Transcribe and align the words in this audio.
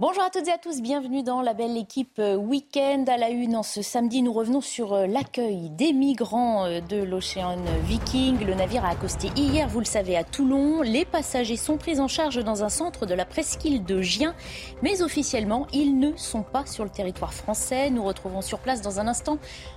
Bonjour 0.00 0.22
à 0.22 0.30
toutes 0.30 0.48
et 0.48 0.52
à 0.52 0.56
tous, 0.56 0.80
bienvenue 0.80 1.22
dans 1.22 1.42
la 1.42 1.52
belle 1.52 1.76
équipe 1.76 2.20
euh, 2.20 2.34
Week-end 2.34 3.04
à 3.06 3.18
la 3.18 3.28
une. 3.28 3.54
En 3.54 3.62
ce 3.62 3.82
samedi, 3.82 4.22
nous 4.22 4.32
revenons 4.32 4.62
sur 4.62 4.94
euh, 4.94 5.06
l'accueil 5.06 5.68
des 5.68 5.92
migrants 5.92 6.64
euh, 6.64 6.80
de 6.80 7.02
l'Ocean 7.02 7.58
Viking. 7.84 8.42
Le 8.46 8.54
navire 8.54 8.82
a 8.86 8.92
accosté 8.92 9.28
hier, 9.36 9.68
vous 9.68 9.80
le 9.80 9.84
savez, 9.84 10.16
à 10.16 10.24
Toulon. 10.24 10.80
Les 10.80 11.04
passagers 11.04 11.58
sont 11.58 11.76
pris 11.76 12.00
en 12.00 12.08
charge 12.08 12.42
dans 12.42 12.64
un 12.64 12.70
centre 12.70 13.04
de 13.04 13.12
la 13.12 13.26
presqu'île 13.26 13.84
de 13.84 14.00
Gien, 14.00 14.34
mais 14.80 15.02
officiellement, 15.02 15.66
ils 15.74 15.98
ne 15.98 16.16
sont 16.16 16.44
pas 16.44 16.64
sur 16.64 16.84
le 16.84 16.90
territoire 16.90 17.34
français. 17.34 17.90
Nous 17.90 18.02
retrouvons 18.02 18.40
sur 18.40 18.60
place 18.60 18.80
dans 18.80 19.00
un 19.00 19.06
instant 19.06 19.36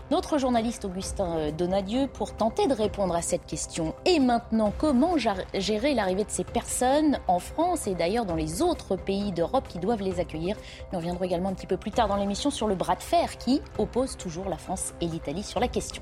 notre 0.09 0.37
journaliste 0.37 0.85
Augustin 0.85 1.51
Donadieu 1.51 2.07
pour 2.07 2.33
tenter 2.33 2.67
de 2.67 2.73
répondre 2.73 3.15
à 3.15 3.21
cette 3.21 3.45
question. 3.45 3.93
Et 4.05 4.19
maintenant, 4.19 4.71
comment 4.77 5.15
gérer 5.17 5.93
l'arrivée 5.95 6.23
de 6.23 6.29
ces 6.29 6.43
personnes 6.43 7.19
en 7.27 7.39
France 7.39 7.87
et 7.87 7.95
d'ailleurs 7.95 8.25
dans 8.25 8.35
les 8.35 8.61
autres 8.61 8.95
pays 8.95 9.31
d'Europe 9.31 9.67
qui 9.67 9.79
doivent 9.79 10.01
les 10.01 10.12
accueillir. 10.19 10.55
Nous 10.91 10.99
reviendrons 10.99 11.25
également 11.25 11.49
un 11.49 11.53
petit 11.53 11.67
peu 11.67 11.77
plus 11.77 11.91
tard 11.91 12.07
dans 12.07 12.15
l'émission 12.15 12.49
sur 12.49 12.67
le 12.67 12.75
bras 12.75 12.95
de 12.95 13.03
fer 13.03 13.37
qui 13.37 13.61
oppose 13.77 14.17
toujours 14.17 14.49
la 14.49 14.57
France 14.57 14.93
et 15.01 15.07
l'Italie 15.07 15.43
sur 15.43 15.59
la 15.59 15.67
question. 15.67 16.01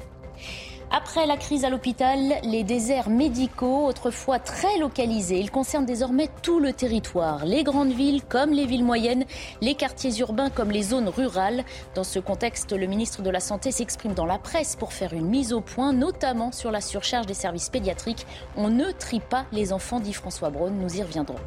Après 0.94 1.26
la 1.26 1.38
crise 1.38 1.64
à 1.64 1.70
l'hôpital, 1.70 2.20
les 2.44 2.66
déserts 2.66 3.10
médicaux, 3.10 3.86
autrefois 3.86 4.40
très 4.40 4.78
localisés, 4.78 5.40
ils 5.40 5.50
concernent 5.50 5.86
désormais 5.86 6.30
tout 6.42 6.60
le 6.60 6.74
territoire, 6.74 7.46
les 7.46 7.64
grandes 7.64 7.94
villes 7.94 8.22
comme 8.28 8.52
les 8.52 8.66
villes 8.66 8.84
moyennes, 8.84 9.24
les 9.62 9.76
quartiers 9.76 10.20
urbains 10.20 10.50
comme 10.50 10.70
les 10.70 10.84
zones 10.84 11.08
rurales. 11.08 11.64
Dans 11.96 12.04
ce 12.04 12.20
contexte, 12.20 12.74
le 12.74 12.88
ministre 12.88 13.22
de 13.22 13.30
la 13.30 13.40
Santé 13.40 13.72
s'exprime 13.72 14.14
dans 14.14 14.26
la 14.26 14.38
presse 14.38 14.76
pour 14.76 14.92
faire 14.92 15.14
une 15.14 15.28
mise 15.28 15.54
au 15.54 15.62
point, 15.62 15.94
notamment 15.94 16.52
sur 16.52 16.72
la 16.72 16.82
surcharge 16.82 17.26
des 17.26 17.34
services 17.36 17.70
pédiatriques. 17.70 18.28
On 18.58 18.70
ne 18.70 18.92
trie 18.92 19.22
pas 19.22 19.46
les 19.54 19.72
enfants, 19.72 20.02
dit 20.02 20.12
François 20.12 20.50
Braun, 20.50 20.72
nous 20.72 20.98
y 20.98 21.04
reviendrons. 21.04 21.40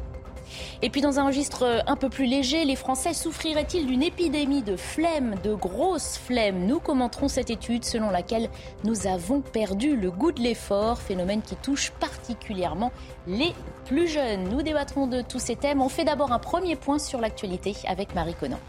Et 0.81 0.89
puis 0.89 1.01
dans 1.01 1.19
un 1.19 1.27
registre 1.27 1.83
un 1.87 1.95
peu 1.95 2.09
plus 2.09 2.25
léger, 2.25 2.65
les 2.65 2.75
Français 2.75 3.13
souffriraient-ils 3.13 3.85
d'une 3.85 4.03
épidémie 4.03 4.61
de 4.61 4.75
flemme, 4.75 5.35
de 5.43 5.53
grosse 5.53 6.17
flemme 6.17 6.65
Nous 6.65 6.79
commenterons 6.79 7.27
cette 7.27 7.49
étude 7.49 7.85
selon 7.85 8.09
laquelle 8.09 8.49
nous 8.83 9.07
avons 9.07 9.41
perdu 9.41 9.95
le 9.95 10.11
goût 10.11 10.31
de 10.31 10.41
l'effort, 10.41 10.99
phénomène 10.99 11.41
qui 11.41 11.55
touche 11.55 11.91
particulièrement 11.91 12.91
les 13.27 13.53
plus 13.85 14.07
jeunes. 14.07 14.49
Nous 14.49 14.61
débattrons 14.61 15.07
de 15.07 15.21
tous 15.21 15.39
ces 15.39 15.55
thèmes. 15.55 15.81
On 15.81 15.89
fait 15.89 16.05
d'abord 16.05 16.31
un 16.31 16.39
premier 16.39 16.75
point 16.75 16.99
sur 16.99 17.21
l'actualité 17.21 17.75
avec 17.87 18.15
Marie 18.15 18.35
Conan. 18.35 18.59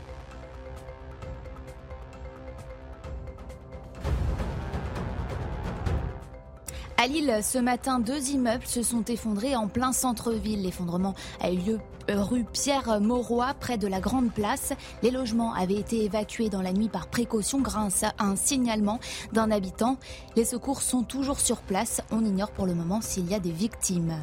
À 6.99 7.09
Lille, 7.09 7.41
ce 7.43 7.59
matin, 7.59 7.99
deux 7.99 8.31
immeubles 8.31 8.67
se 8.67 8.83
sont 8.83 9.05
effondrés 9.05 9.55
en 9.55 9.69
plein 9.69 9.93
centre-ville. 9.93 10.63
L'effondrement 10.63 11.15
a 11.43 11.51
eu 11.51 11.57
lieu 11.59 11.79
euh, 12.09 12.23
rue 12.23 12.45
Pierre 12.45 13.03
Mauroy, 13.03 13.53
près 13.61 13.77
de 13.77 13.87
la 13.87 14.01
Grande 14.01 14.33
Place. 14.33 14.73
Les 15.03 15.11
logements 15.11 15.53
avaient 15.53 15.75
été 15.75 16.05
évacués 16.05 16.49
dans 16.49 16.63
la 16.63 16.73
nuit 16.73 16.89
par 16.89 17.09
précaution 17.09 17.61
grâce 17.61 18.03
à 18.03 18.15
un 18.19 18.35
signalement 18.35 18.99
d'un 19.35 19.51
habitant. 19.51 19.99
Les 20.37 20.47
secours 20.47 20.81
sont 20.81 21.03
toujours 21.03 21.39
sur 21.39 21.59
place. 21.59 22.01
On 22.11 22.25
ignore 22.25 22.51
pour 22.51 22.65
le 22.65 22.75
moment 22.75 23.03
s'il 23.03 23.31
y 23.31 23.35
a 23.35 23.41
des 23.41 23.53
victimes. 23.53 24.15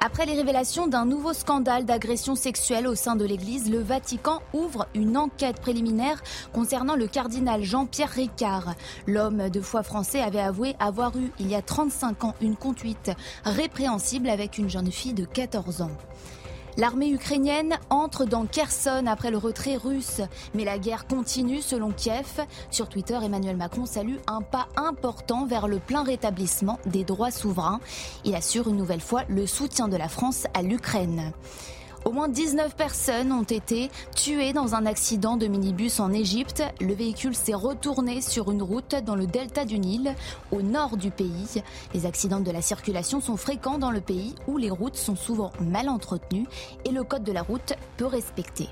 Après 0.00 0.26
les 0.26 0.34
révélations 0.34 0.86
d'un 0.86 1.04
nouveau 1.04 1.32
scandale 1.32 1.84
d'agression 1.84 2.36
sexuelle 2.36 2.86
au 2.86 2.94
sein 2.94 3.16
de 3.16 3.24
l'Église, 3.24 3.68
le 3.68 3.80
Vatican 3.80 4.40
ouvre 4.52 4.86
une 4.94 5.16
enquête 5.16 5.60
préliminaire 5.60 6.22
concernant 6.52 6.94
le 6.94 7.08
cardinal 7.08 7.64
Jean-Pierre 7.64 8.10
Ricard. 8.10 8.74
L'homme 9.08 9.50
de 9.50 9.60
foi 9.60 9.82
français 9.82 10.20
avait 10.20 10.38
avoué 10.38 10.76
avoir 10.78 11.16
eu, 11.16 11.32
il 11.40 11.48
y 11.48 11.56
a 11.56 11.62
35 11.62 12.22
ans, 12.22 12.34
une 12.40 12.54
conduite 12.54 13.10
répréhensible 13.42 14.28
avec 14.28 14.56
une 14.56 14.70
jeune 14.70 14.92
fille 14.92 15.14
de 15.14 15.24
14 15.24 15.82
ans. 15.82 15.90
L'armée 16.78 17.10
ukrainienne 17.10 17.76
entre 17.90 18.24
dans 18.24 18.46
Kherson 18.46 19.06
après 19.08 19.32
le 19.32 19.36
retrait 19.36 19.76
russe. 19.76 20.20
Mais 20.54 20.64
la 20.64 20.78
guerre 20.78 21.08
continue 21.08 21.60
selon 21.60 21.90
Kiev. 21.90 22.46
Sur 22.70 22.88
Twitter, 22.88 23.18
Emmanuel 23.20 23.56
Macron 23.56 23.84
salue 23.84 24.18
un 24.28 24.42
pas 24.42 24.68
important 24.76 25.44
vers 25.44 25.66
le 25.66 25.80
plein 25.80 26.04
rétablissement 26.04 26.78
des 26.86 27.02
droits 27.02 27.32
souverains. 27.32 27.80
Il 28.24 28.36
assure 28.36 28.68
une 28.68 28.76
nouvelle 28.76 29.00
fois 29.00 29.24
le 29.28 29.44
soutien 29.44 29.88
de 29.88 29.96
la 29.96 30.08
France 30.08 30.46
à 30.54 30.62
l'Ukraine. 30.62 31.32
Au 32.04 32.12
moins 32.12 32.28
19 32.28 32.74
personnes 32.76 33.32
ont 33.32 33.42
été 33.42 33.90
tuées 34.14 34.52
dans 34.52 34.74
un 34.74 34.86
accident 34.86 35.36
de 35.36 35.46
minibus 35.46 36.00
en 36.00 36.12
Égypte. 36.12 36.62
Le 36.80 36.94
véhicule 36.94 37.34
s'est 37.34 37.54
retourné 37.54 38.20
sur 38.20 38.50
une 38.50 38.62
route 38.62 38.94
dans 39.04 39.16
le 39.16 39.26
delta 39.26 39.64
du 39.64 39.78
Nil, 39.78 40.14
au 40.52 40.62
nord 40.62 40.96
du 40.96 41.10
pays. 41.10 41.62
Les 41.94 42.06
accidents 42.06 42.40
de 42.40 42.50
la 42.50 42.62
circulation 42.62 43.20
sont 43.20 43.36
fréquents 43.36 43.78
dans 43.78 43.90
le 43.90 44.00
pays 44.00 44.34
où 44.46 44.56
les 44.56 44.70
routes 44.70 44.96
sont 44.96 45.16
souvent 45.16 45.52
mal 45.60 45.88
entretenues 45.88 46.46
et 46.84 46.90
le 46.90 47.04
code 47.04 47.24
de 47.24 47.32
la 47.32 47.42
route 47.42 47.74
peu 47.96 48.06
respecté. 48.06 48.68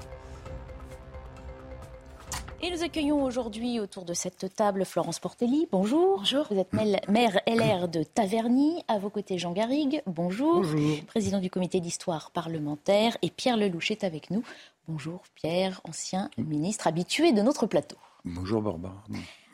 Et 2.63 2.71
nous 2.71 2.83
accueillons 2.83 3.23
aujourd'hui 3.23 3.81
autour 3.81 4.05
de 4.05 4.15
cette 4.15 4.55
table 4.55 4.87
Florence 4.87 5.19
Portelli. 5.21 5.69
Bonjour. 5.71 6.19
Bonjour. 6.19 6.47
Vous 6.51 6.59
êtes 6.59 6.73
maire 6.73 7.39
LR 7.47 7.87
de 7.87 8.03
Taverny. 8.03 8.83
À 8.89 8.99
vos 8.99 9.11
côtés, 9.11 9.37
Jean 9.37 9.53
Garrigue. 9.53 10.03
Bonjour. 10.07 10.63
Bonjour. 10.63 11.05
Président 11.07 11.39
du 11.39 11.51
comité 11.51 11.81
d'histoire 11.81 12.31
parlementaire. 12.31 13.19
Et 13.21 13.31
Pierre 13.31 13.59
Lelouch 13.59 13.91
est 13.91 14.05
avec 14.05 14.31
nous. 14.31 14.43
Bonjour 14.89 15.23
Pierre, 15.35 15.81
ancien 15.85 16.31
ministre 16.39 16.87
habitué 16.87 17.33
de 17.33 17.43
notre 17.43 17.67
plateau. 17.67 17.97
Bonjour 18.25 18.63
Barbara. 18.63 19.03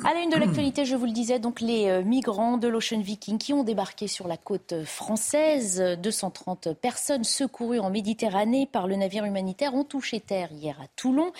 À 0.04 0.14
la 0.14 0.20
une 0.20 0.30
de 0.30 0.36
l'actualité, 0.36 0.84
je 0.84 0.96
vous 0.96 1.04
le 1.06 1.12
disais, 1.12 1.38
donc 1.38 1.60
les 1.60 1.88
euh, 1.88 2.02
migrants 2.02 2.56
de 2.56 2.66
l'Ocean 2.66 3.00
Viking 3.00 3.38
qui 3.38 3.52
ont 3.52 3.62
débarqué 3.62 4.08
sur 4.08 4.26
la 4.26 4.36
côte 4.36 4.82
française. 4.84 5.80
230 6.02 6.74
personnes 6.74 7.22
secourues 7.22 7.78
en 7.78 7.88
Méditerranée 7.88 8.66
par 8.66 8.88
le 8.88 8.96
navire 8.96 9.24
humanitaire 9.24 9.74
ont 9.74 9.84
touché 9.84 10.18
terre 10.18 10.50
hier 10.50 10.76
à 10.82 10.88
Toulon. 10.96 11.30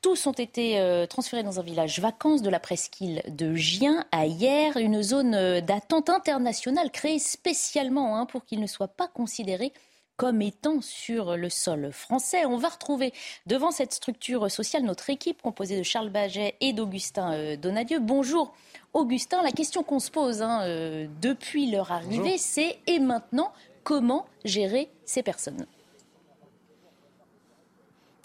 Tous 0.00 0.26
ont 0.26 0.32
été 0.32 0.78
euh, 0.78 1.06
transférés 1.06 1.42
dans 1.42 1.60
un 1.60 1.62
village 1.62 2.00
vacances 2.00 2.40
de 2.40 2.48
la 2.48 2.58
presqu'île 2.58 3.22
de 3.28 3.54
Gien 3.54 4.06
à 4.12 4.24
hier, 4.24 4.78
une 4.78 5.02
zone 5.02 5.34
euh, 5.34 5.60
d'attente 5.60 6.08
internationale 6.08 6.90
créée 6.90 7.18
spécialement 7.18 8.16
hein, 8.16 8.24
pour 8.24 8.46
qu'ils 8.46 8.60
ne 8.60 8.66
soient 8.66 8.88
pas 8.88 9.08
considérés 9.08 9.74
comme 10.16 10.42
étant 10.42 10.80
sur 10.80 11.36
le 11.36 11.50
sol 11.50 11.90
français. 11.92 12.44
On 12.46 12.56
va 12.56 12.68
retrouver 12.68 13.12
devant 13.46 13.70
cette 13.70 13.92
structure 13.92 14.50
sociale 14.50 14.82
notre 14.82 15.10
équipe 15.10 15.42
composée 15.42 15.78
de 15.78 15.82
Charles 15.82 16.10
Baget 16.10 16.54
et 16.60 16.72
d'Augustin 16.72 17.34
euh, 17.34 17.56
Donadieu. 17.56 17.98
Bonjour 18.00 18.54
Augustin, 18.92 19.42
la 19.42 19.52
question 19.52 19.82
qu'on 19.82 20.00
se 20.00 20.10
pose 20.10 20.40
hein, 20.40 20.62
euh, 20.62 21.06
depuis 21.20 21.70
leur 21.70 21.92
arrivée, 21.92 22.38
c'est 22.38 22.78
et 22.86 22.98
maintenant, 22.98 23.52
comment 23.84 24.26
gérer 24.44 24.88
ces 25.04 25.22
personnes? 25.22 25.66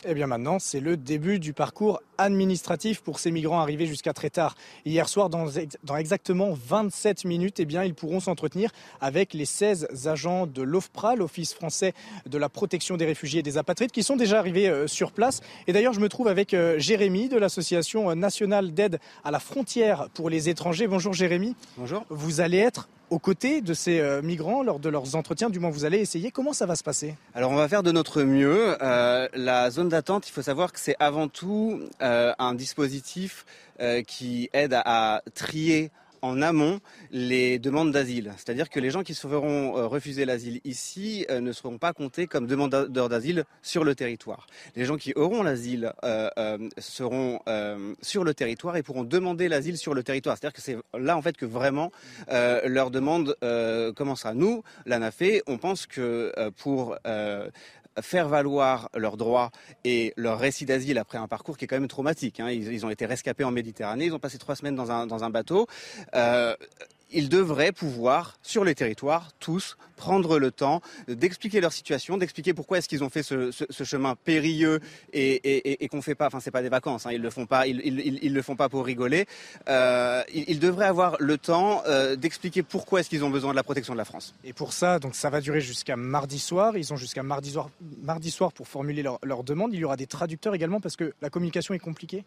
Eh 0.03 0.13
bien 0.13 0.27
maintenant, 0.27 0.59
c'est 0.59 0.79
le 0.79 0.97
début 0.97 1.39
du 1.39 1.53
parcours 1.53 2.01
administratif 2.21 3.01
pour 3.01 3.19
ces 3.19 3.31
migrants 3.31 3.59
arrivés 3.59 3.85
jusqu'à 3.85 4.13
très 4.13 4.29
tard. 4.29 4.55
Hier 4.85 5.07
soir, 5.09 5.29
dans, 5.29 5.47
exactement 5.97 6.51
27 6.53 7.25
minutes, 7.25 7.59
eh 7.59 7.65
bien, 7.65 7.83
ils 7.83 7.93
pourront 7.93 8.19
s'entretenir 8.19 8.71
avec 8.99 9.33
les 9.33 9.45
16 9.45 10.07
agents 10.07 10.47
de 10.47 10.61
l'OFPRA, 10.61 11.15
l'Office 11.15 11.53
français 11.53 11.93
de 12.25 12.37
la 12.37 12.49
protection 12.49 12.97
des 12.97 13.05
réfugiés 13.05 13.39
et 13.39 13.43
des 13.43 13.57
apatrides, 13.57 13.91
qui 13.91 14.03
sont 14.03 14.15
déjà 14.15 14.39
arrivés 14.39 14.69
euh, 14.69 14.87
sur 14.87 15.11
place. 15.11 15.41
Et 15.67 15.73
d'ailleurs, 15.73 15.93
je 15.93 15.99
me 15.99 16.09
trouve 16.09 16.27
avec 16.27 16.53
euh, 16.53 16.79
Jérémy 16.79 17.29
de 17.29 17.37
l'Association 17.37 18.15
nationale 18.15 18.73
d'aide 18.73 18.99
à 19.23 19.31
la 19.31 19.39
frontière 19.39 20.09
pour 20.13 20.29
les 20.29 20.49
étrangers. 20.49 20.87
Bonjour 20.87 21.13
Jérémy. 21.13 21.55
Bonjour. 21.77 22.05
Vous 22.09 22.41
allez 22.41 22.57
être 22.57 22.87
aux 23.11 23.19
côtés 23.19 23.61
de 23.61 23.73
ces 23.73 23.99
euh, 23.99 24.21
migrants 24.21 24.63
lors 24.63 24.79
de 24.79 24.89
leurs 24.89 25.15
entretiens 25.15 25.49
Du 25.49 25.59
moins, 25.59 25.69
vous 25.69 25.85
allez 25.85 25.99
essayer. 25.99 26.31
Comment 26.31 26.53
ça 26.53 26.65
va 26.65 26.75
se 26.75 26.83
passer? 26.83 27.15
Alors, 27.35 27.51
on 27.51 27.55
va 27.55 27.67
faire 27.67 27.83
de 27.83 27.91
notre 27.91 28.23
mieux. 28.23 28.77
Euh, 28.81 29.27
la 29.35 29.69
zone 29.69 29.89
d'attente, 29.89 30.27
il 30.29 30.31
faut 30.31 30.41
savoir 30.41 30.71
que 30.71 30.79
c'est 30.79 30.95
avant 30.99 31.27
tout 31.27 31.81
euh, 32.01 32.10
un 32.39 32.53
dispositif 32.53 33.45
qui 34.07 34.49
aide 34.53 34.73
à 34.73 35.21
trier 35.33 35.91
en 36.21 36.41
amont 36.41 36.79
les 37.11 37.59
demandes 37.59 37.91
d'asile. 37.91 38.33
C'est-à-dire 38.37 38.69
que 38.69 38.79
les 38.79 38.89
gens 38.89 39.03
qui 39.03 39.13
se 39.13 39.27
feront 39.27 39.77
euh, 39.77 39.87
refuser 39.87 40.25
l'asile 40.25 40.61
ici 40.63 41.25
euh, 41.29 41.39
ne 41.41 41.51
seront 41.51 41.77
pas 41.77 41.93
comptés 41.93 42.27
comme 42.27 42.47
demandeurs 42.47 43.09
d'asile 43.09 43.45
sur 43.61 43.83
le 43.83 43.95
territoire. 43.95 44.47
Les 44.75 44.85
gens 44.85 44.97
qui 44.97 45.13
auront 45.15 45.43
l'asile 45.43 45.93
euh, 46.03 46.69
seront 46.77 47.39
sur 48.01 48.23
le 48.23 48.33
territoire 48.33 48.77
et 48.77 48.83
pourront 48.83 49.03
demander 49.03 49.47
l'asile 49.47 49.77
sur 49.77 49.93
le 49.93 50.03
territoire. 50.03 50.37
C'est-à-dire 50.37 50.53
que 50.53 50.61
c'est 50.61 50.77
là 50.97 51.17
en 51.17 51.21
fait 51.21 51.37
que 51.37 51.45
vraiment 51.45 51.91
leur 52.33 52.91
demande 52.91 53.35
commencera. 53.95 54.33
Nous, 54.33 54.63
l'ANAFE, 54.85 55.41
on 55.47 55.57
pense 55.57 55.87
que 55.87 56.31
pour 56.57 56.97
faire 57.99 58.29
valoir 58.29 58.89
leurs 58.95 59.17
droits 59.17 59.51
et 59.83 60.13
leur 60.15 60.39
récit 60.39 60.65
d'asile 60.65 60.97
après 60.97 61.17
un 61.17 61.27
parcours 61.27 61.57
qui 61.57 61.65
est 61.65 61.67
quand 61.67 61.79
même 61.79 61.87
traumatique. 61.87 62.39
Hein. 62.39 62.49
Ils, 62.49 62.85
ont 62.85 62.89
été 62.89 63.05
rescapés 63.05 63.43
en 63.43 63.51
Méditerranée, 63.51 64.05
ils 64.05 64.13
ont 64.13 64.19
passé 64.19 64.37
trois 64.37 64.55
semaines 64.55 64.75
dans 64.75 64.91
un, 64.91 65.29
bateau. 65.29 65.67
Euh, 66.15 66.55
ils 67.11 67.29
devraient 67.29 67.71
pouvoir, 67.71 68.37
sur 68.41 68.63
les 68.63 68.75
territoires, 68.75 69.29
tous, 69.39 69.77
prendre 70.01 70.39
le 70.39 70.49
temps 70.49 70.81
d'expliquer 71.07 71.61
leur 71.61 71.71
situation, 71.71 72.17
d'expliquer 72.17 72.55
pourquoi 72.55 72.79
est-ce 72.79 72.89
qu'ils 72.89 73.03
ont 73.03 73.09
fait 73.09 73.21
ce, 73.21 73.51
chemin 73.83 74.15
périlleux 74.15 74.79
et, 75.13 75.87
qu'on 75.91 76.01
fait 76.01 76.15
pas, 76.15 76.27
enfin 76.27 76.39
c'est 76.39 76.49
pas 76.49 76.63
des 76.63 76.69
vacances, 76.69 77.05
hein, 77.05 77.11
ils 77.11 77.21
le 77.21 77.29
font 77.29 77.45
pas, 77.45 77.67
ils, 77.67 78.33
le 78.33 78.41
font 78.41 78.55
pas 78.55 78.67
pour 78.67 78.83
rigoler. 78.83 79.27
Euh, 79.69 80.23
ils, 80.33 80.59
devraient 80.59 80.87
avoir 80.87 81.17
le 81.19 81.37
temps 81.37 81.83
euh, 81.85 82.15
d'expliquer 82.15 82.63
pourquoi 82.63 83.01
est-ce 83.01 83.09
qu'ils 83.09 83.23
ont 83.23 83.29
besoin 83.29 83.51
de 83.51 83.55
la 83.55 83.63
protection 83.63 83.93
de 83.93 83.99
la 83.99 84.05
France. 84.05 84.33
Et 84.43 84.53
pour 84.53 84.73
ça, 84.73 84.97
donc 84.97 85.13
ça 85.13 85.29
va 85.29 85.39
durer 85.39 85.61
jusqu'à 85.61 85.95
mardi 85.95 86.39
soir. 86.39 86.77
Ils 86.77 86.91
ont 86.93 86.97
jusqu'à 86.97 87.21
mardi 87.21 87.51
soir, 87.51 87.69
mardi 88.01 88.31
soir 88.31 88.53
pour 88.53 88.67
formuler 88.67 89.03
leur 89.03 89.43
demande. 89.43 89.73
Il 89.73 89.79
y 89.79 89.85
aura 89.85 89.97
des 89.97 90.07
traducteurs 90.07 90.55
également 90.55 90.79
parce 90.79 90.95
que 90.95 91.13
la 91.21 91.29
communication 91.29 91.75
est 91.75 91.79
compliquée. 91.79 92.23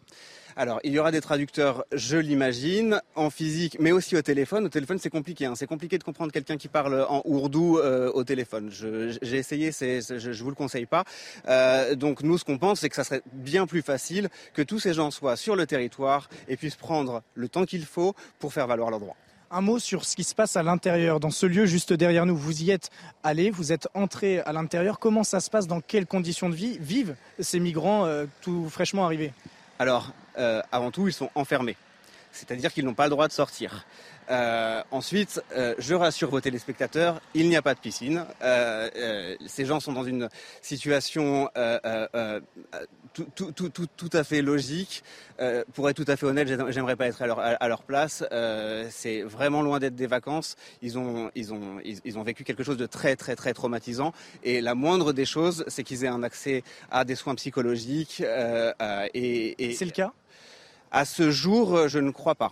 Alors, 0.57 0.79
il 0.85 0.93
y 0.93 0.99
aura 0.99 1.11
des 1.11 1.19
traducteurs, 1.19 1.83
je 1.91 2.15
l'imagine, 2.15 3.01
en 3.15 3.29
physique, 3.29 3.75
mais 3.81 3.91
aussi 3.91 4.15
au 4.15 4.21
téléphone. 4.21 4.65
Au 4.65 4.69
téléphone, 4.69 4.97
c'est 4.99 5.09
compliqué. 5.09 5.45
Hein. 5.45 5.53
C'est 5.55 5.67
compliqué 5.67 5.97
de 5.97 6.03
comprendre 6.03 6.31
quelqu'un 6.31 6.55
qui 6.55 6.69
parle 6.69 7.05
en 7.09 7.21
ourdou 7.25 7.77
euh, 7.77 8.09
au 8.13 8.23
téléphone. 8.23 8.71
J'ai 8.71 9.37
essayé, 9.37 9.73
c'est, 9.73 9.99
je, 9.99 10.29
ne 10.29 10.43
vous 10.43 10.49
le 10.49 10.55
conseille 10.55 10.85
pas. 10.85 11.03
Euh, 11.49 11.95
donc, 11.95 12.23
nous, 12.23 12.37
ce 12.37 12.45
qu'on 12.45 12.57
pense, 12.57 12.79
c'est 12.79 12.89
que 12.89 12.95
ça 12.95 13.03
serait 13.03 13.21
bien 13.33 13.67
plus 13.67 13.81
facile 13.81 14.29
que 14.53 14.61
tous 14.61 14.79
ces 14.79 14.93
gens 14.93 15.11
soient 15.11 15.35
sur 15.35 15.57
le 15.57 15.67
territoire 15.67 16.29
et 16.47 16.55
puissent 16.55 16.77
prendre 16.77 17.21
le 17.33 17.49
temps 17.49 17.65
qu'il 17.65 17.85
faut 17.85 18.15
pour 18.39 18.53
faire 18.53 18.67
valoir 18.67 18.89
leurs 18.89 19.01
droits. 19.01 19.17
Un 19.51 19.59
mot 19.59 19.77
sur 19.77 20.05
ce 20.05 20.15
qui 20.15 20.23
se 20.23 20.35
passe 20.35 20.55
à 20.55 20.63
l'intérieur, 20.63 21.19
dans 21.19 21.31
ce 21.31 21.45
lieu 21.45 21.65
juste 21.65 21.91
derrière 21.91 22.25
nous. 22.25 22.35
Vous 22.37 22.63
y 22.63 22.71
êtes 22.71 22.91
allé, 23.23 23.51
vous 23.51 23.73
êtes 23.73 23.89
entré 23.93 24.39
à 24.39 24.53
l'intérieur. 24.53 24.99
Comment 24.99 25.25
ça 25.25 25.41
se 25.41 25.49
passe? 25.49 25.67
Dans 25.67 25.81
quelles 25.81 26.07
conditions 26.07 26.49
de 26.49 26.55
vie 26.55 26.77
vivent 26.79 27.15
ces 27.39 27.59
migrants 27.59 28.05
euh, 28.05 28.25
tout 28.41 28.69
fraîchement 28.69 29.03
arrivés? 29.03 29.33
Alors, 29.79 30.13
euh, 30.37 30.61
avant 30.71 30.91
tout, 30.91 31.07
ils 31.07 31.13
sont 31.13 31.29
enfermés. 31.35 31.77
C'est-à-dire 32.31 32.73
qu'ils 32.73 32.85
n'ont 32.85 32.93
pas 32.93 33.05
le 33.05 33.11
droit 33.11 33.27
de 33.27 33.33
sortir. 33.33 33.85
Euh, 34.29 34.81
ensuite, 34.91 35.41
euh, 35.55 35.75
je 35.77 35.93
rassure 35.93 36.29
vos 36.29 36.41
téléspectateurs, 36.41 37.21
il 37.33 37.47
n'y 37.47 37.55
a 37.55 37.61
pas 37.61 37.75
de 37.75 37.79
piscine. 37.79 38.25
ces 39.45 39.65
gens 39.65 39.79
sont 39.79 39.93
dans 39.93 40.03
une 40.03 40.29
situation 40.61 41.49
tout, 43.13 44.09
à 44.11 44.23
fait 44.23 44.41
logique. 44.41 45.03
pour 45.73 45.89
être 45.89 45.95
tout 45.95 46.11
à 46.11 46.17
fait 46.17 46.25
honnête, 46.25 46.47
j'aimerais 46.69 46.95
pas 46.95 47.07
être 47.07 47.21
à 47.21 47.67
leur, 47.67 47.83
place. 47.83 48.23
c'est 48.89 49.21
vraiment 49.21 49.61
loin 49.61 49.79
d'être 49.79 49.95
des 49.95 50.07
vacances. 50.07 50.55
Ils 50.81 50.97
ont, 50.97 51.31
ils, 51.35 51.53
ont, 51.53 51.79
ils, 51.83 52.17
ont 52.17 52.23
vécu 52.23 52.43
quelque 52.43 52.63
chose 52.63 52.77
de 52.77 52.87
très 52.87 53.15
très 53.15 53.35
très 53.35 53.53
traumatisant. 53.53 54.11
Et 54.43 54.59
la 54.59 54.75
moindre 54.75 55.13
des 55.13 55.25
choses, 55.25 55.63
c'est 55.67 55.83
qu'ils 55.83 56.03
aient 56.03 56.09
un 56.09 56.23
accès 56.23 56.63
à 56.91 57.05
des 57.05 57.15
soins 57.15 57.35
psychologiques. 57.35 58.21
et... 59.13 59.75
C'est 59.77 59.85
le 59.85 59.91
cas? 59.91 60.11
À 60.91 61.05
ce 61.05 61.31
jour, 61.31 61.75
euh, 61.75 61.87
je 61.87 61.99
ne 61.99 62.11
crois 62.11 62.35
pas. 62.35 62.51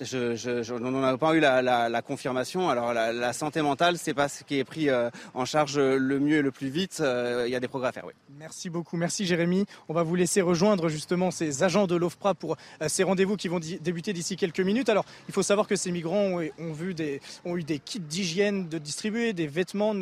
Je, 0.00 0.36
je, 0.36 0.72
on 0.72 0.90
n'a 0.90 1.18
pas 1.18 1.34
eu 1.34 1.40
la, 1.40 2.02
confirmation. 2.02 2.68
Alors 2.68 2.94
la, 2.94 3.32
santé 3.32 3.62
mentale, 3.62 3.98
c'est 3.98 4.14
pas 4.14 4.28
ce 4.28 4.44
qui 4.44 4.58
est 4.58 4.64
pris 4.64 4.88
euh, 4.88 5.10
en 5.34 5.44
charge 5.44 5.78
le 5.78 6.20
mieux 6.20 6.36
et 6.36 6.42
le 6.42 6.52
plus 6.52 6.68
vite. 6.68 6.98
Euh, 7.00 7.44
il 7.46 7.52
y 7.52 7.56
a 7.56 7.60
des 7.60 7.68
progrès 7.68 7.88
à 7.88 7.92
faire, 7.92 8.06
oui. 8.06 8.12
Merci 8.38 8.70
beaucoup, 8.70 8.96
merci 8.96 9.26
Jérémy. 9.26 9.66
On 9.88 9.94
va 9.94 10.04
vous 10.04 10.14
laisser 10.14 10.40
rejoindre 10.40 10.88
justement 10.88 11.32
ces 11.32 11.64
agents 11.64 11.88
de 11.88 11.96
l'OFPRA 11.96 12.34
pour 12.34 12.56
euh, 12.80 12.88
ces 12.88 13.02
rendez-vous 13.02 13.36
qui 13.36 13.48
vont 13.48 13.58
débuter 13.58 14.12
d'ici 14.12 14.36
quelques 14.36 14.60
minutes. 14.60 14.88
Alors 14.88 15.04
il 15.28 15.34
faut 15.34 15.42
savoir 15.42 15.66
que 15.66 15.74
ces 15.74 15.90
migrants 15.90 16.40
ont, 16.58 16.72
vu 16.72 16.94
des, 16.94 17.20
ont 17.44 17.56
eu 17.56 17.64
des 17.64 17.80
kits 17.80 17.98
d'hygiène 17.98 18.68
de 18.68 18.78
distribuer, 18.78 19.32
des 19.32 19.48
vêtements, 19.48 19.94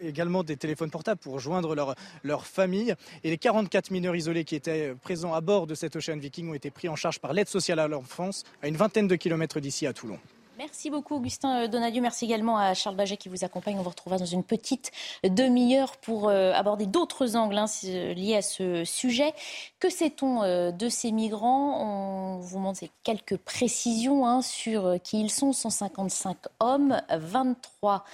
également 0.00 0.42
des 0.42 0.56
téléphones 0.56 0.90
portables 0.90 1.20
pour 1.20 1.38
joindre 1.38 1.76
leur, 1.76 1.94
leur 2.24 2.46
famille. 2.46 2.94
Et 3.22 3.30
les 3.30 3.38
44 3.38 3.92
mineurs 3.92 4.16
isolés 4.16 4.44
qui 4.44 4.56
étaient 4.56 4.94
présents 5.02 5.34
à 5.34 5.40
bord 5.40 5.68
de 5.68 5.76
cet 5.76 5.94
Ocean 5.94 6.16
Viking 6.16 6.50
ont 6.50 6.54
été 6.54 6.70
pris 6.70 6.88
en 6.88 6.96
charge 6.96 7.20
par 7.20 7.32
l'aide 7.32 7.48
sociale 7.48 7.78
à 7.78 7.86
l'enfance 7.86 8.42
à 8.62 8.68
une 8.68 8.76
vingtaine 8.76 9.06
de 9.06 9.14
kilomètres 9.14 9.35
d'ici 9.60 9.86
à 9.86 9.92
Toulon. 9.92 10.18
Merci 10.58 10.88
beaucoup 10.88 11.16
Augustin 11.16 11.64
euh, 11.64 11.68
Donadieu. 11.68 12.00
Merci 12.00 12.24
également 12.24 12.56
à 12.56 12.72
Charles 12.72 12.96
Baget 12.96 13.18
qui 13.18 13.28
vous 13.28 13.44
accompagne. 13.44 13.78
On 13.78 13.82
vous 13.82 13.90
retrouvera 13.90 14.18
dans 14.18 14.24
une 14.24 14.42
petite 14.42 14.90
demi-heure 15.22 15.98
pour 15.98 16.28
euh, 16.28 16.52
aborder 16.54 16.86
d'autres 16.86 17.36
angles 17.36 17.58
hein, 17.58 17.66
liés 17.84 18.36
à 18.36 18.42
ce 18.42 18.84
sujet. 18.84 19.34
Que 19.80 19.90
sait-on 19.90 20.42
euh, 20.42 20.70
de 20.70 20.88
ces 20.88 21.12
migrants? 21.12 21.82
On 21.82 22.38
vous 22.38 22.56
demande 22.56 22.76
quelques 23.02 23.36
précisions 23.36 24.26
hein, 24.26 24.40
sur 24.40 24.96
qui 25.02 25.20
ils 25.20 25.30
sont. 25.30 25.52
155 25.52 26.36
hommes, 26.60 27.02
23 27.10 28.04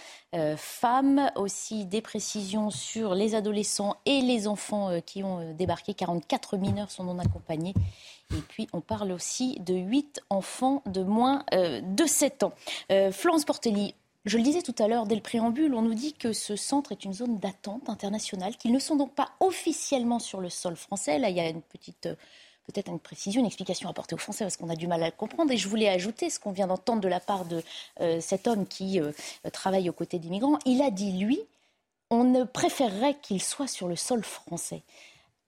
femmes. 0.57 1.31
Aussi 1.37 1.85
des 1.85 2.01
précisions 2.01 2.71
sur 2.71 3.15
les 3.15 3.35
adolescents 3.35 3.97
et 4.07 4.21
les 4.21 4.49
enfants 4.49 5.01
qui 5.05 5.23
ont 5.23 5.53
débarqué. 5.55 5.95
44 5.95 6.57
mineurs 6.57 6.91
sont 6.91 7.05
non 7.05 7.19
accompagnés. 7.19 7.75
Et 8.37 8.41
puis, 8.41 8.69
on 8.73 8.81
parle 8.81 9.13
aussi 9.13 9.59
de 9.61 9.75
8 9.75 10.23
enfants 10.31 10.83
de 10.87 11.03
moins 11.03 11.45
euh, 11.55 11.81
de 11.83 12.07
7 12.07 12.45
ans. 12.45 12.53
Euh, 12.91 13.13
Florence 13.13 13.45
Portelli, 13.45 13.95
je 14.25 14.39
le 14.39 14.43
disais 14.43 14.63
tout 14.63 14.75
à 14.79 14.89
l'heure, 14.89 15.07
dès 15.07 15.15
le 15.15 15.21
préambule, 15.21 15.75
on 15.75 15.83
nous 15.83 15.95
dit 15.95 16.15
que 16.15 16.33
ce 16.33 16.57
centre 16.57 16.93
est 16.93 17.05
une 17.05 17.13
zone 17.13 17.39
d'attente 17.39 17.89
internationale, 17.89 18.57
qu'ils 18.57 18.73
ne 18.73 18.79
sont 18.79 18.97
donc 18.97 19.13
pas 19.15 19.31
officiellement 19.41 20.19
sur 20.19 20.41
le 20.41 20.49
sol 20.49 20.77
français. 20.77 21.19
Là, 21.19 21.29
il 21.29 21.37
y 21.37 21.41
a 21.41 21.49
une 21.49 21.63
petite 21.63 22.07
euh, 22.07 22.15
peut-être 22.67 22.91
une 22.91 23.01
précision, 23.01 23.41
une 23.41 23.47
explication 23.47 23.89
à 23.89 23.91
apporter 23.91 24.15
aux 24.15 24.19
Français 24.19 24.45
parce 24.45 24.57
qu'on 24.57 24.69
a 24.69 24.77
du 24.77 24.87
mal 24.87 25.03
à 25.03 25.07
le 25.07 25.13
comprendre. 25.13 25.51
Et 25.51 25.57
je 25.57 25.69
voulais 25.69 25.89
ajouter 25.89 26.31
ce 26.31 26.39
qu'on 26.39 26.53
vient 26.53 26.69
d'entendre 26.69 27.01
de 27.01 27.09
la 27.09 27.19
part 27.19 27.45
de 27.45 27.61
cet 28.21 28.47
homme 28.47 28.69
qui 28.69 29.01
travaille 29.53 29.91
aux 29.91 29.93
côtés 29.93 30.21
des 30.21 30.29
migrants. 30.29 30.61
Il 30.65 30.81
a 30.81 30.93
dit, 30.93 31.11
lui, 31.11 31.41
on 32.09 32.23
ne 32.23 32.45
préférerait 32.45 33.17
qu'il 33.21 33.43
soit 33.43 33.67
sur 33.67 33.89
le 33.89 33.97
sol 33.97 34.23
français 34.23 34.83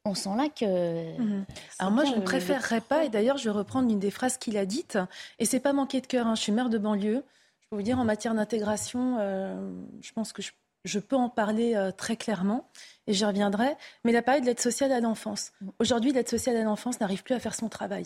on 0.05 0.15
sent 0.15 0.37
là 0.37 0.49
que. 0.49 1.19
Mhm. 1.19 1.45
Alors 1.79 1.93
moi, 1.93 2.05
je 2.05 2.15
ne 2.15 2.21
préférerais 2.21 2.81
pas, 2.81 3.05
et 3.05 3.09
d'ailleurs, 3.09 3.39
je 3.39 3.45
vais 3.45 3.57
reprendre 3.57 3.91
une 3.91 3.99
des 3.99 4.11
phrases 4.11 4.37
qu'il 4.37 4.57
a 4.57 4.67
dites, 4.67 4.99
et 5.39 5.47
c'est 5.47 5.61
pas 5.61 5.73
manquer 5.73 6.01
de 6.01 6.07
cœur. 6.07 6.27
Hein. 6.27 6.35
Je 6.35 6.43
suis 6.43 6.53
maire 6.53 6.69
de 6.69 6.79
banlieue. 6.79 7.25
Je 7.61 7.69
peux 7.69 7.77
vous 7.77 7.83
dire, 7.83 7.99
en 7.99 8.05
matière 8.05 8.35
d'intégration, 8.35 9.17
euh, 9.19 9.73
je 10.03 10.13
pense 10.13 10.33
que 10.33 10.43
je, 10.85 10.99
peux 10.99 11.17
en 11.17 11.31
parler 11.31 11.75
euh, 11.75 11.91
très 11.91 12.17
clairement, 12.17 12.69
et 13.07 13.15
j'y 13.15 13.25
reviendrai. 13.25 13.77
Mais 14.05 14.13
il 14.13 14.17
a 14.17 14.23
parlé 14.23 14.43
de 14.43 14.47
l'aide 14.47 14.61
sociale 14.61 14.93
à 14.93 15.01
l'enfance. 15.01 15.53
Aujourd'hui, 15.79 16.13
l'aide 16.13 16.29
sociale 16.29 16.57
à 16.57 16.63
l'enfance 16.65 17.01
n'arrive 17.01 17.23
plus 17.23 17.35
à 17.35 17.41
faire 17.41 17.55
son 17.55 17.69
travail. 17.69 18.05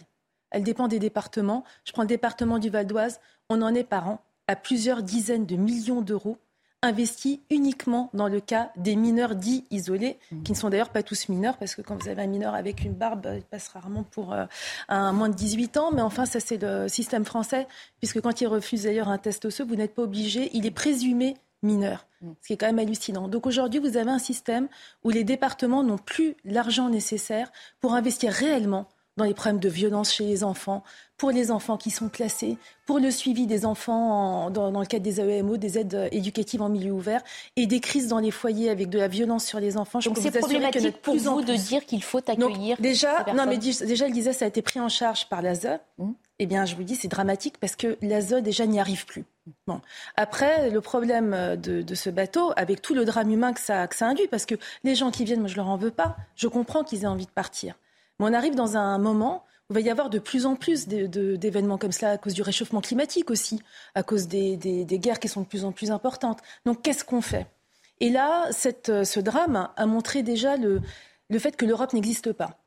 Elle 0.50 0.62
dépend 0.62 0.88
des 0.88 1.00
départements. 1.00 1.64
Je 1.84 1.92
prends 1.92 2.02
le 2.02 2.08
département 2.08 2.58
du 2.58 2.70
Val 2.70 2.86
d'Oise. 2.86 3.20
On 3.50 3.60
en 3.60 3.74
est 3.74 3.84
par 3.84 4.08
an 4.08 4.20
à 4.46 4.56
plusieurs 4.56 5.02
dizaines 5.02 5.44
de 5.44 5.56
millions 5.56 6.00
d'euros 6.00 6.38
investi 6.82 7.40
uniquement 7.50 8.10
dans 8.14 8.28
le 8.28 8.40
cas 8.40 8.70
des 8.76 8.94
mineurs 8.94 9.34
dits 9.34 9.64
isolés, 9.70 10.18
mmh. 10.30 10.42
qui 10.42 10.52
ne 10.52 10.56
sont 10.56 10.70
d'ailleurs 10.70 10.90
pas 10.90 11.02
tous 11.02 11.28
mineurs, 11.28 11.56
parce 11.56 11.74
que 11.74 11.82
quand 11.82 12.00
vous 12.00 12.08
avez 12.08 12.22
un 12.22 12.26
mineur 12.28 12.54
avec 12.54 12.84
une 12.84 12.94
barbe, 12.94 13.28
il 13.34 13.42
passe 13.42 13.68
rarement 13.68 14.04
pour 14.04 14.32
euh, 14.32 14.46
un 14.88 15.12
moins 15.12 15.28
de 15.28 15.34
18 15.34 15.76
ans. 15.76 15.90
Mais 15.92 16.02
enfin, 16.02 16.24
ça 16.24 16.40
c'est 16.40 16.62
le 16.62 16.88
système 16.88 17.24
français, 17.24 17.66
puisque 17.98 18.20
quand 18.20 18.40
il 18.40 18.46
refuse 18.46 18.84
d'ailleurs 18.84 19.08
un 19.08 19.18
test 19.18 19.44
osseux, 19.44 19.64
vous 19.64 19.76
n'êtes 19.76 19.94
pas 19.94 20.02
obligé, 20.02 20.50
il 20.52 20.66
est 20.66 20.70
présumé 20.70 21.36
mineur, 21.62 22.06
mmh. 22.22 22.30
ce 22.42 22.46
qui 22.46 22.52
est 22.52 22.56
quand 22.56 22.66
même 22.66 22.78
hallucinant. 22.78 23.26
Donc 23.26 23.46
aujourd'hui, 23.46 23.80
vous 23.80 23.96
avez 23.96 24.10
un 24.10 24.20
système 24.20 24.68
où 25.02 25.10
les 25.10 25.24
départements 25.24 25.82
n'ont 25.82 25.98
plus 25.98 26.36
l'argent 26.44 26.88
nécessaire 26.88 27.50
pour 27.80 27.94
investir 27.94 28.32
réellement 28.32 28.88
dans 29.18 29.24
les 29.24 29.34
problèmes 29.34 29.60
de 29.60 29.68
violence 29.68 30.14
chez 30.14 30.24
les 30.24 30.42
enfants, 30.42 30.82
pour 31.18 31.30
les 31.30 31.50
enfants 31.50 31.76
qui 31.76 31.90
sont 31.90 32.08
classés, 32.08 32.56
pour 32.86 33.00
le 33.00 33.10
suivi 33.10 33.46
des 33.46 33.66
enfants 33.66 34.50
dans, 34.50 34.70
le 34.70 34.86
cadre 34.86 35.02
des 35.02 35.20
AEMO, 35.20 35.56
des 35.56 35.78
aides 35.78 36.08
éducatives 36.12 36.62
en 36.62 36.68
milieu 36.68 36.92
ouvert, 36.92 37.22
et 37.56 37.66
des 37.66 37.80
crises 37.80 38.08
dans 38.08 38.20
les 38.20 38.30
foyers 38.30 38.70
avec 38.70 38.88
de 38.88 38.98
la 38.98 39.08
violence 39.08 39.44
sur 39.44 39.60
les 39.60 39.76
enfants. 39.76 40.00
Je 40.00 40.08
Donc 40.08 40.18
c'est 40.18 40.38
problématique 40.38 41.02
pour 41.02 41.16
vous 41.16 41.42
de 41.42 41.54
dire 41.54 41.84
qu'il 41.84 42.02
faut 42.02 42.22
accueillir 42.26 42.80
déjà, 42.80 43.26
non 43.34 43.44
mais 43.46 43.58
déjà, 43.58 44.06
il 44.06 44.14
disait 44.14 44.32
ça 44.32 44.46
a 44.46 44.48
été 44.48 44.62
pris 44.62 44.80
en 44.80 44.88
charge 44.88 45.28
par 45.28 45.42
l'ASE. 45.42 45.68
Mmh. 45.98 46.12
Eh 46.40 46.46
bien, 46.46 46.64
je 46.64 46.76
vous 46.76 46.84
dis, 46.84 46.94
c'est 46.94 47.08
dramatique 47.08 47.58
parce 47.58 47.74
que 47.74 47.98
l'ASE 48.00 48.34
déjà 48.34 48.64
n'y 48.64 48.78
arrive 48.78 49.06
plus. 49.06 49.24
Bon. 49.66 49.80
Après, 50.16 50.70
le 50.70 50.80
problème 50.80 51.56
de, 51.56 51.94
ce 51.96 52.10
bateau, 52.10 52.52
avec 52.56 52.80
tout 52.80 52.94
le 52.94 53.04
drame 53.04 53.32
humain 53.32 53.52
que 53.52 53.60
ça, 53.60 53.88
que 53.88 53.96
ça 53.96 54.06
induit, 54.06 54.28
parce 54.28 54.46
que 54.46 54.54
les 54.84 54.94
gens 54.94 55.10
qui 55.10 55.24
viennent, 55.24 55.40
moi 55.40 55.48
je 55.48 55.56
leur 55.56 55.66
en 55.66 55.76
veux 55.76 55.90
pas, 55.90 56.16
je 56.36 56.46
comprends 56.46 56.84
qu'ils 56.84 57.02
aient 57.02 57.06
envie 57.06 57.26
de 57.26 57.30
partir. 57.30 57.74
Mais 58.18 58.26
on 58.26 58.32
arrive 58.32 58.54
dans 58.54 58.76
un 58.76 58.98
moment 58.98 59.44
où 59.68 59.72
il 59.72 59.74
va 59.74 59.80
y 59.80 59.90
avoir 59.90 60.10
de 60.10 60.18
plus 60.18 60.46
en 60.46 60.56
plus 60.56 60.88
d'événements 60.88 61.78
comme 61.78 61.92
cela 61.92 62.12
à 62.12 62.18
cause 62.18 62.34
du 62.34 62.42
réchauffement 62.42 62.80
climatique 62.80 63.30
aussi, 63.30 63.60
à 63.94 64.02
cause 64.02 64.28
des, 64.28 64.56
guerres 64.86 65.20
qui 65.20 65.28
sont 65.28 65.42
de 65.42 65.46
plus 65.46 65.64
en 65.64 65.72
plus 65.72 65.90
importantes. 65.90 66.40
Donc 66.64 66.82
qu'est-ce 66.82 67.04
qu'on 67.04 67.20
fait? 67.20 67.46
Et 68.00 68.10
là, 68.10 68.48
ce 68.52 69.20
drame 69.20 69.68
a 69.76 69.86
montré 69.86 70.22
déjà 70.22 70.56
le, 70.56 70.80
fait 71.38 71.56
que 71.56 71.66
l'Europe 71.66 71.92
n'existe 71.92 72.32
pas. 72.32 72.58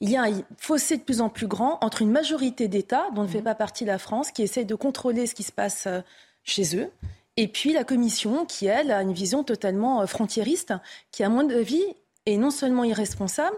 Il 0.00 0.10
y 0.10 0.16
a 0.16 0.24
un 0.24 0.42
fossé 0.56 0.96
de 0.96 1.02
plus 1.02 1.20
en 1.20 1.28
plus 1.28 1.46
grand 1.46 1.78
entre 1.80 2.02
une 2.02 2.10
majorité 2.10 2.66
d'États, 2.66 3.08
dont 3.14 3.22
ne 3.22 3.28
fait 3.28 3.40
mmh. 3.40 3.44
pas 3.44 3.54
partie 3.54 3.84
la 3.84 3.98
France, 3.98 4.32
qui 4.32 4.42
essaye 4.42 4.66
de 4.66 4.74
contrôler 4.74 5.28
ce 5.28 5.34
qui 5.34 5.44
se 5.44 5.52
passe 5.52 5.86
euh, 5.86 6.00
chez 6.42 6.76
eux, 6.76 6.90
et 7.36 7.48
puis 7.48 7.72
la 7.72 7.84
Commission, 7.84 8.44
qui, 8.44 8.66
elle, 8.66 8.90
a 8.90 9.02
une 9.02 9.12
vision 9.12 9.42
totalement 9.42 10.02
euh, 10.02 10.06
frontiériste, 10.06 10.74
qui, 11.10 11.22
à 11.24 11.28
mon 11.28 11.48
avis, 11.50 11.84
est 12.26 12.36
non 12.36 12.50
seulement 12.50 12.84
irresponsable, 12.84 13.56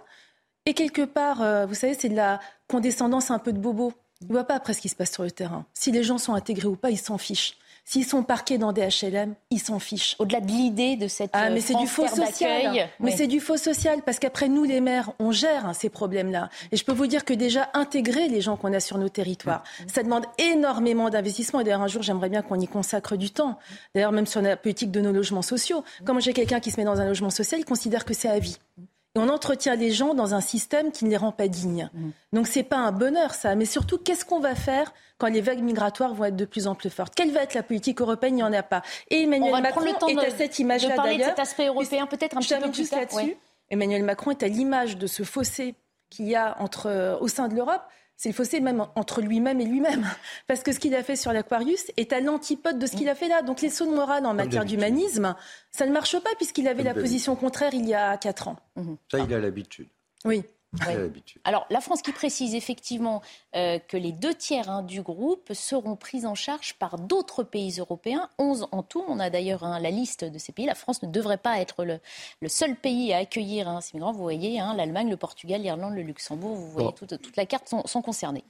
et 0.66 0.75
quelque 0.75 1.02
part, 1.02 1.42
euh, 1.42 1.66
vous 1.66 1.75
savez, 1.75 1.94
c'est 1.94 2.09
de 2.09 2.16
la 2.16 2.40
condescendance 2.68 3.30
un 3.30 3.38
peu 3.38 3.52
de 3.52 3.59
bobo. 3.59 3.92
Il 4.21 4.28
ne 4.28 4.33
voit 4.33 4.44
pas 4.44 4.54
après 4.54 4.73
ce 4.73 4.80
qui 4.80 4.88
se 4.88 4.97
passe 4.97 5.12
sur 5.12 5.23
le 5.23 5.30
terrain. 5.30 5.66
Si 5.75 5.92
les 5.92 6.02
gens 6.02 6.18
sont 6.18 6.35
intégrés 6.35 6.68
ou 6.68 6.76
pas, 6.76 6.90
ils 6.90 6.99
s'en 6.99 7.18
fichent. 7.18 7.56
S'ils 7.87 8.06
sont 8.06 8.23
parqués 8.23 8.56
dans 8.56 8.73
des 8.73 8.80
HLM, 8.80 9.35
ils 9.50 9.61
s'en 9.61 9.78
fichent. 9.78 10.16
Au-delà 10.18 10.40
de 10.40 10.47
l'idée 10.47 10.97
de 10.97 11.06
cette 11.06 11.30
ah, 11.35 11.50
mais 11.50 11.61
c'est 11.61 11.75
du 11.75 11.87
faux 11.87 12.09
social. 12.09 12.88
Mais 12.99 13.14
c'est 13.14 13.26
du 13.26 13.40
faux 13.40 13.59
social 13.59 14.00
parce 14.00 14.18
qu'après 14.18 14.49
nous 14.49 14.64
les 14.64 14.80
maires, 14.80 15.12
on 15.18 15.33
gère 15.33 15.66
hein, 15.66 15.75
ces 15.75 15.90
problèmes-là. 15.90 16.49
Et 16.73 16.78
je 16.78 16.85
peux 16.85 16.92
vous 16.92 17.06
dire 17.06 17.26
que 17.26 17.35
déjà 17.35 17.68
intégrer 17.75 18.28
les 18.28 18.40
gens 18.40 18.56
qu'on 18.56 18.73
a 18.73 18.80
sur 18.80 18.97
nos 18.97 19.11
territoires, 19.11 19.64
mm. 19.80 19.88
ça 19.88 20.02
demande 20.02 20.25
énormément 20.38 21.11
d'investissement. 21.11 21.61
Et 21.61 21.64
d'ailleurs 21.64 21.83
un 21.83 21.88
jour, 21.88 22.02
j'aimerais 22.02 22.30
bien 22.30 22.40
qu'on 22.40 22.59
y 22.59 22.66
consacre 22.66 23.16
du 23.16 23.30
temps. 23.30 23.59
D'ailleurs 23.94 24.12
même 24.12 24.26
sur 24.26 24.40
la 24.40 24.56
politique 24.56 24.90
de 24.90 25.02
nos 25.02 25.12
logements 25.12 25.42
sociaux. 25.42 25.85
Quand 26.06 26.18
j'ai 26.21 26.33
quelqu'un 26.33 26.61
qui 26.61 26.71
se 26.71 26.80
met 26.80 26.85
dans 26.85 27.00
un 27.00 27.06
logement 27.06 27.30
social, 27.30 27.61
il 27.61 27.66
considère 27.66 28.06
que 28.06 28.14
c'est 28.14 28.30
à 28.30 28.38
vie. 28.38 28.56
Et 29.16 29.21
on 29.21 29.28
entretient 29.28 29.76
les 29.76 29.92
gens 29.92 30.14
dans 30.14 30.35
un 30.35 30.40
système 30.40 30.90
qui 30.90 31.04
ne 31.04 31.11
les 31.11 31.16
rend 31.16 31.30
pas 31.30 31.47
dignes. 31.47 31.88
Mm. 31.92 32.11
Donc 32.33 32.49
c'est 32.49 32.64
pas 32.64 32.78
un 32.78 32.90
bonheur 32.90 33.35
ça, 33.35 33.54
mais 33.54 33.64
surtout 33.64 33.99
qu'est-ce 33.99 34.25
qu'on 34.25 34.40
va 34.40 34.54
faire 34.54 34.92
quand 35.18 35.28
les 35.28 35.40
vagues 35.40 35.62
migratoires 35.62 36.14
vont 36.14 36.25
être 36.25 36.37
de 36.37 36.44
plus 36.44 36.66
en 36.66 36.75
plus 36.75 36.90
fortes? 36.90 37.14
Quelle 37.14 37.30
va 37.30 37.42
être 37.42 37.54
la 37.54 37.62
politique 37.62 38.00
européenne? 38.00 38.35
Il 38.35 38.37
n'y 38.37 38.42
en 38.42 38.52
a 38.52 38.64
pas. 38.64 38.83
Et 39.11 39.23
Emmanuel 39.23 39.62
Macron 39.62 39.85
est 40.09 40.18
à 40.18 40.30
cette 40.30 40.59
image-là 40.59 40.97
d'ailleurs. 40.97 41.18
De 41.18 41.25
cet 41.25 41.38
aspect 41.38 41.66
européen 41.66 42.06
peut-être 42.06 42.37
un 42.37 42.40
petit 42.40 42.54
peu 42.54 42.71
plus 42.71 42.90
là-dessus. 42.90 43.37
Emmanuel 43.71 44.02
Macron 44.02 44.33
est 44.33 44.42
à 44.42 44.49
l'image 44.49 44.99
de 44.99 45.06
ce 45.06 45.23
fossé 45.23 45.75
qu'il 46.11 46.26
y 46.26 46.37
a 46.37 46.56
entre, 46.61 46.87
euh, 46.87 47.16
au 47.18 47.28
sein 47.28 47.49
de 47.49 47.54
l'Europe 47.54 47.83
c'est 48.16 48.28
le 48.28 48.35
fossé 48.35 48.61
même 48.61 48.87
entre 48.94 49.21
lui-même 49.21 49.61
et 49.61 49.64
lui-même. 49.64 50.06
Parce 50.47 50.62
que 50.62 50.73
ce 50.73 50.78
qu'il 50.78 50.94
a 50.94 51.02
fait 51.02 51.16
sur 51.16 51.33
l'Aquarius 51.33 51.90
est 51.97 52.12
à 52.12 52.21
l'antipode 52.21 52.78
de 52.78 52.87
ce 52.87 52.97
qu'il 52.97 53.09
a 53.09 53.14
fait 53.14 53.28
là. 53.28 53.42
Donc 53.42 53.61
les 53.61 53.71
sauts 53.71 53.87
de 53.87 53.94
morale 53.94 54.26
en 54.26 54.35
matière 54.35 54.64
d'humanisme, 54.64 55.35
ça 55.71 55.87
ne 55.87 55.92
marche 55.92 56.18
pas 56.21 56.30
puisqu'il 56.37 56.68
avait 56.68 56.83
la 56.83 56.94
position 56.94 57.37
contraire 57.37 57.75
il 57.75 57.87
y 57.88 57.94
a 57.94 58.16
quatre 58.16 58.49
ans. 58.49 58.56
Ça, 59.11 59.18
il 59.18 59.33
a 59.35 59.38
l'habitude. 59.38 59.88
Oui. 60.25 60.44
Alors, 61.45 61.66
la 61.71 61.81
France 61.81 62.02
qui 62.02 62.12
précise 62.12 62.54
effectivement 62.54 63.23
euh, 63.54 63.78
que 63.78 63.97
les 63.97 64.12
deux 64.12 64.35
tiers 64.35 64.71
hein, 64.71 64.83
du 64.83 65.02
groupe 65.02 65.52
seront 65.52 65.97
pris 65.97 66.26
en 66.26 66.35
charge 66.35 66.75
par 66.75 66.99
d'autres 66.99 67.43
pays 67.43 67.78
européens, 67.78 68.28
11 68.38 68.69
en 68.73 68.83
tout. 68.83 69.04
On 69.09 69.19
a 69.19 69.31
d'ailleurs 69.31 69.64
hein, 69.64 69.78
la 69.81 69.90
liste 69.90 70.25
de 70.25 70.38
ces 70.38 70.52
pays. 70.52 70.66
La 70.66 70.75
France 70.75 71.02
ne 71.02 71.09
devrait 71.09 71.38
pas 71.38 71.61
être 71.61 71.85
le, 71.85 72.00
seul 72.49 72.76
pays 72.76 73.12
à 73.12 73.19
accueillir 73.19 73.69
hein, 73.69 73.81
ces 73.81 73.97
migrants. 73.97 74.12
Vous 74.12 74.23
voyez, 74.23 74.59
l'Allemagne, 74.76 75.11
le 75.11 75.16
Portugal, 75.16 75.62
l'Irlande, 75.62 75.95
le 75.95 76.02
Luxembourg, 76.02 76.57
vous 76.57 76.71
voyez, 76.71 76.93
toute, 76.93 77.37
la 77.37 77.47
carte 77.47 77.69
sont, 77.69 78.02
concernés. 78.02 78.45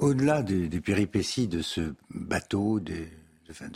Au-delà 0.00 0.42
des, 0.42 0.80
péripéties 0.80 1.48
de 1.48 1.62
ce 1.62 1.94
bateau, 2.10 2.80
de, 2.80 3.06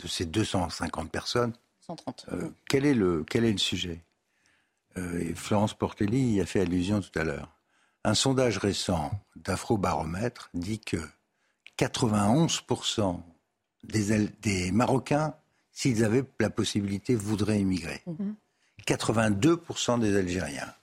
ces 0.07 0.25
250 0.25 1.11
personnes, 1.11 1.53
130. 1.81 2.25
Euh, 2.31 2.49
quel, 2.67 2.85
est 2.85 2.93
le, 2.93 3.23
quel 3.23 3.45
est 3.45 3.51
le 3.51 3.57
sujet? 3.57 4.03
Euh, 4.97 5.33
Florence 5.35 5.73
Portelli 5.73 6.33
y 6.33 6.41
a 6.41 6.45
fait 6.45 6.61
allusion 6.61 7.01
tout 7.01 7.17
à 7.17 7.23
l'heure 7.23 7.56
un 8.07 8.13
sondage 8.13 8.57
récent 8.57 9.11
d'Afrobaromètre 9.35 10.49
dit 10.53 10.79
que 10.79 10.95
91% 11.77 13.19
des, 13.83 14.71
Marocains, 14.71 15.35
s'ils 15.73 16.05
avaient 16.05 16.23
la 16.39 16.49
possibilité, 16.49 17.15
voudraient 17.15 17.59
immigrer. 17.59 18.01
82% 18.87 19.95
mhm. 19.95 19.99
des 19.99 20.15
Algériens. 20.15 20.73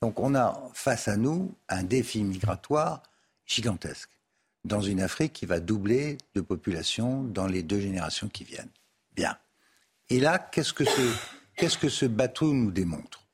Donc 0.00 0.18
on 0.20 0.34
a 0.34 0.70
face 0.72 1.06
à 1.06 1.18
nous 1.18 1.54
un 1.68 1.82
défi 1.82 2.22
migratoire 2.22 3.02
gigantesque 3.44 4.10
dans 4.64 4.80
une 4.80 5.02
Afrique 5.02 5.34
qui 5.34 5.44
va 5.44 5.60
doubler 5.60 6.16
de 6.34 6.40
population 6.40 7.24
dans 7.24 7.46
les 7.46 7.62
deux 7.62 7.80
générations 7.80 8.30
qui 8.30 8.44
viennent. 8.44 8.72
Bien. 9.14 9.36
Et 10.08 10.18
là, 10.18 10.38
qu'est-ce 10.38 10.72
que 10.72 10.84
qu'est-ce 11.56 11.76
que 11.76 11.90
ce 11.90 12.06
bateau 12.06 12.54
nous 12.54 12.70
démontre? 12.70 13.26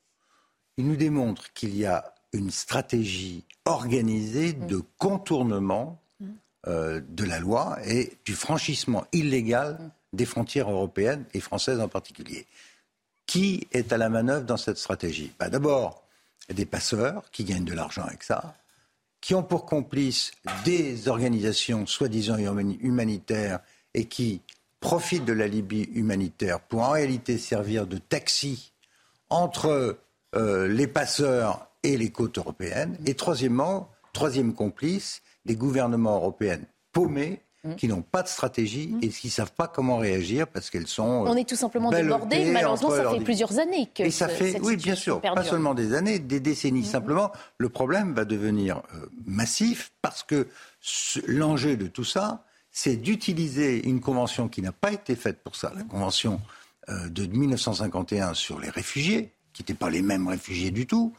Il 0.79 0.89
nous 0.89 0.97
démontre 0.97 1.53
qu'il 1.53 1.77
y 1.77 1.87
a 1.87 2.16
une 2.37 2.51
stratégie 2.51 3.45
organisée 3.65 4.53
de 4.53 4.83
contournement 4.99 6.01
mm. 6.21 6.27
euh, 6.69 7.01
de 7.09 7.25
la 7.25 7.39
loi 7.39 7.79
et 7.85 8.13
du 8.25 8.35
franchissement 8.35 9.07
illégal 9.13 9.73
mm. 9.73 9.91
des 10.17 10.27
frontières 10.27 10.71
européennes 10.71 11.25
et 11.35 11.41
françaises 11.41 11.81
en 11.81 11.89
particulier. 11.89 12.47
Qui 13.27 13.67
est 13.73 13.93
à 13.93 13.99
la 13.99 14.09
manœuvre 14.09 14.47
dans 14.47 14.57
cette 14.57 14.79
stratégie? 14.79 15.33
Bah, 15.39 15.49
D'abord, 15.49 16.05
des 16.49 16.67
passeurs 16.67 17.31
qui 17.33 17.45
gagnent 17.45 17.65
de 17.65 17.75
l'argent 17.75 18.05
avec 18.05 18.23
ça, 18.23 18.55
qui 19.21 19.35
ont 19.35 19.43
pour 19.43 19.67
complices 19.67 20.31
des 20.65 21.09
organisations 21.09 21.87
soi-disant 21.87 22.39
humanitaires 22.39 23.59
et 23.95 24.05
qui 24.05 24.43
profitent 24.79 25.25
de 25.25 25.33
la 25.33 25.49
Libye 25.49 25.89
humanitaire 25.95 26.61
pour 26.61 26.83
en 26.83 26.91
réalité 26.91 27.39
servir 27.39 27.87
de 27.87 27.99
taxi 27.99 28.73
entre 29.31 29.99
euh, 30.37 30.69
les 30.69 30.87
passeurs 30.87 31.69
et 31.87 31.97
les 31.97 32.11
côtes 32.11 32.39
européennes. 32.39 32.97
Et 33.07 33.15
troisièmement, 33.15 33.91
troisième 34.13 34.53
complice, 34.55 35.23
des 35.45 35.57
gouvernements 35.57 36.17
européens 36.17 36.59
paumés 36.93 37.41
mm. 37.65 37.75
qui 37.77 37.87
n'ont 37.89 38.03
pas 38.03 38.23
de 38.23 38.29
stratégie 38.29 38.89
mm. 38.89 38.99
et 39.03 39.09
qui 39.09 39.29
ne 39.29 39.33
savent 39.33 39.53
pas 39.53 39.69
comment 39.69 39.99
réagir 39.99 40.49
parce 40.49 40.69
qu'elles 40.69 40.89
sont. 40.89 41.25
On 41.27 41.37
est 41.37 41.49
tout 41.49 41.57
simplement 41.57 41.91
débordés. 41.91 42.51
Malheureusement, 42.51 42.91
ça 42.91 43.11
fait 43.11 43.21
plusieurs 43.21 43.59
années 43.59 43.89
que. 43.95 44.03
Et 44.03 44.11
ça 44.11 44.29
fait, 44.29 44.61
oui, 44.61 44.77
bien 44.77 44.97
sûr, 44.97 45.21
pas 45.21 45.45
seulement 45.45 45.75
des 45.75 45.95
années, 45.95 46.19
des 46.19 46.41
décennies. 46.41 46.81
Mm. 46.81 46.85
Simplement, 46.85 47.33
le 47.59 47.69
problème 47.69 48.13
va 48.15 48.25
devenir 48.25 48.83
euh, 48.95 49.07
massif 49.25 49.93
parce 50.03 50.23
que 50.23 50.49
l'enjeu 51.27 51.77
de 51.77 51.87
tout 51.87 52.05
ça, 52.05 52.45
c'est 52.73 52.97
d'utiliser 52.97 53.89
une 53.89 54.01
convention 54.01 54.49
qui 54.49 54.61
n'a 54.61 54.73
pas 54.73 54.93
été 54.93 55.17
faite 55.17 55.43
pour 55.43 55.57
ça, 55.57 55.73
la 55.75 55.83
convention 55.83 56.41
euh, 56.89 57.09
de 57.09 57.25
1951 57.27 58.35
sur 58.35 58.61
les 58.61 58.69
réfugiés, 58.69 59.33
qui 59.53 59.63
n'étaient 59.63 59.75
pas 59.75 59.89
les 59.89 60.03
mêmes 60.03 60.29
réfugiés 60.29 60.71
du 60.71 60.87
tout, 60.87 61.15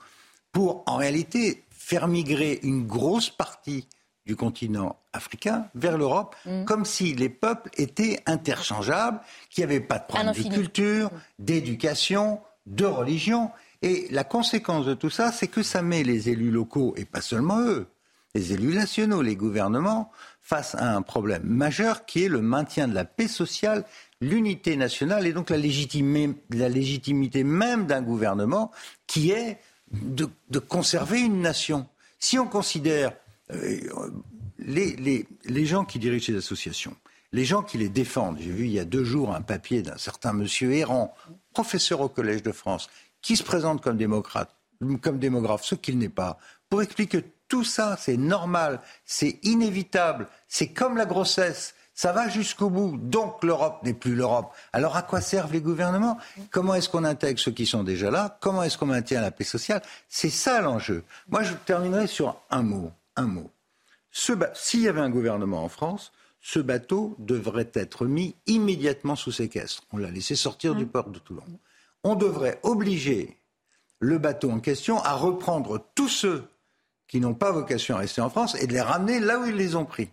pour 0.51 0.83
en 0.85 0.95
réalité 0.95 1.63
faire 1.69 2.07
migrer 2.07 2.59
une 2.63 2.85
grosse 2.85 3.29
partie 3.29 3.87
du 4.25 4.35
continent 4.35 4.97
africain 5.13 5.67
vers 5.73 5.97
l'Europe, 5.97 6.35
mm. 6.45 6.65
comme 6.65 6.85
si 6.85 7.15
les 7.15 7.29
peuples 7.29 7.69
étaient 7.77 8.19
interchangeables, 8.25 9.21
qu'il 9.49 9.65
n'y 9.65 9.71
avait 9.71 9.79
pas 9.79 9.99
de 9.99 10.05
problème 10.05 10.33
de 10.33 10.53
culture, 10.53 11.09
d'éducation, 11.39 12.41
de 12.65 12.85
religion. 12.85 13.51
Et 13.81 14.07
la 14.11 14.25
conséquence 14.25 14.85
de 14.85 14.93
tout 14.93 15.09
ça, 15.09 15.31
c'est 15.31 15.47
que 15.47 15.63
ça 15.63 15.81
met 15.81 16.03
les 16.03 16.29
élus 16.29 16.51
locaux, 16.51 16.93
et 16.97 17.05
pas 17.05 17.21
seulement 17.21 17.61
eux, 17.61 17.87
les 18.35 18.53
élus 18.53 18.75
nationaux, 18.75 19.21
les 19.21 19.37
gouvernements, 19.37 20.11
face 20.41 20.75
à 20.75 20.95
un 20.95 21.01
problème 21.01 21.43
majeur 21.43 22.05
qui 22.05 22.23
est 22.23 22.29
le 22.29 22.41
maintien 22.41 22.87
de 22.87 22.93
la 22.93 23.05
paix 23.05 23.27
sociale, 23.27 23.85
l'unité 24.21 24.75
nationale 24.77 25.27
et 25.27 25.33
donc 25.33 25.49
la 25.49 25.57
légitimité 25.57 27.43
même 27.43 27.85
d'un 27.85 28.01
gouvernement 28.01 28.71
qui 29.07 29.31
est 29.31 29.59
de, 29.91 30.59
conserver 30.59 31.19
une 31.19 31.41
nation. 31.41 31.87
Si 32.19 32.37
on 32.39 32.47
considère 32.47 33.13
euh, 33.51 33.79
les, 34.59 35.25
les, 35.45 35.65
gens 35.65 35.85
qui 35.85 35.99
dirigent 35.99 36.25
ces 36.25 36.35
associations, 36.35 36.95
les 37.31 37.45
gens 37.45 37.63
qui 37.63 37.77
les 37.77 37.89
défendent, 37.89 38.37
j'ai 38.39 38.51
vu 38.51 38.65
il 38.65 38.71
y 38.71 38.79
a 38.79 38.85
deux 38.85 39.03
jours 39.03 39.33
un 39.33 39.41
papier 39.41 39.81
d'un 39.81 39.97
certain 39.97 40.33
monsieur 40.33 40.73
Errant, 40.73 41.13
professeur 41.53 42.01
au 42.01 42.09
Collège 42.09 42.43
de 42.43 42.51
France, 42.51 42.89
qui 43.21 43.35
se 43.35 43.43
présente 43.43 43.81
comme 43.81 43.97
démocrate, 43.97 44.55
comme 45.01 45.19
démographe, 45.19 45.63
ce 45.63 45.75
qu'il 45.75 45.97
n'est 45.97 46.09
pas, 46.09 46.37
pour 46.69 46.81
expliquer 46.81 47.21
que 47.21 47.27
tout 47.47 47.63
ça, 47.63 47.97
c'est 47.97 48.17
normal, 48.17 48.81
c'est 49.05 49.39
inévitable, 49.43 50.27
c'est 50.47 50.67
comme 50.67 50.97
la 50.97 51.05
grossesse, 51.05 51.75
ça 51.97 52.11
va 52.11 52.29
jusqu'au 52.29 52.69
bout. 52.69 52.95
Donc 52.95 53.43
l'Europe 53.43 53.81
n'est 53.81 53.95
plus 53.95 54.13
l'Europe. 54.13 54.53
Alors 54.71 54.95
à 54.95 55.01
quoi 55.01 55.19
servent 55.19 55.51
les 55.51 55.61
gouvernements? 55.61 56.19
Comment 56.51 56.75
est-ce 56.75 56.89
qu'on 56.89 57.03
intègre 57.03 57.39
ceux 57.39 57.51
qui 57.51 57.65
sont 57.65 57.83
déjà 57.83 58.11
là? 58.11 58.37
Comment 58.39 58.61
est-ce 58.61 58.77
qu'on 58.77 58.85
maintient 58.85 59.19
la 59.19 59.31
paix 59.31 59.43
sociale? 59.43 59.81
C'est 60.07 60.29
ça 60.29 60.61
l'enjeu. 60.61 61.03
Moi, 61.27 61.41
je 61.41 61.55
terminerai 61.55 62.05
sur 62.05 62.39
un 62.51 62.61
mot. 62.61 62.91
Un 63.15 63.25
mot. 63.25 63.49
S'il 64.11 64.81
y 64.81 64.87
avait 64.87 65.01
un 65.01 65.09
gouvernement 65.09 65.63
en 65.63 65.69
France, 65.69 66.11
ce 66.39 66.59
bateau 66.59 67.15
devrait 67.17 67.71
être 67.73 68.05
mis 68.05 68.35
immédiatement 68.45 69.15
sous 69.15 69.31
séquestre. 69.31 69.81
On 69.91 69.97
l'a 69.97 70.11
laissé 70.11 70.35
sortir 70.35 70.75
du 70.75 70.85
port 70.85 71.09
de 71.09 71.17
Toulon. 71.17 71.43
On 72.03 72.13
devrait 72.13 72.59
obliger 72.61 73.39
le 73.97 74.19
bateau 74.19 74.51
en 74.51 74.59
question 74.59 75.01
à 75.01 75.13
reprendre 75.13 75.83
tous 75.95 76.09
ceux 76.09 76.47
qui 77.07 77.19
n'ont 77.19 77.33
pas 77.33 77.51
vocation 77.51 77.95
à 77.95 77.99
rester 77.99 78.21
en 78.21 78.29
France 78.29 78.55
et 78.61 78.67
de 78.67 78.73
les 78.73 78.81
ramener 78.81 79.19
là 79.19 79.39
où 79.39 79.45
ils 79.45 79.55
les 79.55 79.75
ont 79.75 79.85
pris. 79.85 80.09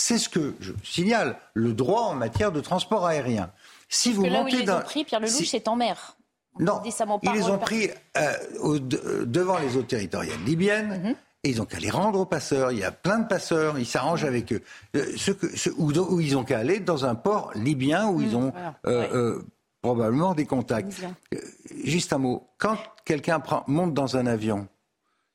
C'est 0.00 0.18
ce 0.18 0.28
que 0.28 0.54
je 0.60 0.72
signale, 0.84 1.36
le 1.54 1.72
droit 1.72 2.02
en 2.02 2.14
matière 2.14 2.52
de 2.52 2.60
transport 2.60 3.04
aérien. 3.04 3.50
Si 3.88 4.12
vous 4.12 4.22
là 4.22 4.44
où 4.44 4.48
ils 4.48 4.60
les 4.60 4.70
ont 4.70 4.80
pris, 4.80 5.04
Pierre 5.04 5.18
Lelouch, 5.18 5.44
c'est 5.44 5.66
en 5.66 5.74
mer. 5.74 6.16
Non, 6.60 6.80
ils 7.24 7.32
les 7.32 7.44
ont 7.46 7.58
pris 7.58 7.90
euh, 8.16 8.32
euh, 8.62 9.24
devant 9.26 9.58
les 9.58 9.76
eaux 9.76 9.82
territoriales 9.82 10.38
libyennes. 10.46 11.02
Mhm. 11.02 11.14
Et 11.42 11.50
ils 11.50 11.60
ont 11.60 11.64
qu'à 11.64 11.80
les 11.80 11.90
rendre 11.90 12.20
aux 12.20 12.26
passeurs. 12.26 12.70
Il 12.70 12.78
y 12.78 12.84
a 12.84 12.92
plein 12.92 13.18
de 13.18 13.26
passeurs, 13.26 13.76
ils 13.76 13.86
s'arrangent 13.86 14.22
mhm. 14.22 14.28
avec 14.28 14.52
eux. 14.52 14.62
Euh, 14.94 15.04
ce 15.16 15.32
que, 15.32 15.46
où, 15.76 16.20
ils 16.20 16.36
ont 16.36 16.44
qu'à 16.44 16.60
aller 16.60 16.78
dans 16.78 17.04
un 17.04 17.16
port 17.16 17.50
libyen 17.56 18.08
où 18.08 18.20
ils 18.20 18.36
mhm. 18.36 18.52
ont 18.84 19.42
probablement 19.82 20.34
des 20.34 20.46
contacts. 20.46 20.92
juste 21.82 22.12
un 22.12 22.18
mot. 22.18 22.48
Quand 22.58 22.76
quelqu'un 23.04 23.42
monte 23.66 23.94
dans 23.94 24.16
un 24.16 24.26
avion 24.26 24.68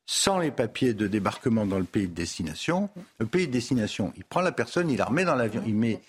sans 0.06 0.40
les 0.40 0.52
papiers 0.52 0.94
de 0.94 1.08
débarquement 1.08 1.66
dans 1.66 1.80
le 1.80 1.86
pays 1.86 2.08
de 2.08 2.14
destination. 2.14 2.90
Le 3.20 3.26
pays 3.26 3.48
de 3.48 3.52
destination, 3.52 4.14
il 4.18 4.26
prend 4.26 4.42
la 4.42 4.52
personne, 4.52 4.90
il 4.90 4.98
la 4.98 5.06
remet 5.06 5.26
dans 5.26 5.36
l'avion, 5.36 5.64
il 5.66 5.76
met 5.76 6.02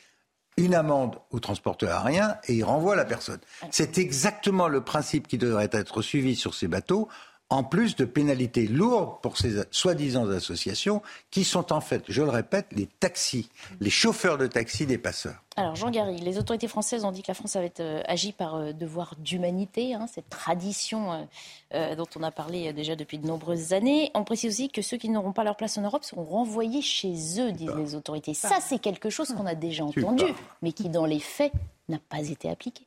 une 0.56 0.74
amende 0.74 1.16
au 1.30 1.40
transporteur 1.40 1.90
aérien 1.90 2.36
et 2.46 2.54
il 2.54 2.64
renvoie 2.64 2.96
la 2.96 3.04
personne. 3.04 3.40
C'est 3.70 3.98
exactement 3.98 4.68
le 4.68 4.80
principe 4.80 5.26
qui 5.26 5.38
devrait 5.38 5.70
être 5.72 6.02
suivi 6.02 6.36
sur 6.36 6.54
ces 6.54 6.68
bateaux 6.68 7.08
en 7.50 7.62
plus 7.62 7.94
de 7.94 8.04
pénalités 8.04 8.66
lourdes 8.66 9.20
pour 9.20 9.36
ces 9.36 9.62
soi-disant 9.70 10.28
associations 10.28 11.02
qui 11.30 11.44
sont 11.44 11.72
en 11.72 11.80
fait, 11.80 12.02
je 12.08 12.22
le 12.22 12.30
répète, 12.30 12.66
les 12.72 12.86
taxis, 12.86 13.50
les 13.80 13.90
chauffeurs 13.90 14.38
de 14.38 14.46
taxi 14.46 14.86
des 14.86 14.98
passeurs. 14.98 15.36
Alors 15.56 15.76
Jean 15.76 15.90
Gary, 15.90 16.16
les 16.16 16.38
autorités 16.38 16.66
françaises 16.66 17.04
ont 17.04 17.12
dit 17.12 17.22
que 17.22 17.28
la 17.28 17.34
France 17.34 17.54
avait 17.54 17.72
euh, 17.78 18.02
agi 18.06 18.32
par 18.32 18.56
euh, 18.56 18.72
devoir 18.72 19.14
d'humanité, 19.18 19.94
hein, 19.94 20.06
cette 20.12 20.28
tradition 20.28 21.28
euh, 21.74 21.94
dont 21.94 22.08
on 22.16 22.22
a 22.22 22.32
parlé 22.32 22.72
déjà 22.72 22.96
depuis 22.96 23.18
de 23.18 23.26
nombreuses 23.26 23.72
années. 23.72 24.10
On 24.14 24.24
précise 24.24 24.52
aussi 24.52 24.68
que 24.68 24.82
ceux 24.82 24.96
qui 24.96 25.08
n'auront 25.08 25.32
pas 25.32 25.44
leur 25.44 25.56
place 25.56 25.78
en 25.78 25.82
Europe 25.82 26.02
seront 26.02 26.24
renvoyés 26.24 26.82
chez 26.82 27.12
eux, 27.40 27.52
disent 27.52 27.76
les 27.76 27.94
autorités. 27.94 28.34
Ça, 28.34 28.58
c'est 28.60 28.80
quelque 28.80 29.10
chose 29.10 29.32
qu'on 29.32 29.46
a 29.46 29.54
déjà 29.54 29.84
entendu, 29.84 30.24
mais 30.62 30.72
qui 30.72 30.88
dans 30.88 31.06
les 31.06 31.20
faits 31.20 31.52
n'a 31.88 31.98
pas 32.08 32.28
été 32.28 32.48
appliqué. 32.48 32.86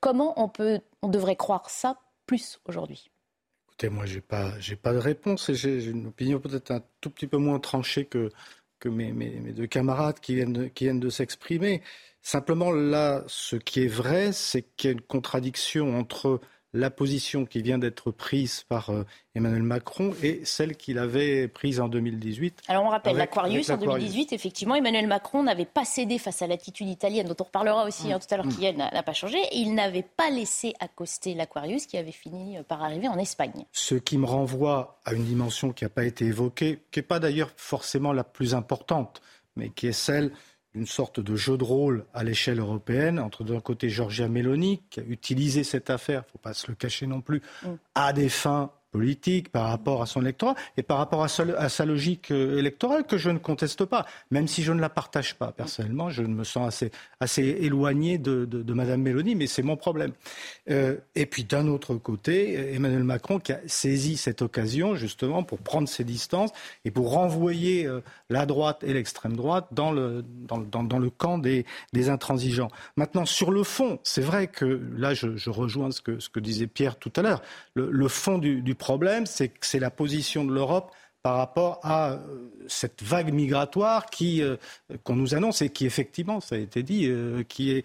Comment 0.00 0.32
on, 0.42 0.48
peut, 0.48 0.80
on 1.02 1.08
devrait 1.08 1.36
croire 1.36 1.68
ça 1.68 1.96
plus 2.26 2.58
aujourd'hui? 2.66 3.10
Moi, 3.88 4.04
j'ai 4.06 4.20
pas, 4.20 4.52
pas 4.82 4.92
de 4.92 4.98
réponse 4.98 5.48
et 5.48 5.54
j'ai 5.54 5.84
une 5.86 6.08
opinion 6.08 6.38
peut-être 6.40 6.70
un 6.70 6.82
tout 7.00 7.10
petit 7.10 7.26
peu 7.26 7.38
moins 7.38 7.58
tranchée 7.58 8.04
que, 8.04 8.30
que 8.78 8.88
mes, 8.88 9.12
mes, 9.12 9.52
deux 9.52 9.66
camarades 9.66 10.20
qui 10.20 10.34
viennent 10.34 10.52
de, 10.52 10.66
qui 10.66 10.84
viennent 10.84 11.00
de 11.00 11.10
s'exprimer. 11.10 11.82
Simplement, 12.22 12.70
là, 12.70 13.24
ce 13.26 13.56
qui 13.56 13.84
est 13.84 13.88
vrai, 13.88 14.32
c'est 14.32 14.62
qu'il 14.76 14.88
y 14.88 14.92
a 14.92 14.94
une 14.94 15.00
contradiction 15.00 15.98
entre 15.98 16.40
la 16.72 16.90
position 16.90 17.46
qui 17.46 17.62
vient 17.62 17.78
d'être 17.78 18.10
prise 18.10 18.64
par 18.68 18.90
euh, 18.90 19.04
Emmanuel 19.34 19.62
Macron 19.62 20.12
et 20.22 20.40
celle 20.44 20.76
qu'il 20.76 20.98
avait 20.98 21.48
prise 21.48 21.80
en 21.80 21.88
2018. 21.88 22.62
Alors 22.68 22.84
on 22.84 22.88
rappelle 22.88 23.16
l'Aquarius 23.16 23.70
en 23.70 23.76
2018, 23.76 24.32
effectivement, 24.32 24.76
Emmanuel 24.76 25.06
Macron 25.06 25.42
n'avait 25.42 25.64
pas 25.64 25.84
cédé 25.84 26.18
face 26.18 26.42
à 26.42 26.46
l'attitude 26.46 26.88
italienne, 26.88 27.26
dont 27.26 27.36
on 27.40 27.44
reparlera 27.44 27.86
aussi 27.86 28.08
mm. 28.08 28.12
hein, 28.12 28.18
tout 28.20 28.34
à 28.34 28.36
l'heure, 28.36 28.46
mm. 28.46 28.54
qui 28.56 28.72
n'a 28.72 29.02
pas 29.02 29.12
changé, 29.12 29.38
et 29.38 29.58
il 29.58 29.74
n'avait 29.74 30.06
pas 30.16 30.30
laissé 30.30 30.74
accoster 30.80 31.34
l'Aquarius 31.34 31.86
qui 31.86 31.96
avait 31.96 32.12
fini 32.12 32.58
euh, 32.58 32.62
par 32.62 32.82
arriver 32.82 33.08
en 33.08 33.18
Espagne. 33.18 33.64
Ce 33.72 33.96
qui 33.96 34.18
me 34.18 34.26
renvoie 34.26 35.00
à 35.04 35.12
une 35.14 35.24
dimension 35.24 35.72
qui 35.72 35.84
n'a 35.84 35.90
pas 35.90 36.04
été 36.04 36.26
évoquée, 36.26 36.84
qui 36.92 37.00
n'est 37.00 37.04
pas 37.04 37.18
d'ailleurs 37.18 37.52
forcément 37.56 38.12
la 38.12 38.24
plus 38.24 38.54
importante, 38.54 39.22
mais 39.56 39.70
qui 39.70 39.88
est 39.88 39.92
celle 39.92 40.32
une 40.74 40.86
sorte 40.86 41.20
de 41.20 41.36
jeu 41.36 41.56
de 41.56 41.64
rôle 41.64 42.04
à 42.14 42.22
l'échelle 42.22 42.60
européenne 42.60 43.18
entre 43.18 43.44
d'un 43.44 43.60
côté 43.60 43.88
Giorgia 43.88 44.28
Meloni, 44.28 44.82
qui 44.90 45.00
a 45.00 45.02
utilisé 45.02 45.64
cette 45.64 45.90
affaire, 45.90 46.22
il 46.22 46.28
ne 46.28 46.32
faut 46.32 46.38
pas 46.38 46.54
se 46.54 46.68
le 46.68 46.74
cacher 46.74 47.06
non 47.06 47.20
plus, 47.20 47.42
mm. 47.62 47.68
à 47.94 48.12
des 48.12 48.28
fins 48.28 48.70
politique, 48.90 49.50
par 49.50 49.68
rapport 49.68 50.02
à 50.02 50.06
son 50.06 50.22
électorat 50.22 50.54
et 50.76 50.82
par 50.82 50.98
rapport 50.98 51.22
à 51.22 51.28
sa, 51.28 51.84
logique 51.84 52.30
euh, 52.30 52.58
électorale 52.58 53.04
que 53.04 53.16
je 53.16 53.30
ne 53.30 53.38
conteste 53.38 53.84
pas, 53.84 54.06
même 54.30 54.48
si 54.48 54.62
je 54.62 54.72
ne 54.72 54.80
la 54.80 54.88
partage 54.88 55.34
pas. 55.36 55.52
Personnellement, 55.52 56.10
je 56.10 56.22
me 56.22 56.44
sens 56.44 56.68
assez, 56.68 56.90
assez 57.20 57.42
éloigné 57.42 58.18
de, 58.18 58.44
de, 58.44 58.72
Mme 58.72 59.02
Mélanie, 59.02 59.34
mais 59.34 59.46
c'est 59.46 59.62
mon 59.62 59.76
problème. 59.76 60.12
Euh, 60.70 60.96
et 61.14 61.26
puis 61.26 61.44
d'un 61.44 61.68
autre 61.68 61.94
côté, 61.94 62.74
Emmanuel 62.74 63.04
Macron 63.04 63.38
qui 63.38 63.52
a 63.52 63.60
saisi 63.66 64.16
cette 64.16 64.42
occasion 64.42 64.94
justement 64.94 65.42
pour 65.42 65.58
prendre 65.58 65.88
ses 65.88 66.04
distances 66.04 66.50
et 66.84 66.90
pour 66.90 67.12
renvoyer 67.12 67.86
euh, 67.86 68.00
la 68.28 68.46
droite 68.46 68.82
et 68.82 68.92
l'extrême 68.92 69.36
droite 69.36 69.66
dans 69.72 69.92
le, 69.92 70.24
dans, 70.24 70.58
dans, 70.58 70.82
dans 70.82 70.98
le 70.98 71.10
camp 71.10 71.38
des, 71.38 71.66
des, 71.92 72.08
intransigeants. 72.08 72.70
Maintenant, 72.96 73.26
sur 73.26 73.50
le 73.50 73.62
fond, 73.62 73.98
c'est 74.02 74.22
vrai 74.22 74.46
que 74.46 74.80
là, 74.96 75.14
je, 75.14 75.50
rejoins 75.50 75.90
ce 75.90 76.00
que, 76.00 76.18
ce 76.18 76.28
que 76.28 76.40
disait 76.40 76.66
Pierre 76.66 76.96
tout 76.96 77.12
à 77.16 77.22
l'heure. 77.22 77.42
Le, 77.74 77.90
le 77.90 78.08
fond 78.08 78.38
du, 78.38 78.62
du 78.62 78.74
problème, 78.80 79.26
c'est 79.26 79.48
que 79.48 79.64
c'est 79.64 79.78
la 79.78 79.90
position 79.90 80.44
de 80.44 80.52
l'Europe 80.52 80.92
par 81.22 81.36
rapport 81.36 81.80
à 81.82 82.12
euh, 82.12 82.18
cette 82.66 83.02
vague 83.02 83.32
migratoire 83.32 84.06
qui 84.06 84.42
euh, 84.42 84.56
qu'on 85.04 85.16
nous 85.16 85.34
annonce 85.34 85.60
et 85.60 85.68
qui 85.68 85.84
effectivement, 85.84 86.40
ça 86.40 86.54
a 86.54 86.58
été 86.58 86.82
dit, 86.82 87.06
euh, 87.06 87.42
qui 87.42 87.72
est 87.72 87.84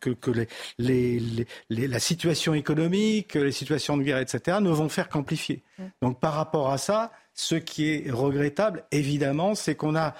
que, 0.00 0.10
que 0.10 0.30
les, 0.78 1.20
les, 1.68 1.88
la 1.88 1.98
situation 1.98 2.54
économique, 2.54 3.34
les 3.34 3.52
situations 3.52 3.96
de 3.96 4.04
guerre, 4.04 4.18
etc., 4.18 4.58
ne 4.60 4.70
vont 4.70 4.88
faire 4.88 5.08
qu'amplifier. 5.08 5.62
Donc 6.00 6.20
par 6.20 6.34
rapport 6.34 6.70
à 6.70 6.78
ça, 6.78 7.10
ce 7.34 7.56
qui 7.56 7.88
est 7.88 8.10
regrettable, 8.10 8.84
évidemment, 8.92 9.54
c'est 9.54 9.74
qu'on 9.74 9.96
a 9.96 10.14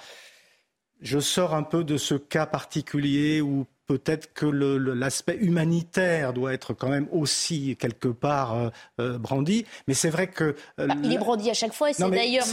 je 1.01 1.19
sors 1.19 1.55
un 1.55 1.63
peu 1.63 1.83
de 1.83 1.97
ce 1.97 2.13
cas 2.13 2.45
particulier 2.45 3.41
où 3.41 3.65
peut-être 3.87 4.33
que 4.33 4.45
l'aspect 4.45 5.35
humanitaire 5.35 6.33
doit 6.33 6.53
être 6.53 6.73
quand 6.73 6.89
même 6.89 7.07
aussi 7.11 7.75
quelque 7.77 8.07
part 8.07 8.55
euh, 8.55 8.69
euh, 8.99 9.17
brandi. 9.17 9.65
Mais 9.87 9.93
c'est 9.93 10.09
vrai 10.09 10.27
que... 10.27 10.55
Euh, 10.79 10.87
bah, 10.87 10.95
il 11.03 11.13
est 11.13 11.17
brandi 11.17 11.49
à 11.49 11.53
chaque 11.53 11.73
fois 11.73 11.89
et 11.89 11.93
c'est 11.93 12.09
d'ailleurs 12.09 12.45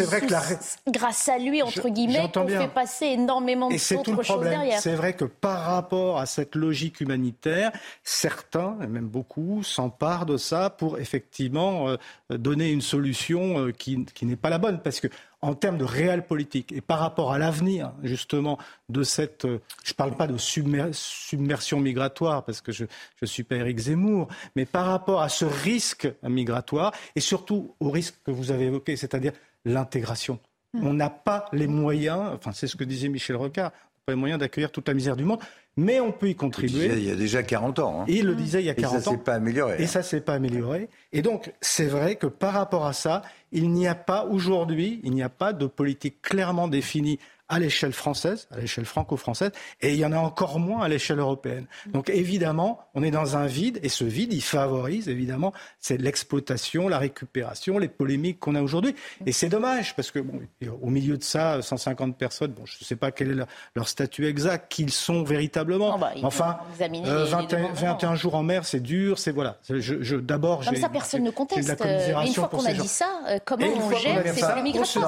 grâce 0.89 1.29
à 1.29 1.39
lui, 1.39 1.63
entre 1.63 1.89
guillemets, 1.89 2.31
qu'on 2.33 2.49
fait 2.49 2.69
passer 2.69 3.07
énormément 3.07 3.69
d'autres 3.69 4.23
choses 4.23 4.43
derrière. 4.43 4.81
C'est 4.81 4.95
vrai 4.95 5.13
que 5.13 5.25
par 5.25 5.61
rapport 5.61 6.19
à 6.19 6.27
cette 6.27 6.55
logique 6.55 7.01
humanitaire, 7.01 7.73
certains, 8.03 8.77
et 8.83 8.87
même 8.87 9.09
beaucoup, 9.09 9.63
s'emparent 9.63 10.27
de 10.27 10.37
ça 10.37 10.71
pour 10.71 10.99
effectivement 10.99 11.97
donner 12.31 12.71
une 12.71 12.83
solution 12.83 13.71
qui, 13.77 14.05
qui 14.07 14.27
n'est 14.27 14.37
pas 14.37 14.51
la 14.51 14.59
bonne. 14.59 14.81
Parce 14.81 15.01
que 15.01 15.09
en 15.41 15.55
termes 15.55 15.79
de 15.79 15.85
réelle 15.85 16.27
politique 16.27 16.73
et 16.73 16.81
par 16.81 16.99
rapport 16.99 17.33
à 17.33 17.39
l'avenir 17.39 17.93
justement 18.03 18.59
de 18.89 19.03
cette, 19.03 19.45
euh, 19.45 19.61
je 19.85 19.93
ne 19.93 19.97
parle 19.97 20.17
pas 20.17 20.27
de 20.27 20.37
submersion 20.37 21.81
migratoire 21.81 22.45
parce 22.45 22.61
que 22.61 22.73
je 22.73 22.85
ne 23.23 23.27
suis 23.27 23.45
pas 23.45 23.57
Éric 23.57 23.79
Zemmour, 23.79 24.29
mais 24.57 24.67
par 24.67 24.87
rapport 24.87 25.23
à 25.23 25.29
ce 25.29 25.45
risque 25.45 26.09
migratoire 26.23 26.93
et 27.15 27.21
surtout 27.21 27.75
au 27.81 27.91
risque 27.91 28.17
que 28.25 28.31
vous 28.31 28.51
avez 28.51 28.65
évoqué, 28.65 28.97
c'est-à-dire 28.97 29.33
l'intégration. 29.65 30.41
Hmm. 30.75 30.87
On 30.87 30.93
n'a 30.95 31.11
pas 31.11 31.47
les 31.53 31.67
moyens, 31.67 32.31
enfin 32.35 32.53
c'est 32.53 32.67
ce 32.67 32.77
que 32.77 32.85
disait 32.85 33.09
Michel 33.09 33.37
Rocard, 33.37 33.71
pas 34.05 34.13
les 34.13 34.19
moyens 34.19 34.41
d'accueillir 34.41 34.73
toute 34.73 34.89
la 34.89 34.95
misère 34.95 35.17
du 35.17 35.25
monde, 35.25 35.41
mais 35.79 36.01
on 36.01 36.11
peut 36.11 36.29
y 36.29 36.35
contribuer. 36.35 36.87
Il, 36.97 37.05
y 37.05 37.11
a 37.13 37.15
déjà 37.15 37.45
40 37.45 37.79
ans. 37.79 38.01
Hein. 38.01 38.05
Il 38.09 38.27
le 38.27 38.35
disait 38.35 38.61
il 38.61 38.67
y 38.67 38.71
a 38.71 38.75
40 38.75 38.95
ans. 38.95 38.99
Et 38.99 39.01
ça 39.01 39.11
s'est 39.13 39.19
pas 39.19 39.35
amélioré. 39.35 39.77
Et 39.79 39.87
ça 39.87 40.03
s'est 40.03 40.21
pas 40.21 40.35
amélioré. 40.35 40.89
Et 41.13 41.23
donc, 41.23 41.53
c'est 41.61 41.87
vrai 41.87 42.17
que 42.17 42.27
par 42.27 42.55
rapport 42.55 42.85
à 42.85 42.93
ça, 42.93 43.23
il 43.53 43.71
n'y 43.71 43.87
a 43.87 43.95
pas 43.95 44.25
aujourd'hui, 44.25 45.01
il 45.05 45.13
n'y 45.13 45.23
a 45.23 45.29
pas 45.29 45.53
de 45.53 45.67
politique 45.67 46.21
clairement 46.21 46.67
définie 46.67 47.21
à 47.49 47.59
l'échelle 47.59 47.93
française, 47.93 48.49
à 48.51 48.59
l'échelle 48.59 48.85
franco-française, 48.85 49.53
et 49.81 49.93
il 49.93 49.99
y 49.99 50.05
en 50.05 50.13
a 50.13 50.19
encore 50.19 50.59
moins 50.59 50.83
à 50.83 50.89
l'échelle 50.89 51.19
européenne. 51.19 51.67
Donc 51.87 52.11
évidemment, 52.11 52.81
on 52.95 53.03
est 53.03 53.11
dans 53.11 53.37
un 53.37 53.47
vide, 53.47 53.81
et 53.83 53.89
ce 53.89 54.05
vide, 54.05 54.33
il 54.33 54.43
favorise 54.43 55.09
évidemment 55.09 55.53
c'est 55.81 55.97
l'exploitation, 55.97 56.89
la 56.89 56.99
récupération, 56.99 57.79
les 57.79 57.89
polémiques 57.89 58.39
qu'on 58.39 58.55
a 58.55 58.63
aujourd'hui. 58.63 58.95
Et 59.27 59.33
c'est 59.33 59.49
dommage, 59.49 59.95
parce 59.97 60.11
que 60.11 60.19
bon, 60.19 60.41
au 60.83 60.91
milieu 60.91 61.17
de 61.17 61.25
ça, 61.25 61.63
150 61.63 62.17
personnes, 62.17 62.53
bon, 62.53 62.67
je 62.67 62.77
ne 62.81 62.85
sais 62.85 62.97
pas 62.97 63.11
quel 63.11 63.31
est 63.31 63.47
leur, 63.75 63.89
statut 63.89 64.27
exact, 64.27 64.71
qu'ils 64.71 64.93
sont 64.93 65.23
véritablement. 65.23 65.95
Oh 65.95 65.99
bah, 65.99 66.13
enfin, 66.23 66.59
21, 66.79 68.13
euh, 68.13 68.15
jours 68.17 68.35
en 68.35 68.43
mer, 68.43 68.67
c'est 68.67 68.81
dur, 68.81 69.19
c'est 69.19 69.33
voilà. 69.33 69.59
Je, 69.69 70.03
je 70.03 70.17
d'abord, 70.17 70.65
Comme 70.65 70.77
ça, 70.77 70.89
personne 70.89 71.23
ne 71.23 71.31
conteste. 71.31 71.83
Une 72.27 72.35
fois 72.35 72.49
qu'on 72.49 72.65
a 72.65 72.75
dit 72.75 72.89
ça, 72.89 73.21
euh, 73.29 73.39
comment 73.45 73.67
on 73.67 73.97
gère 73.97 74.23
ces 74.35 74.63
migrations 74.63 75.03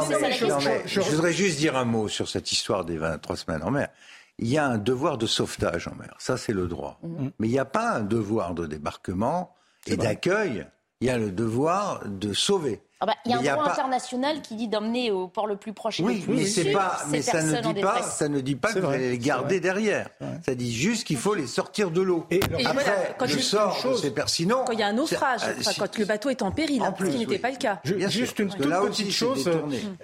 Je 0.87 1.01
voudrais 1.01 1.33
juste 1.33 1.59
dire 1.59 1.77
un 1.77 1.85
mot 1.85 2.09
sur 2.09 2.30
cette 2.31 2.53
histoire 2.53 2.85
des 2.85 2.97
23 2.97 3.37
semaines 3.37 3.63
en 3.63 3.71
mer, 3.71 3.89
il 4.39 4.49
y 4.49 4.59
a 4.59 4.67
un 4.67 4.79
devoir 4.79 5.19
de 5.19 5.27
sauvetage 5.27 5.87
en 5.89 5.95
mer. 5.95 6.15
Ça, 6.19 6.37
c'est 6.37 6.53
le 6.53 6.67
droit. 6.67 6.99
Mhm. 7.03 7.33
Mais 7.39 7.49
il 7.49 7.51
n'y 7.51 7.59
a 7.59 7.65
pas 7.65 7.97
un 7.97 8.01
devoir 8.01 8.55
de 8.55 8.67
débarquement 8.67 9.55
et 9.87 9.97
d'accueil. 9.97 10.67
Il 11.03 11.07
y 11.07 11.11
a 11.11 11.17
le 11.17 11.31
devoir 11.33 12.03
de 12.07 12.35
sauver. 12.35 12.83
Ah 13.03 13.07
bah, 13.07 13.15
il 13.25 13.31
y 13.31 13.35
a 13.35 13.39
un 13.39 13.57
droit 13.57 13.71
international 13.71 14.43
qui 14.43 14.55
dit 14.57 14.69
d'emmener 14.69 15.11
au 15.11 15.27
port 15.29 15.47
le 15.47 15.57
plus 15.57 15.73
proche 15.73 16.01
et 16.01 16.03
oui, 16.03 16.19
le 16.19 16.25
plus 16.25 16.35
mais 16.35 16.45
c'est 16.45 16.73
pas, 16.73 16.99
mais 17.09 17.23
ça 17.23 17.43
ne 17.43 17.73
dit 17.73 17.81
pas, 17.81 18.03
ça 18.03 18.29
ne 18.29 18.41
dit 18.41 18.57
pas 18.57 18.75
que 18.75 18.81
vous 18.81 18.87
allez 18.89 19.09
les 19.13 19.19
garder 19.19 19.59
derrière. 19.61 20.11
Ça 20.45 20.55
dit 20.55 20.71
juste 20.71 21.07
qu'il 21.07 21.17
faut 21.17 21.35
les 21.35 21.47
sortir 21.47 21.91
de 21.91 22.03
l'eau. 22.03 22.27
Et, 22.31 22.41
après, 22.67 23.17
quand 23.19 23.25
je 23.25 23.39
sors 23.39 23.97
c'est 23.97 24.11
pertinent. 24.11 24.65
Quand 24.67 24.75
il 24.75 24.81
y 24.81 24.83
a 24.83 24.89
un 24.89 24.93
naufrage, 24.93 25.41
euh, 25.45 25.73
quand 25.79 25.97
le 25.97 26.05
bateau 26.05 26.29
est 26.29 26.43
en 26.43 26.51
péril, 26.51 26.83
en 26.83 26.93
plus, 26.93 27.07
ce 27.07 27.13
qui 27.13 27.19
n'était 27.21 27.39
pas 27.39 27.51
le 27.51 27.57
cas. 27.57 27.81
juste 27.85 28.39
une 28.39 28.51
toute 28.51 28.69
petite 28.69 29.11
chose. 29.11 29.49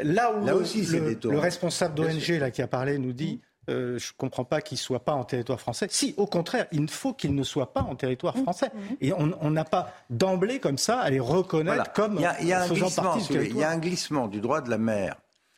Là 0.00 0.32
où 0.32 0.46
le 0.46 1.38
responsable 1.38 1.94
d'ONG 1.94 2.50
qui 2.50 2.62
a 2.62 2.66
parlé 2.66 2.96
nous 2.96 3.12
dit 3.12 3.42
euh, 3.68 3.98
je 3.98 4.12
ne 4.12 4.16
comprends 4.16 4.44
pas 4.44 4.61
qu'il 4.61 4.76
ne 4.76 4.81
soit 4.81 5.05
pas 5.05 5.12
en 5.12 5.24
territoire 5.24 5.61
français. 5.61 5.88
Si, 5.90 6.14
au 6.16 6.26
contraire, 6.26 6.66
il 6.72 6.88
faut 6.88 7.12
qu'il 7.12 7.35
ne 7.35 7.42
soit 7.42 7.72
pas 7.72 7.83
en 7.83 7.96
territoire 7.96 8.37
mmh. 8.37 8.42
français. 8.42 8.70
Mmh. 8.72 8.94
Et 9.00 9.12
on 9.12 9.50
n'a 9.50 9.64
pas 9.64 9.92
d'emblée 10.11 10.61
comme 10.61 10.79
ça 10.79 11.00
à 11.00 11.11
les 11.11 11.20
reconnaître 11.20 11.92
comme 11.92 12.16
il 12.16 12.46
y 12.46 12.52
a, 12.52 12.62
faisant 12.62 12.90
partie 12.90 13.33
du 13.33 13.46
Il 13.46 13.57
y 13.57 13.64
a 13.64 13.70
un 13.70 13.79
glissement 13.79 14.29
du 14.29 14.40
droit 14.40 14.61
de 14.61 14.70
la 14.70 14.79
mer 14.79 15.16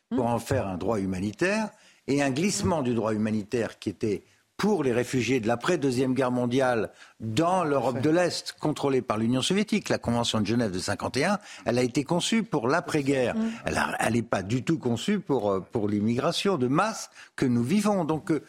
pour 0.09 0.25
mmh. 0.25 0.33
en 0.33 0.39
faire 0.39 0.67
un 0.67 0.77
droit 0.77 0.99
humanitaire 0.99 1.69
et 2.07 2.23
un 2.23 2.31
glissement 2.31 2.81
du 2.81 2.95
droit 2.95 3.13
humanitaire 3.13 3.77
qui 3.77 3.89
était 3.89 4.23
pour 4.59 4.83
les 4.83 4.91
réfugiés 4.91 5.39
de 5.39 5.47
l'après-deuxième 5.47 6.13
guerre 6.13 6.31
mondiale 6.31 6.91
dans 7.21 7.63
l'Europe 7.63 8.01
de 8.01 8.09
l'Est, 8.09 8.57
contrôlée 8.59 9.01
par 9.01 9.17
l'Union 9.17 9.41
soviétique. 9.41 9.87
La 9.87 9.97
Convention 9.97 10.41
de 10.41 10.45
Genève 10.45 10.71
de 10.71 10.79
51, 10.79 11.39
elle 11.65 11.77
a 11.77 11.81
été 11.81 12.03
conçue 12.03 12.43
pour 12.43 12.67
l'après-guerre. 12.67 13.35
Elle 13.65 14.13
n'est 14.13 14.21
pas 14.21 14.43
du 14.43 14.63
tout 14.63 14.77
conçue 14.77 15.21
pour, 15.21 15.49
euh, 15.49 15.59
pour 15.61 15.87
l'immigration 15.87 16.57
de 16.57 16.67
masse 16.67 17.09
que 17.37 17.45
nous 17.45 17.63
vivons. 17.63 18.03
Donc, 18.03 18.31
euh, 18.31 18.43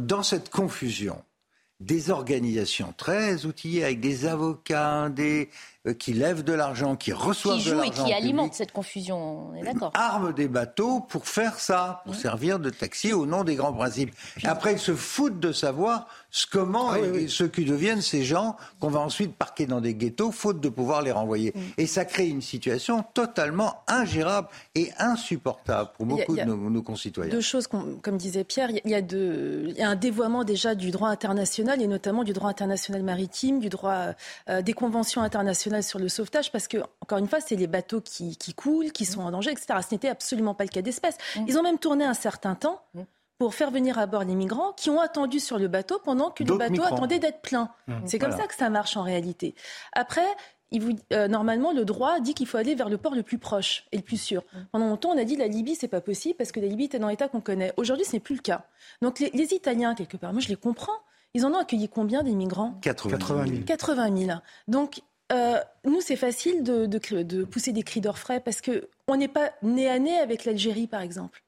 dans 0.00 0.24
cette 0.24 0.50
confusion, 0.50 1.22
des 1.78 2.10
organisations 2.10 2.92
très 2.96 3.46
outillées 3.46 3.84
avec 3.84 4.00
des 4.00 4.26
avocats, 4.26 5.10
des 5.10 5.50
qui 5.92 6.12
lèvent 6.12 6.42
de 6.42 6.52
l'argent, 6.52 6.96
qui 6.96 7.12
reçoivent 7.12 7.64
de 7.64 7.72
l'argent. 7.72 7.90
et 7.90 7.90
qui 7.90 8.12
alimentent 8.12 8.54
cette 8.54 8.72
confusion, 8.72 9.50
on 9.50 9.54
est 9.54 9.62
d'accord. 9.62 9.92
Arment 9.94 10.32
des 10.32 10.48
bateaux 10.48 11.00
pour 11.00 11.26
faire 11.26 11.58
ça, 11.58 12.02
pour 12.04 12.14
servir 12.14 12.58
de 12.58 12.70
taxi 12.70 13.12
au 13.12 13.26
nom 13.26 13.44
des 13.44 13.54
grands 13.54 13.72
principes. 13.72 14.14
après, 14.44 14.72
ils 14.74 14.78
se 14.78 14.94
foutent 14.94 15.40
de 15.40 15.52
savoir 15.52 16.08
ce, 16.30 16.46
comment 16.46 16.90
ah 16.90 16.98
et, 16.98 17.28
ce 17.28 17.44
qui 17.44 17.64
deviennent 17.64 18.02
ces 18.02 18.24
gens 18.24 18.56
qu'on 18.80 18.88
va 18.88 19.00
ensuite 19.00 19.34
parquer 19.34 19.66
dans 19.66 19.80
des 19.80 19.94
ghettos, 19.94 20.32
faute 20.32 20.60
de 20.60 20.68
pouvoir 20.68 21.02
les 21.02 21.12
renvoyer. 21.12 21.52
Mm. 21.54 21.60
Et 21.78 21.86
ça 21.86 22.04
crée 22.04 22.28
une 22.28 22.42
situation 22.42 23.04
totalement 23.14 23.82
ingérable 23.86 24.48
et 24.74 24.90
insupportable 24.98 25.90
pour 25.96 26.06
beaucoup 26.06 26.36
de 26.36 26.42
nos, 26.42 26.82
concitoyens. 26.82 27.32
Deux 27.32 27.40
choses, 27.40 27.66
comme 27.66 28.16
disait 28.16 28.44
Pierre, 28.44 28.70
il 28.70 28.90
y, 28.90 28.94
a 28.94 28.98
il 28.98 29.74
y 29.76 29.82
a 29.82 29.88
un 29.88 29.96
dévoiement 29.96 30.44
déjà 30.44 30.74
du 30.74 30.90
droit 30.90 31.08
international 31.08 31.80
et 31.80 31.86
notamment 31.86 32.24
du 32.24 32.32
droit 32.32 32.50
international 32.50 33.02
maritime, 33.02 33.60
du 33.60 33.68
droit 33.68 34.14
euh, 34.48 34.62
des 34.62 34.72
conventions 34.72 35.22
internationales 35.22 35.75
sur 35.82 35.98
le 35.98 36.08
sauvetage, 36.08 36.52
parce 36.52 36.68
que, 36.68 36.78
encore 37.00 37.18
une 37.18 37.28
fois, 37.28 37.40
c'est 37.40 37.56
les 37.56 37.66
bateaux 37.66 38.00
qui, 38.00 38.36
coulent, 38.54 38.92
qui 38.92 39.04
sont 39.04 39.20
en 39.20 39.30
danger, 39.30 39.50
etc. 39.50 39.66
Ce 39.88 39.94
n'était 39.94 40.08
absolument 40.08 40.54
pas 40.54 40.64
le 40.64 40.70
cas 40.70 40.82
d'espèce. 40.82 41.16
Mm. 41.36 41.44
Ils 41.48 41.58
ont 41.58 41.62
même 41.62 41.78
tourné 41.78 42.04
un 42.04 42.14
certain 42.14 42.54
temps 42.54 42.82
mm. 42.94 43.02
pour 43.38 43.54
faire 43.54 43.70
venir 43.70 43.98
à 43.98 44.06
bord 44.06 44.24
les 44.24 44.34
migrants 44.34 44.72
qui 44.72 44.90
ont 44.90 45.00
attendu 45.00 45.40
sur 45.40 45.58
le 45.58 45.68
bateau 45.68 46.00
pendant 46.04 46.30
que 46.30 46.44
le 46.44 46.56
bateau 46.56 46.82
attendait 46.82 47.18
d'être 47.18 47.40
plein. 47.40 47.70
Mm. 47.86 47.94
C'est 48.06 48.18
comme 48.18 48.32
ça 48.32 48.46
que 48.46 48.54
ça 48.54 48.70
marche 48.70 48.96
en 48.96 49.02
réalité. 49.02 49.54
Après, 49.92 50.26
il 50.72 50.82
vous, 50.82 50.92
euh, 51.12 51.28
normalement, 51.28 51.72
le 51.72 51.84
droit 51.84 52.18
dit 52.20 52.34
qu'il 52.34 52.46
faut 52.46 52.56
aller 52.56 52.74
vers 52.74 52.88
le 52.88 52.98
port 52.98 53.14
le 53.14 53.22
plus 53.22 53.38
proche 53.38 53.86
et 53.92 53.96
le 53.96 54.02
plus 54.02 54.20
sûr. 54.20 54.42
Pendant 54.72 54.88
longtemps, 54.88 55.10
on 55.10 55.18
a 55.18 55.24
dit 55.24 55.36
la 55.36 55.46
Libye, 55.46 55.76
c'est 55.76 55.88
pas 55.88 56.00
possible 56.00 56.36
parce 56.36 56.50
que 56.50 56.60
la 56.60 56.66
Libye 56.66 56.84
était 56.84 56.98
dans 56.98 57.08
l'état 57.08 57.28
qu'on 57.28 57.40
connaît. 57.40 57.72
Aujourd'hui, 57.76 58.04
ce 58.04 58.14
n'est 58.14 58.20
plus 58.20 58.34
le 58.34 58.40
cas. 58.40 58.66
Donc 59.00 59.20
les, 59.20 59.30
les, 59.30 59.54
Italiens, 59.54 59.94
quelque 59.94 60.16
part, 60.16 60.32
moi 60.32 60.40
je 60.40 60.48
les 60.48 60.56
comprends. 60.56 60.98
Ils 61.34 61.44
en 61.44 61.52
ont 61.52 61.58
accueilli 61.58 61.88
combien 61.88 62.22
des 62.22 62.34
migrants? 62.34 62.78
80 62.80 63.46
000. 63.46 63.62
80 63.66 64.16
000. 64.16 64.38
Donc 64.68 65.02
euh, 65.32 65.58
nous, 65.84 66.00
c'est 66.00 66.16
facile 66.16 66.62
de, 66.62 67.44
pousser 67.44 67.72
des 67.72 67.82
cris 67.82 68.00
d'orfraie 68.00 68.40
parce 68.40 68.60
qu'on 68.60 69.16
n'est 69.16 69.28
pas 69.28 69.52
nez 69.62 69.88
à 69.88 69.98
nez 69.98 70.18
avec 70.18 70.44
l'Algérie, 70.44 70.86
par 70.86 71.00
exemple. 71.00 71.42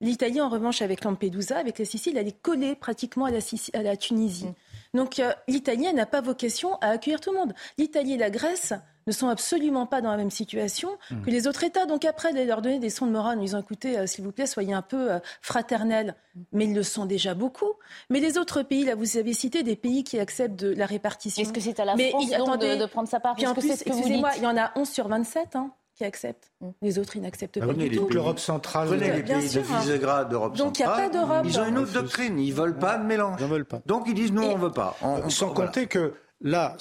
L'Italie, 0.00 0.40
en 0.40 0.48
revanche, 0.48 0.80
avec 0.80 1.04
Lampedusa, 1.04 1.58
avec 1.58 1.78
la 1.78 1.84
Sicile, 1.84 2.16
elle 2.16 2.28
est 2.28 2.40
collée 2.40 2.76
pratiquement 2.76 3.24
à 3.24 3.30
la, 3.30 3.40
à 3.74 3.82
la 3.82 3.96
Tunisie. 3.96 4.46
Donc 4.94 5.18
euh, 5.18 5.32
l'Italie 5.46 5.92
n'a 5.92 6.06
pas 6.06 6.20
vocation 6.20 6.76
à 6.80 6.88
accueillir 6.88 7.20
tout 7.20 7.32
le 7.32 7.38
monde. 7.38 7.54
L'Italie 7.76 8.14
et 8.14 8.18
la 8.18 8.30
Grèce 8.30 8.72
ne 9.06 9.12
sont 9.12 9.28
absolument 9.28 9.86
pas 9.86 10.00
dans 10.00 10.10
la 10.10 10.16
même 10.16 10.30
situation 10.30 10.90
mmh. 11.10 11.22
que 11.22 11.30
les 11.30 11.46
autres 11.48 11.64
États. 11.64 11.86
Donc 11.86 12.04
après, 12.04 12.32
de 12.32 12.42
leur 12.42 12.62
donner 12.62 12.78
des 12.78 12.90
sons 12.90 13.06
de 13.06 13.10
morale, 13.10 13.38
ils 13.42 13.56
ont 13.56 13.60
écouté, 13.60 13.98
euh, 13.98 14.06
s'il 14.06 14.22
vous 14.22 14.32
plaît, 14.32 14.46
soyez 14.46 14.74
un 14.74 14.82
peu 14.82 15.12
euh, 15.12 15.18
fraternels. 15.40 16.14
Mais 16.52 16.66
ils 16.66 16.74
le 16.74 16.82
sont 16.82 17.06
déjà 17.06 17.34
beaucoup. 17.34 17.72
Mais 18.10 18.20
les 18.20 18.38
autres 18.38 18.62
pays, 18.62 18.84
là, 18.84 18.94
vous 18.94 19.16
avez 19.16 19.32
cité 19.32 19.62
des 19.62 19.76
pays 19.76 20.04
qui 20.04 20.20
acceptent 20.20 20.60
de 20.60 20.68
la 20.68 20.86
répartition. 20.86 21.42
Est-ce 21.42 21.52
que 21.52 21.60
c'est 21.60 21.80
à 21.80 21.84
la 21.84 21.96
France 21.96 22.28
de, 22.28 22.86
prendre 22.86 23.08
sa 23.08 23.18
part? 23.18 23.34
Puis 23.34 23.46
en 23.46 23.54
plus, 23.54 23.70
excusez-moi, 23.70 24.30
il 24.36 24.42
y 24.42 24.46
en 24.46 24.56
a 24.56 24.72
11 24.76 24.88
sur 24.88 25.08
27 25.08 25.56
hein, 25.56 25.72
qui 25.98 26.04
acceptent. 26.04 26.52
Les 26.80 26.98
autres, 27.00 27.16
ils 27.16 27.22
n'acceptent 27.22 27.58
pas 27.58 27.74
du 27.74 27.90
tout. 27.90 28.08
L'Europe 28.08 28.38
centrale. 28.38 28.86
Prenez 28.86 29.12
les 29.12 29.22
pays 29.22 29.48
de 29.48 29.58
hein. 29.58 29.80
Visegrad 29.80 30.28
d'Europe 30.28 30.56
centrale. 30.56 30.66
Donc 30.66 30.78
il 30.78 30.82
n'y 30.82 30.88
a 30.88 30.96
pas 30.96 31.08
d'Europe. 31.08 31.42
Ils 31.44 31.58
ont 31.58 31.66
une 31.66 31.78
autre 31.78 31.92
doctrine. 31.92 32.38
Ils 32.38 32.50
ne 32.50 32.54
veulent 32.54 32.78
pas 32.78 32.98
de 32.98 33.04
mélange. 33.04 33.40
Ils 33.40 33.46
veulent 33.48 33.64
pas. 33.64 33.82
Donc 33.84 34.04
ils 34.06 34.14
disent, 34.14 34.32
nous, 34.32 34.44
on 34.44 34.56
ne 34.56 34.62
veut 34.62 34.72
pas. 34.72 34.96
Sans 35.28 35.52
compter 35.52 35.88
que 35.88 36.14
là, 36.40 36.76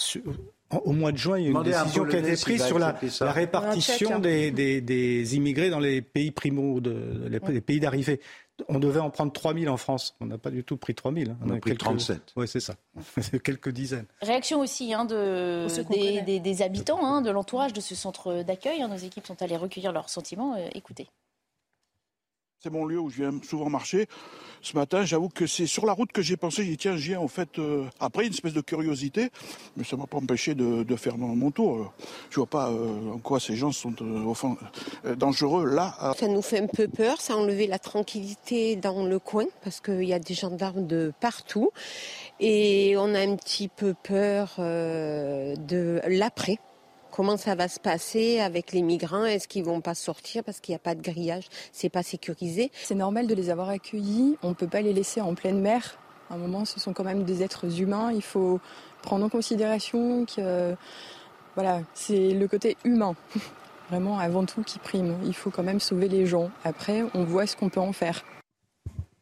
au 0.69 0.91
mois 0.91 1.11
de 1.11 1.17
juin, 1.17 1.39
il 1.39 1.45
y 1.45 1.47
a 1.47 1.51
une 1.51 1.63
décision 1.63 2.05
qui 2.05 2.15
a 2.15 2.19
été 2.19 2.35
prise 2.39 2.63
sur 2.63 2.77
la, 2.77 2.95
répartition 3.21 4.19
des, 4.19 5.35
immigrés 5.35 5.71
dans 5.71 5.79
les 5.79 6.03
pays 6.03 6.29
primo, 6.29 6.79
les, 6.79 7.61
pays 7.61 7.79
d'arrivée. 7.79 8.21
On 8.69 8.79
devait 8.79 8.99
en 8.99 9.09
prendre 9.09 9.31
3000 9.31 9.69
en 9.69 9.77
France. 9.77 10.15
On 10.19 10.25
n'a 10.25 10.37
pas 10.37 10.49
du 10.49 10.63
tout 10.63 10.77
pris 10.77 10.95
3000. 10.95 11.29
Hein. 11.29 11.37
On, 11.45 11.49
a, 11.51 11.59
pris 11.59 11.77
37. 11.77 12.33
Oui, 12.35 12.47
c'est 12.47 12.59
ça. 12.59 12.75
quelques 13.43 13.69
dizaines. 13.69 14.07
Réaction 14.21 14.59
aussi 14.59 14.93
hein, 14.93 15.05
de, 15.05 15.67
des, 16.39 16.61
habitants, 16.61 17.05
hein, 17.05 17.21
de 17.21 17.29
l'entourage 17.29 17.73
de 17.73 17.81
ce 17.81 17.95
centre 17.95 18.43
d'accueil. 18.43 18.81
Nos 18.81 18.97
équipes 18.97 19.27
sont 19.27 19.41
allées 19.41 19.57
recueillir 19.57 19.91
leurs 19.91 20.09
sentiments. 20.09 20.55
Euh, 20.55 20.67
écoutez. 20.73 21.07
C'est 22.59 22.71
mon 22.71 22.85
lieu 22.85 22.99
où 22.99 23.11
je 23.11 23.17
viens 23.17 23.39
souvent 23.43 23.69
marcher. 23.69 24.07
Ce 24.63 24.75
matin, 24.75 25.05
j'avoue 25.05 25.29
que 25.29 25.45
c'est 25.45 25.67
sur 25.67 25.85
la 25.85 25.93
route 25.93 26.11
que 26.11 26.23
j'ai 26.23 26.37
pensé, 26.37 26.65
j'ai 26.65 26.75
tiens, 26.75 26.97
j'y 26.97 27.15
en 27.15 27.27
fait 27.27 27.59
euh, 27.59 27.85
après 27.99 28.25
une 28.25 28.33
espèce 28.33 28.53
de 28.53 28.61
curiosité, 28.61 29.29
mais 29.75 29.83
ça 29.83 29.95
m'a 29.95 30.07
pas 30.07 30.17
empêché 30.17 30.55
de, 30.55 30.95
faire 30.95 31.19
mon, 31.19 31.51
tour. 31.51 31.93
Je 32.31 32.37
vois 32.37 32.47
pas 32.47 32.71
euh, 32.71 33.11
en 33.13 33.19
quoi 33.19 33.39
ces 33.39 33.55
gens 33.55 33.71
sont 33.71 33.93
euh, 34.01 35.15
dangereux 35.15 35.67
là. 35.67 36.15
Ça 36.17 36.27
nous 36.27 36.41
fait 36.41 36.59
un 36.59 36.65
peu 36.65 36.87
peur, 36.87 37.21
ça 37.21 37.33
a 37.33 37.35
enlevé 37.37 37.67
la 37.67 37.77
tranquillité 37.77 38.75
dans 38.75 39.05
le 39.05 39.19
coin 39.19 39.45
parce 39.63 39.79
qu'il 39.79 40.05
y 40.05 40.13
a 40.13 40.19
des 40.19 40.33
gendarmes 40.33 40.87
de 40.87 41.13
partout 41.19 41.69
et 42.39 42.95
on 42.97 43.13
a 43.13 43.19
un 43.19 43.35
petit 43.35 43.67
peu 43.67 43.93
peur 43.93 44.55
de 44.57 46.01
l'après 46.07 46.57
comment 47.17 47.35
ça 47.35 47.55
va 47.55 47.67
se 47.67 47.79
passer 47.79 48.39
avec 48.39 48.73
les 48.73 48.83
migrants? 48.83 49.25
Est-ce 49.25 49.47
qu'ils 49.47 49.63
vont 49.63 49.81
pas 49.81 49.95
sortir 49.95 50.43
parce 50.43 50.59
qu'il 50.59 50.73
n'y 50.73 50.75
a 50.75 50.79
pas 50.79 50.93
de 50.93 51.01
grillage? 51.01 51.45
C'est 51.71 51.89
pas 51.89 52.03
sécurisé? 52.03 52.69
C'est 52.83 52.93
normal 52.93 53.25
de 53.25 53.33
les 53.33 53.49
avoir 53.49 53.69
accueillis. 53.69 54.37
On 54.43 54.49
ne 54.49 54.53
peut 54.53 54.67
pas 54.67 54.81
les 54.81 54.93
laisser 54.93 55.19
en 55.19 55.33
pleine 55.33 55.59
mer. 55.59 55.97
À 56.29 56.35
un 56.35 56.37
moment, 56.37 56.63
ce 56.63 56.79
sont 56.79 56.93
quand 56.93 57.03
même 57.03 57.23
des 57.23 57.41
êtres 57.41 57.81
humains. 57.81 58.11
Il 58.11 58.21
faut 58.21 58.59
prendre 59.01 59.25
en 59.25 59.29
considération 59.29 60.27
que 60.27 60.75
voilà, 61.55 61.81
c'est 61.95 62.33
le 62.33 62.47
côté 62.47 62.77
humain. 62.83 63.15
Vraiment, 63.89 64.19
avant 64.19 64.45
tout, 64.45 64.61
qui 64.61 64.77
prime. 64.77 65.17
Il 65.25 65.33
faut 65.33 65.49
quand 65.49 65.63
même 65.63 65.79
sauver 65.79 66.09
les 66.09 66.27
gens. 66.27 66.51
Après, 66.65 67.03
on 67.15 67.23
voit 67.23 67.47
ce 67.47 67.55
qu'on 67.55 67.69
peut 67.69 67.79
en 67.79 67.93
faire. 67.93 68.23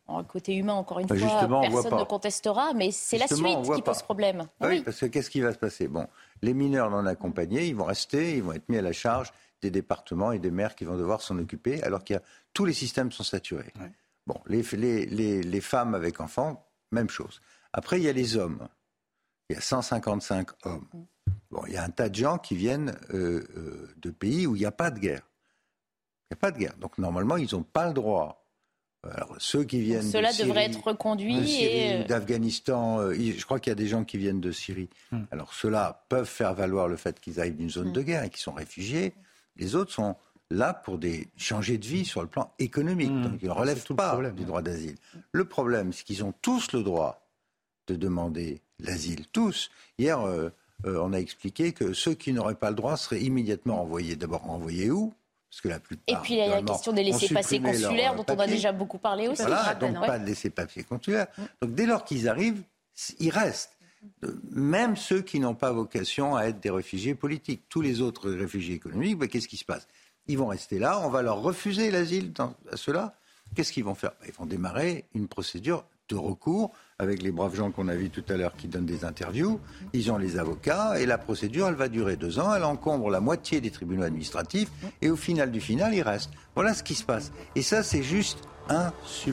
En 0.08 0.21
côté 0.23 0.53
humain, 0.53 0.73
encore 0.73 0.99
une 0.99 1.08
bah, 1.08 1.15
fois, 1.15 1.47
personne 1.62 1.97
ne 1.97 2.03
contestera, 2.03 2.73
mais 2.73 2.91
c'est 2.91 3.17
la 3.17 3.27
suite 3.27 3.62
qui 3.73 3.81
pose 3.81 4.01
problème. 4.01 4.47
Ah 4.60 4.67
oui, 4.67 4.81
parce 4.81 4.99
que 4.99 5.05
qu'est-ce 5.05 5.29
qui 5.29 5.39
va 5.39 5.53
se 5.53 5.58
passer? 5.58 5.88
Bon, 5.88 6.08
les 6.41 6.54
mineurs 6.54 6.89
non 6.89 7.06
accompagnés, 7.06 7.67
ils 7.67 7.76
vont 7.76 7.86
rester, 7.86 8.38
ils 8.38 8.43
vont 8.43 8.54
être 8.54 8.69
mis 8.69 8.78
à 8.78 8.82
la 8.82 8.93
charge 8.93 9.32
des 9.62 9.71
départements 9.71 10.32
et 10.32 10.39
des 10.39 10.52
maires 10.52 10.76
qui 10.76 10.86
vont 10.86 10.98
devoir 10.98 11.21
s'en 11.21 11.38
occuper, 11.39 11.82
alors 11.84 12.04
qu'il 12.04 12.15
y 12.15 12.17
a 12.17 12.24
tous 12.54 12.65
les 12.65 12.74
systèmes 12.74 13.12
sont 13.12 13.24
saturés. 13.24 13.74
Bon, 14.28 14.39
les, 14.48 14.62
les, 14.74 15.41
les, 15.43 15.62
femmes 15.62 15.93
avec 15.93 16.19
enfants, 16.19 16.67
même 16.91 17.10
chose. 17.10 17.41
Après, 17.74 18.00
il 18.00 18.04
y 18.04 18.10
a 18.10 18.13
les 18.13 18.38
hommes. 18.38 18.67
Il 19.50 19.56
y 19.56 19.58
a 19.58 19.62
155 19.62 20.65
hommes. 20.65 20.88
Bon, 21.52 21.63
il 21.67 21.74
y 21.74 21.78
a 21.78 21.84
un 21.84 21.89
tas 21.89 22.10
de 22.10 22.15
gens 22.15 22.38
qui 22.38 22.56
viennent 22.56 22.98
euh, 23.13 23.45
euh, 23.56 23.93
de 23.98 24.10
pays 24.10 24.48
où 24.48 24.56
il 24.56 24.60
n'y 24.60 24.65
a 24.65 24.71
pas 24.71 24.89
de 24.89 25.00
guerre. 25.00 25.28
Il 26.24 26.34
n'y 26.34 26.38
a 26.38 26.39
pas 26.39 26.52
de 26.52 26.58
guerre. 26.58 26.76
Donc 26.78 26.98
normalement, 26.98 27.38
ils 27.38 27.54
n'ont 27.54 27.63
pas 27.63 27.88
le 27.88 27.93
droit 27.93 28.44
alors, 29.13 29.35
ceux 29.39 29.63
qui 29.63 29.81
viennent. 29.81 30.09
Cela 30.09 30.33
devrait 30.33 30.65
être 30.65 30.83
reconduit. 30.83 31.61
Et... 31.61 31.93
Euh, 31.93 32.03
D'Afghanistan, 32.05 32.99
euh, 32.99 33.13
je 33.13 33.45
crois 33.45 33.59
qu'il 33.59 33.71
y 33.71 33.73
a 33.73 33.75
des 33.75 33.87
gens 33.87 34.03
qui 34.03 34.17
viennent 34.17 34.41
de 34.41 34.51
Syrie. 34.51 34.89
Hmm. 35.11 35.23
Alors, 35.31 35.53
ceux-là 35.53 36.05
peuvent 36.09 36.27
faire 36.27 36.53
valoir 36.53 36.87
le 36.87 36.95
fait 36.95 37.19
qu'ils 37.19 37.39
arrivent 37.39 37.55
d'une 37.55 37.69
zone 37.69 37.89
hmm. 37.89 37.93
de 37.93 38.01
guerre 38.01 38.23
et 38.23 38.29
qu'ils 38.29 38.39
sont 38.39 38.53
réfugiés. 38.53 39.13
Les 39.57 39.75
autres 39.75 39.91
sont 39.91 40.15
là 40.51 40.73
pour 40.73 40.97
des, 40.97 41.27
changer 41.37 41.77
de 41.77 41.85
vie 41.85 42.05
sur 42.05 42.21
le 42.21 42.27
plan 42.27 42.51
économique. 42.59 43.11
Hmm. 43.11 43.23
Donc, 43.23 43.39
ils 43.41 43.47
ne 43.47 43.53
relèvent 43.53 43.85
pas 43.95 44.17
du 44.31 44.45
droit 44.45 44.61
d'asile. 44.61 44.95
Le 45.31 45.45
problème, 45.45 45.93
c'est 45.93 46.03
qu'ils 46.03 46.23
ont 46.23 46.33
tous 46.41 46.71
le 46.73 46.83
droit 46.83 47.27
de 47.87 47.95
demander 47.95 48.61
l'asile. 48.79 49.27
Tous. 49.31 49.69
Hier, 49.99 50.19
euh, 50.21 50.49
on 50.83 51.13
a 51.13 51.17
expliqué 51.17 51.71
que 51.71 51.93
ceux 51.93 52.15
qui 52.15 52.33
n'auraient 52.33 52.55
pas 52.55 52.69
le 52.69 52.75
droit 52.75 52.97
seraient 52.97 53.21
immédiatement 53.21 53.81
envoyés. 53.81 54.15
D'abord, 54.15 54.49
envoyés 54.49 54.89
où? 54.89 55.13
Et 56.07 56.15
puis 56.23 56.33
il 56.33 56.37
y 56.37 56.41
a 56.41 56.47
la 56.47 56.61
question 56.61 56.91
des 56.91 57.03
laissés-passer 57.03 57.59
consulaires 57.59 58.15
dont 58.15 58.25
on 58.27 58.39
a 58.39 58.47
déjà 58.47 58.71
beaucoup 58.71 58.97
parlé 58.97 59.27
aussi. 59.27 59.41
Voilà, 59.41 59.75
donc 59.75 59.95
pas 60.05 60.19
de 60.19 60.25
laissés-passer 60.25 60.83
consulaires. 60.83 61.27
Donc 61.61 61.73
dès 61.73 61.85
lors 61.85 62.03
qu'ils 62.03 62.27
arrivent, 62.27 62.61
ils 63.19 63.29
restent. 63.29 63.77
Même 64.51 64.95
ceux 64.95 65.21
qui 65.21 65.39
n'ont 65.39 65.55
pas 65.55 65.71
vocation 65.71 66.35
à 66.35 66.45
être 66.45 66.59
des 66.59 66.69
réfugiés 66.69 67.15
politiques. 67.15 67.63
Tous 67.69 67.81
les 67.81 68.01
autres 68.01 68.29
réfugiés 68.29 68.75
économiques, 68.75 69.17
bah, 69.17 69.27
qu'est-ce 69.27 69.47
qui 69.47 69.57
se 69.57 69.65
passe? 69.65 69.87
Ils 70.27 70.37
vont 70.37 70.47
rester 70.47 70.77
là, 70.77 70.99
on 71.03 71.09
va 71.09 71.21
leur 71.21 71.41
refuser 71.41 71.89
l'asile 71.89 72.33
à 72.71 72.77
ceux-là. 72.77 73.15
Qu'est-ce 73.55 73.71
qu'ils 73.71 73.83
vont 73.83 73.95
faire? 73.95 74.11
Bah, 74.19 74.25
Ils 74.27 74.33
vont 74.33 74.45
démarrer 74.45 75.05
une 75.15 75.27
procédure 75.27 75.85
de 76.09 76.15
recours 76.15 76.71
avec 76.99 77.21
les 77.21 77.31
braves 77.31 77.55
gens 77.55 77.71
qu'on 77.71 77.87
a 77.87 77.95
vus 77.95 78.09
tout 78.09 78.23
à 78.29 78.37
l'heure 78.37 78.55
qui 78.55 78.67
donnent 78.67 78.85
des 78.85 79.05
interviews. 79.05 79.59
Ils 79.93 80.11
ont 80.11 80.17
les 80.17 80.37
avocats 80.37 80.99
et 80.99 81.05
la 81.05 81.17
procédure, 81.17 81.67
elle 81.67 81.75
va 81.75 81.89
durer 81.89 82.15
deux 82.15 82.39
ans. 82.39 82.53
Elle 82.53 82.63
encombre 82.63 83.09
la 83.09 83.19
moitié 83.19 83.61
des 83.61 83.71
tribunaux 83.71 84.03
administratifs 84.03 84.69
et 85.01 85.09
au 85.09 85.15
final 85.15 85.51
du 85.51 85.59
final, 85.59 85.93
il 85.93 86.01
reste. 86.01 86.31
Voilà 86.53 86.73
ce 86.73 86.83
qui 86.83 86.95
se 86.95 87.03
passe. 87.03 87.31
Et 87.55 87.61
ça, 87.61 87.83
c'est 87.83 88.03
juste. 88.03 88.39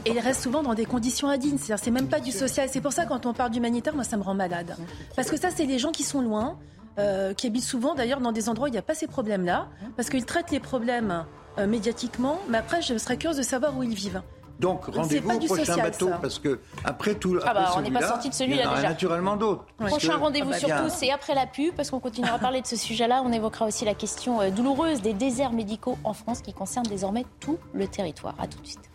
Et 0.05 0.11
il 0.11 0.19
reste 0.19 0.43
souvent 0.43 0.63
dans 0.63 0.75
des 0.75 0.85
conditions 0.85 1.29
indignes. 1.29 1.57
C'est-à-dire, 1.57 1.83
c'est 1.83 1.91
même 1.91 2.09
pas 2.09 2.21
du 2.21 2.33
social. 2.33 2.69
C'est 2.71 2.83
pour 2.83 2.93
ça, 2.93 3.07
quand 3.07 3.25
on 3.25 3.33
parle 3.33 3.51
d'humanitaire, 3.51 3.95
moi, 3.95 4.05
ça 4.05 4.19
me 4.19 4.23
rend 4.23 4.35
malade. 4.35 4.77
Parce 5.17 5.31
que 5.31 5.39
ça, 5.39 5.49
c'est 5.51 5.65
les 5.65 5.79
gens 5.79 5.91
qui 5.91 6.03
sont 6.03 6.21
loin, 6.21 6.59
euh, 6.99 7.33
qui 7.33 7.47
habitent 7.47 7.65
souvent, 7.65 7.95
d'ailleurs, 7.95 8.21
dans 8.21 8.33
des 8.33 8.51
endroits 8.51 8.67
où 8.67 8.69
il 8.69 8.73
n'y 8.73 8.79
a 8.79 8.83
pas 8.83 8.95
ces 8.95 9.07
problèmes-là. 9.07 9.69
Parce 9.97 10.11
qu'ils 10.11 10.27
traitent 10.27 10.51
les 10.51 10.61
problèmes 10.61 11.25
euh, 11.59 11.67
médiatiquement. 11.67 12.39
Mais 12.51 12.59
après, 12.59 12.83
je 12.83 12.99
serais 12.99 13.17
curieuse 13.17 13.39
de 13.39 13.43
savoir 13.43 13.77
où 13.79 13.83
ils 13.83 13.95
vivent. 13.95 14.21
Donc 14.63 14.87
rendez-vous 14.87 15.29
au 15.29 15.39
prochain 15.41 15.77
bateau 15.77 16.11
parce 16.23 16.39
que 16.39 16.61
après 16.85 17.17
tout, 17.17 17.37
ah 17.45 17.53
bah, 17.53 17.73
on 17.77 17.81
n'est 17.81 17.91
pas 17.91 18.07
sorti 18.07 18.29
de 18.29 18.35
celui-là 18.35 18.69
déjà. 18.77 18.91
Naturellement 18.91 19.37
d'autres. 19.37 19.67
Prochain 19.77 20.17
rendez-vous 20.17 20.53
sur 20.53 20.69
surtout, 20.69 20.89
c'est 20.89 21.11
après 21.11 21.35
la 21.35 21.47
pub 21.47 21.75
parce 21.75 21.91
qu'on 21.91 21.99
continuera 21.99 22.35
à 22.35 22.39
parler 22.39 22.63
de 22.63 22.67
ce 22.69 22.77
sujet-là. 22.77 23.23
On 23.25 23.33
évoquera 23.33 23.67
aussi 23.67 23.85
la 23.85 23.95
question 23.95 24.41
euh, 24.41 24.51
douloureuse 24.51 25.03
des 25.03 25.15
déserts 25.15 25.53
médicaux 25.53 25.99
en 26.05 26.13
France 26.13 26.43
qui 26.43 26.53
concerne 26.53 26.87
désormais 26.87 27.27
tout 27.41 27.59
le 27.75 27.89
territoire. 27.89 28.37
À 28.39 28.47
tout 28.47 28.61
de 28.61 28.67
suite. 28.69 28.89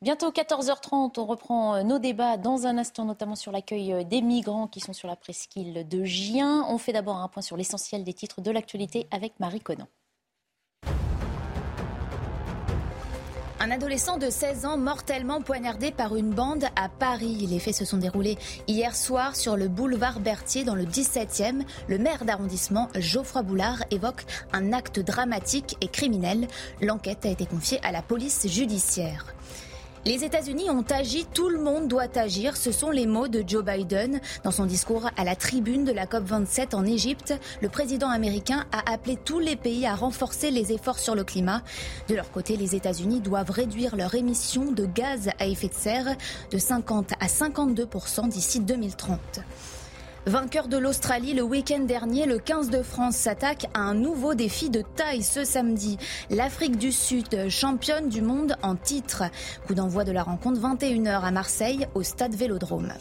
Bientôt 0.00 0.30
14h30, 0.30 1.18
on 1.18 1.24
reprend 1.24 1.74
euh, 1.74 1.82
nos 1.82 1.98
débats 1.98 2.36
dans 2.36 2.68
un 2.68 2.78
instant, 2.78 3.04
notamment 3.04 3.34
sur 3.34 3.50
l'accueil 3.50 3.92
euh, 3.92 4.04
des 4.04 4.22
migrants 4.22 4.68
qui 4.68 4.78
sont 4.78 4.92
sur 4.92 5.08
la 5.08 5.16
presqu'île 5.16 5.88
de 5.88 6.04
Gien. 6.04 6.64
On 6.68 6.78
fait 6.78 6.92
d'abord 6.92 7.16
un 7.16 7.26
point 7.26 7.42
sur 7.42 7.56
l'essentiel 7.56 8.04
des 8.04 8.14
titres 8.14 8.40
de 8.40 8.52
l'actualité 8.52 9.08
avec 9.10 9.40
Marie 9.40 9.60
Conan. 9.60 9.88
Un 13.68 13.72
adolescent 13.72 14.16
de 14.16 14.30
16 14.30 14.64
ans 14.64 14.78
mortellement 14.78 15.42
poignardé 15.42 15.90
par 15.90 16.16
une 16.16 16.30
bande 16.30 16.64
à 16.74 16.88
Paris. 16.88 17.46
Les 17.50 17.58
faits 17.58 17.74
se 17.74 17.84
sont 17.84 17.98
déroulés 17.98 18.38
hier 18.66 18.96
soir 18.96 19.36
sur 19.36 19.58
le 19.58 19.68
boulevard 19.68 20.20
Berthier 20.20 20.64
dans 20.64 20.74
le 20.74 20.84
17e. 20.84 21.64
Le 21.86 21.98
maire 21.98 22.24
d'arrondissement, 22.24 22.88
Geoffroy 22.94 23.42
Boulard, 23.42 23.84
évoque 23.90 24.24
un 24.54 24.72
acte 24.72 25.00
dramatique 25.00 25.76
et 25.82 25.88
criminel. 25.88 26.48
L'enquête 26.80 27.26
a 27.26 27.28
été 27.28 27.44
confiée 27.44 27.78
à 27.82 27.92
la 27.92 28.00
police 28.00 28.48
judiciaire. 28.48 29.34
Les 30.06 30.24
États-Unis 30.24 30.70
ont 30.70 30.84
agi, 30.90 31.26
tout 31.34 31.48
le 31.48 31.58
monde 31.58 31.88
doit 31.88 32.16
agir. 32.16 32.56
Ce 32.56 32.72
sont 32.72 32.90
les 32.90 33.06
mots 33.06 33.28
de 33.28 33.42
Joe 33.46 33.64
Biden. 33.64 34.20
Dans 34.44 34.50
son 34.50 34.64
discours 34.64 35.10
à 35.16 35.24
la 35.24 35.36
tribune 35.36 35.84
de 35.84 35.92
la 35.92 36.06
COP27 36.06 36.74
en 36.74 36.86
Égypte, 36.86 37.34
le 37.60 37.68
président 37.68 38.08
américain 38.08 38.64
a 38.72 38.92
appelé 38.92 39.18
tous 39.22 39.38
les 39.38 39.56
pays 39.56 39.86
à 39.86 39.94
renforcer 39.94 40.50
les 40.50 40.72
efforts 40.72 40.98
sur 40.98 41.14
le 41.14 41.24
climat. 41.24 41.62
De 42.08 42.14
leur 42.14 42.30
côté, 42.30 42.56
les 42.56 42.74
États-Unis 42.74 43.20
doivent 43.20 43.50
réduire 43.50 43.96
leurs 43.96 44.14
émissions 44.14 44.70
de 44.70 44.86
gaz 44.86 45.30
à 45.38 45.46
effet 45.46 45.68
de 45.68 45.74
serre 45.74 46.16
de 46.50 46.58
50 46.58 47.12
à 47.20 47.28
52 47.28 47.88
d'ici 48.28 48.60
2030. 48.60 49.18
Vainqueur 50.28 50.68
de 50.68 50.76
l'Australie 50.76 51.32
le 51.32 51.40
week-end 51.40 51.78
dernier, 51.78 52.26
le 52.26 52.38
15 52.38 52.68
de 52.68 52.82
France 52.82 53.16
s'attaque 53.16 53.64
à 53.72 53.80
un 53.80 53.94
nouveau 53.94 54.34
défi 54.34 54.68
de 54.68 54.82
taille 54.82 55.22
ce 55.22 55.42
samedi. 55.42 55.96
L'Afrique 56.28 56.76
du 56.76 56.92
Sud, 56.92 57.48
championne 57.48 58.10
du 58.10 58.20
monde 58.20 58.54
en 58.62 58.76
titre. 58.76 59.22
Coup 59.66 59.72
d'envoi 59.72 60.04
de 60.04 60.12
la 60.12 60.22
rencontre 60.22 60.60
21h 60.60 61.22
à 61.22 61.30
Marseille 61.30 61.86
au 61.94 62.02
stade 62.02 62.34
Vélodrome. 62.34 62.92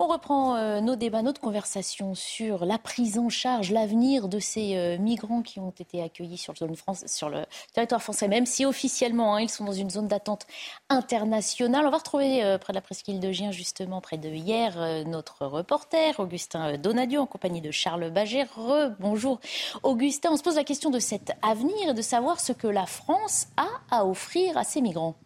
On 0.00 0.06
reprend 0.06 0.54
euh, 0.54 0.80
nos 0.80 0.94
débats, 0.94 1.22
notre 1.22 1.40
conversation 1.40 2.14
sur 2.14 2.64
la 2.64 2.78
prise 2.78 3.18
en 3.18 3.28
charge, 3.28 3.72
l'avenir 3.72 4.28
de 4.28 4.38
ces 4.38 4.76
euh, 4.76 4.96
migrants 4.96 5.42
qui 5.42 5.58
ont 5.58 5.70
été 5.70 6.00
accueillis 6.00 6.38
sur, 6.38 6.52
le, 6.52 7.44
territoire 7.72 8.00
français, 8.00 8.28
même 8.28 8.46
si 8.46 8.64
officiellement 8.64 9.34
hein, 9.34 9.40
ils 9.40 9.48
sont 9.48 9.64
dans 9.64 9.72
une 9.72 9.90
zone 9.90 10.06
d'attente 10.06 10.46
internationale. 10.88 11.84
On 11.84 11.90
va 11.90 11.96
retrouver 11.96 12.44
euh, 12.44 12.58
près 12.58 12.72
de 12.72 12.76
la 12.76 12.80
presqu'île 12.80 13.18
de 13.18 13.32
Gien, 13.32 13.50
justement 13.50 14.00
près 14.00 14.18
de 14.18 14.28
hier, 14.28 15.04
notre 15.04 15.46
reporter 15.46 16.20
Augustin 16.20 16.78
Donadio 16.78 17.22
en 17.22 17.26
compagnie 17.26 17.60
de 17.60 17.72
Charles 17.72 18.10
Baget. 18.12 18.46
bonjour 19.00 19.40
Augustin, 19.82 20.30
on 20.30 20.36
se 20.36 20.44
pose 20.44 20.56
la 20.56 20.64
question 20.64 20.90
de 20.90 21.00
cet 21.00 21.32
avenir 21.42 21.88
et 21.88 21.94
de 21.94 22.02
savoir 22.02 22.38
ce 22.38 22.52
que 22.52 22.68
la 22.68 22.86
France 22.86 23.48
a 23.56 23.66
à 23.90 24.04
offrir 24.04 24.56
à 24.56 24.62
ces 24.62 24.80
migrants. 24.80 25.16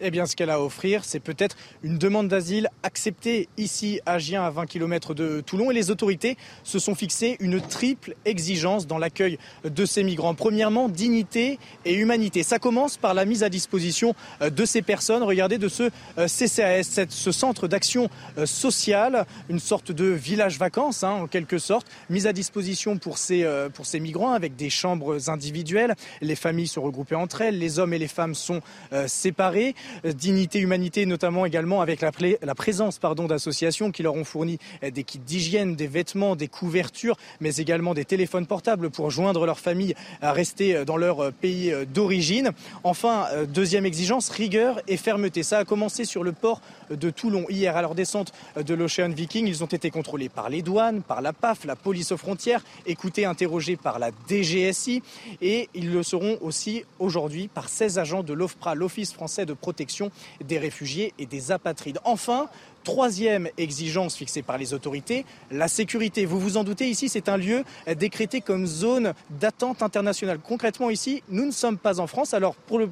Eh 0.00 0.10
bien, 0.10 0.26
ce 0.26 0.34
qu'elle 0.34 0.50
a 0.50 0.54
à 0.54 0.58
offrir, 0.58 1.04
c'est 1.04 1.20
peut-être 1.20 1.56
une 1.84 1.98
demande 1.98 2.26
d'asile 2.26 2.68
acceptée 2.82 3.48
ici 3.56 4.00
à 4.06 4.18
Gien, 4.18 4.42
à 4.42 4.50
20 4.50 4.66
km 4.66 5.14
de 5.14 5.40
Toulon. 5.40 5.70
Et 5.70 5.74
les 5.74 5.92
autorités 5.92 6.36
se 6.64 6.80
sont 6.80 6.96
fixées 6.96 7.36
une 7.38 7.60
triple 7.60 8.16
exigence 8.24 8.88
dans 8.88 8.98
l'accueil 8.98 9.38
de 9.64 9.86
ces 9.86 10.02
migrants. 10.02 10.34
Premièrement, 10.34 10.88
dignité 10.88 11.60
et 11.84 11.94
humanité. 11.94 12.42
Ça 12.42 12.58
commence 12.58 12.96
par 12.96 13.14
la 13.14 13.24
mise 13.24 13.44
à 13.44 13.48
disposition 13.48 14.16
euh, 14.42 14.50
de 14.50 14.64
ces 14.64 14.82
personnes. 14.82 15.22
Regardez, 15.22 15.58
de 15.58 15.68
ce 15.68 15.90
euh, 16.18 16.26
CCAS, 16.26 17.06
ce 17.08 17.32
centre 17.32 17.68
d'action 17.68 18.10
euh, 18.38 18.46
sociale, 18.46 19.26
une 19.48 19.60
sorte 19.60 19.92
de 19.92 20.06
village 20.06 20.58
vacances, 20.58 21.04
hein, 21.04 21.10
en 21.10 21.26
quelque 21.28 21.58
sorte, 21.58 21.86
mise 22.10 22.26
à 22.26 22.32
disposition 22.32 22.98
pour 22.98 23.18
ces, 23.18 23.46
pour 23.74 23.86
ces 23.86 24.00
migrants 24.00 24.32
avec 24.32 24.56
des 24.56 24.70
chambres 24.70 25.30
individuelles. 25.30 25.94
Les 26.20 26.34
familles 26.34 26.66
sont 26.66 26.82
regroupées 26.82 27.14
entre 27.14 27.42
elles, 27.42 27.58
les 27.58 27.78
hommes 27.78 27.92
et 27.92 27.98
les 27.98 28.08
femmes 28.08 28.34
sont 28.34 28.60
séparés. 29.06 29.74
Euh, 30.04 30.12
dignité, 30.12 30.58
humanité, 30.58 31.06
notamment 31.06 31.46
également 31.46 31.80
avec 31.80 32.00
la, 32.00 32.12
présence 32.54 33.00
d'associations 33.00 33.90
qui 33.90 34.02
leur 34.02 34.14
ont 34.14 34.24
fourni 34.24 34.58
euh, 34.82 34.90
des 34.90 35.04
kits 35.04 35.18
d'hygiène, 35.18 35.76
des 35.76 35.86
vêtements, 35.86 36.36
des 36.36 36.48
couvertures, 36.48 37.16
mais 37.40 37.56
également 37.56 37.94
des 37.94 38.04
téléphones 38.04 38.46
portables 38.46 38.90
pour 38.90 39.10
joindre 39.10 39.46
leur 39.46 39.58
famille 39.58 39.94
à 40.20 40.32
rester 40.32 40.76
euh, 40.76 40.84
dans 40.84 40.96
leur 40.96 41.32
pays 41.32 41.72
d'origine. 41.92 42.50
Enfin, 42.82 43.26
deuxième 43.48 43.86
exigence, 43.86 44.28
rigueur 44.28 44.80
et 44.88 44.96
fermeté. 44.96 45.42
Ça 45.42 45.58
a 45.58 45.64
commencé 45.64 46.04
sur 46.04 46.22
le 46.22 46.32
port 46.32 46.60
de 46.90 47.10
Toulon 47.10 47.46
hier 47.48 47.76
à 47.76 47.82
leur 47.82 47.94
descente 47.94 48.32
de 48.56 48.74
l'Ocean 48.74 49.10
Viking. 49.10 49.46
Ils 49.46 49.62
ont 49.62 49.66
été 49.66 49.90
contrôlés 49.90 50.28
par 50.28 50.48
les 50.48 50.62
douanes, 50.62 51.02
par 51.02 51.22
la 51.22 51.32
PAF, 51.32 51.64
la 51.64 51.76
police 51.76 52.12
aux 52.12 52.16
frontières, 52.16 52.64
écoutés, 52.86 53.24
interrogés 53.24 53.76
par 53.76 53.98
la 53.98 54.10
DGSI 54.28 55.02
et 55.40 55.68
ils 55.74 55.92
le 55.92 56.02
seront 56.02 56.38
aussi 56.40 56.84
aujourd'hui 56.98 57.48
par 57.48 57.68
16 57.68 57.98
agents 57.98 58.22
de 58.22 58.32
l'OFPRA, 58.32 58.74
l'Office 58.74 59.12
français 59.12 59.46
de 59.46 59.52
protection 59.52 60.10
des 60.42 60.58
réfugiés 60.58 61.14
et 61.18 61.26
des 61.26 61.52
apatrides. 61.52 62.00
Enfin, 62.04 62.48
Troisième 62.84 63.48
exigence 63.56 64.14
fixée 64.14 64.42
par 64.42 64.58
les 64.58 64.74
autorités, 64.74 65.24
la 65.50 65.68
sécurité. 65.68 66.26
Vous 66.26 66.38
vous 66.38 66.58
en 66.58 66.64
doutez, 66.64 66.86
ici, 66.86 67.08
c'est 67.08 67.30
un 67.30 67.38
lieu 67.38 67.64
décrété 67.96 68.42
comme 68.42 68.66
zone 68.66 69.14
d'attente 69.30 69.82
internationale. 69.82 70.38
Concrètement, 70.38 70.90
ici, 70.90 71.22
nous 71.30 71.46
ne 71.46 71.50
sommes 71.50 71.78
pas 71.78 71.98
en 71.98 72.06
France. 72.06 72.34
Alors, 72.34 72.54
pour, 72.54 72.78
le, 72.78 72.90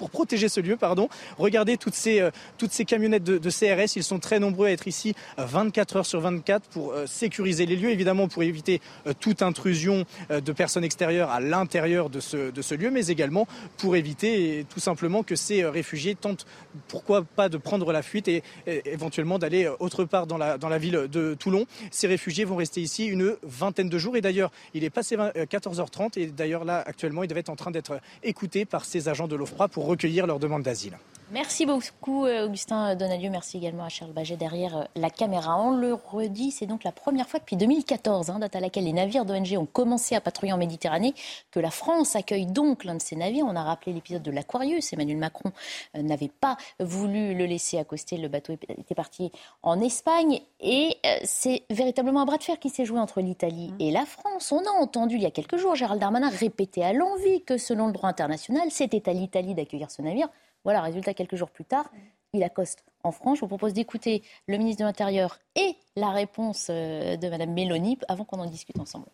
pour 0.00 0.08
protéger 0.08 0.48
ce 0.48 0.60
lieu. 0.60 0.78
Pardon. 0.78 1.10
Regardez 1.36 1.76
toutes 1.76 1.94
ces, 1.94 2.20
euh, 2.20 2.30
toutes 2.56 2.72
ces 2.72 2.86
camionnettes 2.86 3.22
de, 3.22 3.50
CRS. 3.50 3.96
Ils 3.96 4.02
sont 4.02 4.18
très 4.18 4.38
nombreux 4.38 4.68
à 4.68 4.70
être 4.70 4.88
ici 4.88 5.14
24 5.36 5.96
heures 5.96 6.06
sur 6.06 6.20
24 6.20 6.68
pour 6.70 6.92
euh, 6.92 7.06
sécuriser 7.06 7.66
les 7.66 7.76
lieux, 7.76 7.90
évidemment 7.90 8.26
pour 8.26 8.42
éviter 8.42 8.80
euh, 9.06 9.12
toute 9.20 9.42
intrusion 9.42 10.06
de 10.30 10.52
personnes 10.52 10.84
extérieures 10.84 11.28
à 11.30 11.40
l'intérieur 11.40 12.08
de 12.08 12.20
ce, 12.20 12.50
de 12.50 12.62
ce 12.62 12.74
lieu, 12.74 12.90
mais 12.90 13.08
également 13.08 13.46
pour 13.76 13.94
éviter 13.94 14.64
tout 14.70 14.80
simplement 14.80 15.22
que 15.22 15.36
ces 15.36 15.66
réfugiés 15.66 16.14
tentent, 16.14 16.46
pourquoi 16.88 17.22
pas, 17.22 17.50
de 17.50 17.58
prendre 17.58 17.92
la 17.92 18.00
fuite 18.00 18.28
et, 18.28 18.42
éventuellement 18.86 19.38
d'aller 19.38 19.68
autre 19.80 20.04
part 20.04 20.26
dans 20.26 20.38
la, 20.38 20.56
dans 20.56 20.70
la 20.70 20.78
ville 20.78 21.08
de 21.10 21.34
Toulon. 21.34 21.66
Ces 21.90 22.06
réfugiés 22.06 22.44
vont 22.44 22.56
rester 22.56 22.80
ici 22.80 23.04
une 23.04 23.36
vingtaine 23.42 23.90
de 23.90 23.98
jours 23.98 24.16
et 24.16 24.22
d'ailleurs, 24.22 24.50
il 24.72 24.84
est 24.84 24.90
passé 24.90 25.16
14h30 25.16 26.18
et 26.18 26.26
d'ailleurs 26.28 26.64
là, 26.64 26.82
actuellement, 26.86 27.22
il 27.22 27.28
devait 27.28 27.40
être 27.40 27.50
en 27.50 27.56
train 27.56 27.70
d'être 27.70 28.00
écouté 28.22 28.64
par 28.64 28.84
ces 28.84 29.08
agents 29.10 29.28
de 29.28 29.36
l'OFPRA 29.36 29.68
pour 29.68 29.89
recueillir 29.90 30.26
leur 30.26 30.38
demande 30.38 30.62
d'asile. 30.62 30.96
Merci 31.32 31.64
beaucoup, 31.64 32.24
euh, 32.24 32.46
Augustin 32.46 32.96
Donadieu. 32.96 33.30
Merci 33.30 33.58
également 33.58 33.84
à 33.84 33.88
Charles 33.88 34.10
Baget 34.10 34.36
derrière 34.36 34.76
euh, 34.78 34.84
la 34.96 35.10
caméra. 35.10 35.62
On 35.62 35.70
le 35.70 35.94
redit, 35.94 36.50
c'est 36.50 36.66
donc 36.66 36.82
la 36.82 36.90
première 36.90 37.28
fois 37.28 37.38
depuis 37.38 37.54
2014, 37.54 38.30
hein, 38.30 38.40
date 38.40 38.56
à 38.56 38.60
laquelle 38.60 38.82
les 38.82 38.92
navires 38.92 39.24
d'ONG 39.24 39.56
ont 39.56 39.64
commencé 39.64 40.16
à 40.16 40.20
patrouiller 40.20 40.52
en 40.52 40.58
Méditerranée, 40.58 41.14
que 41.52 41.60
la 41.60 41.70
France 41.70 42.16
accueille 42.16 42.46
donc 42.46 42.82
l'un 42.82 42.96
de 42.96 43.00
ces 43.00 43.14
navires. 43.14 43.44
On 43.46 43.54
a 43.54 43.62
rappelé 43.62 43.92
l'épisode 43.92 44.24
de 44.24 44.32
l'Aquarius. 44.32 44.92
Emmanuel 44.92 45.18
Macron 45.18 45.52
euh, 45.96 46.02
n'avait 46.02 46.32
pas 46.40 46.56
voulu 46.80 47.32
le 47.36 47.46
laisser 47.46 47.78
accoster. 47.78 48.16
Le 48.16 48.26
bateau 48.26 48.54
était 48.54 48.96
parti 48.96 49.30
en 49.62 49.80
Espagne. 49.80 50.40
Et 50.58 50.96
c'est 51.24 51.62
véritablement 51.70 52.20
un 52.20 52.26
bras 52.26 52.36
de 52.36 52.42
fer 52.42 52.58
qui 52.58 52.68
s'est 52.68 52.84
joué 52.84 52.98
entre 52.98 53.22
l'Italie 53.22 53.72
et 53.78 53.90
la 53.90 54.04
France. 54.04 54.52
On 54.52 54.58
a 54.58 54.80
entendu 54.80 55.14
il 55.14 55.22
y 55.22 55.26
a 55.26 55.30
quelques 55.30 55.56
jours 55.56 55.74
Gérald 55.74 56.00
Darmanin 56.00 56.28
répéter 56.28 56.84
à 56.84 56.92
l'envie 56.92 57.42
que 57.42 57.56
selon 57.56 57.86
le 57.86 57.92
droit 57.92 58.10
international, 58.10 58.68
c'était 58.70 59.08
à 59.08 59.14
l'Italie 59.14 59.54
d'accueillir 59.54 59.79
ce 59.88 60.02
navire. 60.02 60.28
Voilà, 60.64 60.82
résultat, 60.82 61.14
quelques 61.14 61.36
jours 61.36 61.50
plus 61.50 61.64
tard, 61.64 61.90
il 62.32 62.42
accoste 62.42 62.84
en 63.02 63.12
France. 63.12 63.38
Je 63.38 63.40
vous 63.42 63.48
propose 63.48 63.72
d'écouter 63.72 64.22
le 64.46 64.58
ministre 64.58 64.80
de 64.80 64.86
l'Intérieur 64.86 65.38
et 65.56 65.76
la 65.96 66.10
réponse 66.10 66.68
euh, 66.70 67.16
de 67.16 67.28
Mme 67.28 67.54
Meloni 67.54 67.98
avant 68.08 68.24
qu'on 68.24 68.40
en 68.40 68.46
discute 68.50 68.78
ensemble. 68.78 69.06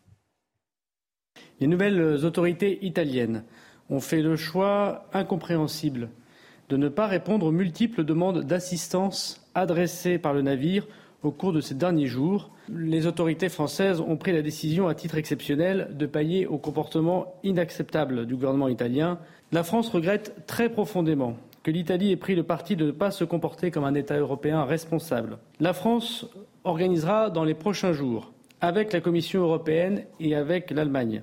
Les 1.61 1.67
nouvelles 1.67 2.25
autorités 2.25 2.85
italiennes 2.85 3.45
ont 3.91 4.01
fait 4.01 4.23
le 4.23 4.37
choix 4.37 5.07
incompréhensible 5.13 6.11
de 6.69 6.77
ne 6.77 6.89
pas 6.89 7.07
répondre 7.07 7.47
aux 7.47 7.53
multiples 7.53 8.05
demandes 8.05 8.43
d'assistance 8.43 9.47
adressées 9.55 10.19
par 10.19 10.35
le 10.35 10.43
navire 10.43 10.87
au 11.23 11.31
cours 11.31 11.53
de 11.53 11.61
ces 11.61 11.75
derniers 11.75 12.07
jours. 12.07 12.51
Les 12.69 13.07
autorités 13.07 13.49
françaises 13.49 14.01
ont 14.01 14.17
pris 14.17 14.33
la 14.33 14.43
décision, 14.43 14.89
à 14.89 14.95
titre 14.95 15.17
exceptionnel, 15.17 15.89
de 15.93 16.07
payer 16.07 16.47
au 16.47 16.59
comportement 16.59 17.35
inacceptable 17.43 18.27
du 18.27 18.35
gouvernement 18.35 18.69
italien 18.69 19.19
la 19.53 19.63
France 19.63 19.89
regrette 19.89 20.47
très 20.47 20.69
profondément 20.69 21.37
que 21.63 21.71
l'Italie 21.71 22.13
ait 22.13 22.17
pris 22.17 22.35
le 22.35 22.43
parti 22.43 22.77
de 22.77 22.87
ne 22.87 22.91
pas 22.91 23.11
se 23.11 23.25
comporter 23.25 23.71
comme 23.71 23.85
un 23.85 23.95
État 23.95 24.17
européen 24.17 24.65
responsable. 24.65 25.39
La 25.61 25.73
France 25.73 26.27
organisera 26.65 27.31
dans 27.31 27.45
les 27.45 27.55
prochains 27.55 27.93
jours, 27.93 28.33
avec 28.61 28.93
la 28.93 29.01
Commission 29.01 29.43
européenne 29.43 30.05
et 30.21 30.35
avec 30.35 30.71
l'Allemagne, 30.71 31.23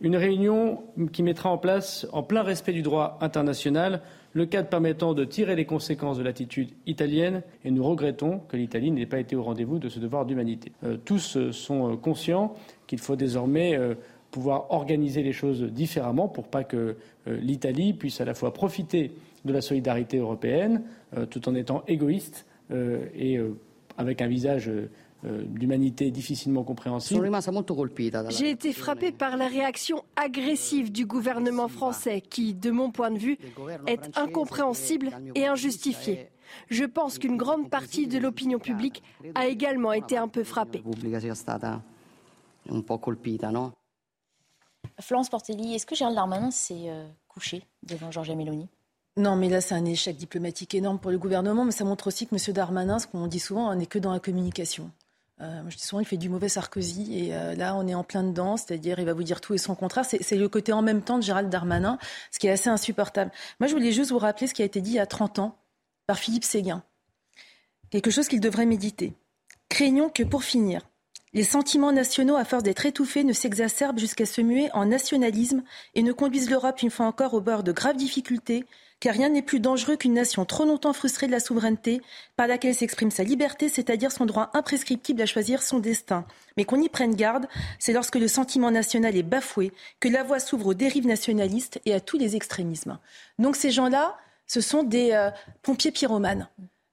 une 0.00 0.16
réunion 0.16 0.82
qui 1.12 1.22
mettra 1.22 1.50
en 1.50 1.58
place, 1.58 2.06
en 2.12 2.22
plein 2.22 2.42
respect 2.42 2.72
du 2.72 2.82
droit 2.82 3.18
international, 3.20 4.00
le 4.32 4.46
cadre 4.46 4.68
permettant 4.68 5.12
de 5.12 5.24
tirer 5.24 5.56
les 5.56 5.64
conséquences 5.64 6.18
de 6.18 6.22
l'attitude 6.22 6.70
italienne 6.86 7.42
et 7.64 7.70
nous 7.70 7.84
regrettons 7.84 8.38
que 8.48 8.56
l'Italie 8.56 8.90
n'ait 8.90 9.06
pas 9.06 9.18
été 9.18 9.34
au 9.36 9.42
rendez-vous 9.42 9.78
de 9.78 9.88
ce 9.88 9.98
devoir 9.98 10.24
d'humanité. 10.24 10.72
Euh, 10.84 10.96
tous 11.04 11.36
euh, 11.36 11.52
sont 11.52 11.92
euh, 11.92 11.96
conscients 11.96 12.54
qu'il 12.86 13.00
faut 13.00 13.16
désormais 13.16 13.78
pouvoir 14.30 14.70
organiser 14.70 15.22
les 15.22 15.32
choses 15.32 15.62
différemment 15.62 16.28
pour 16.28 16.48
pas 16.48 16.64
que 16.64 16.96
euh, 17.26 17.36
l'Italie 17.40 17.92
puisse 17.92 18.20
à 18.20 18.24
la 18.24 18.34
fois 18.34 18.52
profiter 18.52 19.12
de 19.44 19.52
la 19.52 19.60
solidarité 19.60 20.18
européenne 20.18 20.82
euh, 21.16 21.26
tout 21.26 21.48
en 21.48 21.54
étant 21.54 21.82
égoïste 21.88 22.46
euh, 22.70 23.06
et 23.14 23.38
avec 23.98 24.22
un 24.22 24.28
visage 24.28 24.70
euh, 25.26 25.42
d'humanité 25.44 26.10
difficilement 26.10 26.64
compréhensible. 26.64 27.30
J'ai 28.30 28.48
été 28.48 28.72
frappé 28.72 29.12
par 29.12 29.36
la 29.36 29.48
réaction 29.48 30.02
agressive 30.16 30.90
du 30.90 31.04
gouvernement 31.04 31.68
français 31.68 32.22
qui, 32.22 32.54
de 32.54 32.70
mon 32.70 32.90
point 32.90 33.10
de 33.10 33.18
vue, 33.18 33.36
est 33.86 34.16
incompréhensible 34.16 35.10
et 35.34 35.46
injustifiée. 35.46 36.28
Je 36.70 36.84
pense 36.84 37.18
qu'une 37.18 37.36
grande 37.36 37.68
partie 37.68 38.06
de 38.06 38.18
l'opinion 38.18 38.58
publique 38.58 39.02
a 39.34 39.46
également 39.46 39.92
été 39.92 40.16
un 40.16 40.28
peu 40.28 40.42
frappée. 40.42 40.82
Florence 45.00 45.28
Portelli, 45.28 45.74
est-ce 45.74 45.86
que 45.86 45.94
Gérald 45.94 46.16
Darmanin 46.16 46.50
s'est 46.50 46.88
euh, 46.88 47.06
couché 47.28 47.64
devant 47.82 48.10
Georgia 48.10 48.34
Meloni? 48.34 48.68
Non, 49.16 49.36
mais 49.36 49.48
là, 49.48 49.60
c'est 49.60 49.74
un 49.74 49.84
échec 49.84 50.16
diplomatique 50.16 50.74
énorme 50.74 50.98
pour 50.98 51.10
le 51.10 51.18
gouvernement, 51.18 51.64
mais 51.64 51.72
ça 51.72 51.84
montre 51.84 52.06
aussi 52.06 52.26
que 52.26 52.34
M. 52.34 52.54
Darmanin, 52.54 52.98
ce 52.98 53.06
qu'on 53.06 53.26
dit 53.26 53.40
souvent, 53.40 53.74
n'est 53.74 53.86
que 53.86 53.98
dans 53.98 54.12
la 54.12 54.20
communication. 54.20 54.90
Euh, 55.40 55.62
je 55.68 55.76
dis 55.76 55.82
souvent, 55.82 56.00
il 56.00 56.06
fait 56.06 56.16
du 56.16 56.28
mauvais 56.28 56.48
Sarkozy, 56.48 57.18
et 57.18 57.34
euh, 57.34 57.54
là, 57.54 57.74
on 57.74 57.86
est 57.86 57.94
en 57.94 58.04
plein 58.04 58.22
dedans, 58.22 58.56
c'est-à-dire, 58.56 58.98
il 58.98 59.06
va 59.06 59.14
vous 59.14 59.22
dire 59.22 59.40
tout 59.40 59.54
et 59.54 59.58
son 59.58 59.74
contraire. 59.74 60.04
C'est 60.04 60.36
le 60.36 60.48
côté 60.48 60.72
en 60.72 60.82
même 60.82 61.02
temps 61.02 61.18
de 61.18 61.22
Gérald 61.22 61.48
Darmanin, 61.48 61.98
ce 62.30 62.38
qui 62.38 62.46
est 62.46 62.50
assez 62.50 62.68
insupportable. 62.68 63.30
Moi, 63.58 63.66
je 63.66 63.74
voulais 63.74 63.92
juste 63.92 64.10
vous 64.10 64.18
rappeler 64.18 64.46
ce 64.46 64.54
qui 64.54 64.62
a 64.62 64.64
été 64.64 64.80
dit 64.80 64.90
il 64.90 64.96
y 64.96 65.00
a 65.00 65.06
30 65.06 65.38
ans 65.38 65.56
par 66.06 66.18
Philippe 66.18 66.44
Séguin. 66.44 66.82
Quelque 67.90 68.10
chose 68.10 68.28
qu'il 68.28 68.40
devrait 68.40 68.66
méditer. 68.66 69.14
Craignons 69.68 70.08
que, 70.10 70.22
pour 70.22 70.44
finir, 70.44 70.82
les 71.32 71.44
sentiments 71.44 71.92
nationaux, 71.92 72.34
à 72.34 72.44
force 72.44 72.64
d'être 72.64 72.86
étouffés, 72.86 73.22
ne 73.22 73.32
s'exacerbent 73.32 74.00
jusqu'à 74.00 74.26
se 74.26 74.40
muer 74.40 74.68
en 74.72 74.86
nationalisme 74.86 75.62
et 75.94 76.02
ne 76.02 76.12
conduisent 76.12 76.50
l'Europe 76.50 76.82
une 76.82 76.90
fois 76.90 77.06
encore 77.06 77.34
au 77.34 77.40
bord 77.40 77.62
de 77.62 77.70
graves 77.70 77.96
difficultés, 77.96 78.66
car 78.98 79.14
rien 79.14 79.28
n'est 79.28 79.40
plus 79.40 79.60
dangereux 79.60 79.96
qu'une 79.96 80.14
nation 80.14 80.44
trop 80.44 80.64
longtemps 80.64 80.92
frustrée 80.92 81.28
de 81.28 81.32
la 81.32 81.38
souveraineté 81.38 82.02
par 82.34 82.48
laquelle 82.48 82.74
s'exprime 82.74 83.12
sa 83.12 83.22
liberté, 83.22 83.68
c'est-à-dire 83.68 84.10
son 84.10 84.26
droit 84.26 84.50
imprescriptible 84.54 85.22
à 85.22 85.26
choisir 85.26 85.62
son 85.62 85.78
destin. 85.78 86.24
Mais 86.56 86.64
qu'on 86.64 86.82
y 86.82 86.88
prenne 86.88 87.14
garde, 87.14 87.46
c'est 87.78 87.92
lorsque 87.92 88.16
le 88.16 88.26
sentiment 88.26 88.72
national 88.72 89.16
est 89.16 89.22
bafoué 89.22 89.72
que 90.00 90.08
la 90.08 90.24
voie 90.24 90.40
s'ouvre 90.40 90.66
aux 90.66 90.74
dérives 90.74 91.06
nationalistes 91.06 91.80
et 91.86 91.94
à 91.94 92.00
tous 92.00 92.18
les 92.18 92.34
extrémismes. 92.34 92.98
Donc 93.38 93.54
ces 93.54 93.70
gens-là, 93.70 94.18
ce 94.48 94.60
sont 94.60 94.82
des 94.82 95.12
euh, 95.12 95.30
pompiers 95.62 95.92
pyromanes. 95.92 96.48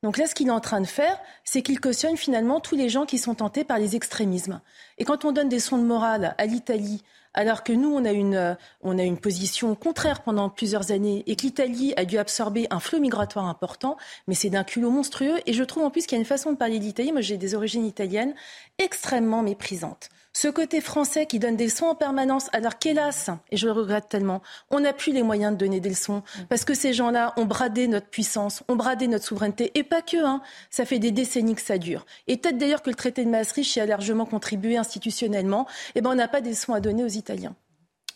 Donc 0.08 0.18
là, 0.18 0.26
ce 0.26 0.34
qu'il 0.34 0.48
est 0.48 0.52
en 0.52 0.62
train 0.62 0.80
de 0.80 0.88
faire, 0.88 1.20
c'est 1.44 1.62
qu'il 1.62 1.82
cautionne 1.82 2.16
finalement 2.16 2.62
tous 2.62 2.78
les 2.78 2.88
gens 2.88 3.06
qui 3.06 3.18
sont 3.18 3.36
tentés 3.36 3.66
par 3.66 3.78
les 3.78 3.98
extrémismes. 3.98 4.62
Et 5.00 5.04
quand 5.04 5.26
on 5.26 5.34
donne 5.34 5.50
des 5.50 5.60
sons 5.60 5.78
de 5.78 5.84
morale 5.84 6.34
à 6.38 6.46
l'Italie, 6.46 7.04
alors 7.34 7.62
que 7.62 7.74
nous, 7.74 7.94
on 7.94 8.06
a 8.06 8.14
une, 8.14 8.36
euh, 8.36 8.56
on 8.82 8.98
a 8.98 9.04
une 9.04 9.18
position 9.18 9.76
contraire 9.76 10.24
pendant 10.24 10.50
plusieurs 10.50 10.94
années 10.94 11.26
et 11.28 11.36
que 11.36 11.42
l'Italie 11.42 11.94
a 11.98 12.06
dû 12.06 12.18
absorber 12.18 12.68
un 12.70 12.80
flot 12.80 13.02
migratoire 13.02 13.48
important, 13.48 13.98
mais 14.30 14.34
c'est 14.34 14.50
d'un 14.50 14.64
culot 14.64 14.92
monstrueux. 14.92 15.42
Et 15.46 15.52
je 15.52 15.64
trouve 15.66 15.84
en 15.84 15.90
plus 15.90 16.06
qu'il 16.06 16.14
y 16.14 16.20
a 16.20 16.22
une 16.22 16.26
façon 16.26 16.54
de 16.54 16.58
parler 16.58 16.80
d'Italie, 16.80 17.12
moi 17.12 17.20
j'ai 17.20 17.36
des 17.36 17.54
origines 17.54 17.86
italiennes, 17.86 18.34
extrêmement 18.80 19.44
méprisante 19.44 20.08
ce 20.38 20.50
côté 20.50 20.82
français 20.82 21.26
qui 21.26 21.40
donne 21.40 21.56
des 21.56 21.64
leçons 21.64 21.88
en 21.88 21.96
permanence, 21.96 22.48
alors 22.54 22.78
qu'hélas, 22.78 23.32
et 23.50 23.58
je 23.58 23.66
le 23.66 23.72
regrette 23.72 24.08
tellement, 24.08 24.44
on 24.70 24.80
n'a 24.80 24.94
plus 24.94 25.12
les 25.12 25.24
moyens 25.24 25.52
de 25.52 25.58
donner 25.58 25.80
des 25.80 25.90
leçons, 25.90 26.22
parce 26.48 26.64
que 26.64 26.76
ces 26.76 26.94
gens-là 26.94 27.34
ont 27.38 27.46
bradé 27.46 27.88
notre 27.88 28.06
puissance, 28.06 28.62
ont 28.68 28.76
bradé 28.76 29.08
notre 29.08 29.26
souveraineté, 29.26 29.72
et 29.74 29.82
pas 29.82 30.04
que, 30.04 30.24
hein, 30.24 30.44
ça 30.70 30.86
fait 30.86 31.00
des 31.00 31.10
décennies 31.10 31.56
que 31.56 31.62
ça 31.62 31.80
dure. 31.80 32.06
Et 32.28 32.38
peut-être 32.38 32.60
d'ailleurs 32.60 32.84
que 32.84 32.92
le 32.92 32.96
traité 32.96 33.26
de 33.26 33.32
Maastricht 33.32 33.78
y 33.78 33.80
a 33.80 33.88
largement 33.88 34.28
contribué 34.28 34.78
institutionnellement, 34.78 35.66
et 35.68 35.92
eh 35.96 36.02
ben 36.02 36.12
on 36.12 36.16
n'a 36.16 36.28
pas 36.28 36.42
des 36.42 36.52
leçons 36.52 36.76
à 36.76 36.82
donner 36.82 37.04
aux 37.04 37.08
Italiens. 37.08 37.56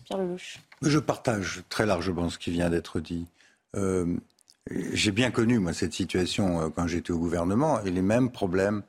Pierre 0.05 0.19
Lelouch. 0.19 0.59
Je 0.83 0.99
partage 0.99 1.63
très 1.69 1.87
largement 1.87 2.29
ce 2.29 2.37
qui 2.37 2.51
vient 2.51 2.69
d'être 2.69 2.99
dit. 2.99 3.25
Euh, 3.75 4.05
j'ai 4.69 5.11
bien 5.11 5.31
connu, 5.31 5.57
moi, 5.57 5.73
cette 5.73 5.93
situation 5.93 6.61
euh, 6.61 6.69
quand 6.69 6.85
j'étais 6.85 7.09
au 7.09 7.17
gouvernement, 7.17 7.81
et 7.81 7.89
les 7.89 8.03
mêmes 8.03 8.29
problèmes 8.29 8.83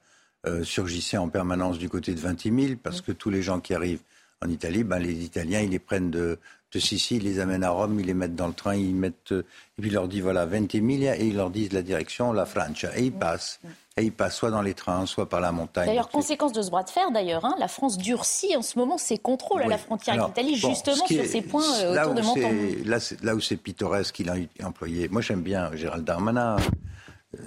euh, 0.46 0.64
surgissait 0.64 1.18
en 1.18 1.28
permanence 1.28 1.78
du 1.78 1.88
côté 1.88 2.14
de 2.14 2.20
Vintimille, 2.20 2.76
parce 2.76 3.00
que 3.00 3.12
tous 3.12 3.30
les 3.30 3.42
gens 3.42 3.60
qui 3.60 3.74
arrivent 3.74 4.02
en 4.44 4.48
Italie, 4.48 4.82
ben, 4.82 4.98
les 4.98 5.24
Italiens, 5.24 5.60
ils 5.60 5.70
les 5.70 5.78
prennent 5.78 6.10
de, 6.10 6.38
de 6.72 6.78
Sicile, 6.78 7.22
ils 7.24 7.34
les 7.34 7.40
amènent 7.40 7.64
à 7.64 7.70
Rome, 7.70 8.00
ils 8.00 8.06
les 8.06 8.14
mettent 8.14 8.34
dans 8.34 8.48
le 8.48 8.54
train, 8.54 8.74
ils 8.74 8.94
mettent, 8.94 9.32
euh, 9.32 9.44
et 9.78 9.82
puis 9.82 9.90
ils 9.90 9.94
leur 9.94 10.08
disent 10.08 10.22
voilà, 10.22 10.46
Ventimiglia, 10.46 11.16
et 11.16 11.26
ils 11.26 11.36
leur 11.36 11.50
disent 11.50 11.72
la 11.72 11.82
direction, 11.82 12.32
la 12.32 12.46
Francia, 12.46 12.90
et 12.98 13.04
ils 13.04 13.12
passent. 13.12 13.60
Et 13.98 14.04
ils 14.04 14.12
passent 14.12 14.36
soit 14.36 14.50
dans 14.50 14.62
les 14.62 14.72
trains, 14.72 15.04
soit 15.04 15.28
par 15.28 15.42
la 15.42 15.52
montagne. 15.52 15.86
D'ailleurs, 15.86 16.08
conséquence 16.08 16.52
de 16.52 16.62
ce 16.62 16.70
bras 16.70 16.82
de 16.82 16.88
fer, 16.88 17.10
d'ailleurs, 17.10 17.44
hein, 17.44 17.54
la 17.58 17.68
France 17.68 17.98
durcit 17.98 18.56
en 18.56 18.62
ce 18.62 18.78
moment 18.78 18.96
ses 18.96 19.18
contrôles 19.18 19.62
à 19.62 19.66
la 19.66 19.76
frontière 19.76 20.14
avec 20.14 20.28
l'Italie, 20.28 20.56
justement 20.56 21.06
sur 21.06 21.24
ces 21.26 21.42
points 21.42 21.62
euh, 21.82 22.00
autour 22.00 22.14
de 22.14 22.22
Menton. 22.22 22.52
Là, 22.86 23.14
là 23.22 23.34
où 23.34 23.40
c'est 23.40 23.56
pittoresque 23.56 24.14
qu'il 24.14 24.30
a 24.30 24.36
employé. 24.64 25.08
Moi, 25.08 25.20
j'aime 25.20 25.42
bien 25.42 25.70
Gérald 25.76 26.04
Darmanin 26.04 26.56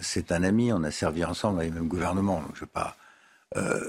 c'est 0.02 0.32
un 0.32 0.44
ami, 0.44 0.74
on 0.74 0.84
a 0.84 0.92
servi 0.92 1.24
ensemble 1.24 1.58
dans 1.58 1.64
les 1.64 1.72
mêmes 1.72 1.88
gouvernements. 1.88 2.42
Donc 2.42 2.56
je 2.56 2.66
pas. 2.66 2.96
Euh, 3.58 3.80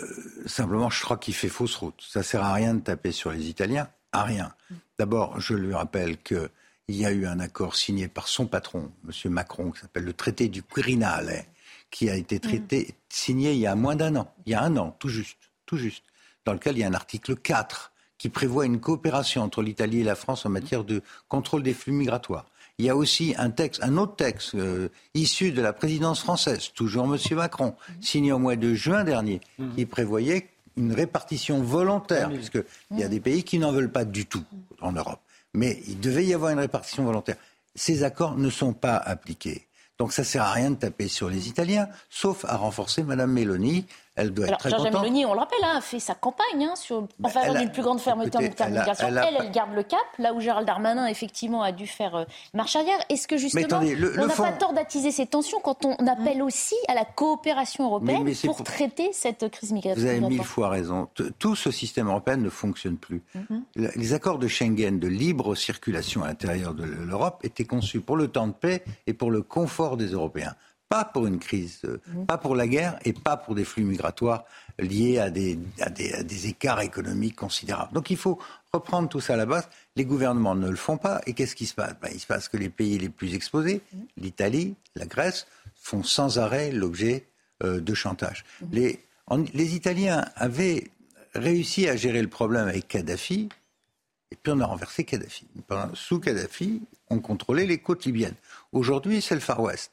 simplement, 0.46 0.90
je 0.90 1.02
crois 1.02 1.16
qu'il 1.16 1.34
fait 1.34 1.48
fausse 1.48 1.74
route. 1.76 2.00
Ça 2.06 2.22
sert 2.22 2.42
à 2.42 2.52
rien 2.52 2.74
de 2.74 2.80
taper 2.80 3.12
sur 3.12 3.32
les 3.32 3.48
Italiens, 3.48 3.88
à 4.12 4.22
rien. 4.22 4.54
D'abord, 4.98 5.40
je 5.40 5.54
lui 5.54 5.74
rappelle 5.74 6.18
qu'il 6.22 6.48
y 6.88 7.04
a 7.04 7.10
eu 7.10 7.26
un 7.26 7.40
accord 7.40 7.74
signé 7.74 8.08
par 8.08 8.28
son 8.28 8.46
patron, 8.46 8.92
M. 9.06 9.32
Macron, 9.32 9.70
qui 9.70 9.80
s'appelle 9.80 10.04
le 10.04 10.12
traité 10.12 10.48
du 10.48 10.62
Quirinale, 10.62 11.44
qui 11.90 12.10
a 12.10 12.16
été 12.16 12.38
traité, 12.38 12.94
signé 13.08 13.52
il 13.52 13.58
y 13.58 13.66
a 13.66 13.74
moins 13.74 13.96
d'un 13.96 14.16
an, 14.16 14.32
il 14.44 14.52
y 14.52 14.54
a 14.54 14.62
un 14.62 14.76
an, 14.76 14.94
tout 14.98 15.08
juste, 15.08 15.38
tout 15.64 15.76
juste, 15.78 16.04
dans 16.44 16.52
lequel 16.52 16.76
il 16.76 16.80
y 16.80 16.84
a 16.84 16.88
un 16.88 16.94
article 16.94 17.36
4 17.36 17.92
qui 18.18 18.28
prévoit 18.28 18.66
une 18.66 18.80
coopération 18.80 19.42
entre 19.42 19.62
l'Italie 19.62 20.00
et 20.00 20.04
la 20.04 20.14
France 20.14 20.46
en 20.46 20.50
matière 20.50 20.84
de 20.84 21.02
contrôle 21.28 21.62
des 21.62 21.74
flux 21.74 21.92
migratoires. 21.92 22.46
Il 22.78 22.84
y 22.84 22.90
a 22.90 22.96
aussi 22.96 23.34
un 23.38 23.48
texte, 23.48 23.82
un 23.82 23.96
autre 23.96 24.16
texte 24.16 24.54
euh, 24.54 24.88
issu 25.14 25.50
de 25.50 25.62
la 25.62 25.72
présidence 25.72 26.20
française, 26.20 26.70
toujours 26.74 27.04
M. 27.12 27.18
Macron, 27.36 27.74
signé 28.02 28.32
au 28.32 28.38
mois 28.38 28.56
de 28.56 28.74
juin 28.74 29.02
dernier, 29.02 29.40
qui 29.74 29.86
prévoyait 29.86 30.50
une 30.76 30.92
répartition 30.92 31.62
volontaire, 31.62 32.28
puisqu'il 32.28 32.98
y 32.98 33.02
a 33.02 33.08
des 33.08 33.20
pays 33.20 33.44
qui 33.44 33.58
n'en 33.58 33.72
veulent 33.72 33.90
pas 33.90 34.04
du 34.04 34.26
tout 34.26 34.44
en 34.82 34.92
Europe. 34.92 35.20
Mais 35.54 35.80
il 35.88 36.00
devait 36.00 36.26
y 36.26 36.34
avoir 36.34 36.52
une 36.52 36.58
répartition 36.58 37.04
volontaire. 37.04 37.36
Ces 37.74 38.04
accords 38.04 38.36
ne 38.36 38.50
sont 38.50 38.74
pas 38.74 38.96
appliqués. 38.96 39.66
Donc 39.98 40.12
ça 40.12 40.24
sert 40.24 40.42
à 40.42 40.52
rien 40.52 40.70
de 40.70 40.76
taper 40.76 41.08
sur 41.08 41.30
les 41.30 41.48
Italiens, 41.48 41.88
sauf 42.10 42.44
à 42.44 42.56
renforcer 42.56 43.02
Mme 43.02 43.32
Mélanie 43.32 43.86
elle 44.16 44.32
doit 44.32 44.46
être 44.48 44.58
très 44.58 44.70
Georgia 44.70 44.86
contente. 44.90 45.02
Meloni, 45.02 45.24
on 45.26 45.34
le 45.34 45.38
rappelle, 45.40 45.58
hein, 45.62 45.76
a 45.76 45.80
fait 45.80 45.98
sa 46.00 46.14
campagne 46.14 46.64
hein, 46.64 46.74
sur, 46.74 47.06
en 47.22 47.28
faveur 47.28 47.54
d'une 47.54 47.70
plus 47.70 47.82
grande 47.82 48.00
fermeté 48.00 48.28
écoutez, 48.28 48.38
en 48.38 48.48
matière 48.48 48.56
de 48.56 48.72
elle 48.72 48.76
a- 48.76 48.80
migration. 48.80 49.06
elle 49.08 49.18
a 49.18 49.28
Elle, 49.28 49.34
elle, 49.38 49.46
pas- 49.46 49.50
garde 49.52 49.74
le 49.74 49.82
cap, 49.82 50.00
là 50.18 50.32
où 50.34 50.40
Gérald 50.40 50.66
Darmanin, 50.66 51.06
effectivement, 51.06 51.62
a 51.62 51.72
dû 51.72 51.86
faire 51.86 52.14
euh, 52.16 52.24
marche 52.54 52.74
arrière. 52.76 52.98
Est-ce 53.08 53.28
que 53.28 53.36
justement, 53.36 53.64
attendez, 53.64 53.94
le- 53.94 54.18
on 54.18 54.26
n'a 54.26 54.32
fond- 54.34 54.42
pas 54.44 54.52
tort 54.52 54.72
d'attiser 54.72 55.10
ces 55.10 55.26
tensions 55.26 55.60
quand 55.60 55.84
on 55.84 55.94
appelle 56.06 56.42
aussi 56.42 56.74
à 56.88 56.94
la 56.94 57.04
coopération 57.04 57.84
européenne 57.84 58.22
mais 58.24 58.34
pour, 58.34 58.56
pour- 58.56 58.64
traiter 58.66 59.10
cette 59.12 59.48
crise 59.50 59.72
migratoire? 59.72 60.04
Vous 60.04 60.10
avez 60.10 60.20
mille 60.20 60.42
fois 60.42 60.68
raison. 60.70 61.08
Tout 61.38 61.54
ce 61.56 61.70
système 61.70 62.08
européen 62.08 62.36
ne 62.36 62.48
fonctionne 62.50 62.96
plus. 62.96 63.22
Le- 63.74 63.90
Les 63.96 64.14
accords 64.14 64.38
de 64.38 64.48
Schengen 64.48 64.98
de 64.98 65.08
libre 65.08 65.54
circulation 65.54 66.22
à 66.22 66.28
l'intérieur 66.28 66.74
de 66.74 66.84
l'Europe 66.84 67.40
étaient 67.42 67.64
conçus 67.64 68.00
pour 68.00 68.16
le 68.16 68.28
temps 68.28 68.46
de 68.46 68.52
paix 68.52 68.82
et 69.06 69.12
pour 69.14 69.30
le 69.30 69.42
confort 69.42 69.96
des 69.96 70.06
Européens. 70.08 70.54
Pas 70.88 71.04
pour 71.04 71.26
une 71.26 71.40
crise, 71.40 71.80
euh, 71.84 71.98
pas 72.28 72.38
pour 72.38 72.54
la 72.54 72.68
guerre 72.68 72.96
et 73.04 73.12
pas 73.12 73.36
pour 73.36 73.56
des 73.56 73.64
flux 73.64 73.82
migratoires 73.84 74.44
liés 74.78 75.18
à 75.18 75.30
des, 75.30 75.58
à 75.80 75.90
des- 75.90 76.12
à 76.12 76.22
des 76.22 76.46
écarts 76.46 76.80
économiques 76.80 77.34
considérables. 77.34 77.92
Donc 77.92 78.10
il 78.10 78.16
faut 78.16 78.38
reprendre 78.72 79.08
tout 79.08 79.20
ça 79.20 79.34
à 79.34 79.36
la 79.36 79.46
base. 79.46 79.68
Les 79.96 80.04
gouvernements 80.04 80.54
ne 80.54 80.68
le 80.70 80.76
font 80.76 80.96
pas. 80.96 81.20
Et 81.26 81.32
qu'est-ce 81.32 81.56
qui 81.56 81.66
se 81.66 81.74
passe? 81.74 81.94
Ben, 82.00 82.10
Il 82.14 82.20
se 82.20 82.26
passe 82.26 82.48
que 82.48 82.56
les 82.56 82.68
pays 82.68 82.98
les 82.98 83.08
plus 83.08 83.34
exposés, 83.34 83.80
l'Italie, 84.16 84.76
la 84.94 85.06
Grèce, 85.06 85.46
font 85.74 86.04
sans 86.04 86.38
arrêt 86.38 86.70
l'objet 86.70 87.26
euh, 87.64 87.80
de 87.80 87.94
chantage. 87.94 88.44
Les, 88.70 89.00
en- 89.26 89.44
les 89.54 89.74
Italiens 89.74 90.24
avaient 90.36 90.90
réussi 91.34 91.88
à 91.88 91.96
gérer 91.96 92.22
le 92.22 92.28
problème 92.28 92.68
avec 92.68 92.86
Kadhafi, 92.86 93.48
et 94.30 94.36
puis 94.36 94.52
on 94.54 94.60
a 94.60 94.66
renversé 94.66 95.04
Kadhafi. 95.04 95.46
Sous 95.94 96.20
Kadhafi, 96.20 96.82
on 97.10 97.18
contrôlait 97.18 97.66
les 97.66 97.78
côtes 97.78 98.04
libyennes. 98.04 98.34
Aujourd'hui, 98.72 99.20
c'est 99.22 99.34
le 99.34 99.40
Far 99.40 99.60
West, 99.60 99.92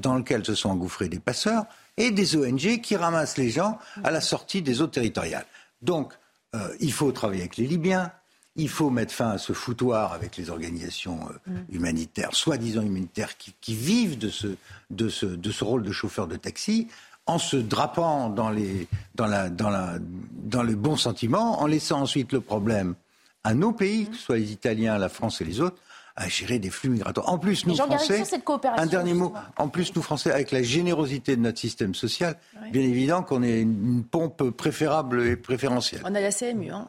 dans 0.00 0.16
lequel 0.16 0.44
se 0.44 0.54
sont 0.54 0.70
engouffrés 0.70 1.08
des 1.08 1.18
passeurs 1.20 1.64
et 1.96 2.10
des 2.10 2.36
ONG 2.36 2.80
qui 2.80 2.96
ramassent 2.96 3.38
les 3.38 3.50
gens 3.50 3.78
à 4.02 4.10
la 4.10 4.20
sortie 4.20 4.62
des 4.62 4.80
eaux 4.80 4.86
territoriales. 4.86 5.46
Donc, 5.82 6.12
euh, 6.54 6.74
il 6.80 6.92
faut 6.92 7.12
travailler 7.12 7.42
avec 7.42 7.56
les 7.56 7.66
Libyens. 7.66 8.10
Il 8.56 8.68
faut 8.68 8.90
mettre 8.90 9.12
fin 9.12 9.30
à 9.30 9.38
ce 9.38 9.52
foutoir 9.52 10.12
avec 10.12 10.36
les 10.36 10.48
organisations 10.48 11.20
euh, 11.48 11.52
humanitaires, 11.70 12.34
soi-disant 12.34 12.82
humanitaires, 12.82 13.36
qui, 13.36 13.52
qui 13.60 13.74
vivent 13.74 14.16
de 14.16 14.30
ce, 14.30 14.56
de, 14.90 15.08
ce, 15.08 15.26
de 15.26 15.50
ce 15.50 15.64
rôle 15.64 15.82
de 15.82 15.92
chauffeur 15.92 16.28
de 16.28 16.36
taxi, 16.36 16.88
en 17.26 17.38
se 17.38 17.56
drapant 17.56 18.28
dans, 18.28 18.50
les, 18.50 18.86
dans, 19.14 19.26
la, 19.26 19.48
dans, 19.50 19.70
la, 19.70 19.98
dans 20.00 20.62
les 20.62 20.76
bons 20.76 20.96
sentiments, 20.96 21.60
en 21.60 21.66
laissant 21.66 22.00
ensuite 22.02 22.32
le 22.32 22.40
problème 22.40 22.94
à 23.42 23.54
nos 23.54 23.72
pays, 23.72 24.06
que 24.06 24.16
ce 24.16 24.22
soit 24.22 24.38
les 24.38 24.52
Italiens, 24.52 24.98
la 24.98 25.08
France 25.08 25.40
et 25.40 25.44
les 25.44 25.60
autres, 25.60 25.76
à 26.16 26.28
gérer 26.28 26.58
des 26.58 26.70
flux 26.70 26.90
migratoires. 26.90 27.28
En 27.28 27.38
plus, 27.38 27.66
nous 27.66 27.74
Français, 27.74 28.18
sur 28.18 28.26
cette 28.26 28.44
coopération, 28.44 28.82
un 28.82 28.86
dernier 28.86 29.14
mot. 29.14 29.32
En 29.56 29.68
plus, 29.68 29.94
nous 29.96 30.02
Français, 30.02 30.30
avec 30.30 30.52
la 30.52 30.62
générosité 30.62 31.36
de 31.36 31.40
notre 31.40 31.58
système 31.58 31.94
social, 31.94 32.36
bien 32.70 32.82
évident 32.82 33.22
qu'on 33.22 33.42
est 33.42 33.60
une, 33.60 33.96
une 33.96 34.04
pompe 34.04 34.50
préférable 34.50 35.26
et 35.26 35.36
préférentielle. 35.36 36.02
On 36.04 36.14
a 36.14 36.20
la 36.20 36.30
CMU. 36.30 36.70
Hein. 36.70 36.88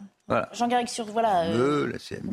Jean-Garrigue 0.53 0.87
sur 0.87 1.05
voilà, 1.05 1.43
euh, 1.43 1.91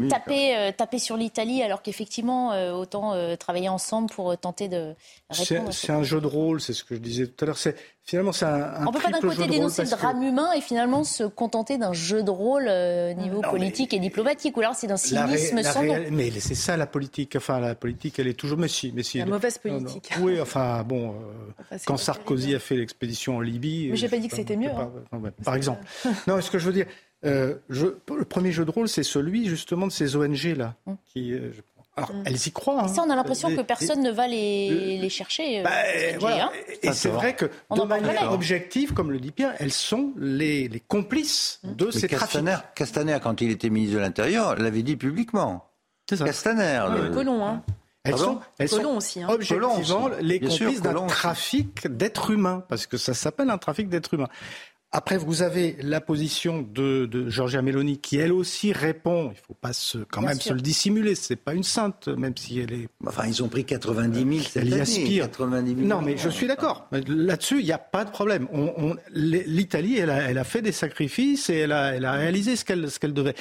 taper, 0.08 0.56
euh, 0.56 0.72
taper 0.72 0.98
sur 0.98 1.18
l'Italie 1.18 1.62
alors 1.62 1.82
qu'effectivement 1.82 2.52
euh, 2.52 2.72
autant 2.72 3.12
travailler 3.36 3.68
ensemble 3.68 4.10
pour 4.10 4.36
tenter 4.38 4.68
de 4.68 4.94
répondre. 5.28 5.72
C'est 5.72 5.92
un 5.92 6.02
jeu 6.02 6.20
de 6.20 6.26
rôle, 6.26 6.60
c'est 6.60 6.72
ce 6.72 6.84
que 6.84 6.94
je 6.94 7.00
disais 7.00 7.26
tout 7.26 7.44
à 7.44 7.46
l'heure. 7.46 7.58
C'est 7.58 7.76
finalement 8.02 8.32
c'est 8.32 8.46
un, 8.46 8.86
On 8.86 8.92
peut 8.92 8.98
pas 8.98 9.10
d'un 9.10 9.20
côté 9.20 9.46
dénoncer 9.46 9.82
le 9.82 9.90
drame 9.90 10.22
humain 10.22 10.52
et 10.56 10.62
finalement 10.62 11.04
se 11.04 11.24
contenter 11.24 11.76
d'un 11.76 11.92
jeu 11.92 12.22
de 12.22 12.30
rôle 12.30 12.70
niveau 13.18 13.42
politique 13.42 13.92
et 13.92 13.98
diplomatique 13.98 14.56
ou 14.56 14.60
alors 14.60 14.74
c'est 14.74 14.86
d'un 14.86 14.96
cynisme 14.96 15.62
sans 15.62 15.82
Mais 16.10 16.30
c'est 16.30 16.54
ça 16.54 16.78
la 16.78 16.86
politique. 16.86 17.36
Enfin 17.36 17.60
la 17.60 17.74
politique 17.74 18.18
elle 18.18 18.28
est 18.28 18.38
toujours 18.38 18.58
mais 18.58 18.68
si, 18.68 18.92
mais 18.94 19.02
si 19.02 19.18
la 19.18 19.26
mauvaise 19.26 19.58
politique. 19.58 20.12
Oui 20.20 20.40
enfin 20.40 20.82
bon 20.82 21.14
quand 21.84 21.98
Sarkozy 21.98 22.54
a 22.54 22.58
fait 22.58 22.76
l'expédition 22.76 23.36
en 23.36 23.40
Libye. 23.40 23.88
Mais 23.90 23.96
j'ai 23.96 24.08
pas 24.08 24.18
dit 24.18 24.28
que 24.28 24.36
c'était 24.36 24.56
mieux. 24.56 24.70
Hein. 24.70 24.90
par 25.44 25.56
exemple. 25.56 25.84
non 26.26 26.40
ce 26.40 26.50
que 26.50 26.58
je 26.58 26.64
veux 26.64 26.72
dire 26.72 26.86
euh, 27.24 27.54
le 27.68 28.24
premier 28.24 28.52
jeu 28.52 28.64
de 28.64 28.70
rôle, 28.70 28.88
c'est 28.88 29.02
celui 29.02 29.48
justement 29.48 29.86
de 29.86 29.92
ces 29.92 30.16
ONG-là. 30.16 30.74
Mm. 30.86 30.92
Qui, 31.06 31.32
euh, 31.32 31.52
alors, 31.96 32.12
mm. 32.12 32.22
elles 32.26 32.46
y 32.46 32.52
croient. 32.52 32.84
Hein. 32.84 32.88
Ça, 32.88 33.02
on 33.06 33.10
a 33.10 33.16
l'impression 33.16 33.54
que 33.54 33.60
personne 33.60 34.02
ne 34.02 34.10
va 34.10 34.26
les, 34.26 34.98
les 34.98 35.08
chercher. 35.08 35.60
Euh, 35.60 35.62
bah, 35.62 35.70
hein. 36.22 36.50
Et 36.82 36.92
c'est 36.92 37.10
vrai 37.10 37.36
que, 37.36 37.46
de 37.46 37.82
manière 37.82 38.32
objective, 38.32 38.92
comme 38.94 39.10
le 39.10 39.20
dit 39.20 39.30
Pierre, 39.30 39.54
elles 39.58 39.72
sont 39.72 40.12
les, 40.16 40.68
les 40.68 40.80
complices 40.80 41.60
mm. 41.62 41.74
de 41.74 41.90
ces 41.90 42.08
Castaner, 42.08 42.52
trafics. 42.52 42.74
Castaner, 42.74 43.18
quand 43.22 43.40
il 43.40 43.50
était 43.50 43.70
ministre 43.70 43.96
de 43.96 44.00
l'Intérieur, 44.00 44.56
l'avait 44.56 44.82
dit 44.82 44.96
publiquement. 44.96 45.68
C'est 46.08 46.16
ça. 46.16 46.24
Castaner. 46.24 46.82
le... 46.90 47.10
Colomb, 47.10 47.44
hein. 47.44 47.62
Elles 48.04 48.18
sont, 48.18 48.40
elles 48.58 48.68
sont 48.68 48.96
aussi, 48.96 49.22
hein. 49.22 49.28
objectivement 49.30 50.08
les 50.20 50.40
complices 50.40 50.82
d'un 50.82 51.06
trafic 51.06 51.86
d'êtres 51.86 52.32
humains, 52.32 52.64
parce 52.68 52.88
que 52.88 52.96
ça 52.96 53.14
s'appelle 53.14 53.48
un 53.48 53.58
trafic 53.58 53.88
d'êtres 53.88 54.14
humains. 54.14 54.28
Après, 54.94 55.16
vous 55.16 55.40
avez 55.40 55.76
la 55.80 56.02
position 56.02 56.60
de, 56.60 57.06
de 57.06 57.30
Giorgia 57.30 57.62
Meloni 57.62 57.98
qui, 57.98 58.18
elle 58.18 58.30
aussi, 58.30 58.72
répond. 58.72 59.28
Il 59.28 59.30
ne 59.30 59.46
faut 59.46 59.54
pas 59.54 59.72
se, 59.72 59.96
quand 59.96 60.20
même 60.20 60.38
se 60.38 60.52
le 60.52 60.60
dissimuler. 60.60 61.14
C'est 61.14 61.36
pas 61.36 61.54
une 61.54 61.62
sainte, 61.62 62.08
même 62.08 62.36
si 62.36 62.60
elle 62.60 62.74
est. 62.74 62.88
Enfin, 63.06 63.26
ils 63.26 63.42
ont 63.42 63.48
pris 63.48 63.64
90 63.64 64.18
000 64.18 64.42
cette 64.42 64.56
elle 64.56 64.68
y 64.68 64.80
aspire. 64.80 65.30
90 65.30 65.74
000 65.76 65.86
non, 65.86 66.02
mais 66.02 66.18
je 66.18 66.28
suis 66.28 66.46
d'accord. 66.46 66.88
Là-dessus, 66.92 67.60
il 67.60 67.64
n'y 67.64 67.72
a 67.72 67.78
pas 67.78 68.04
de 68.04 68.10
problème. 68.10 68.46
L'Italie, 69.14 69.96
elle 69.96 70.10
a, 70.10 70.28
elle 70.28 70.36
a, 70.36 70.44
fait 70.44 70.60
des 70.60 70.72
sacrifices 70.72 71.48
et 71.48 71.60
elle 71.60 71.72
a, 71.72 71.94
elle 71.94 72.04
a 72.04 72.12
réalisé 72.12 72.54
ce 72.56 72.64
qu'elle 72.66 72.90
ce 72.90 72.98
qu'elle 72.98 73.14
devait. 73.14 73.34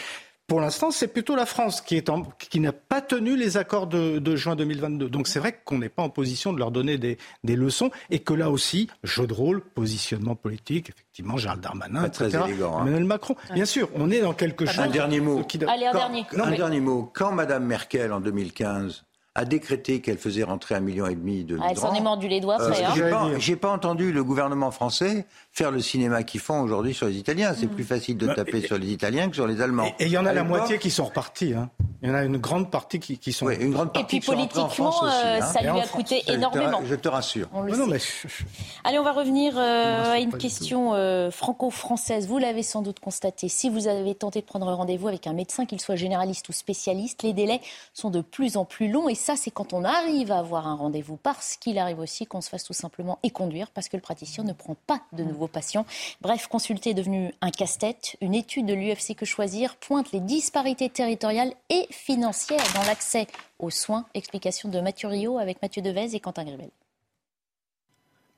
Pour 0.52 0.60
l'instant, 0.60 0.91
c'est 0.91 1.08
plutôt 1.08 1.38
la 1.38 1.45
France 1.45 1.80
qui, 1.80 1.95
est 1.95 2.12
qui 2.38 2.60
n'a 2.60 2.74
pas 2.74 2.99
tenu 2.99 3.38
les 3.38 3.56
accords 3.56 3.88
de, 3.88 4.36
juin 4.36 4.58
2022. 4.58 5.08
Donc 5.08 5.30
c'est 5.30 5.39
vrai 5.39 5.58
qu'on 5.64 5.78
n'est 5.78 5.88
pas 5.88 6.04
en 6.04 6.10
position 6.10 6.52
de 6.52 6.60
leur 6.60 6.72
donner 6.72 6.97
des, 6.97 7.18
leçons 7.45 7.89
et 8.10 8.20
que 8.20 8.34
là 8.34 8.49
aussi, 8.49 8.89
jeu 9.02 9.26
de 9.28 9.34
rôle, 9.34 9.62
positionnement 9.62 10.36
politique, 10.36 10.89
effectivement, 10.89 11.38
Gérald 11.38 11.62
Darmanin, 11.62 12.04
etc. 12.04 12.41
Élégant, 12.49 12.80
hein. 12.80 12.82
Emmanuel 12.82 13.06
Macron. 13.06 13.38
Bien 13.54 13.64
sûr, 13.64 13.88
on 13.95 14.12
est 14.12 14.20
dans 14.20 14.34
quelque 14.34 14.66
chose. 14.66 14.80
Un 14.80 14.89
dernier 14.89 15.22
mot. 15.22 15.41
Allez, 15.70 15.86
un 15.86 15.93
dernier. 15.93 16.26
un 16.38 16.52
dernier 16.52 16.82
mot. 16.82 17.10
Quand 17.14 17.32
Madame 17.32 17.64
Merkel, 17.64 18.12
en 18.12 18.20
2015, 18.20 19.06
a 19.34 19.45
décrété 19.45 20.02
qu'elle 20.02 20.18
faisait 20.18 20.43
rentrer 20.43 20.76
un 20.76 20.82
million 20.82 21.08
et 21.08 21.16
demi 21.16 21.45
de 21.45 21.54
migrants. 21.54 21.68
Ah, 21.70 21.72
elle 21.72 21.80
s'en 21.80 21.93
est 21.93 22.02
mordu 22.02 22.28
les 22.28 22.41
doigts, 22.41 22.60
frère. 22.60 22.91
Euh, 22.91 23.36
J'ai 23.38 23.56
pas, 23.56 23.70
pas, 23.70 23.74
entendu 23.74 24.12
le 24.12 24.24
gouvernement 24.24 24.72
français 24.72 25.26
faire 25.52 25.72
le 25.72 25.82
cinéma 25.82 26.24
qu'ils 26.24 26.39
font 26.39 26.62
aujourd'hui 26.62 26.93
sur 26.93 27.08
les 27.08 27.18
Italiens. 27.18 27.54
C'est 27.58 27.66
mm. 27.66 27.76
plus 27.76 27.84
facile 27.84 28.18
de 28.18 28.28
bah, 28.28 28.36
taper 28.36 28.62
sur 28.62 28.78
les 28.78 28.91
Italiens 28.91 29.30
que 29.30 29.36
sur 29.36 29.47
les 29.47 29.62
Allemands. 29.62 29.93
Et 29.99 30.06
il 30.06 30.12
y 30.12 30.18
en 30.18 30.26
a 30.26 30.34
la 30.34 30.43
moitié 30.43 30.80
qui 30.80 30.89
sont 30.89 31.06
repartis. 31.06 31.54
Hein. 31.54 31.70
Il 32.02 32.10
y 32.10 32.12
en 32.12 32.16
a 32.16 32.24
une 32.24 32.38
grande 32.38 32.72
partie 32.72 32.99
qui, 32.99 33.20
qui 33.20 33.32
sont. 33.32 33.45
Oui, 33.45 33.56
une 33.60 33.72
grande 33.72 33.93
partie 33.93 34.18
et 34.18 34.20
puis 34.20 34.26
politiquement, 34.26 35.04
euh, 35.04 35.39
hein. 35.39 35.41
ça 35.41 35.62
lui 35.62 35.70
a 35.70 35.88
coûté 35.88 36.24
énormément. 36.28 36.82
Je 36.86 36.95
te, 36.95 37.08
rassure. 37.08 37.47
Allez, 38.84 38.97
on 38.97 39.04
va 39.04 39.12
revenir 39.12 39.54
euh, 39.58 40.14
à 40.14 40.20
une 40.20 40.36
question 40.38 40.93
franco-française. 41.32 42.28
Vous 42.28 42.38
l'avez 42.38 42.64
sans 42.64 42.82
doute 42.82 42.99
constaté. 42.99 43.49
Si 43.49 43.70
vous 43.70 43.88
avez 43.88 44.16
tenté 44.16 44.41
de 44.41 44.45
prendre 44.45 44.72
rendez-vous 44.72 45.10
avec 45.10 45.28
un 45.28 45.34
médecin, 45.34 45.66
qu'il 45.66 45.82
soit 45.82 45.95
généraliste 45.95 46.47
ou 46.49 46.54
spécialiste, 46.54 47.24
les 47.24 47.34
délais 47.34 47.62
sont 47.93 48.10
de 48.10 48.22
plus 48.22 48.58
en 48.58 48.66
plus 48.66 48.89
longs. 48.89 49.10
Et 49.10 49.16
ça, 49.16 49.36
c'est 49.36 49.52
quand 49.52 49.74
on 49.74 49.84
arrive 49.84 50.32
à 50.32 50.39
avoir 50.39 50.68
un 50.68 50.76
rendez-vous 50.76 51.18
parce 51.18 51.58
qu'il 51.58 51.78
arrive 51.78 51.99
aussi 51.99 52.26
qu'on 52.26 52.41
se 52.41 52.49
fasse 52.49 52.64
tout 52.64 52.74
simplement 52.74 53.20
éconduire 53.24 53.70
parce 53.70 53.89
que 53.89 53.97
le 53.97 54.02
praticien 54.02 54.43
ne 54.43 54.54
prend 54.54 54.76
pas 54.88 55.02
de 55.12 55.24
patients. 55.48 55.86
Bref, 56.22 56.48
consulter 56.48 56.92
est 56.92 56.96
devenu 56.96 57.34
un 57.42 57.50
casse-tête. 57.50 58.18
Une 58.22 58.34
étude 58.34 58.66
de 58.66 58.74
l'UFC 58.74 59.16
Que 59.16 59.26
Choisir 59.26 59.76
pointe 59.76 60.12
les 60.12 60.20
disparités 60.20 60.89
territoriales 60.89 61.54
et 61.70 61.88
financières 61.89 62.64
dans 62.76 62.84
l'accès 62.84 63.28
aux 63.60 63.70
soins. 63.70 64.06
Explication 64.14 64.70
de 64.70 64.80
Mathieu 64.80 65.08
Rio 65.08 65.38
avec 65.38 65.62
Mathieu 65.62 65.82
Devez 65.82 66.16
et 66.16 66.20
Quentin 66.20 66.44
Gribel. 66.44 66.72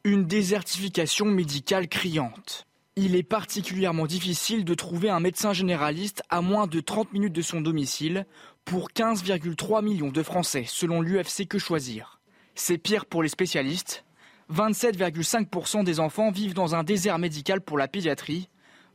Une 0.04 0.26
désertification 0.26 1.26
médicale 1.26 1.88
criante. 1.88 2.66
Il 2.96 3.16
est 3.16 3.24
particulièrement 3.24 4.06
difficile 4.06 4.66
de 4.66 4.74
trouver 4.76 5.10
un 5.10 5.20
médecin 5.20 5.52
généraliste 5.52 6.22
à 6.30 6.42
moins 6.42 6.68
de 6.68 6.80
30 6.80 7.12
minutes 7.12 7.34
de 7.34 7.42
son 7.42 7.60
domicile 7.60 8.28
pour 8.66 8.90
15,3 8.92 9.84
millions 9.84 10.12
de 10.12 10.24
Français, 10.24 10.66
selon 10.68 11.02
l'UFC 11.02 11.48
Que 11.48 11.58
Choisir. 11.58 12.20
C'est 12.54 12.78
pire 12.78 13.06
pour 13.08 13.24
les 13.24 13.30
spécialistes. 13.30 14.06
27,5% 14.54 15.84
des 15.84 16.00
enfants 16.00 16.30
vivent 16.30 16.54
dans 16.54 16.76
un 16.76 16.84
désert 16.84 17.18
médical 17.18 17.60
pour 17.60 17.78
la 17.78 17.88
pédiatrie, 17.88 18.50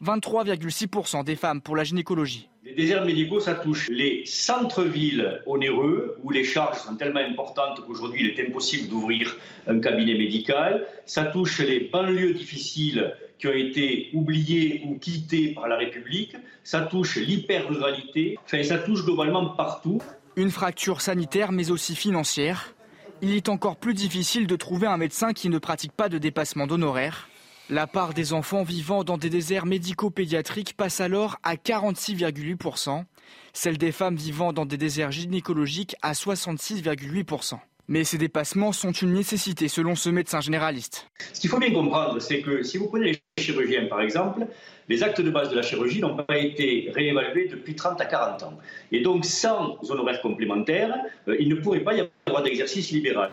23,6% 0.04 1.24
des 1.24 1.34
femmes 1.34 1.60
pour 1.60 1.74
la 1.74 1.82
gynécologie. 1.82 2.48
Les 2.62 2.74
déserts 2.74 3.04
médicaux, 3.04 3.40
ça 3.40 3.54
touche 3.54 3.88
les 3.88 4.24
centres-villes 4.24 5.42
onéreux, 5.46 6.16
où 6.22 6.30
les 6.30 6.44
charges 6.44 6.78
sont 6.78 6.94
tellement 6.94 7.20
importantes 7.20 7.84
qu'aujourd'hui 7.84 8.20
il 8.20 8.28
est 8.28 8.48
impossible 8.48 8.88
d'ouvrir 8.88 9.36
un 9.66 9.80
cabinet 9.80 10.14
médical. 10.14 10.86
Ça 11.06 11.24
touche 11.24 11.58
les 11.58 11.80
banlieues 11.80 12.34
difficiles 12.34 13.14
qui 13.38 13.48
ont 13.48 13.52
été 13.52 14.10
oubliés 14.12 14.82
ou 14.86 14.96
quittés 14.98 15.54
par 15.54 15.66
la 15.66 15.76
République. 15.76 16.36
Ça 16.62 16.82
touche 16.82 17.16
l'hyper-ruralité. 17.16 18.38
Enfin, 18.44 18.62
ça 18.62 18.78
touche 18.78 19.04
globalement 19.04 19.46
partout. 19.46 20.00
Une 20.36 20.50
fracture 20.50 21.00
sanitaire, 21.00 21.50
mais 21.50 21.72
aussi 21.72 21.96
financière. 21.96 22.74
Il 23.20 23.34
est 23.34 23.48
encore 23.48 23.76
plus 23.76 23.94
difficile 23.94 24.46
de 24.46 24.54
trouver 24.54 24.86
un 24.86 24.96
médecin 24.96 25.32
qui 25.32 25.48
ne 25.48 25.58
pratique 25.58 25.90
pas 25.90 26.08
de 26.08 26.18
dépassement 26.18 26.68
d'honoraires. 26.68 27.28
La 27.68 27.88
part 27.88 28.14
des 28.14 28.32
enfants 28.32 28.62
vivant 28.62 29.02
dans 29.02 29.18
des 29.18 29.28
déserts 29.28 29.66
médico-pédiatriques 29.66 30.76
passe 30.76 31.00
alors 31.00 31.36
à 31.42 31.56
46,8%, 31.56 33.04
celle 33.52 33.76
des 33.76 33.90
femmes 33.90 34.14
vivant 34.14 34.52
dans 34.52 34.66
des 34.66 34.76
déserts 34.76 35.10
gynécologiques 35.10 35.96
à 36.00 36.12
66,8%. 36.12 37.58
Mais 37.88 38.04
ces 38.04 38.18
dépassements 38.18 38.72
sont 38.72 38.92
une 38.92 39.14
nécessité 39.14 39.66
selon 39.66 39.96
ce 39.96 40.10
médecin 40.10 40.40
généraliste. 40.40 41.10
Ce 41.32 41.40
qu'il 41.40 41.50
faut 41.50 41.58
bien 41.58 41.72
comprendre, 41.72 42.20
c'est 42.20 42.40
que 42.40 42.62
si 42.62 42.78
vous 42.78 42.86
prenez 42.86 43.12
les 43.12 43.42
chirurgiens 43.42 43.86
par 43.86 44.00
exemple, 44.00 44.46
les 44.88 45.02
actes 45.02 45.20
de 45.20 45.30
base 45.30 45.50
de 45.50 45.56
la 45.56 45.62
chirurgie 45.62 46.00
n'ont 46.00 46.16
pas 46.16 46.38
été 46.38 46.90
réévalués 46.94 47.48
depuis 47.48 47.74
30 47.74 48.00
à 48.00 48.06
40 48.06 48.42
ans. 48.42 48.58
Et 48.92 49.00
donc 49.00 49.24
sans 49.24 49.78
honoraires 49.88 50.20
complémentaires, 50.22 50.94
euh, 51.28 51.36
il 51.38 51.48
ne 51.48 51.56
pourrait 51.56 51.80
pas 51.80 51.94
y 51.94 52.08
avoir 52.26 52.42
d'exercice 52.42 52.90
libéral. 52.90 53.30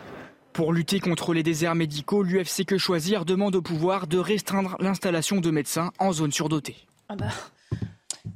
Pour 0.52 0.72
lutter 0.72 1.00
contre 1.00 1.34
les 1.34 1.42
déserts 1.42 1.74
médicaux, 1.74 2.22
l'UFC 2.22 2.64
Que 2.64 2.78
Choisir 2.78 3.24
demande 3.24 3.56
au 3.56 3.62
pouvoir 3.62 4.06
de 4.06 4.18
restreindre 4.18 4.76
l'installation 4.80 5.40
de 5.40 5.50
médecins 5.50 5.92
en 5.98 6.12
zone 6.12 6.32
surdotée. 6.32 6.76
Ah 7.08 7.16
bah. 7.16 7.26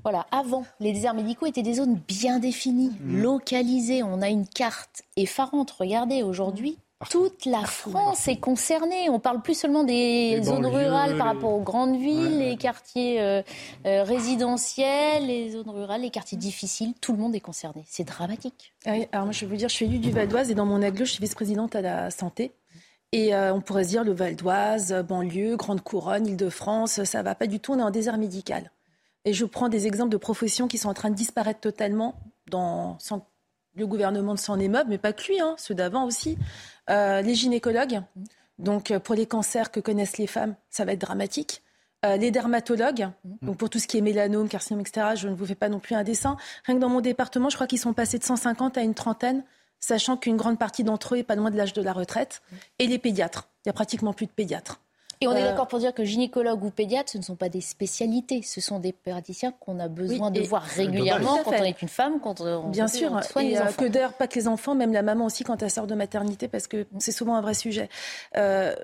Voilà, 0.02 0.26
avant, 0.30 0.64
les 0.80 0.92
déserts 0.92 1.14
médicaux 1.14 1.46
étaient 1.46 1.62
des 1.62 1.74
zones 1.74 2.00
bien 2.08 2.38
définies, 2.38 2.92
mmh. 3.00 3.22
localisées. 3.22 4.02
On 4.02 4.22
a 4.22 4.28
une 4.28 4.46
carte 4.46 5.02
effarante. 5.16 5.70
Regardez, 5.72 6.22
aujourd'hui, 6.22 6.78
toute 7.08 7.46
la 7.46 7.64
France 7.64 8.28
est 8.28 8.36
concernée. 8.36 9.08
On 9.08 9.20
parle 9.20 9.40
plus 9.40 9.54
seulement 9.54 9.84
des 9.84 10.40
zones 10.42 10.66
rurales 10.66 11.16
par 11.16 11.28
rapport 11.28 11.52
aux 11.54 11.62
grandes 11.62 11.96
villes, 11.96 12.38
les 12.38 12.56
quartiers 12.56 13.20
euh, 13.22 13.42
euh, 13.86 14.02
résidentiels, 14.02 15.26
les 15.26 15.50
zones 15.50 15.70
rurales, 15.70 16.02
les 16.02 16.10
quartiers 16.10 16.36
difficiles. 16.36 16.92
Tout 17.00 17.12
le 17.12 17.18
monde 17.18 17.34
est 17.34 17.40
concerné. 17.40 17.84
C'est 17.88 18.04
dramatique. 18.04 18.74
Ah 18.84 18.92
alors 19.12 19.24
moi, 19.24 19.32
je 19.32 19.40
vais 19.40 19.46
vous 19.46 19.56
dire, 19.56 19.70
je 19.70 19.74
suis 19.74 19.86
élue 19.86 19.98
du 19.98 20.10
Val 20.10 20.28
d'Oise 20.28 20.50
et 20.50 20.54
dans 20.54 20.66
mon 20.66 20.82
aglo, 20.82 21.06
je 21.06 21.12
suis 21.12 21.20
vice-présidente 21.20 21.74
à 21.74 21.80
la 21.80 22.10
santé. 22.10 22.52
Et 23.12 23.34
euh, 23.34 23.54
on 23.54 23.60
pourrait 23.60 23.84
se 23.84 23.88
dire 23.88 24.04
le 24.04 24.12
Val 24.12 24.36
d'Oise, 24.36 25.04
banlieue, 25.08 25.56
Grande 25.56 25.80
Couronne, 25.80 26.26
Île-de-France, 26.26 27.04
ça 27.04 27.22
va 27.22 27.34
pas 27.34 27.46
du 27.46 27.60
tout. 27.60 27.72
On 27.72 27.78
est 27.78 27.82
en 27.82 27.90
désert 27.90 28.18
médical. 28.18 28.70
Et 29.24 29.32
je 29.32 29.46
prends 29.46 29.68
des 29.68 29.86
exemples 29.86 30.10
de 30.10 30.16
professions 30.16 30.68
qui 30.68 30.78
sont 30.78 30.88
en 30.88 30.94
train 30.94 31.10
de 31.10 31.14
disparaître 31.14 31.60
totalement 31.60 32.14
dans 32.50 32.98
le 33.74 33.86
gouvernement 33.86 34.34
de 34.34 34.38
s'en 34.38 34.58
émeut, 34.58 34.84
mais 34.88 34.98
pas 34.98 35.12
que 35.12 35.26
lui, 35.26 35.40
hein, 35.40 35.54
ceux 35.58 35.74
d'avant 35.74 36.04
aussi. 36.04 36.36
Euh, 36.90 37.22
les 37.22 37.34
gynécologues, 37.34 38.02
donc 38.58 38.90
euh, 38.90 38.98
pour 38.98 39.14
les 39.14 39.26
cancers 39.26 39.70
que 39.70 39.80
connaissent 39.80 40.18
les 40.18 40.26
femmes, 40.26 40.54
ça 40.70 40.84
va 40.84 40.92
être 40.92 41.00
dramatique. 41.00 41.62
Euh, 42.04 42.16
les 42.16 42.30
dermatologues, 42.30 43.10
donc 43.42 43.58
pour 43.58 43.68
tout 43.68 43.78
ce 43.78 43.86
qui 43.86 43.98
est 43.98 44.00
mélanome, 44.00 44.48
carcinome, 44.48 44.80
etc., 44.80 45.08
je 45.16 45.28
ne 45.28 45.34
vous 45.34 45.44
fais 45.44 45.54
pas 45.54 45.68
non 45.68 45.80
plus 45.80 45.94
un 45.94 46.02
dessin. 46.02 46.36
Rien 46.64 46.76
que 46.76 46.80
dans 46.80 46.88
mon 46.88 47.02
département, 47.02 47.50
je 47.50 47.56
crois 47.56 47.66
qu'ils 47.66 47.78
sont 47.78 47.92
passés 47.92 48.18
de 48.18 48.24
150 48.24 48.78
à 48.78 48.80
une 48.80 48.94
trentaine, 48.94 49.44
sachant 49.80 50.16
qu'une 50.16 50.36
grande 50.36 50.58
partie 50.58 50.82
d'entre 50.82 51.14
eux 51.14 51.18
est 51.18 51.24
pas 51.24 51.34
loin 51.34 51.50
de 51.50 51.56
l'âge 51.56 51.74
de 51.74 51.82
la 51.82 51.92
retraite. 51.92 52.40
Et 52.78 52.86
les 52.86 52.98
pédiatres, 52.98 53.48
il 53.64 53.68
y 53.68 53.70
a 53.70 53.74
pratiquement 53.74 54.14
plus 54.14 54.26
de 54.26 54.32
pédiatres. 54.32 54.80
Et 55.22 55.28
on 55.28 55.32
est 55.36 55.42
euh, 55.42 55.50
d'accord 55.50 55.68
pour 55.68 55.78
dire 55.78 55.92
que 55.92 56.02
gynécologue 56.02 56.64
ou 56.64 56.70
pédiatre, 56.70 57.12
ce 57.12 57.18
ne 57.18 57.22
sont 57.22 57.36
pas 57.36 57.50
des 57.50 57.60
spécialités, 57.60 58.40
ce 58.40 58.62
sont 58.62 58.78
des 58.78 58.94
praticiens 58.94 59.52
qu'on 59.52 59.78
a 59.78 59.86
besoin 59.86 60.30
de 60.30 60.40
voir 60.40 60.62
régulièrement 60.62 61.38
quand 61.44 61.52
on 61.52 61.64
est 61.64 61.82
une 61.82 61.88
femme, 61.88 62.20
quand 62.20 62.40
on 62.40 62.68
Bien 62.68 62.88
sûr, 62.88 63.22
soigne 63.24 63.48
les 63.48 63.56
euh, 63.58 63.64
enfants. 63.64 63.82
que 63.82 63.88
d'ailleurs 63.88 64.14
pas 64.14 64.26
que 64.26 64.36
les 64.36 64.48
enfants, 64.48 64.74
même 64.74 64.94
la 64.94 65.02
maman 65.02 65.26
aussi 65.26 65.44
quand 65.44 65.62
elle 65.62 65.70
sort 65.70 65.86
de 65.86 65.94
maternité, 65.94 66.48
parce 66.48 66.66
que 66.66 66.86
c'est 66.98 67.12
souvent 67.12 67.34
un 67.34 67.42
vrai 67.42 67.52
sujet. 67.52 67.90
Euh, 68.38 68.74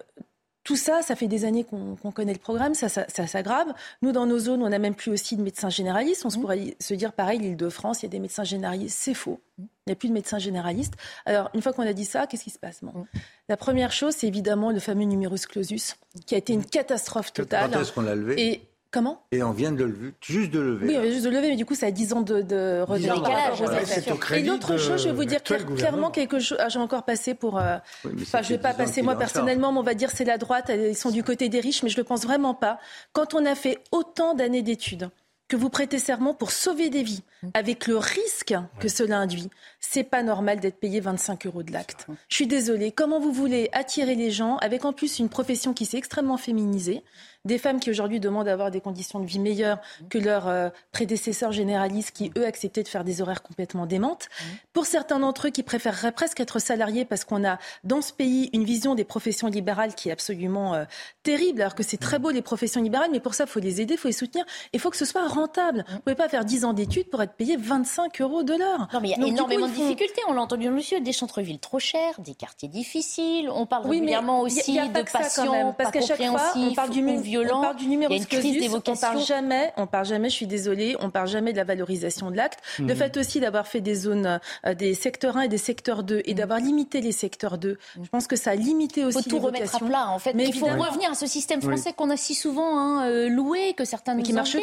tout 0.67 0.75
ça, 0.75 1.01
ça 1.01 1.15
fait 1.15 1.29
des 1.29 1.45
années 1.45 1.63
qu'on 1.63 2.11
connaît 2.11 2.33
le 2.33 2.41
programme, 2.41 2.75
ça, 2.75 2.89
s'aggrave. 2.89 3.73
Nous, 4.03 4.11
dans 4.11 4.27
nos 4.27 4.41
zones, 4.41 4.65
on 4.65 4.69
n'a 4.69 4.81
même 4.81 4.97
plus 4.97 5.13
aussi 5.13 5.37
de 5.37 5.43
médecins 5.43 5.71
généralistes. 5.71 6.27
On 6.27 6.31
se 6.31 6.39
mmh. 6.39 6.41
pourrait 6.41 6.77
se 6.81 6.93
dire 6.95 7.13
pareil, 7.13 7.39
l'Île-de-France, 7.39 8.03
il 8.03 8.07
y 8.07 8.09
a 8.09 8.11
des 8.11 8.19
médecins 8.19 8.43
généralistes. 8.43 8.99
C'est 9.01 9.15
faux. 9.15 9.41
Mmh. 9.59 9.63
Il 9.63 9.91
n'y 9.91 9.93
a 9.93 9.95
plus 9.95 10.09
de 10.09 10.13
médecins 10.13 10.41
généralistes. 10.41 10.95
Alors, 11.25 11.51
une 11.55 11.63
fois 11.63 11.73
qu'on 11.73 11.87
a 11.87 11.93
dit 11.93 12.05
ça, 12.05 12.27
qu'est-ce 12.27 12.43
qui 12.43 12.51
se 12.51 12.59
passe 12.59 12.81
bon. 12.83 12.91
Mmh. 12.91 13.07
La 13.49 13.57
première 13.57 13.93
chose, 13.93 14.17
c'est 14.17 14.27
évidemment 14.27 14.73
le 14.73 14.81
fameux 14.81 15.05
numerus 15.05 15.47
clausus, 15.47 15.95
qui 16.27 16.35
a 16.35 16.39
été 16.39 16.53
une 16.53 16.65
catastrophe 16.65 17.33
totale. 17.33 17.71
Quand 17.71 17.81
est-ce 17.81 17.93
qu'on 17.93 18.03
l'a 18.03 18.17
levé? 18.17 18.61
Comment 18.91 19.27
Et 19.33 19.43
on 19.43 19.51
vient 19.53 19.73
de 19.73 19.85
le 19.85 19.91
lever, 19.91 20.15
juste 20.21 20.51
de 20.51 20.61
lever. 20.61 20.87
Oui, 20.87 20.97
on 20.97 21.03
vient 21.03 21.11
juste 21.11 21.25
de 21.25 21.31
lever, 21.31 21.51
mais 21.51 21.57
du 21.57 21.67
coup, 21.67 21.75
ça 21.75 21.87
a 21.87 21.91
10 21.91 22.13
ans 22.13 22.23
de, 22.23 22.41
de 22.41 22.83
retard. 22.83 24.33
et 24.33 24.43
l'autre 24.43 24.77
chose, 24.79 25.03
je 25.03 25.09
vais 25.09 25.15
vous 25.15 25.25
dire 25.25 25.43
clairement 25.43 26.11
quelque 26.11 26.39
chose. 26.39 26.59
Ah, 26.61 26.69
j'ai 26.69 26.79
encore 26.79 27.05
passé 27.05 27.35
pour. 27.35 27.59
Euh, 27.59 27.77
enfin, 28.05 28.43
je 28.43 28.53
ne 28.53 28.57
vais 28.57 28.63
pas 28.63 28.75
passer 28.75 29.03
moi 29.03 29.17
personnellement, 29.17 29.73
mais 29.73 29.79
on 29.79 29.83
va 29.83 29.95
dire 29.95 30.11
c'est 30.13 30.25
la 30.25 30.39
droite. 30.39 30.71
Ils 30.75 30.97
sont 30.97 31.11
du 31.11 31.23
côté 31.23 31.49
des 31.49 31.61
riches, 31.61 31.83
mais 31.83 31.89
je 31.89 31.97
ne 31.97 32.03
le 32.03 32.05
pense 32.05 32.23
vraiment 32.23 32.55
pas. 32.55 32.79
Quand 33.13 33.35
on 33.35 33.45
a 33.45 33.55
fait 33.55 33.79
autant 33.93 34.35
d'années 34.35 34.63
d'études, 34.63 35.11
que 35.49 35.57
vous 35.57 35.71
prêtez 35.71 35.99
serment 35.99 36.35
pour 36.35 36.51
sauver 36.51 36.91
des 36.91 37.03
vies, 37.03 37.23
avec 37.55 37.87
le 37.87 37.97
risque 37.97 38.55
que 38.81 38.89
cela 38.89 39.19
induit, 39.19 39.49
c'est 39.91 40.05
pas 40.05 40.23
normal 40.23 40.61
d'être 40.61 40.79
payé 40.79 41.01
25 41.01 41.47
euros 41.47 41.63
de 41.63 41.73
l'acte. 41.73 42.07
Je 42.29 42.35
suis 42.35 42.47
désolée. 42.47 42.93
Comment 42.93 43.21
vous 43.21 43.33
voulez 43.33 43.69
attirer 43.73 44.15
les 44.15 44.31
gens 44.31 44.57
avec 44.57 44.85
en 44.85 44.93
plus 44.93 45.19
une 45.19 45.29
profession 45.29 45.73
qui 45.73 45.87
s'est 45.87 45.99
extrêmement 45.99 46.37
féminisée? 46.37 47.03
Des 47.45 47.59
femmes 47.59 47.79
qui 47.79 47.91
aujourd'hui 47.91 48.19
demandent 48.19 48.47
d'avoir 48.47 48.73
des 48.73 48.81
conditions 48.81 49.21
de 49.21 49.27
vie 49.27 49.39
meilleures 49.39 49.79
que 50.11 50.19
leurs 50.19 50.49
euh, 50.49 50.69
prédécesseurs 50.91 51.53
généralistes 51.53 52.11
qui, 52.11 52.33
eux, 52.37 52.45
acceptaient 52.45 52.83
de 52.83 52.89
faire 52.89 53.05
des 53.05 53.23
horaires 53.23 53.45
complètement 53.45 53.87
démentes. 53.87 54.29
Pour 54.73 54.85
certains 54.85 55.21
d'entre 55.21 55.47
eux 55.47 55.51
qui 55.51 55.63
préféreraient 55.63 56.11
presque 56.11 56.41
être 56.41 56.59
salariés 56.59 57.05
parce 57.05 57.25
qu'on 57.25 57.45
a 57.45 57.59
dans 57.85 58.03
ce 58.03 58.13
pays 58.13 58.51
une 58.53 58.65
vision 58.65 58.97
des 58.97 59.05
professions 59.05 59.47
libérales 59.47 59.95
qui 59.95 60.09
est 60.09 60.13
absolument 60.13 60.75
euh, 60.75 60.85
terrible, 61.23 61.61
alors 61.61 61.77
que 61.77 61.85
c'est 61.85 61.99
très 61.99 62.19
beau 62.19 62.31
les 62.31 62.43
professions 62.43 62.83
libérales, 62.83 63.11
mais 63.13 63.21
pour 63.21 63.35
ça, 63.35 63.45
il 63.45 63.51
faut 63.51 63.61
les 63.61 63.81
aider, 63.81 63.95
il 63.95 63.99
faut 63.99 64.09
les 64.09 64.13
soutenir, 64.13 64.45
il 64.73 64.81
faut 64.81 64.91
que 64.91 64.97
ce 64.97 65.05
soit 65.05 65.29
rentable. 65.29 65.85
Vous 65.87 65.95
ne 65.95 66.01
pouvez 66.01 66.17
pas 66.17 66.29
faire 66.29 66.45
10 66.45 66.65
ans 66.65 66.73
d'études 66.73 67.09
pour 67.09 67.23
être 67.23 67.35
payé 67.35 67.57
25 67.57 68.21
euros 68.23 68.43
de 68.43 68.55
l'heure. 68.55 68.89
Non, 68.93 69.01
mais 69.01 69.11
il 69.11 69.21
y 69.21 69.25
a 69.25 69.27
énormément 69.29 69.69
de 69.69 69.76
difficultés. 69.77 70.21
On 70.29 70.33
l'a 70.33 70.43
entendu, 70.43 70.69
monsieur, 70.71 71.01
des 71.01 71.13
centres-villes 71.13 71.59
trop 71.59 71.79
chers, 71.79 72.21
des 72.21 72.35
quartiers 72.35 72.69
difficiles. 72.69 73.51
On 73.51 73.67
parle 73.67 73.89
régulièrement 73.89 74.41
aussi 74.41 74.77
de 74.77 75.11
patients 75.11 75.75
parce 75.77 75.91
qu'à 75.91 76.01
chaque 76.01 76.23
fois, 76.23 76.53
on 76.57 76.75
parle 76.75 76.91
du 76.91 77.05
on 77.07 77.61
parle 77.61 77.77
du 77.77 77.87
numéro 77.87 78.15
de 78.15 78.91
On 78.91 78.97
parle 78.97 79.21
jamais, 79.21 79.73
on 79.77 79.87
parle 79.87 80.07
jamais, 80.07 80.29
je 80.29 80.35
suis 80.35 80.47
désolée, 80.47 80.97
on 81.01 81.11
parle 81.11 81.29
jamais 81.29 81.53
de 81.53 81.57
la 81.57 81.65
valorisation 81.65 82.31
de 82.31 82.37
l'acte. 82.37 82.61
Le 82.79 82.85
mhm. 82.87 82.97
fait 82.97 83.17
aussi 83.17 83.41
d'avoir 83.41 83.67
fait 83.67 83.81
des 83.81 83.95
zones, 83.95 84.41
euh, 84.67 84.75
des 84.75 84.95
secteurs 84.95 85.37
1 85.37 85.43
et 85.43 85.49
des 85.49 85.59
secteurs 85.59 86.03
2 86.03 86.23
et 86.25 86.33
mhm. 86.33 86.39
d'avoir 86.39 86.59
limité 86.61 87.01
les 87.01 87.13
secteurs 87.13 87.59
2, 87.59 87.71
mhm. 87.71 88.05
je 88.05 88.09
pense 88.09 88.27
que 88.27 88.37
ça 88.37 88.51
a 88.53 88.55
limité 88.55 89.05
aussi 89.05 89.23
faut 89.23 89.31
tout 89.31 89.39
remettre 89.39 89.75
à 89.77 89.79
plat, 89.79 90.09
en 90.09 90.19
fait. 90.19 90.35
Mais 90.35 90.47
il 90.47 90.55
faut 90.55 90.67
revenir 90.67 91.11
à 91.11 91.15
ce 91.15 91.27
système 91.27 91.63
français 91.63 91.93
qu'on 91.93 92.11
a 92.11 92.17
si 92.17 92.35
souvent 92.35 92.79
hein, 92.79 93.09
euh, 93.09 93.29
loué, 93.29 93.75
que 93.75 93.85
certains 93.85 94.15
nous 94.15 94.23
qui 94.23 94.33
marche 94.33 94.53
plus. 94.53 94.63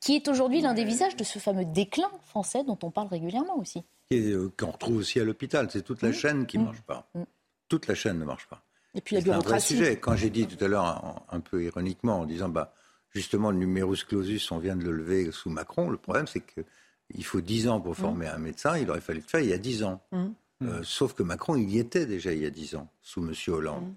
qui 0.00 0.16
est 0.16 0.28
aujourd'hui 0.28 0.60
l'un 0.60 0.74
des 0.74 0.84
visages 0.84 1.16
de 1.16 1.24
ce 1.24 1.38
fameux 1.38 1.64
déclin 1.64 2.10
français 2.26 2.64
dont 2.64 2.78
on 2.82 2.90
parle 2.90 3.08
régulièrement 3.08 3.56
aussi. 3.58 3.84
Euh, 4.12 4.50
qu'on 4.56 4.70
retrouve 4.70 4.96
aussi 4.98 5.18
à 5.20 5.24
l'hôpital. 5.24 5.68
C'est 5.70 5.82
toute 5.82 6.02
la 6.02 6.12
chaîne 6.12 6.46
qui 6.46 6.58
ne 6.58 6.64
marche 6.64 6.82
pas. 6.82 7.10
Toute 7.68 7.86
la 7.86 7.94
chaîne 7.94 8.18
ne 8.18 8.24
marche 8.24 8.46
pas. 8.46 8.62
Et 8.94 9.00
puis. 9.00 9.16
C'est 9.20 9.30
un 9.30 9.38
vrai 9.38 9.60
sujet. 9.60 9.98
Quand 9.98 10.16
j'ai 10.16 10.30
dit 10.30 10.46
tout 10.46 10.62
à 10.62 10.68
l'heure, 10.68 11.24
un, 11.30 11.40
peu 11.40 11.64
ironiquement, 11.64 12.20
en 12.20 12.26
disant, 12.26 12.48
bah, 12.48 12.74
justement, 13.10 13.50
le 13.50 13.56
numerus 13.56 14.04
clausus, 14.04 14.50
on 14.52 14.58
vient 14.58 14.76
de 14.76 14.84
le 14.84 14.92
lever 14.92 15.30
sous 15.32 15.50
Macron, 15.50 15.88
le 15.90 15.96
problème, 15.96 16.26
c'est 16.26 16.42
qu'il 16.42 17.24
faut 17.24 17.40
10 17.40 17.68
ans 17.68 17.80
pour 17.80 17.96
former 17.96 18.26
un 18.26 18.38
médecin, 18.38 18.76
il 18.78 18.90
aurait 18.90 19.00
fallu 19.00 19.20
le 19.20 19.26
faire 19.26 19.40
il 19.40 19.48
y 19.48 19.54
a 19.54 19.58
10 19.58 19.84
ans. 19.84 20.02
Mmh. 20.12 20.26
Euh, 20.62 20.80
sauf 20.82 21.14
que 21.14 21.22
Macron, 21.22 21.56
il 21.56 21.68
y 21.70 21.78
était 21.78 22.06
déjà 22.06 22.32
il 22.32 22.40
y 22.40 22.46
a 22.46 22.50
10 22.50 22.76
ans, 22.76 22.88
sous 23.02 23.20
M. 23.20 23.34
Hollande. 23.48 23.92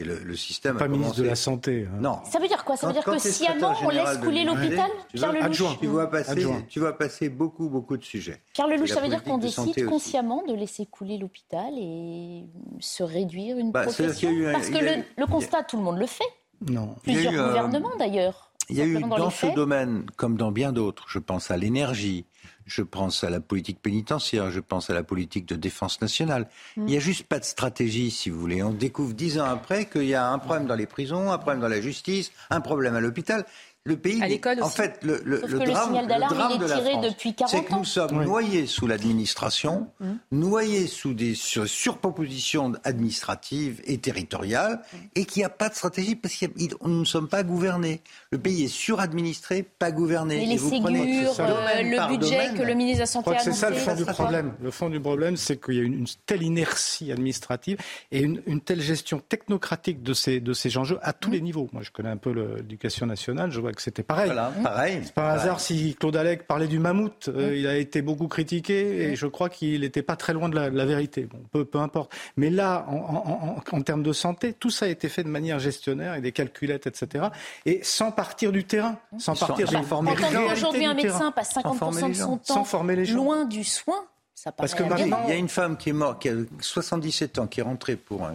Et 0.00 0.04
le, 0.04 0.36
système 0.36 0.76
pas 0.76 0.86
ministre 0.86 1.16
de 1.16 1.24
la 1.24 1.34
Santé. 1.34 1.88
Hein. 1.90 1.98
Non. 2.00 2.20
Ça 2.24 2.38
veut 2.38 2.46
dire 2.46 2.64
quoi? 2.64 2.76
Ça 2.76 2.86
veut 2.86 2.92
dire 2.92 3.02
que 3.02 3.18
sciemment, 3.18 3.74
on 3.82 3.90
laisse 3.90 4.18
couler 4.18 4.44
l'hôpital 4.44 4.88
Pierre 5.12 5.32
Lelouch? 5.32 5.78
tu, 5.80 5.86
vois 5.88 6.08
passer, 6.08 6.46
tu 6.68 6.78
vas 6.78 6.92
passer 6.92 7.28
beaucoup, 7.28 7.68
beaucoup 7.68 7.96
de 7.96 8.04
sujets. 8.04 8.40
Pierre 8.52 8.68
Lelouch, 8.68 8.90
ça 8.90 9.00
veut 9.00 9.08
dire 9.08 9.24
qu'on 9.24 9.38
décide 9.38 9.86
consciemment 9.86 10.44
de 10.46 10.54
laisser 10.54 10.86
couler 10.86 11.18
l'hôpital 11.18 11.72
et 11.76 12.44
se 12.78 13.02
réduire 13.02 13.58
une 13.58 13.72
bah, 13.72 13.82
profession? 13.82 14.30
Parce 14.52 14.70
que 14.70 14.78
le, 15.16 15.26
constat, 15.26 15.64
tout 15.64 15.76
le 15.76 15.82
monde 15.82 15.98
le 15.98 16.06
fait. 16.06 16.24
Non. 16.68 16.94
Plusieurs 17.02 17.48
gouvernements, 17.48 17.96
d'ailleurs. 17.98 18.52
Il 18.70 18.76
y 18.76 18.82
a 18.82 18.84
eu 18.84 19.00
dans 19.00 19.30
ce 19.30 19.46
domaine, 19.46 20.06
comme 20.16 20.36
dans 20.36 20.52
bien 20.52 20.72
d'autres, 20.72 21.06
je 21.08 21.18
pense 21.18 21.50
à 21.50 21.56
l'énergie, 21.56 22.26
je 22.68 22.82
pense 22.82 23.24
à 23.24 23.30
la 23.30 23.40
politique 23.40 23.80
pénitentiaire, 23.80 24.50
je 24.50 24.60
pense 24.60 24.90
à 24.90 24.94
la 24.94 25.02
politique 25.02 25.46
de 25.46 25.56
défense 25.56 26.00
nationale. 26.00 26.48
Mm. 26.76 26.82
Il 26.82 26.84
n'y 26.84 26.96
a 26.96 27.00
juste 27.00 27.26
pas 27.26 27.38
de 27.38 27.44
stratégie, 27.44 28.10
si 28.10 28.30
vous 28.30 28.38
voulez. 28.38 28.62
On 28.62 28.72
découvre 28.72 29.14
dix 29.14 29.38
ans 29.38 29.44
après 29.44 29.86
qu'il 29.86 30.04
y 30.04 30.14
a 30.14 30.28
un 30.28 30.38
problème 30.38 30.66
dans 30.66 30.74
les 30.74 30.86
prisons, 30.86 31.32
un 31.32 31.38
problème 31.38 31.60
dans 31.60 31.68
la 31.68 31.80
justice, 31.80 32.30
un 32.50 32.60
problème 32.60 32.94
à 32.94 33.00
l'hôpital 33.00 33.44
le 33.88 33.96
pays. 33.96 34.22
En 34.60 34.68
fait, 34.68 35.00
le, 35.02 35.20
le, 35.24 35.42
le 35.46 35.58
drame, 35.58 35.94
le 35.94 36.06
drame 36.06 36.58
de 36.58 36.66
la 36.66 36.80
France, 36.80 37.14
c'est 37.48 37.64
que 37.64 37.74
nous 37.74 37.84
sommes 37.84 38.22
noyés 38.22 38.66
sous 38.66 38.86
l'administration, 38.86 39.88
mmh. 39.98 40.06
noyés 40.32 40.86
sous 40.86 41.14
des 41.14 41.34
surpropositions 41.34 42.74
administratives 42.84 43.80
et 43.84 43.98
territoriales, 43.98 44.80
et 45.14 45.24
qu'il 45.24 45.40
n'y 45.40 45.44
a 45.44 45.50
pas 45.50 45.70
de 45.70 45.74
stratégie 45.74 46.14
parce 46.14 46.36
que 46.36 46.46
nous 46.84 47.00
ne 47.00 47.04
sommes 47.04 47.28
pas 47.28 47.42
gouvernés. 47.42 48.02
Le 48.30 48.38
pays 48.38 48.64
est 48.64 48.68
suradministré, 48.68 49.62
pas 49.62 49.90
gouverné. 49.90 50.42
Et, 50.42 50.46
les 50.46 50.58
vous 50.58 50.68
Ségures, 50.68 51.34
euh, 51.40 51.82
le 51.82 52.08
budget 52.08 52.52
que 52.54 52.62
le 52.62 52.74
ministre 52.74 52.98
de 52.98 53.00
la 53.00 53.06
Santé 53.06 53.30
a 53.34 53.38
C'est 53.38 53.52
ça 53.52 53.70
le 53.70 53.76
fond 53.76 53.94
du 53.94 54.04
problème. 54.04 54.52
Le 54.62 54.70
fond 54.70 54.90
du 54.90 55.00
problème, 55.00 55.36
c'est 55.38 55.58
qu'il 55.58 55.74
y 55.74 55.80
a 55.80 55.82
une, 55.82 56.04
telle 56.26 56.42
inertie 56.42 57.10
administrative 57.10 57.78
et 58.12 58.20
une, 58.20 58.60
telle 58.60 58.82
gestion 58.82 59.20
technocratique 59.26 60.02
de 60.02 60.12
ces, 60.12 60.40
de 60.40 60.52
ces 60.52 60.76
enjeux 60.76 60.98
à 61.00 61.14
tous 61.14 61.30
mmh. 61.30 61.32
les 61.32 61.40
niveaux. 61.40 61.68
Moi, 61.72 61.82
je 61.82 61.90
connais 61.90 62.10
un 62.10 62.18
peu 62.18 62.32
l'éducation 62.32 63.06
nationale, 63.06 63.50
je 63.50 63.60
vois 63.60 63.72
c'était 63.78 64.02
pareil. 64.02 64.30
pareil. 64.62 65.00
C'est 65.04 65.14
pas 65.14 65.32
un 65.32 65.34
hasard 65.34 65.60
si 65.60 65.96
Claude 65.98 66.16
Allègre 66.16 66.44
parlait 66.44 66.66
du 66.66 66.78
mammouth. 66.78 67.28
Euh, 67.28 67.56
il 67.56 67.66
a 67.66 67.76
été 67.76 68.02
beaucoup 68.02 68.28
critiqué 68.28 69.10
et 69.10 69.16
je 69.16 69.26
crois 69.26 69.48
qu'il 69.48 69.80
n'était 69.80 70.02
pas 70.02 70.16
très 70.16 70.32
loin 70.34 70.48
de 70.48 70.56
la, 70.56 70.84
vérité. 70.84 71.22
Bon, 71.24 71.40
peu, 71.50 71.64
peu 71.64 71.78
importe. 71.78 72.12
Mais 72.36 72.50
là, 72.50 72.86
en, 72.88 73.82
termes 73.82 74.02
de 74.02 74.12
santé, 74.12 74.52
tout 74.52 74.70
ça 74.70 74.86
a 74.86 74.88
été 74.88 75.08
fait 75.08 75.22
de 75.22 75.28
manière 75.28 75.58
gestionnaire 75.58 76.14
et 76.14 76.20
des 76.20 76.32
calculettes, 76.32 76.86
etc. 76.86 77.26
Et 77.64 77.80
sans 77.82 78.10
partir 78.18 78.50
du 78.50 78.64
terrain, 78.64 78.98
sans 79.18 79.36
partir 79.36 79.68
des 79.68 79.82
former 79.84 80.12
Aujourd'hui, 80.50 80.84
un 80.84 80.94
médecin 80.94 81.30
passe 81.30 81.54
50% 81.54 82.08
de 82.08 82.14
son 82.14 82.36
temps 82.38 82.66
loin 83.14 83.44
du 83.44 83.62
soin. 83.62 84.04
Ça 84.34 84.50
Parce 84.50 84.74
que 84.74 84.82
maintenant, 84.82 85.22
il 85.24 85.30
y 85.30 85.32
a 85.32 85.36
une 85.36 85.48
femme 85.48 85.76
qui 85.76 85.90
est 85.90 85.92
morte, 85.92 86.20
qui 86.22 86.28
a 86.28 86.34
77 86.60 87.38
ans, 87.38 87.46
qui 87.46 87.60
est 87.60 87.62
rentrée 87.62 87.94
pour 87.94 88.28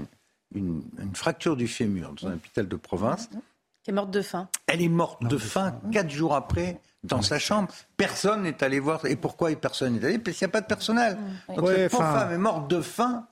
une, 0.56 0.84
une 1.00 1.16
fracture 1.16 1.58
du 1.58 1.68
fémur 1.68 2.14
dans 2.14 2.30
un 2.30 2.34
hôpital 2.36 2.68
de 2.68 2.76
province. 2.78 3.30
Qui 3.84 3.92
est 3.92 3.94
morte 3.94 4.12
de 4.12 4.22
faim. 4.22 4.48
Elle 4.68 4.82
est 4.82 4.88
morte 4.88 5.22
de, 5.26 5.38
faim 5.38 5.76
quatre 5.92 6.10
jours 6.10 6.34
après 6.34 6.80
dans 7.04 7.22
sa 7.22 7.38
chambre. 7.38 7.68
Personne 7.98 8.44
n'est 8.44 8.64
allé 8.64 8.80
voir. 8.80 9.06
Et 9.06 9.18
pourquoi 9.18 9.54
personne 9.56 9.96
n'est 9.96 10.06
allé? 10.06 10.18
Parce 10.18 10.38
qu'il 10.38 10.46
n'y 10.46 10.52
a 10.52 10.54
pas 10.54 10.62
de 10.62 10.68
personnel. 10.68 11.18
Donc 11.54 11.68
cette 11.68 11.92
pauvre 11.92 12.04
femme 12.04 12.32
est 12.32 12.38
morte 12.38 12.70
de 12.70 12.80
faim 12.80 13.28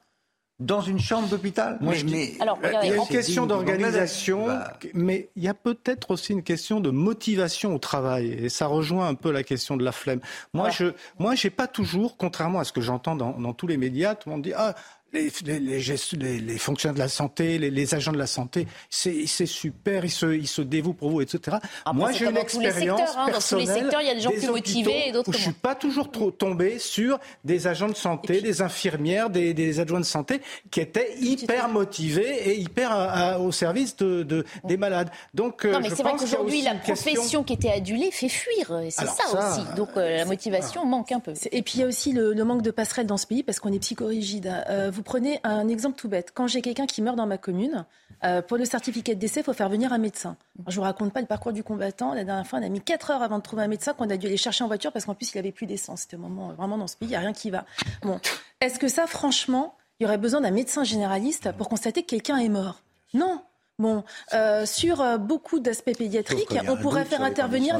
dans 0.61 0.81
une 0.81 0.99
chambre 0.99 1.27
d'hôpital. 1.27 1.79
Mais, 1.81 2.33
Alors, 2.39 2.59
il 2.63 2.89
y 2.89 2.91
a 2.91 2.95
une 2.95 3.07
question 3.07 3.45
d'organisation, 3.47 4.45
bah. 4.45 4.73
mais 4.93 5.29
il 5.35 5.43
y 5.43 5.47
a 5.47 5.53
peut-être 5.53 6.11
aussi 6.11 6.33
une 6.33 6.43
question 6.43 6.79
de 6.79 6.91
motivation 6.91 7.75
au 7.75 7.79
travail. 7.79 8.31
Et 8.31 8.49
ça 8.49 8.67
rejoint 8.67 9.07
un 9.07 9.15
peu 9.15 9.31
la 9.31 9.43
question 9.43 9.75
de 9.75 9.83
la 9.83 9.91
flemme. 9.91 10.19
Moi, 10.53 10.69
je, 10.69 10.93
moi, 11.17 11.35
j'ai 11.35 11.49
pas 11.49 11.67
toujours, 11.67 12.15
contrairement 12.15 12.59
à 12.59 12.63
ce 12.63 12.71
que 12.71 12.81
j'entends 12.81 13.15
dans, 13.15 13.39
dans, 13.39 13.53
tous 13.53 13.67
les 13.67 13.77
médias, 13.77 14.15
tout 14.15 14.29
le 14.29 14.35
monde 14.35 14.43
dit 14.43 14.53
ah 14.55 14.75
les, 15.13 15.31
les, 15.45 15.59
les, 15.59 16.39
les, 16.39 16.57
fonctionnaires 16.57 16.93
de 16.93 16.99
la 16.99 17.09
santé, 17.09 17.57
les, 17.57 17.95
agents 17.95 18.11
de 18.11 18.17
la 18.17 18.27
santé, 18.27 18.67
c'est 18.89 19.25
super, 19.45 20.05
ils 20.05 20.11
se, 20.11 20.25
ils 20.33 20.47
se 20.47 20.61
dévouent 20.61 20.93
pour 20.93 21.09
vous, 21.09 21.21
etc. 21.21 21.57
Moi, 21.93 22.11
j'ai 22.11 22.25
une 22.25 22.37
expérience 22.37 23.01
hein, 23.17 23.27
Dans 23.31 23.39
tous 23.39 23.55
les 23.57 23.65
secteurs, 23.65 24.01
il 24.01 24.07
y 24.07 24.09
a 24.09 24.15
des 24.15 24.21
gens 24.21 24.31
plus 24.31 24.47
motivés 24.47 25.07
et 25.07 25.11
d'autres 25.11 25.31
Je 25.31 25.37
suis 25.37 25.51
pas 25.51 25.75
toujours 25.75 26.11
trop 26.11 26.31
tombé 26.31 26.79
sur 26.79 27.19
des 27.43 27.67
agents 27.67 27.89
de 27.89 27.95
santé, 27.95 28.41
des 28.41 28.61
infirmières, 28.61 29.29
des, 29.29 29.53
des, 29.53 29.79
adjoints 29.79 29.99
de 29.99 30.05
santé 30.05 30.41
qui 30.69 30.79
étaient 30.79 31.15
hyper 31.19 31.69
motivés 31.69 32.49
et 32.49 32.59
hyper 32.59 33.39
au 33.41 33.51
service 33.51 33.95
de, 33.97 34.23
de, 34.23 34.45
des 34.63 34.77
malades. 34.77 35.09
Donc, 35.33 35.65
euh, 35.65 35.71
non, 35.71 35.79
mais 35.81 35.89
c'est 35.89 36.03
vrai 36.03 36.13
qu'aujourd'hui, 36.17 36.61
la 36.61 36.75
profession 36.75 37.43
qui 37.43 37.53
était 37.53 37.71
adulée 37.71 38.11
fait 38.11 38.29
fuir. 38.29 38.81
C'est 38.89 39.07
ça, 39.07 39.23
aussi. 39.33 39.75
Donc, 39.75 39.89
euh, 39.97 40.17
la 40.17 40.25
motivation 40.25 40.85
manque 40.85 41.11
un 41.11 41.19
peu. 41.19 41.33
Et 41.51 41.61
puis, 41.61 41.75
il 41.75 41.81
y 41.81 41.83
a 41.83 41.87
aussi 41.87 42.13
le, 42.13 42.41
manque 42.43 42.61
de 42.61 42.71
passerelles 42.71 43.07
dans 43.07 43.17
ce 43.17 43.27
pays 43.27 43.43
parce 43.43 43.59
qu'on 43.59 43.71
est 43.71 43.79
psychorigide. 43.79 44.51
Euh, 44.69 44.91
vous 44.91 45.00
prenez 45.03 45.39
un 45.43 45.67
exemple 45.67 45.97
tout 45.97 46.09
bête. 46.09 46.31
Quand 46.33 46.47
j'ai 46.47 46.61
quelqu'un 46.61 46.85
qui 46.85 47.01
meurt 47.01 47.15
dans 47.15 47.25
ma 47.25 47.37
commune, 47.37 47.85
euh, 48.23 48.41
pour 48.41 48.57
le 48.57 48.65
certificat 48.65 49.15
de 49.15 49.19
décès, 49.19 49.41
il 49.41 49.43
faut 49.43 49.53
faire 49.53 49.69
venir 49.69 49.93
un 49.93 49.97
médecin. 49.97 50.37
je 50.67 50.71
ne 50.71 50.75
vous 50.75 50.81
raconte 50.81 51.13
pas 51.13 51.21
le 51.21 51.27
parcours 51.27 51.53
du 51.53 51.63
combattant. 51.63 52.13
La 52.13 52.23
dernière 52.23 52.45
fois, 52.45 52.59
on 52.59 52.63
a 52.63 52.69
mis 52.69 52.81
4 52.81 53.11
heures 53.11 53.23
avant 53.23 53.37
de 53.37 53.43
trouver 53.43 53.63
un 53.63 53.67
médecin 53.67 53.93
qu'on 53.93 54.09
a 54.09 54.17
dû 54.17 54.27
aller 54.27 54.37
chercher 54.37 54.63
en 54.63 54.67
voiture 54.67 54.91
parce 54.91 55.05
qu'en 55.05 55.15
plus, 55.15 55.33
il 55.33 55.37
n'avait 55.37 55.51
plus 55.51 55.65
d'essence. 55.65 56.01
C'était 56.01 56.17
un 56.17 56.19
moment, 56.19 56.53
vraiment, 56.53 56.77
dans 56.77 56.87
ce 56.87 56.95
pays, 56.95 57.07
il 57.07 57.11
n'y 57.11 57.15
a 57.15 57.19
rien 57.19 57.33
qui 57.33 57.49
va. 57.49 57.65
Bon. 58.03 58.19
Est-ce 58.59 58.79
que 58.79 58.87
ça, 58.87 59.07
franchement, 59.07 59.75
il 59.99 60.03
y 60.03 60.05
aurait 60.05 60.17
besoin 60.17 60.41
d'un 60.41 60.51
médecin 60.51 60.83
généraliste 60.83 61.51
pour 61.57 61.69
constater 61.69 62.03
que 62.03 62.09
quelqu'un 62.09 62.37
est 62.37 62.49
mort? 62.49 62.81
Non. 63.13 63.41
Bon, 63.79 64.03
euh, 64.33 64.67
sur 64.67 65.01
euh, 65.01 65.17
beaucoup 65.17 65.59
d'aspects 65.59 65.97
pédiatriques, 65.97 66.53
on 66.67 66.77
pourrait 66.77 67.05
faire 67.05 67.23
intervenir 67.23 67.79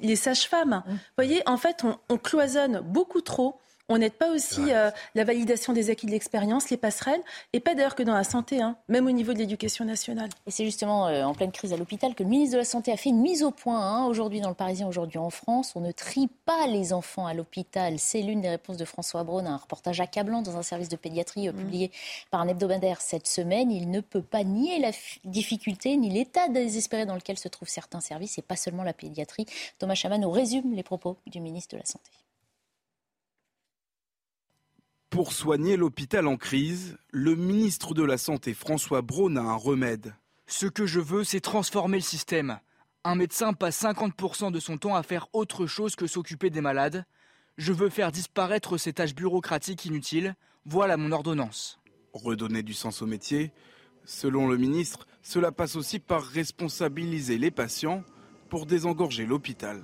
les, 0.00 0.16
sages-femmes. 0.16 0.82
Vous 0.86 0.96
voyez, 1.18 1.42
en 1.44 1.58
fait, 1.58 1.84
on, 1.84 1.98
on 2.08 2.16
cloisonne 2.16 2.80
beaucoup 2.80 3.20
trop 3.20 3.58
On 3.88 3.98
n'aide 3.98 4.12
pas 4.12 4.30
aussi 4.30 4.72
euh, 4.72 4.90
la 5.14 5.24
validation 5.24 5.72
des 5.72 5.90
acquis 5.90 6.06
de 6.06 6.12
l'expérience, 6.12 6.70
les 6.70 6.76
passerelles, 6.76 7.20
et 7.52 7.60
pas 7.60 7.74
d'ailleurs 7.74 7.94
que 7.94 8.02
dans 8.02 8.14
la 8.14 8.24
santé, 8.24 8.62
hein, 8.62 8.76
même 8.88 9.06
au 9.06 9.10
niveau 9.10 9.32
de 9.32 9.38
l'éducation 9.38 9.84
nationale. 9.84 10.30
Et 10.46 10.50
c'est 10.50 10.64
justement 10.64 11.08
euh, 11.08 11.24
en 11.24 11.34
pleine 11.34 11.50
crise 11.50 11.72
à 11.72 11.76
l'hôpital 11.76 12.14
que 12.14 12.22
le 12.22 12.28
ministre 12.28 12.54
de 12.54 12.58
la 12.58 12.64
Santé 12.64 12.92
a 12.92 12.96
fait 12.96 13.10
une 13.10 13.20
mise 13.20 13.42
au 13.42 13.50
point 13.50 13.80
hein, 13.80 14.06
aujourd'hui 14.06 14.40
dans 14.40 14.48
le 14.48 14.54
Parisien, 14.54 14.86
aujourd'hui 14.86 15.18
en 15.18 15.30
France. 15.30 15.72
On 15.74 15.80
ne 15.80 15.90
trie 15.92 16.28
pas 16.46 16.66
les 16.68 16.92
enfants 16.92 17.26
à 17.26 17.34
l'hôpital. 17.34 17.98
C'est 17.98 18.22
l'une 18.22 18.40
des 18.40 18.48
réponses 18.48 18.76
de 18.76 18.84
François 18.84 19.24
Braun 19.24 19.46
à 19.46 19.50
un 19.50 19.56
reportage 19.56 20.00
accablant 20.00 20.42
dans 20.42 20.56
un 20.56 20.62
service 20.62 20.88
de 20.88 20.96
pédiatrie 20.96 21.48
euh, 21.48 21.52
mmh. 21.52 21.56
publié 21.56 21.90
par 22.30 22.40
un 22.40 22.48
hebdomadaire 22.48 23.00
cette 23.00 23.26
semaine. 23.26 23.72
Il 23.72 23.90
ne 23.90 24.00
peut 24.00 24.22
pas 24.22 24.44
nier 24.44 24.78
la 24.78 24.92
difficulté 25.24 25.96
ni 25.96 26.08
l'état 26.08 26.48
désespéré 26.48 27.04
dans 27.04 27.16
lequel 27.16 27.38
se 27.38 27.48
trouvent 27.48 27.68
certains 27.68 28.00
services 28.00 28.38
et 28.38 28.42
pas 28.42 28.56
seulement 28.56 28.84
la 28.84 28.92
pédiatrie. 28.92 29.46
Thomas 29.78 29.96
Chaman 29.96 30.20
nous 30.20 30.30
résume 30.30 30.72
les 30.72 30.82
propos 30.82 31.16
du 31.26 31.40
ministre 31.40 31.74
de 31.74 31.80
la 31.80 31.86
Santé. 31.86 32.10
Pour 35.12 35.34
soigner 35.34 35.76
l'hôpital 35.76 36.26
en 36.26 36.38
crise, 36.38 36.96
le 37.10 37.34
ministre 37.34 37.92
de 37.92 38.02
la 38.02 38.16
Santé 38.16 38.54
François 38.54 39.02
Braun 39.02 39.36
a 39.36 39.42
un 39.42 39.56
remède. 39.56 40.14
Ce 40.46 40.64
que 40.64 40.86
je 40.86 41.00
veux, 41.00 41.22
c'est 41.22 41.42
transformer 41.42 41.98
le 41.98 42.02
système. 42.02 42.58
Un 43.04 43.14
médecin 43.14 43.52
passe 43.52 43.82
50% 43.82 44.50
de 44.50 44.58
son 44.58 44.78
temps 44.78 44.96
à 44.96 45.02
faire 45.02 45.28
autre 45.34 45.66
chose 45.66 45.96
que 45.96 46.06
s'occuper 46.06 46.48
des 46.48 46.62
malades. 46.62 47.04
Je 47.58 47.74
veux 47.74 47.90
faire 47.90 48.10
disparaître 48.10 48.78
ces 48.78 48.94
tâches 48.94 49.14
bureaucratiques 49.14 49.84
inutiles. 49.84 50.34
Voilà 50.64 50.96
mon 50.96 51.12
ordonnance. 51.12 51.78
Redonner 52.14 52.62
du 52.62 52.72
sens 52.72 53.02
au 53.02 53.06
métier, 53.06 53.52
selon 54.06 54.48
le 54.48 54.56
ministre, 54.56 55.06
cela 55.20 55.52
passe 55.52 55.76
aussi 55.76 55.98
par 55.98 56.24
responsabiliser 56.24 57.36
les 57.36 57.50
patients 57.50 58.02
pour 58.48 58.64
désengorger 58.64 59.26
l'hôpital. 59.26 59.82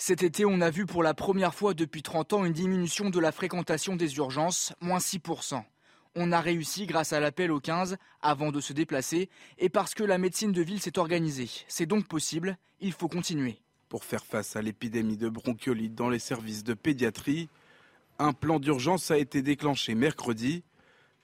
Cet 0.00 0.22
été, 0.22 0.44
on 0.44 0.60
a 0.60 0.70
vu 0.70 0.86
pour 0.86 1.02
la 1.02 1.12
première 1.12 1.56
fois 1.56 1.74
depuis 1.74 2.02
30 2.02 2.32
ans 2.32 2.44
une 2.44 2.52
diminution 2.52 3.10
de 3.10 3.18
la 3.18 3.32
fréquentation 3.32 3.96
des 3.96 4.16
urgences, 4.16 4.72
moins 4.80 4.98
6%. 4.98 5.60
On 6.14 6.30
a 6.30 6.40
réussi 6.40 6.86
grâce 6.86 7.12
à 7.12 7.18
l'appel 7.18 7.50
au 7.50 7.58
15 7.58 7.96
avant 8.22 8.52
de 8.52 8.60
se 8.60 8.72
déplacer 8.72 9.28
et 9.58 9.68
parce 9.68 9.94
que 9.94 10.04
la 10.04 10.16
médecine 10.16 10.52
de 10.52 10.62
ville 10.62 10.80
s'est 10.80 11.00
organisée. 11.00 11.50
C'est 11.66 11.84
donc 11.84 12.06
possible, 12.06 12.56
il 12.80 12.92
faut 12.92 13.08
continuer. 13.08 13.58
Pour 13.88 14.04
faire 14.04 14.24
face 14.24 14.54
à 14.54 14.62
l'épidémie 14.62 15.16
de 15.16 15.28
bronchiolite 15.28 15.96
dans 15.96 16.10
les 16.10 16.20
services 16.20 16.62
de 16.62 16.74
pédiatrie, 16.74 17.48
un 18.20 18.32
plan 18.32 18.60
d'urgence 18.60 19.10
a 19.10 19.18
été 19.18 19.42
déclenché 19.42 19.96
mercredi, 19.96 20.62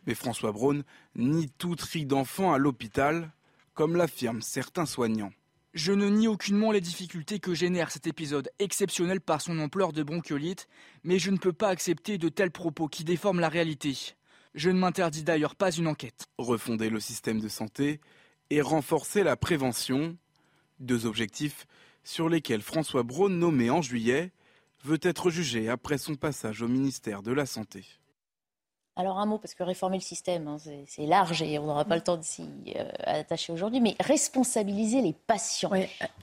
mais 0.09 0.16
François 0.16 0.51
Braun 0.51 0.83
nie 1.14 1.49
tout 1.59 1.77
tri 1.77 2.07
d'enfants 2.07 2.53
à 2.53 2.59
l'hôpital, 2.59 3.31
comme 3.72 3.95
l'affirment 3.95 4.43
certains 4.43 4.87
soignants. 4.87 5.33
Je 5.75 5.91
ne 5.91 6.09
nie 6.09 6.29
aucunement 6.29 6.70
les 6.70 6.81
difficultés 6.81 7.41
que 7.41 7.53
génère 7.53 7.91
cet 7.91 8.07
épisode 8.07 8.49
exceptionnel 8.61 9.20
par 9.20 9.41
son 9.41 9.59
ampleur 9.59 9.93
de 9.93 10.05
bronchiolite, 10.05 10.68
mais 11.03 11.18
je 11.18 11.33
ne 11.33 11.37
peux 11.37 11.53
pas 11.53 11.68
accepter 11.68 12.16
de 12.16 12.29
tels 12.29 12.53
propos 12.53 12.87
qui 12.87 13.03
déforment 13.03 13.41
la 13.41 13.49
réalité. 13.49 14.14
Je 14.55 14.70
ne 14.70 14.79
m'interdis 14.79 15.25
d'ailleurs 15.25 15.57
pas 15.57 15.72
une 15.72 15.89
enquête. 15.89 16.27
Refonder 16.39 16.91
le 16.91 17.01
système 17.01 17.41
de 17.41 17.49
santé 17.49 18.01
et 18.51 18.61
renforcer 18.61 19.25
la 19.25 19.37
prévention, 19.37 20.16
deux 20.79 21.07
objectifs 21.07 21.66
sur 22.05 22.29
lesquels 22.29 22.62
François 22.62 23.03
Braun, 23.03 23.31
nommé 23.31 23.68
en 23.68 23.83
juillet, 23.83 24.31
veut 24.85 25.01
être 25.03 25.29
jugé 25.29 25.68
après 25.68 25.99
son 25.99 26.14
passage 26.14 26.62
au 26.62 26.68
ministère 26.68 27.20
de 27.20 27.33
la 27.33 27.47
Santé. 27.47 27.85
Alors 28.97 29.18
un 29.18 29.26
mot, 29.26 29.38
parce 29.38 29.55
que 29.55 29.64
réformer 29.64 29.97
le 29.97 30.03
système, 30.03 30.47
hein, 30.47 30.57
c'est 30.86 31.07
large 31.07 31.42
et 31.42 31.59
on 31.59 31.66
n'aura 31.66 31.84
pas 31.84 31.97
le 31.97 32.01
temps 32.01 32.16
de 32.16 32.22
s'y 32.22 32.45
euh, 32.76 32.84
attacher 32.99 33.53
aujourd'hui, 33.53 33.80
mais 33.80 33.97
responsabiliser 33.99 35.03
les 35.03 35.12
patients. 35.12 35.72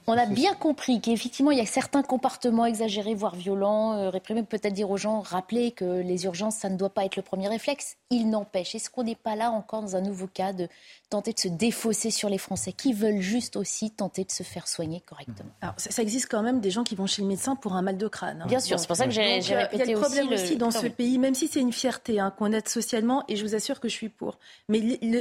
on 0.06 0.16
a 0.16 0.24
bien 0.24 0.54
compris 0.54 1.00
qu'effectivement, 1.02 1.50
il 1.50 1.58
y 1.58 1.62
a 1.62 1.66
certains 1.66 2.02
comportements 2.02 2.64
exagérés, 2.64 3.14
voire 3.14 3.34
violents, 3.34 3.92
euh, 3.92 4.08
réprimés. 4.08 4.42
Peut-être 4.42 4.72
dire 4.72 4.90
aux 4.90 4.96
gens, 4.96 5.20
rappeler 5.20 5.72
que 5.72 5.84
les 5.84 6.24
urgences, 6.24 6.56
ça 6.56 6.70
ne 6.70 6.76
doit 6.78 6.88
pas 6.88 7.04
être 7.04 7.16
le 7.16 7.22
premier 7.22 7.48
réflexe. 7.48 7.98
Il 8.12 8.30
n'empêche. 8.30 8.74
Est-ce 8.74 8.90
qu'on 8.90 9.04
n'est 9.04 9.16
pas 9.16 9.36
là 9.36 9.50
encore 9.50 9.82
dans 9.82 9.96
un 9.96 10.00
nouveau 10.00 10.26
cas 10.26 10.52
de 10.52 10.68
tenter 11.10 11.32
de 11.32 11.38
se 11.38 11.48
défausser 11.48 12.10
sur 12.10 12.28
les 12.28 12.38
Français 12.38 12.72
qui 12.72 12.92
veulent 12.92 13.20
juste 13.20 13.56
aussi 13.56 13.90
tenter 13.90 14.24
de 14.24 14.30
se 14.30 14.42
faire 14.42 14.68
soigner 14.68 15.00
correctement? 15.00 15.50
Alors, 15.60 15.74
ça, 15.78 16.02
existe 16.02 16.28
quand 16.30 16.42
même 16.42 16.60
des 16.60 16.70
gens 16.70 16.84
qui 16.84 16.94
vont 16.94 17.06
chez 17.06 17.22
le 17.22 17.28
médecin 17.28 17.56
pour 17.56 17.74
un 17.74 17.82
mal 17.82 17.96
de 17.96 18.08
crâne. 18.08 18.42
Hein. 18.42 18.46
Bien 18.46 18.60
sûr, 18.60 18.78
c'est 18.78 18.86
pour 18.86 18.96
ça 18.96 19.06
que 19.06 19.10
j'ai 19.10 19.22
répété 19.22 19.68
Il 19.72 19.78
y 19.78 19.82
a 19.82 19.94
le 19.94 20.00
problème 20.00 20.28
aussi, 20.28 20.56
dans 20.56 20.70
ce 20.70 20.86
pays, 20.86 21.18
même 21.18 21.34
si 21.34 21.48
c'est 21.48 21.60
une 21.60 21.72
fierté 21.72 22.20
hein, 22.20 22.32
qu'on 22.36 22.52
aide 22.52 22.68
socialement, 22.68 23.24
et 23.28 23.36
je 23.36 23.44
vous 23.44 23.54
assure 23.54 23.80
que 23.80 23.88
je 23.88 23.94
suis 23.94 24.08
pour. 24.08 24.38
Mais 24.68 24.78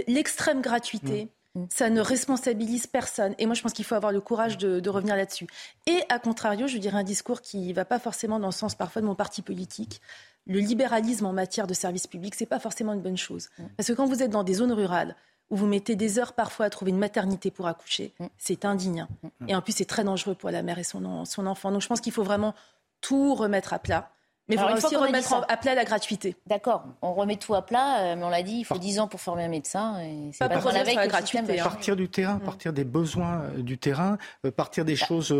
l'extrême 0.07 0.61
gratuité. 0.61 1.25
Mm. 1.25 1.29
Mm. 1.55 1.65
Ça 1.69 1.89
ne 1.89 2.01
responsabilise 2.01 2.87
personne. 2.87 3.35
Et 3.37 3.45
moi, 3.45 3.55
je 3.55 3.61
pense 3.61 3.73
qu'il 3.73 3.85
faut 3.85 3.95
avoir 3.95 4.11
le 4.11 4.21
courage 4.21 4.57
de, 4.57 4.89
revenir 4.89 5.15
là-dessus. 5.15 5.47
Et 5.85 6.01
à 6.09 6.19
contrario, 6.19 6.67
je 6.67 6.77
dirais 6.77 6.97
un 6.97 7.03
discours 7.03 7.41
qui 7.41 7.69
ne 7.69 7.73
va 7.73 7.85
pas 7.85 7.99
forcément 7.99 8.39
dans 8.39 8.47
le 8.47 8.53
sens 8.53 8.75
parfois 8.75 9.01
de 9.01 9.07
mon 9.07 9.15
parti 9.15 9.41
politique. 9.41 10.01
Le 10.47 10.59
libéralisme 10.59 11.25
en 11.25 11.33
matière 11.33 11.67
de 11.67 11.73
services 11.73 12.07
publics, 12.07 12.35
ce 12.35 12.43
n'est 12.43 12.47
pas 12.47 12.59
forcément 12.59 12.93
une 12.93 13.01
bonne 13.01 13.17
chose. 13.17 13.49
Mm. 13.57 13.63
Parce 13.77 13.87
que 13.87 13.93
quand 13.93 14.05
vous 14.05 14.23
êtes 14.23 14.31
dans 14.31 14.43
des 14.43 14.55
zones 14.55 14.71
rurales, 14.71 15.15
où 15.49 15.55
vous 15.55 15.67
mettez 15.67 15.95
des 15.95 16.17
heures 16.17 16.33
parfois 16.33 16.65
à 16.65 16.69
trouver 16.69 16.91
une 16.91 16.97
maternité 16.97 17.51
pour 17.51 17.67
accoucher, 17.67 18.13
mm. 18.19 18.25
c'est 18.37 18.65
indigne. 18.65 19.07
Mm. 19.39 19.49
Et 19.49 19.55
en 19.55 19.61
plus, 19.61 19.73
c'est 19.73 19.85
très 19.85 20.03
dangereux 20.03 20.35
pour 20.35 20.49
la 20.49 20.63
mère 20.63 20.79
et 20.79 20.83
son, 20.83 21.25
son 21.25 21.47
enfant. 21.47 21.71
Donc 21.71 21.81
je 21.81 21.87
pense 21.87 22.01
qu'il 22.01 22.13
faut 22.13 22.23
vraiment 22.23 22.55
tout 23.01 23.35
remettre 23.35 23.73
à 23.73 23.79
plat. 23.79 24.11
Mais 24.47 24.55
il 24.55 24.59
faut 24.59 24.87
aussi 24.87 24.95
remettre 24.95 25.45
à 25.47 25.57
plat 25.57 25.75
la 25.75 25.85
gratuité. 25.85 26.35
D'accord, 26.47 26.83
on 27.01 27.13
remet 27.13 27.37
tout 27.37 27.55
à 27.55 27.61
plat, 27.61 27.99
euh, 27.99 28.15
mais 28.17 28.23
on 28.23 28.29
l'a 28.29 28.43
dit, 28.43 28.57
il 28.59 28.63
faut 28.65 28.77
10 28.77 28.99
ans 28.99 29.07
pour 29.07 29.21
former 29.21 29.45
un 29.45 29.49
médecin. 29.49 29.99
Et 30.01 30.31
pas, 30.37 30.49
pas 30.49 30.57
pour 30.59 30.71
avec 30.71 30.95
la 30.95 31.07
gratuité. 31.07 31.59
Hein. 31.59 31.63
Partir 31.63 31.95
du 31.95 32.09
terrain, 32.09 32.35
mm. 32.35 32.41
partir 32.41 32.73
des 32.73 32.83
besoins 32.83 33.43
euh, 33.43 33.61
du 33.61 33.77
terrain, 33.77 34.17
euh, 34.45 34.51
partir 34.51 34.83
des 34.83 34.95
bah. 34.95 35.05
choses. 35.05 35.35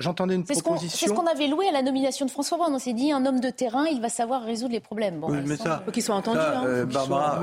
J'entendais 0.00 0.34
une 0.34 0.44
proposition. 0.44 0.98
C'est 0.98 1.06
ce 1.08 1.12
qu'on 1.12 1.26
avait 1.26 1.46
loué 1.46 1.68
à 1.68 1.72
la 1.72 1.82
nomination 1.82 2.26
de 2.26 2.30
François 2.30 2.58
Hollande. 2.58 2.74
On 2.74 2.78
s'est 2.78 2.94
dit, 2.94 3.12
un 3.12 3.24
homme 3.26 3.40
de 3.40 3.50
terrain, 3.50 3.86
il 3.86 4.00
va 4.00 4.08
savoir 4.08 4.42
résoudre 4.42 4.72
les 4.72 4.80
problèmes. 4.80 5.20
Bon, 5.20 5.28
mais 5.30 5.56
ça, 5.56 5.82
faut 5.84 5.92
qu'il 5.92 6.02
soit 6.02 6.14
entendu. 6.14 6.38
hein. 6.40 6.84
Barbara, 6.84 7.42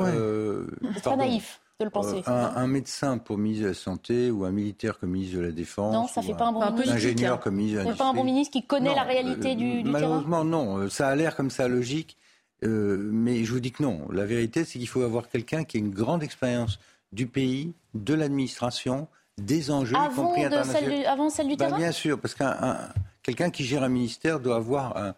c'est 0.95 1.01
très 1.01 1.17
naïf. 1.17 1.59
Euh, 1.82 2.49
un, 2.55 2.67
médecin 2.67 3.17
pour 3.17 3.38
ministre 3.38 3.63
de 3.63 3.69
la 3.69 3.74
Santé 3.74 4.32
ou 4.32 4.45
un 4.45 4.51
militaire 4.51 4.99
comme 4.99 5.09
ministre 5.09 5.38
de 5.38 5.41
la 5.41 5.51
Défense. 5.51 5.93
Non, 5.93 6.07
ça 6.07 6.21
fait 6.21 6.36
pas 6.36 6.45
un 6.45 6.51
bon 6.51 6.71
ministre. 6.71 6.93
ingénieur 6.93 7.39
comme 7.39 7.55
ministre 7.55 7.84
de 7.84 7.93
pas 7.93 8.09
un 8.09 8.13
bon 8.13 8.24
ministre 8.24 8.53
qui 8.53 8.65
connaît 8.65 8.93
la 8.93 9.03
réalité 9.03 9.55
du, 9.55 9.84
du 9.84 9.89
Malheureusement, 9.89 10.45
non. 10.45 10.78
Euh, 10.78 10.89
ça 10.89 11.07
a 11.07 11.15
l'air 11.15 11.36
comme 11.36 11.49
ça 11.49 11.67
logique. 11.67 12.17
Euh, 12.63 13.09
mais 13.11 13.43
je 13.43 13.51
vous 13.51 13.59
dis 13.59 13.71
que 13.71 13.84
non. 13.84 14.07
La 14.11 14.26
vérité, 14.26 14.63
c'est 14.63 14.80
qu'il 14.80 14.88
faut 14.88 15.01
avoir 15.01 15.28
quelqu'un 15.28 15.63
qui 15.63 15.78
a 15.78 15.80
une 15.80 15.91
grande 15.91 16.24
expérience 16.24 16.80
du 17.11 17.28
pays, 17.28 17.74
de 17.93 18.13
l'administration, 18.13 19.07
des 19.38 19.71
enjeux, 19.71 19.97
avant 19.97 20.11
y 20.11 20.15
compris 20.15 20.45
internationaux. 20.45 21.03
avant 21.07 21.30
celle 21.30 21.47
du 21.47 21.55
bah, 21.55 21.65
terrain 21.65 21.78
Bien 21.78 21.91
sûr, 21.91 22.19
parce 22.19 22.36
qu'un 22.36 22.78
quelqu'un 23.24 23.49
qui 23.49 23.65
gère 23.65 23.84
un 23.84 23.89
ministère 23.89 24.39
doit 24.39 24.55
avoir 24.55 24.95
un, 24.95 25.15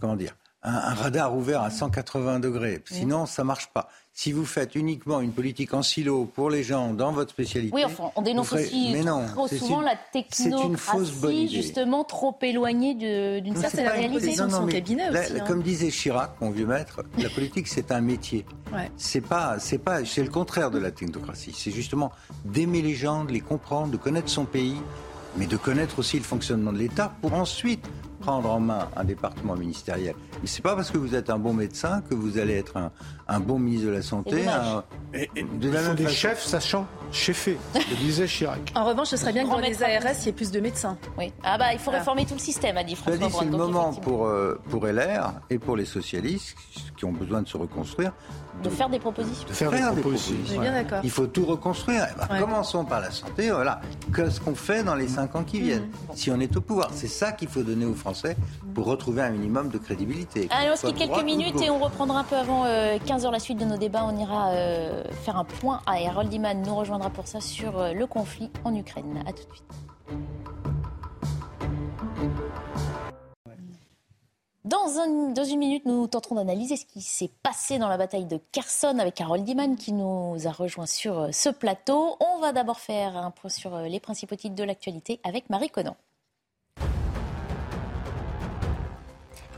comment 0.00 0.16
dire, 0.16 0.36
un, 0.62 0.74
un, 0.74 0.94
radar 0.94 1.36
ouvert 1.36 1.62
à 1.62 1.70
180 1.70 2.40
degrés. 2.40 2.82
Sinon, 2.86 3.26
ça 3.26 3.44
marche 3.44 3.68
pas 3.68 3.88
si 4.12 4.32
vous 4.32 4.44
faites 4.44 4.74
uniquement 4.74 5.20
une 5.20 5.32
politique 5.32 5.72
en 5.72 5.82
silo 5.82 6.26
pour 6.26 6.50
les 6.50 6.62
gens 6.62 6.92
dans 6.92 7.12
votre 7.12 7.30
spécialité. 7.30 7.74
Oui, 7.74 7.84
enfin, 7.84 8.10
on 8.16 8.22
dénonce 8.22 8.52
aussi 8.52 8.94
trop 9.32 9.48
souvent 9.48 9.80
la 9.80 9.94
technocratie, 10.12 11.48
justement 11.48 12.04
trop 12.04 12.36
éloignée 12.42 12.94
d'une 13.40 13.56
certaine 13.56 13.88
réalité. 13.88 14.36
Non, 14.36 14.50
son 14.50 14.66
cabinet 14.66 15.08
aussi, 15.08 15.38
hein. 15.38 15.44
Comme 15.46 15.62
disait 15.62 15.90
Chirac, 15.90 16.32
mon 16.40 16.50
vieux 16.50 16.66
maître, 16.66 17.02
la 17.16 17.30
politique 17.30 17.68
c'est 17.68 17.92
un 17.92 18.00
métier. 18.00 18.44
Ouais. 18.74 18.90
C'est 18.96 19.20
pas, 19.20 19.58
c'est 19.58 19.78
pas, 19.78 20.04
c'est 20.04 20.22
le 20.22 20.30
contraire 20.30 20.70
de 20.70 20.78
la 20.78 20.90
technocratie. 20.90 21.54
C'est 21.56 21.70
justement 21.70 22.12
d'aimer 22.44 22.82
les 22.82 22.94
gens, 22.94 23.24
de 23.24 23.32
les 23.32 23.40
comprendre, 23.40 23.90
de 23.90 23.96
connaître 23.96 24.28
son 24.28 24.44
pays, 24.44 24.76
mais 25.36 25.46
de 25.46 25.56
connaître 25.56 25.98
aussi 25.98 26.18
le 26.18 26.24
fonctionnement 26.24 26.72
de 26.72 26.78
l'État 26.78 27.12
pour 27.22 27.32
ensuite 27.34 27.86
prendre 28.20 28.50
en 28.50 28.60
main 28.60 28.88
un 28.96 29.04
département 29.04 29.56
ministériel. 29.56 30.14
Mais 30.40 30.46
c'est 30.46 30.62
pas 30.62 30.76
parce 30.76 30.90
que 30.90 30.98
vous 30.98 31.14
êtes 31.14 31.30
un 31.30 31.38
bon 31.38 31.52
médecin 31.52 32.02
que 32.08 32.14
vous 32.14 32.38
allez 32.38 32.54
être 32.54 32.76
un, 32.76 32.92
un 33.26 33.40
bon 33.40 33.58
ministre 33.58 33.86
de 33.88 33.92
la 33.92 34.02
Santé. 34.02 34.44
Et, 35.14 35.28
de 35.42 35.70
la 35.70 35.94
des 35.94 36.08
chefs 36.08 36.42
sachant 36.42 36.86
cheffer, 37.10 37.58
le 37.74 37.96
disait 37.96 38.26
Chirac. 38.26 38.72
En 38.74 38.84
revanche, 38.84 39.08
ce 39.08 39.16
serait 39.16 39.32
bien 39.32 39.44
que 39.44 39.50
dans 39.50 39.58
les 39.58 39.82
ARS, 39.82 40.14
il 40.20 40.26
y 40.26 40.28
ait 40.28 40.32
plus 40.32 40.50
de 40.50 40.60
médecins. 40.60 40.96
Oui. 41.18 41.32
Ah 41.42 41.58
bah, 41.58 41.72
il 41.72 41.78
faut 41.78 41.90
réformer 41.90 42.24
tout 42.26 42.34
le 42.34 42.40
système, 42.40 42.76
a 42.76 42.84
dit 42.84 42.94
François 42.94 43.28
C'est 43.30 43.44
le 43.44 43.50
moment 43.50 43.92
pour, 43.92 44.26
euh, 44.26 44.60
pour 44.68 44.86
LR 44.86 45.32
et 45.48 45.58
pour 45.58 45.76
les 45.76 45.84
socialistes 45.84 46.56
qui 46.96 47.04
ont 47.04 47.12
besoin 47.12 47.42
de 47.42 47.48
se 47.48 47.56
reconstruire 47.56 48.12
de 48.62 48.68
faire 48.70 48.88
des 48.88 48.98
propositions. 48.98 49.48
De 49.48 49.52
faire, 49.52 49.70
des, 49.70 50.00
propositions. 50.00 50.60
Bien 50.60 50.72
d'accord. 50.72 51.00
Il 51.02 51.10
faut 51.10 51.26
tout 51.26 51.44
reconstruire. 51.44 52.06
Eh 52.10 52.18
ben, 52.18 52.40
commençons 52.40 52.84
par 52.84 53.00
la 53.00 53.10
santé. 53.10 53.50
Voilà. 53.50 53.80
Qu'est-ce 54.14 54.40
qu'on 54.40 54.54
fait 54.54 54.82
dans 54.82 54.94
les 54.94 55.08
cinq 55.08 55.34
ans 55.34 55.44
qui 55.44 55.60
viennent 55.60 55.86
mmh. 55.86 56.14
Si 56.14 56.30
on 56.30 56.40
est 56.40 56.56
au 56.56 56.60
pouvoir, 56.60 56.90
c'est 56.92 57.08
ça 57.08 57.32
qu'il 57.32 57.48
faut 57.48 57.62
donner 57.62 57.84
aux 57.86 57.94
Français 57.94 58.36
pour 58.74 58.86
retrouver 58.86 59.22
un 59.22 59.30
minimum 59.30 59.68
de 59.68 59.78
crédibilité. 59.78 60.48
Se 60.76 60.86
quitte 60.86 60.96
quelques 60.96 61.24
minutes 61.24 61.60
et 61.62 61.70
on 61.70 61.78
reprendra 61.78 62.20
un 62.20 62.24
peu 62.24 62.36
avant 62.36 62.64
15h 62.64 63.26
euh, 63.26 63.30
la 63.30 63.38
suite 63.38 63.58
de 63.58 63.64
nos 63.64 63.76
débats. 63.76 64.04
On 64.04 64.16
ira 64.16 64.50
euh, 64.50 65.04
faire 65.24 65.36
un 65.36 65.44
point 65.44 65.80
à 65.86 65.94
Harold 66.08 66.32
Iman 66.32 66.62
nous 66.62 66.74
rejoindra 66.74 67.10
pour 67.10 67.26
ça 67.26 67.40
sur 67.40 67.78
euh, 67.78 67.92
le 67.92 68.06
conflit 68.06 68.50
en 68.64 68.74
Ukraine. 68.74 69.22
A 69.26 69.32
tout 69.32 69.44
de 69.48 69.54
suite. 69.54 70.59
Dans, 74.70 75.42
une 75.44 75.58
minute, 75.58 75.84
nous 75.84 76.06
tenterons 76.06 76.36
d'analyser 76.36 76.76
ce 76.76 76.86
qui 76.86 77.00
s'est 77.00 77.32
passé 77.42 77.80
dans 77.80 77.88
la 77.88 77.96
bataille 77.96 78.26
de 78.26 78.38
Kherson 78.52 79.00
avec 79.00 79.16
Carole 79.16 79.42
Diman 79.42 79.74
qui 79.74 79.92
nous 79.92 80.36
a 80.46 80.52
rejoint 80.52 80.86
sur 80.86 81.18
euh, 81.18 81.32
ce 81.32 81.48
plateau. 81.48 82.16
On 82.20 82.38
va 82.38 82.52
d'abord 82.52 82.78
faire 82.78 83.16
un 83.16 83.32
point 83.32 83.50
sur 83.50 83.74
euh, 83.74 83.88
les 83.88 83.98
principaux 83.98 84.36
titres 84.36 84.54
de 84.54 84.62
l'actualité 84.62 85.18
avec 85.24 85.50
Marie 85.50 85.70
Conan. 85.70 85.96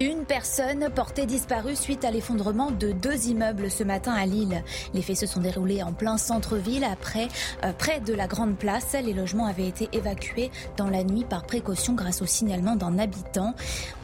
Une 0.03 0.25
personne 0.25 0.89
portée 0.93 1.27
disparue 1.27 1.77
suite 1.77 2.05
à 2.05 2.11
l'effondrement 2.11 2.73
de 2.73 2.91
deux 2.91 3.29
immeubles 3.29 3.71
ce 3.71 3.85
matin 3.85 4.13
à 4.13 4.27
Lille. 4.27 4.65
Les 4.95 5.01
faits 5.01 5.19
se 5.19 5.27
sont 5.27 5.39
déroulés 5.39 5.81
en 5.85 5.93
plein 5.93 6.19
centre-ville, 6.19 6.83
après, 6.83 7.29
euh, 7.63 7.73
près 7.73 8.01
de 8.01 8.13
la 8.13 8.27
Grande 8.27 8.57
Place. 8.57 8.97
Les 9.01 9.13
logements 9.13 9.47
avaient 9.47 9.69
été 9.69 9.89
évacués 9.93 10.51
dans 10.77 10.91
la 10.91 11.05
nuit 11.05 11.25
par 11.25 11.45
précaution 11.45 11.93
grâce 11.93 12.21
au 12.21 12.27
signalement 12.27 12.75
d'un 12.75 12.99
habitant. 12.99 13.55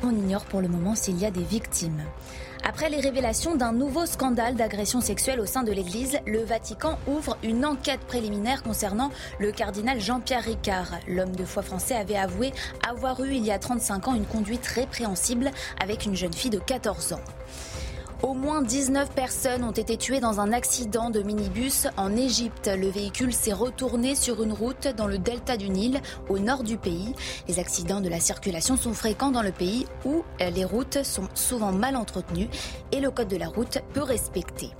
On 0.04 0.10
ignore 0.10 0.44
pour 0.44 0.60
le 0.60 0.68
moment 0.68 0.94
s'il 0.94 1.18
y 1.18 1.26
a 1.26 1.32
des 1.32 1.42
victimes. 1.42 2.04
Après 2.64 2.90
les 2.90 3.00
révélations 3.00 3.56
d'un 3.56 3.72
nouveau 3.72 4.06
scandale 4.06 4.54
d'agression 4.54 5.00
sexuelle 5.00 5.40
au 5.40 5.46
sein 5.46 5.62
de 5.62 5.72
l'Église, 5.72 6.18
le 6.26 6.42
Vatican 6.42 6.98
ouvre 7.06 7.36
une 7.42 7.64
enquête 7.64 8.00
préliminaire 8.00 8.62
concernant 8.62 9.10
le 9.38 9.52
cardinal 9.52 10.00
Jean-Pierre 10.00 10.44
Ricard. 10.44 10.98
L'homme 11.06 11.34
de 11.34 11.44
foi 11.44 11.62
français 11.62 11.94
avait 11.94 12.16
avoué 12.16 12.52
avoir 12.86 13.22
eu 13.22 13.32
il 13.32 13.44
y 13.44 13.50
a 13.50 13.58
35 13.58 14.08
ans 14.08 14.14
une 14.14 14.26
conduite 14.26 14.66
répréhensible 14.66 15.50
avec 15.82 16.04
une 16.04 16.16
jeune 16.16 16.32
fille 16.32 16.50
de 16.50 16.58
14 16.58 17.14
ans. 17.14 17.20
Au 18.20 18.34
moins 18.34 18.62
19 18.62 19.10
personnes 19.10 19.62
ont 19.62 19.70
été 19.70 19.96
tuées 19.96 20.18
dans 20.18 20.40
un 20.40 20.52
accident 20.52 21.08
de 21.08 21.22
minibus 21.22 21.86
en 21.96 22.16
Égypte. 22.16 22.68
Le 22.76 22.88
véhicule 22.88 23.32
s'est 23.32 23.52
retourné 23.52 24.16
sur 24.16 24.42
une 24.42 24.52
route 24.52 24.88
dans 24.96 25.06
le 25.06 25.18
delta 25.18 25.56
du 25.56 25.70
Nil, 25.70 26.00
au 26.28 26.40
nord 26.40 26.64
du 26.64 26.78
pays. 26.78 27.14
Les 27.46 27.60
accidents 27.60 28.00
de 28.00 28.08
la 28.08 28.18
circulation 28.18 28.76
sont 28.76 28.92
fréquents 28.92 29.30
dans 29.30 29.42
le 29.42 29.52
pays 29.52 29.86
où 30.04 30.24
les 30.40 30.64
routes 30.64 31.04
sont 31.04 31.28
souvent 31.34 31.70
mal 31.70 31.94
entretenues 31.94 32.48
et 32.90 32.98
le 32.98 33.12
code 33.12 33.28
de 33.28 33.36
la 33.36 33.46
route 33.46 33.78
peu 33.94 34.02
respecté. 34.02 34.70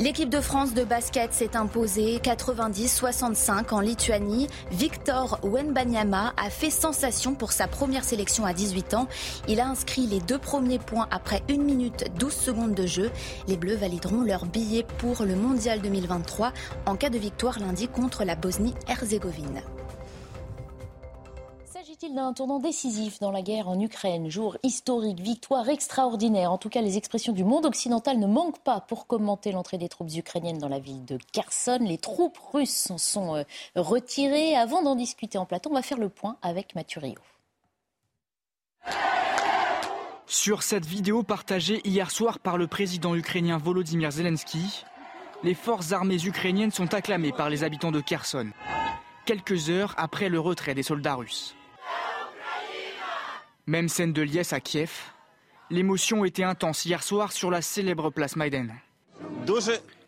L'équipe 0.00 0.30
de 0.30 0.40
France 0.40 0.72
de 0.72 0.82
basket 0.82 1.34
s'est 1.34 1.58
imposée 1.58 2.20
90-65 2.20 3.74
en 3.74 3.80
Lituanie. 3.80 4.46
Victor 4.70 5.38
Wenbanyama 5.42 6.32
a 6.38 6.48
fait 6.48 6.70
sensation 6.70 7.34
pour 7.34 7.52
sa 7.52 7.68
première 7.68 8.02
sélection 8.02 8.46
à 8.46 8.54
18 8.54 8.94
ans. 8.94 9.08
Il 9.46 9.60
a 9.60 9.66
inscrit 9.68 10.06
les 10.06 10.20
deux 10.20 10.38
premiers 10.38 10.78
points 10.78 11.06
après 11.10 11.42
1 11.50 11.58
minute 11.58 12.06
12 12.18 12.32
secondes 12.32 12.74
de 12.74 12.86
jeu. 12.86 13.10
Les 13.46 13.58
Bleus 13.58 13.76
valideront 13.76 14.22
leur 14.22 14.46
billet 14.46 14.86
pour 14.96 15.22
le 15.22 15.36
Mondial 15.36 15.82
2023 15.82 16.54
en 16.86 16.96
cas 16.96 17.10
de 17.10 17.18
victoire 17.18 17.58
lundi 17.58 17.86
contre 17.86 18.24
la 18.24 18.36
Bosnie-Herzégovine 18.36 19.60
il 22.02 22.14
d'un 22.14 22.32
tournant 22.32 22.58
décisif 22.58 23.18
dans 23.20 23.30
la 23.30 23.42
guerre 23.42 23.68
en 23.68 23.78
Ukraine? 23.78 24.30
Jour 24.30 24.56
historique, 24.62 25.20
victoire 25.20 25.68
extraordinaire. 25.68 26.50
En 26.50 26.56
tout 26.56 26.70
cas, 26.70 26.80
les 26.80 26.96
expressions 26.96 27.32
du 27.32 27.44
monde 27.44 27.66
occidental 27.66 28.18
ne 28.18 28.26
manquent 28.26 28.62
pas 28.62 28.80
pour 28.80 29.06
commenter 29.06 29.52
l'entrée 29.52 29.76
des 29.76 29.88
troupes 29.88 30.10
ukrainiennes 30.14 30.58
dans 30.58 30.68
la 30.68 30.78
ville 30.78 31.04
de 31.04 31.18
Kherson. 31.32 31.78
Les 31.82 31.98
troupes 31.98 32.38
russes 32.52 32.70
s'en 32.70 32.96
sont 32.96 33.36
euh, 33.36 33.42
retirées. 33.76 34.56
Avant 34.56 34.82
d'en 34.82 34.96
discuter 34.96 35.36
en 35.36 35.44
plateau, 35.44 35.70
on 35.70 35.74
va 35.74 35.82
faire 35.82 35.98
le 35.98 36.08
point 36.08 36.36
avec 36.42 36.74
Mathieu 36.74 37.00
Rio. 37.00 37.18
Sur 40.26 40.62
cette 40.62 40.86
vidéo 40.86 41.22
partagée 41.22 41.80
hier 41.84 42.10
soir 42.10 42.38
par 42.38 42.56
le 42.56 42.66
président 42.66 43.14
ukrainien 43.14 43.58
Volodymyr 43.58 44.12
Zelensky, 44.12 44.84
les 45.42 45.54
forces 45.54 45.92
armées 45.92 46.24
ukrainiennes 46.24 46.70
sont 46.70 46.94
acclamées 46.94 47.32
par 47.32 47.50
les 47.50 47.64
habitants 47.64 47.92
de 47.92 48.00
Kherson, 48.00 48.50
quelques 49.26 49.68
heures 49.68 49.94
après 49.98 50.28
le 50.28 50.40
retrait 50.40 50.74
des 50.74 50.82
soldats 50.82 51.16
russes. 51.16 51.56
Même 53.66 53.88
scène 53.88 54.12
de 54.12 54.22
liesse 54.22 54.52
à 54.52 54.60
Kiev. 54.60 54.90
L'émotion 55.70 56.24
était 56.24 56.42
intense 56.42 56.84
hier 56.84 57.02
soir 57.02 57.32
sur 57.32 57.50
la 57.50 57.62
célèbre 57.62 58.10
place 58.10 58.36
Maïden. 58.36 58.74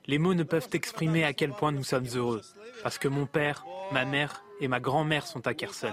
Les 0.07 0.19
mots 0.19 0.35
ne 0.35 0.43
peuvent 0.43 0.69
exprimer 0.73 1.25
à 1.25 1.33
quel 1.33 1.53
point 1.53 1.71
nous 1.71 1.85
sommes 1.85 2.09
heureux. 2.15 2.43
Parce 2.83 2.99
que 2.99 3.07
mon 3.07 3.27
père, 3.27 3.65
ma 3.93 4.05
mère 4.05 4.43
et 4.61 4.67
ma 4.67 4.81
grand-mère 4.81 5.27
sont 5.27 5.47
à 5.47 5.55
Kherson. 5.55 5.93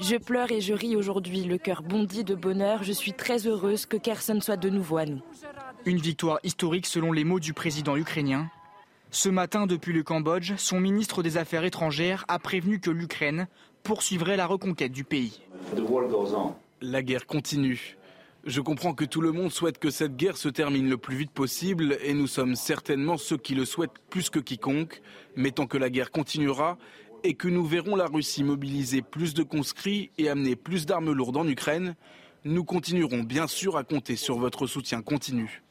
Je 0.00 0.16
pleure 0.16 0.50
et 0.50 0.60
je 0.60 0.74
ris 0.74 0.96
aujourd'hui, 0.96 1.44
le 1.44 1.58
cœur 1.58 1.82
bondit 1.82 2.24
de 2.24 2.34
bonheur. 2.34 2.82
Je 2.82 2.92
suis 2.92 3.12
très 3.12 3.46
heureuse 3.46 3.86
que 3.86 3.96
Kherson 3.96 4.40
soit 4.40 4.56
de 4.56 4.68
nouveau 4.68 4.96
à 4.98 5.06
nous. 5.06 5.20
Une 5.84 5.98
victoire 5.98 6.40
historique 6.42 6.86
selon 6.86 7.12
les 7.12 7.24
mots 7.24 7.40
du 7.40 7.52
président 7.52 7.96
ukrainien. 7.96 8.50
Ce 9.10 9.28
matin, 9.28 9.66
depuis 9.66 9.92
le 9.92 10.02
Cambodge, 10.02 10.54
son 10.56 10.80
ministre 10.80 11.22
des 11.22 11.38
Affaires 11.38 11.64
étrangères 11.64 12.24
a 12.28 12.38
prévenu 12.38 12.78
que 12.78 12.90
l'Ukraine 12.90 13.48
poursuivrait 13.82 14.36
la 14.36 14.46
reconquête 14.46 14.92
du 14.92 15.04
pays. 15.04 15.40
La 16.80 17.02
guerre 17.02 17.26
continue. 17.26 17.96
Je 18.44 18.60
comprends 18.60 18.94
que 18.94 19.04
tout 19.04 19.20
le 19.20 19.32
monde 19.32 19.50
souhaite 19.50 19.78
que 19.78 19.90
cette 19.90 20.16
guerre 20.16 20.36
se 20.36 20.48
termine 20.48 20.88
le 20.88 20.96
plus 20.96 21.16
vite 21.16 21.32
possible 21.32 21.98
et 22.02 22.14
nous 22.14 22.26
sommes 22.26 22.54
certainement 22.54 23.16
ceux 23.16 23.36
qui 23.36 23.54
le 23.54 23.64
souhaitent 23.64 23.98
plus 24.10 24.30
que 24.30 24.38
quiconque, 24.38 25.02
mais 25.36 25.50
tant 25.50 25.66
que 25.66 25.76
la 25.76 25.90
guerre 25.90 26.10
continuera 26.10 26.78
et 27.24 27.34
que 27.34 27.48
nous 27.48 27.66
verrons 27.66 27.96
la 27.96 28.06
Russie 28.06 28.44
mobiliser 28.44 29.02
plus 29.02 29.34
de 29.34 29.42
conscrits 29.42 30.10
et 30.18 30.28
amener 30.28 30.56
plus 30.56 30.86
d'armes 30.86 31.12
lourdes 31.12 31.36
en 31.36 31.46
Ukraine, 31.48 31.96
nous 32.44 32.64
continuerons 32.64 33.22
bien 33.22 33.46
sûr 33.46 33.76
à 33.76 33.84
compter 33.84 34.16
sur 34.16 34.38
votre 34.38 34.66
soutien 34.66 35.02
continu. 35.02 35.62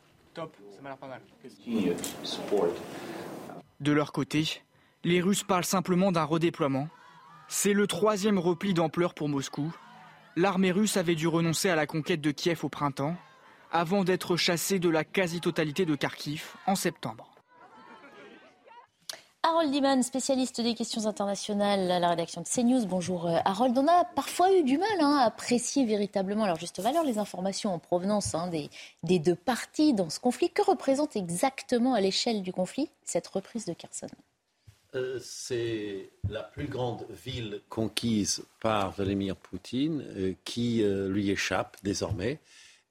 De 3.79 3.91
leur 3.91 4.11
côté, 4.11 4.61
les 5.03 5.21
Russes 5.21 5.43
parlent 5.43 5.65
simplement 5.65 6.11
d'un 6.11 6.25
redéploiement 6.25 6.89
c'est 7.47 7.73
le 7.73 7.87
troisième 7.87 8.39
repli 8.39 8.73
d'ampleur 8.73 9.13
pour 9.13 9.29
Moscou. 9.29 9.73
L'armée 10.35 10.71
russe 10.71 10.97
avait 10.97 11.15
dû 11.15 11.27
renoncer 11.27 11.69
à 11.69 11.75
la 11.75 11.87
conquête 11.87 12.21
de 12.21 12.31
Kiev 12.31 12.63
au 12.63 12.69
printemps, 12.69 13.15
avant 13.71 14.03
d'être 14.03 14.37
chassée 14.37 14.79
de 14.79 14.89
la 14.89 15.03
quasi-totalité 15.03 15.85
de 15.85 15.95
Kharkiv 15.95 16.55
en 16.67 16.75
septembre. 16.75 17.33
Harold 19.43 19.71
Diman, 19.71 20.03
spécialiste 20.03 20.59
des 20.59 20.73
questions 20.73 21.05
internationales 21.05 21.89
à 21.89 21.99
la 21.99 22.09
rédaction 22.09 22.41
de 22.41 22.47
CNews. 22.47 22.85
Bonjour 22.85 23.27
euh, 23.27 23.37
Harold. 23.45 23.77
On 23.77 23.87
a 23.87 24.03
parfois 24.03 24.51
eu 24.53 24.63
du 24.63 24.77
mal 24.77 24.99
hein, 24.99 25.19
à 25.21 25.25
apprécier 25.27 25.85
véritablement 25.85 26.45
leur 26.45 26.57
juste 26.57 26.81
valeur 26.81 27.03
les 27.05 27.17
informations 27.17 27.73
en 27.73 27.79
provenance 27.79 28.35
hein, 28.35 28.47
des, 28.47 28.69
des, 29.03 29.19
deux 29.19 29.35
parties 29.35 29.93
dans 29.93 30.09
ce 30.09 30.19
conflit. 30.19 30.49
Que 30.49 30.63
représente 30.63 31.15
exactement 31.15 31.93
à 31.93 32.01
l'échelle 32.01 32.41
du 32.41 32.51
conflit 32.51 32.89
cette 33.05 33.27
reprise 33.27 33.63
de 33.65 33.73
Kherson? 33.73 34.07
Euh, 34.95 35.19
c'est 35.21 36.09
la 36.29 36.43
plus 36.43 36.67
grande 36.67 37.05
ville 37.25 37.61
conquise 37.67 38.43
par 38.61 38.91
Vladimir 38.91 39.35
Poutine 39.35 40.01
euh, 40.15 40.33
qui 40.45 40.81
euh, 40.81 41.09
lui 41.09 41.29
échappe 41.29 41.75
désormais 41.83 42.39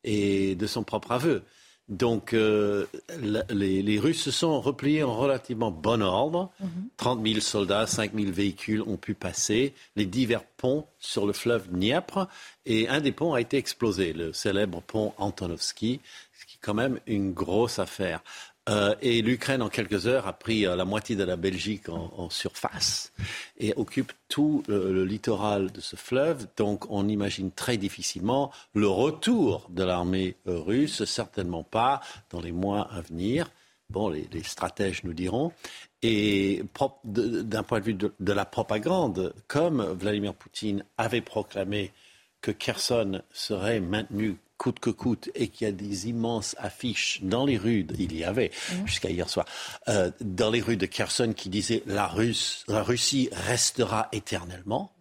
et 0.04 0.54
de 0.54 0.66
son 0.66 0.84
propre 0.84 1.12
aveu. 1.12 1.42
Donc 1.88 2.32
les, 2.32 3.98
Russes 4.00 4.22
se 4.22 4.32
sont 4.32 4.60
repliés 4.60 5.04
en 5.04 5.16
relativement 5.16 5.70
bon 5.70 6.02
ordre. 6.02 6.50
30 6.96 7.24
000 7.24 7.38
soldats, 7.38 7.86
5 7.86 8.12
000 8.12 8.32
véhicules 8.32 8.82
ont 8.82 8.96
pu 8.96 9.14
passer 9.14 9.72
les 9.94 10.04
divers 10.04 10.42
ponts 10.44 10.84
sur 10.98 11.26
le 11.26 11.32
fleuve 11.32 11.68
Dniepr 11.70 12.26
et 12.66 12.88
un 12.88 13.00
des 13.00 13.12
ponts 13.12 13.34
a 13.34 13.40
été 13.40 13.56
explosé, 13.56 14.12
le 14.12 14.32
célèbre 14.32 14.82
pont 14.82 15.12
Antonovsky, 15.16 16.00
ce 16.36 16.46
qui 16.46 16.56
est 16.56 16.60
quand 16.60 16.74
même 16.74 16.98
une 17.06 17.32
grosse 17.32 17.78
affaire. 17.78 18.20
Euh, 18.68 18.94
et 19.00 19.22
l'Ukraine, 19.22 19.62
en 19.62 19.68
quelques 19.68 20.06
heures, 20.06 20.26
a 20.26 20.32
pris 20.32 20.66
euh, 20.66 20.74
la 20.74 20.84
moitié 20.84 21.14
de 21.14 21.22
la 21.22 21.36
Belgique 21.36 21.88
en, 21.88 22.28
surface 22.30 23.12
et 23.58 23.72
occupe 23.76 24.12
tout 24.28 24.64
le, 24.66 25.04
littoral 25.04 25.70
de 25.70 25.80
ce 25.80 25.94
fleuve. 25.96 26.46
Donc, 26.56 26.90
on 26.90 27.08
imagine 27.08 27.52
très 27.52 27.76
difficilement 27.76 28.50
le 28.74 28.88
retour 28.88 29.68
de 29.70 29.84
l'armée 29.84 30.36
russe, 30.46 31.04
certainement 31.04 31.62
pas 31.62 32.00
dans 32.30 32.40
les 32.40 32.52
mois 32.52 32.88
à 32.92 33.00
venir. 33.00 33.50
Bon, 33.88 34.08
les, 34.08 34.42
stratèges 34.42 35.04
nous 35.04 35.12
diront. 35.12 35.52
Et 36.02 36.62
d'un 37.04 37.62
point 37.62 37.80
de 37.80 37.84
vue 37.84 37.94
de, 37.94 38.12
de 38.18 38.32
la 38.32 38.44
propagande, 38.44 39.32
comme 39.46 39.82
Vladimir 39.82 40.34
Poutine 40.34 40.84
avait 40.98 41.20
proclamé 41.20 41.92
que 42.40 42.50
Kherson 42.50 43.22
serait 43.32 43.80
maintenu 43.80 44.38
coûte 44.58 44.80
que 44.80 44.90
coûte 44.90 45.30
et 45.34 45.48
qu'il 45.48 45.66
y 45.66 45.68
a 45.68 45.72
des 45.72 46.08
immenses 46.08 46.56
affiches 46.58 47.20
dans 47.22 47.44
les 47.44 47.58
rues, 47.58 47.86
il 47.98 48.16
y 48.16 48.24
avait 48.24 48.50
mhm. 48.72 48.86
jusqu'à 48.86 49.10
hier 49.10 49.28
soir, 49.28 49.46
euh, 49.88 50.10
dans 50.20 50.50
les 50.50 50.60
rues 50.60 50.76
de 50.76 50.86
Kherson 50.86 51.32
qui 51.36 51.48
disaient 51.48 51.82
la, 51.86 52.12
la 52.68 52.82
Russie 52.82 53.28
restera 53.32 54.08
éternellement, 54.12 54.92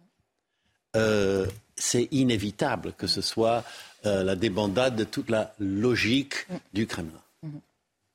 euh, 0.96 1.46
c'est 1.74 2.08
inévitable 2.10 2.92
que 2.94 3.06
ce 3.06 3.20
soit 3.20 3.64
euh, 4.04 4.22
la 4.24 4.36
débandade 4.36 4.96
de 4.96 5.04
toute 5.04 5.30
la 5.30 5.54
logique 5.58 6.48
mhm. 6.48 6.58
du 6.72 6.86
Kremlin. 6.86 7.22
Mhm. 7.42 7.60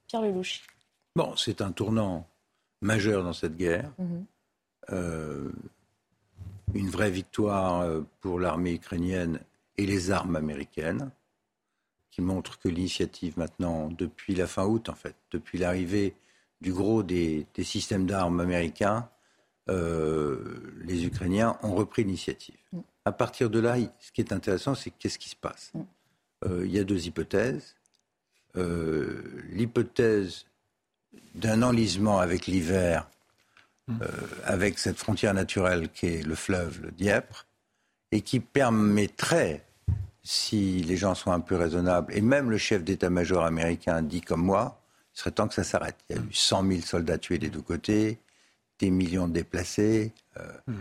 Pierre 0.08 0.22
Lelouch. 0.22 0.62
Bon, 1.16 1.36
c'est 1.36 1.62
un 1.62 1.72
tournant 1.72 2.28
majeur 2.82 3.24
dans 3.24 3.34
cette 3.34 3.58
guerre. 3.58 3.92
une 6.74 6.90
vraie 6.90 7.12
victoire 7.12 7.86
pour 8.22 8.40
l'armée 8.40 8.74
ukrainienne 8.74 9.40
et 9.78 9.86
les 9.86 10.12
armes 10.12 10.36
américaines 10.38 11.12
qui 12.12 12.22
montre 12.22 12.60
que 12.60 12.68
l'initiative 12.68 13.38
maintenant, 13.38 13.88
depuis 13.88 14.36
la 14.36 14.46
fin 14.46 14.66
août 14.66 14.90
en 14.90 14.96
fait, 14.96 15.16
depuis 15.32 15.58
l'arrivée 15.58 16.14
du 16.62 16.74
gros 16.74 17.04
des, 17.04 17.48
systèmes 17.64 18.06
d'armes 18.06 18.40
américains, 18.40 19.10
euh, 19.70 20.74
les 20.84 21.06
Ukrainiens 21.06 21.58
ont 21.64 21.74
repris 21.76 22.04
l'initiative. 22.04 22.58
Mm. 22.72 22.80
À 23.06 23.12
partir 23.12 23.50
de 23.50 23.60
là, 23.60 23.76
ce 24.00 24.12
qui 24.12 24.22
est 24.22 24.32
intéressant, 24.32 24.76
c'est 24.76 24.92
qu'est-ce 24.92 25.18
qui 25.18 25.30
se 25.30 25.36
passe. 25.36 25.72
Mm. 25.74 25.82
Euh, 26.46 26.66
il 26.66 26.72
y 26.72 26.80
a 26.80 26.84
deux 26.84 27.08
hypothèses. 27.08 27.76
Euh, 28.58 29.24
l'hypothèse 29.50 30.46
d'un 31.36 31.64
enlisement 31.64 32.20
avec 32.20 32.48
l'hiver, 32.48 33.10
mm. 33.88 34.00
avec 34.44 34.78
cette 34.78 34.98
frontière 34.98 35.34
naturelle 35.34 35.90
qui 35.90 36.08
est 36.08 36.24
le 36.24 36.36
fleuve, 36.36 36.82
le 36.82 36.92
Dniepr, 36.92 37.48
et 38.12 38.22
qui 38.22 38.40
permettrait, 38.40 39.66
si 40.24 40.82
les 40.84 40.98
gens 40.98 41.16
sont 41.16 41.32
un 41.32 41.40
peu 41.40 41.56
raisonnables, 41.56 42.16
et 42.16 42.22
même 42.22 42.50
le 42.50 42.58
chef 42.58 42.84
d'état-major 42.84 43.44
américain 43.44 44.02
dit 44.02 44.22
comme 44.22 44.44
moi, 44.44 44.80
il 45.16 45.20
serait 45.20 45.32
temps 45.32 45.48
que 45.48 45.54
ça 45.54 45.64
s'arrête. 45.64 45.98
Il 46.10 46.16
y 46.16 46.20
a 46.20 46.22
eu 46.22 46.34
100 46.34 46.68
000 46.68 46.82
soldats 46.82 47.18
tués 47.18 47.38
des 47.38 47.50
deux 47.50 47.62
côtés, 47.62 48.20
des 48.80 48.90
millions 48.92 49.28
de 49.28 49.34
déplacés. 49.34 50.14
Euh, 50.38 50.74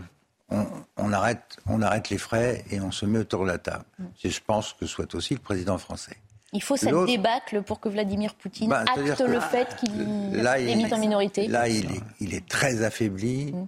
on, 0.97 1.13
arrête, 1.13 1.57
on 1.65 1.81
arrête 1.81 2.09
les 2.09 2.17
frais 2.17 2.63
et 2.71 2.81
on 2.81 2.91
se 2.91 3.05
met 3.05 3.19
autour 3.19 3.43
de 3.43 3.47
la 3.47 3.57
table. 3.57 3.85
Je 4.23 4.39
pense 4.45 4.73
que 4.73 4.85
soit 4.85 5.15
aussi 5.15 5.33
le 5.33 5.39
président 5.39 5.77
français. 5.77 6.17
Il 6.53 6.61
faut 6.61 6.75
cette 6.75 7.05
débâcle 7.05 7.61
pour 7.61 7.79
que 7.79 7.87
Vladimir 7.87 8.35
Poutine 8.35 8.69
bah, 8.69 8.83
acte 8.85 9.21
le 9.21 9.39
fait 9.39 9.73
qu'il 9.77 10.01
est 10.35 10.93
en 10.93 10.97
minorité. 10.97 11.47
Là, 11.47 11.69
il 11.69 11.89
est, 11.91 12.01
il 12.19 12.33
est 12.33 12.45
très 12.45 12.83
affaibli, 12.83 13.53
hmm. 13.53 13.67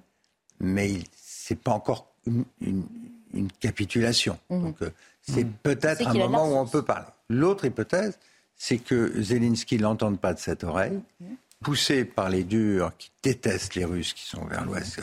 mais 0.60 0.92
ce 1.16 1.54
n'est 1.54 1.60
pas 1.60 1.72
encore 1.72 2.08
une, 2.26 2.44
capitulation. 3.60 4.38
Donc, 4.50 4.82
euh, 4.82 4.92
c'est 5.24 5.48
peut-être 5.48 6.08
un 6.08 6.14
moment 6.14 6.48
où 6.48 6.56
on 6.56 6.68
peut 6.68 6.84
parler. 6.84 7.08
L'autre 7.30 7.66
hypothèse, 7.66 8.20
c'est 8.56 8.78
que 8.78 9.22
Zelensky 9.22 9.78
l'entende 9.78 10.20
pas 10.20 10.34
de 10.34 10.40
cette 10.40 10.64
oreille, 10.64 11.00
poussé 11.64 12.06
par 12.06 12.30
les 12.30 12.44
durs 12.44 12.92
qui 12.98 13.12
détestent 13.24 13.76
les 13.76 13.86
Russes, 13.86 14.14
qui 14.14 14.26
sont 14.26 14.46
vers 14.46 14.66
l'ouest, 14.66 15.02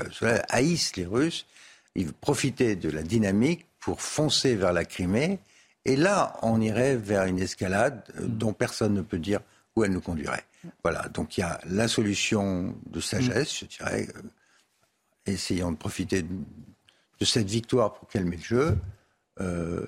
haïssent 0.48 0.96
les 0.96 1.06
Russes, 1.06 1.46
il 1.94 2.12
profitait 2.12 2.76
de 2.76 2.90
la 2.90 3.02
dynamique 3.02 3.66
pour 3.80 4.00
foncer 4.00 4.54
vers 4.54 4.72
la 4.72 4.84
Crimée. 4.84 5.40
Et 5.84 5.96
là, 5.96 6.36
on 6.42 6.60
irait 6.60 6.96
vers 6.96 7.24
une 7.24 7.38
escalade 7.38 8.02
euh, 8.18 8.26
dont 8.26 8.52
personne 8.52 8.94
ne 8.94 9.02
peut 9.02 9.18
dire 9.18 9.40
où 9.74 9.84
elle 9.84 9.92
nous 9.92 10.00
conduirait. 10.00 10.44
Voilà, 10.84 11.08
donc 11.08 11.38
il 11.38 11.40
y 11.40 11.42
a 11.42 11.58
la 11.66 11.88
solution 11.88 12.76
de 12.86 13.00
sagesse, 13.00 13.60
je 13.60 13.64
dirais, 13.64 14.06
euh, 14.14 14.22
essayons 15.26 15.72
de 15.72 15.76
profiter 15.76 16.22
de, 16.22 17.24
cette 17.24 17.48
victoire 17.48 17.94
pour 17.94 18.08
calmer 18.08 18.36
le 18.36 18.42
jeu, 18.42 18.78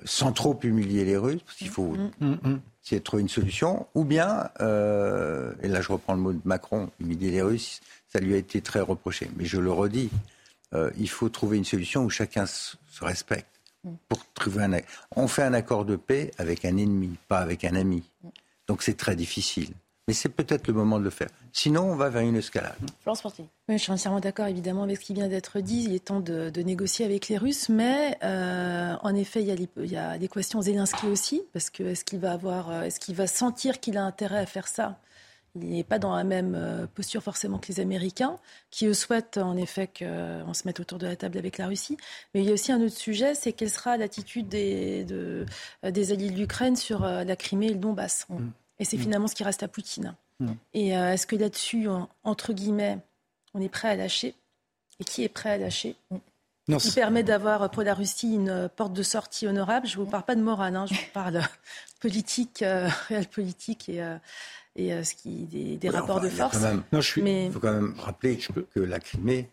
sans 0.05 0.31
trop 0.31 0.59
humilier 0.63 1.05
les 1.05 1.17
Russes, 1.17 1.41
parce 1.45 1.57
qu'il 1.57 1.69
faut 1.69 1.93
mm, 1.93 2.11
mm, 2.19 2.37
mm 2.43 2.59
essayer 2.83 2.99
de 2.99 3.03
trouver 3.03 3.21
une 3.21 3.29
solution, 3.29 3.87
ou 3.95 4.03
bien, 4.03 4.49
euh, 4.59 5.53
et 5.61 5.67
là 5.67 5.81
je 5.81 5.91
reprends 5.91 6.13
le 6.13 6.19
mot 6.19 6.33
de 6.33 6.41
Macron, 6.43 6.89
humilier 6.99 7.31
les 7.31 7.41
Russes, 7.41 7.81
ça 8.09 8.19
lui 8.19 8.33
a 8.33 8.37
été 8.37 8.61
très 8.61 8.81
reproché. 8.81 9.29
Mais 9.37 9.45
je 9.45 9.59
le 9.59 9.71
redis, 9.71 10.09
euh, 10.73 10.91
il 10.97 11.09
faut 11.09 11.29
trouver 11.29 11.57
une 11.57 11.65
solution 11.65 12.03
où 12.03 12.09
chacun 12.09 12.45
se 12.45 12.75
respecte. 13.01 13.47
Pour 14.07 14.25
trouver 14.33 14.63
un, 14.63 14.77
on 15.15 15.27
fait 15.27 15.43
un 15.43 15.53
accord 15.53 15.83
de 15.83 15.97
paix 15.97 16.31
avec 16.37 16.63
un 16.63 16.77
ennemi, 16.77 17.17
pas 17.27 17.39
avec 17.39 17.65
un 17.65 17.75
ami. 17.75 18.03
Donc 18.67 18.81
c'est 18.81 18.95
très 18.95 19.15
difficile. 19.15 19.73
Mais 20.07 20.13
c'est 20.13 20.29
peut-être 20.29 20.67
le 20.67 20.73
moment 20.73 20.99
de 20.99 21.05
le 21.05 21.09
faire. 21.09 21.29
Sinon, 21.53 21.83
on 21.83 21.95
va 21.95 22.09
vers 22.09 22.23
une 22.23 22.35
escalade. 22.35 22.75
Florence 23.01 23.23
Oui, 23.39 23.47
je 23.69 23.77
suis 23.77 23.91
entièrement 23.91 24.19
d'accord, 24.19 24.47
évidemment, 24.47 24.83
avec 24.83 24.97
ce 24.97 25.05
qui 25.05 25.13
vient 25.13 25.29
d'être 25.29 25.61
dit. 25.61 25.85
Il 25.87 25.95
est 25.95 26.03
temps 26.03 26.19
de, 26.19 26.51
négocier 26.61 27.05
avec 27.05 27.29
les 27.29 27.37
Russes. 27.37 27.69
Mais, 27.69 28.17
euh, 28.21 28.95
en 29.01 29.15
effet, 29.15 29.41
il 29.41 29.91
y, 29.91 29.95
a 29.95 30.17
questions 30.27 30.61
Zelensky 30.61 31.07
aussi. 31.07 31.43
Parce 31.53 31.69
que 31.69 31.83
est-ce 31.83 32.03
qu'il 32.03 32.19
va, 32.19 32.33
avoir, 32.33 32.69
euh, 32.69 32.81
est-ce 32.81 32.99
qu'il 32.99 33.15
va 33.15 33.27
sentir 33.27 33.79
qu'il 33.79 33.97
a 33.97 34.03
intérêt 34.03 34.39
à 34.39 34.45
faire 34.45 34.67
ça? 34.67 34.99
Il 35.55 35.69
n'est 35.69 35.83
pas 35.85 35.99
dans 35.99 36.15
la 36.15 36.25
même 36.25 36.55
euh, 36.55 36.85
posture 36.87 37.23
forcément 37.23 37.59
que 37.59 37.67
les 37.67 37.79
Américains, 37.79 38.39
qui 38.71 38.87
eux 38.87 38.93
souhaitent 38.93 39.37
en 39.37 39.55
effet 39.55 39.87
qu'on 39.87 40.53
se 40.53 40.63
mette 40.65 40.81
autour 40.81 40.97
de 40.97 41.05
la 41.05 41.15
table 41.15 41.37
avec 41.37 41.57
la 41.57 41.67
Russie. 41.67 41.95
Mais 42.33 42.41
il 42.41 42.47
y 42.47 42.49
a 42.49 42.53
aussi 42.53 42.73
un 42.73 42.81
autre 42.81 42.97
sujet, 42.97 43.35
c'est 43.35 43.53
quelle 43.53 43.69
sera 43.69 43.95
l'attitude 43.95 44.49
des, 44.49 45.05
des 45.83 46.11
alliés 46.11 46.31
de 46.31 46.37
l'Ukraine 46.37 46.75
sur 46.75 47.01
la 47.01 47.35
Crimée 47.35 47.67
et 47.67 47.73
le 47.73 47.75
Donbass. 47.75 48.25
Mm. 48.29 48.49
Et 48.79 48.85
c'est 48.85 48.97
mm. 48.97 49.01
finalement 49.01 49.27
ce 49.27 49.35
qui 49.35 49.43
reste 49.43 49.63
à 49.63 49.67
Poutine. 49.67 50.15
Mm. 50.39 50.51
Et 50.73 50.97
euh, 50.97 51.13
est-ce 51.13 51.27
que 51.27 51.35
là-dessus, 51.35 51.87
entre 52.23 52.53
guillemets, 52.53 52.99
on 53.53 53.61
est 53.61 53.69
prêt 53.69 53.89
à 53.89 53.95
lâcher? 53.95 54.35
Et 54.99 55.03
qui 55.03 55.23
est 55.23 55.29
prêt 55.29 55.51
à 55.51 55.57
lâcher? 55.57 55.95
Non, 56.67 56.77
qui 56.77 56.91
permet 56.91 57.23
d'avoir 57.23 57.69
pour 57.71 57.83
la 57.83 57.93
Russie 57.93 58.35
une 58.35 58.69
porte 58.75 58.93
de 58.93 59.03
sortie 59.03 59.47
honorable. 59.47 59.85
Je 59.85 59.99
ne 59.99 60.03
vous 60.03 60.09
parle 60.09 60.23
pas 60.23 60.35
de 60.35 60.41
morale, 60.41 60.75
hein, 60.75 60.85
je 60.85 60.93
vous 60.93 61.11
parle 61.13 61.41
politique, 61.99 62.61
euh, 62.61 62.87
réel 63.09 63.27
politique 63.27 63.89
et, 63.89 64.01
euh, 64.01 64.17
et 64.75 65.03
ce 65.03 65.13
qui, 65.13 65.45
des, 65.77 65.89
rapports 65.89 66.21
de 66.21 66.29
force. 66.29 66.57
Il 67.17 67.51
faut 67.51 67.59
quand 67.59 67.73
même 67.73 67.95
rappeler 67.99 68.37
que 68.37 68.79
la 68.79 68.99
Crimée 68.99 69.49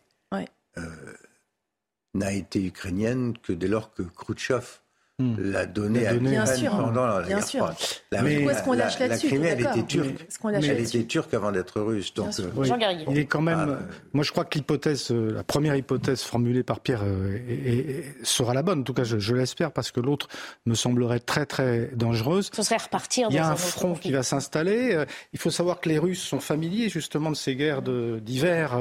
n'a 2.15 2.33
été 2.33 2.65
ukrainienne 2.65 3.37
que 3.39 3.53
dès 3.53 3.69
lors 3.69 3.93
que 3.93 4.03
Khrouchtchev 4.03 4.81
Hmm. 5.21 5.35
la 5.39 5.67
donner 5.67 6.07
à 6.07 6.47
sûr, 6.47 6.71
pendant 6.71 7.07
la 7.07 7.21
bien 7.21 7.37
guerre 7.37 7.47
sûr. 7.47 7.75
La, 8.11 8.23
mais 8.23 8.43
est-ce 8.43 8.63
qu'on 8.63 8.73
lâche 8.73 8.99
là-dessus 8.99 9.27
La 9.27 9.31
Crimée, 9.31 9.49
elle 9.49 9.61
était 9.61 9.83
turque. 9.83 10.27
Mais 10.45 10.67
elle 10.67 10.81
était 10.81 11.05
turque 11.05 11.35
avant 11.35 11.53
d'être 11.53 11.79
russe. 11.83 12.15
Donc, 12.15 12.29
euh, 12.41 12.51
oui. 12.57 12.71
Il 13.11 13.19
est 13.19 13.27
quand 13.27 13.43
même. 13.43 13.59
Ah, 13.59 13.69
euh, 13.69 13.77
moi, 14.15 14.25
je 14.25 14.33
crois 14.33 14.47
que 14.47 14.57
l'hypothèse, 14.57 15.11
euh, 15.11 15.35
la 15.35 15.45
première 15.45 15.77
hypothèse 15.77 16.23
formulée 16.23 16.63
par 16.63 16.81
Pierre 16.81 17.03
sera 18.23 18.55
la 18.55 18.63
bonne. 18.63 18.81
En 18.81 18.83
tout 18.83 18.95
cas, 18.95 19.05
je, 19.05 19.35
l'espère 19.35 19.73
parce 19.73 19.91
que 19.91 20.01
l'autre 20.01 20.29
me 20.65 20.75
semblerait 20.75 21.21
très 21.21 21.45
très 21.45 21.91
dangereuse. 21.95 22.51
Ce 22.55 22.63
serait 22.63 22.79
repartir. 22.79 23.29
Il 23.31 23.37
y 23.37 23.39
a 23.39 23.51
un, 23.51 23.57
front 23.57 23.95
qui 23.95 24.13
va 24.13 24.23
s'installer. 24.23 25.05
Il 25.35 25.39
faut 25.39 25.51
savoir 25.51 25.81
que 25.81 25.91
les 25.91 25.99
Russes 25.99 26.23
sont 26.23 26.41
familiers 26.41 26.89
justement 26.89 27.31
de 27.31 27.37
ces 27.37 27.57
guerres 27.57 27.83
d'hiver 27.83 28.79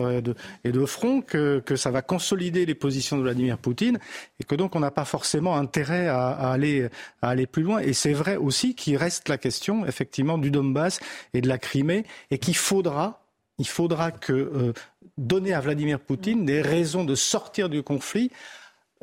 et 0.64 0.72
de 0.72 0.86
front, 0.86 1.22
que, 1.22 1.60
que 1.60 1.76
ça 1.76 1.92
va 1.92 2.02
consolider 2.02 2.66
les 2.66 2.76
positions 2.76 3.18
de 3.18 3.24
Vladimir 3.24 3.58
Poutine 3.58 4.00
et 4.40 4.46
que 4.46 4.56
donc 4.56 4.76
on 4.78 4.80
n'a 4.80 4.92
pas 4.92 5.06
forcément 5.06 5.58
intérêt 5.58 6.08
à 6.08 6.29
à, 6.32 6.52
aller, 6.52 6.90
à 7.22 7.30
aller 7.30 7.48
plus 7.48 7.64
loin. 7.64 7.80
Et 7.80 7.94
c'est 7.94 8.14
vrai 8.14 8.36
aussi 8.36 8.76
qu'il 8.76 8.98
reste 8.98 9.30
la 9.30 9.38
question, 9.38 9.86
effectivement, 9.86 10.38
du 10.38 10.52
Donbass 10.52 11.00
et 11.34 11.42
de 11.42 11.48
la 11.48 11.58
Crimée, 11.58 12.06
et 12.32 12.38
qu'il 12.38 12.56
faudra, 12.56 13.24
il 13.58 13.68
faudra 13.68 14.12
que 14.12 14.34
euh, 14.34 14.74
donner 15.18 15.54
à 15.54 15.62
Vladimir 15.62 16.00
Poutine 16.00 16.46
des 16.46 16.62
raisons 16.62 17.04
de 17.04 17.16
sortir 17.16 17.70
du 17.70 17.84
conflit. 17.84 18.32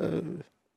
Euh, 0.01 0.21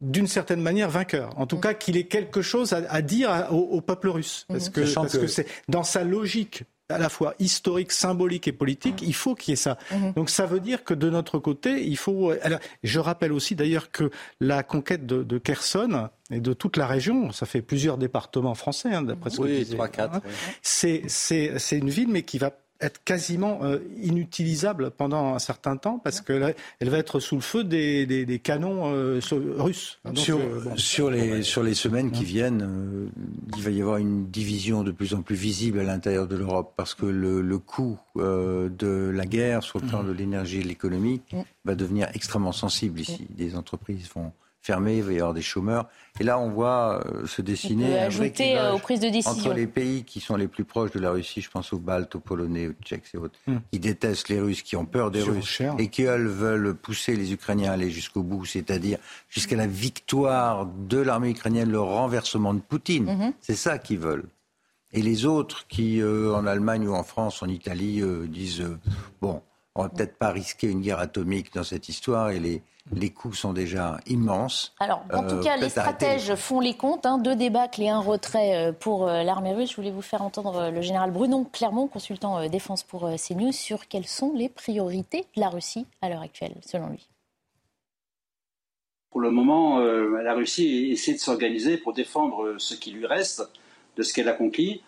d'une 0.00 0.26
certaine 0.26 0.62
manière 0.62 0.88
vainqueur. 0.88 1.38
En 1.38 1.46
tout 1.46 1.58
mm. 1.58 1.60
cas, 1.60 1.74
qu'il 1.74 1.98
ait 1.98 2.06
quelque 2.06 2.40
chose 2.40 2.72
à, 2.72 3.02
dire 3.02 3.48
au, 3.50 3.82
peuple 3.82 4.08
russe. 4.08 4.46
Parce 4.48 4.70
mm. 4.70 4.72
que, 4.72 4.94
parce 4.94 5.18
que 5.18 5.26
c'est 5.26 5.46
dans 5.68 5.82
sa 5.82 6.04
logique 6.04 6.64
à 6.90 6.98
la 6.98 7.08
fois 7.08 7.34
historique, 7.38 7.92
symbolique 7.92 8.48
et 8.48 8.52
politique, 8.52 9.02
il 9.02 9.14
faut 9.14 9.34
qu'il 9.34 9.52
y 9.52 9.54
ait 9.54 9.56
ça. 9.56 9.78
Mhm. 9.92 10.12
Donc 10.14 10.30
ça 10.30 10.46
veut 10.46 10.60
dire 10.60 10.84
que 10.84 10.94
de 10.94 11.08
notre 11.10 11.38
côté, 11.38 11.86
il 11.86 11.96
faut. 11.96 12.32
Alors, 12.42 12.58
je 12.82 12.98
rappelle 12.98 13.32
aussi 13.32 13.54
d'ailleurs 13.54 13.90
que 13.90 14.10
la 14.40 14.62
conquête 14.62 15.06
de, 15.06 15.22
de, 15.22 15.38
Kherson 15.38 16.08
et 16.30 16.40
de 16.40 16.52
toute 16.52 16.76
la 16.76 16.86
région, 16.86 17.32
ça 17.32 17.46
fait 17.46 17.62
plusieurs 17.62 17.98
départements 17.98 18.54
français, 18.54 18.92
hein, 18.92 19.02
d'après 19.02 19.30
ce 19.30 19.38
que 19.38 19.42
oui, 19.42 19.66
3, 19.66 19.88
4, 19.88 20.16
hein, 20.16 20.20
c'est 20.62 21.48
une 21.72 21.90
ville, 21.90 22.08
mais 22.08 22.22
qui 22.22 22.38
va 22.38 22.52
être 22.80 23.02
quasiment 23.04 23.60
euh, 23.62 23.78
inutilisable 24.00 24.90
pendant 24.90 25.34
un 25.34 25.38
certain 25.38 25.76
temps 25.76 25.98
parce 25.98 26.20
qu'elle 26.20 26.54
elle 26.80 26.90
va 26.90 26.98
être 26.98 27.20
sous 27.20 27.34
le 27.34 27.40
feu 27.40 27.64
des, 27.64 28.06
des, 28.06 28.24
des 28.24 28.38
canons 28.38 28.92
euh, 28.94 29.20
russes. 29.58 29.98
sur, 30.14 30.38
euh, 30.38 30.76
sur, 30.76 31.10
les, 31.10 31.42
sur 31.42 31.62
les 31.62 31.74
semaines 31.74 32.10
qui 32.10 32.24
viennent, 32.24 33.10
il 33.56 33.62
va 33.62 33.70
y 33.70 33.80
avoir 33.80 33.98
une 33.98 34.26
division 34.26 34.82
de 34.82 34.92
plus 34.92 35.14
en 35.14 35.22
plus 35.22 35.36
visible 35.36 35.80
à 35.80 35.84
l'intérieur 35.84 36.26
de 36.26 36.36
l'Europe 36.36 36.72
parce 36.76 36.94
que 36.94 37.06
le, 37.06 37.42
le 37.42 37.58
coût 37.58 37.98
de 38.16 39.10
la 39.14 39.26
guerre 39.26 39.62
sur 39.62 39.80
le 39.80 39.86
plan 39.86 40.02
de 40.02 40.12
l'énergie 40.12 40.60
et 40.60 40.62
de 40.62 40.68
l'économie 40.68 41.20
va 41.64 41.74
devenir 41.74 42.08
extrêmement 42.14 42.52
sensible 42.52 43.00
ici. 43.00 43.26
Des 43.30 43.56
entreprises 43.56 44.08
vont 44.14 44.32
fermé, 44.60 44.98
il 44.98 45.02
va 45.02 45.12
y 45.12 45.16
avoir 45.16 45.34
des 45.34 45.42
chômeurs. 45.42 45.88
Et 46.18 46.24
là, 46.24 46.38
on 46.38 46.50
voit 46.50 47.02
euh, 47.06 47.26
se 47.26 47.40
dessiner 47.40 47.98
un 47.98 48.10
euh, 48.10 48.72
aux 48.72 48.78
prises 48.78 49.00
de 49.00 49.08
décision. 49.08 49.30
entre 49.30 49.54
les 49.54 49.66
pays 49.66 50.04
qui 50.04 50.20
sont 50.20 50.36
les 50.36 50.48
plus 50.48 50.64
proches 50.64 50.90
de 50.90 51.00
la 51.00 51.10
Russie, 51.10 51.40
je 51.40 51.50
pense 51.50 51.72
aux 51.72 51.78
Baltes, 51.78 52.14
aux 52.14 52.20
Polonais, 52.20 52.68
aux 52.68 52.74
Tchèques 52.84 53.04
et 53.14 53.16
autres, 53.16 53.38
hmm. 53.46 53.56
qui 53.72 53.78
détestent 53.78 54.28
les 54.28 54.40
Russes, 54.40 54.62
qui 54.62 54.76
ont 54.76 54.84
peur 54.84 55.10
des 55.10 55.22
Russes 55.22 55.62
et 55.78 55.88
qui, 55.88 56.02
eux, 56.02 56.26
veulent 56.26 56.74
pousser 56.74 57.16
les 57.16 57.32
Ukrainiens 57.32 57.70
à 57.70 57.74
aller 57.74 57.90
jusqu'au 57.90 58.22
bout, 58.22 58.44
c'est-à-dire 58.44 58.98
jusqu'à 59.28 59.56
la 59.56 59.66
victoire 59.66 60.66
de 60.66 60.98
l'armée 60.98 61.30
ukrainienne, 61.30 61.70
le 61.70 61.80
renversement 61.80 62.52
de 62.52 62.60
Poutine. 62.60 63.04
Mhm. 63.04 63.32
C'est 63.40 63.56
ça 63.56 63.78
qu'ils 63.78 63.98
veulent. 63.98 64.26
Et 64.92 65.02
les 65.02 65.24
autres 65.24 65.66
qui, 65.68 66.02
euh, 66.02 66.34
en 66.34 66.46
Allemagne 66.46 66.86
ou 66.86 66.94
en 66.94 67.04
France, 67.04 67.42
en 67.42 67.46
Italie, 67.46 68.02
disent 68.26 68.64
bon, 69.22 69.40
on 69.74 69.84
va 69.84 69.88
peut-être 69.88 70.16
pas 70.18 70.30
risquer 70.30 70.68
une 70.68 70.80
guerre 70.80 70.98
atomique 70.98 71.54
dans 71.54 71.62
cette 71.64 71.88
histoire 71.88 72.30
et 72.30 72.40
les, 72.40 72.62
les 72.92 73.10
coûts 73.10 73.32
sont 73.32 73.52
déjà 73.52 73.98
immenses. 74.06 74.74
Alors, 74.80 75.04
en 75.12 75.22
tout 75.22 75.36
euh, 75.36 75.42
cas, 75.42 75.56
les 75.56 75.68
stratèges 75.68 76.34
font 76.34 76.60
les 76.60 76.74
comptes. 76.74 77.06
Hein, 77.06 77.18
deux 77.18 77.36
débâcles 77.36 77.82
et 77.82 77.88
un 77.88 78.00
retrait 78.00 78.56
euh, 78.56 78.72
pour 78.72 79.06
euh, 79.06 79.22
l'armée 79.22 79.52
russe. 79.52 79.70
Je 79.70 79.76
voulais 79.76 79.90
vous 79.90 80.02
faire 80.02 80.22
entendre 80.22 80.70
le 80.70 80.80
général 80.80 81.10
Brunon 81.10 81.44
Clermont, 81.44 81.88
consultant 81.88 82.48
défense 82.48 82.82
pour 82.82 83.08
CNews, 83.16 83.52
sur 83.52 83.88
quelles 83.88 84.06
sont 84.06 84.32
les 84.34 84.48
priorités 84.48 85.26
de 85.36 85.40
la 85.40 85.48
Russie 85.48 85.86
à 86.02 86.08
l'heure 86.08 86.22
actuelle, 86.22 86.54
selon 86.64 86.88
lui. 86.88 87.08
Pour 89.10 89.20
le 89.20 89.30
moment, 89.30 89.80
la 89.80 90.34
Russie 90.34 90.90
essaie 90.92 91.14
de 91.14 91.18
s'organiser 91.18 91.76
pour 91.76 91.92
défendre 91.92 92.54
ce 92.58 92.74
qui 92.74 92.92
lui 92.92 93.06
reste 93.06 93.42
de 93.96 94.02
ce 94.02 94.14
qu'elle 94.14 94.28
a 94.28 94.32
conquis, 94.32 94.82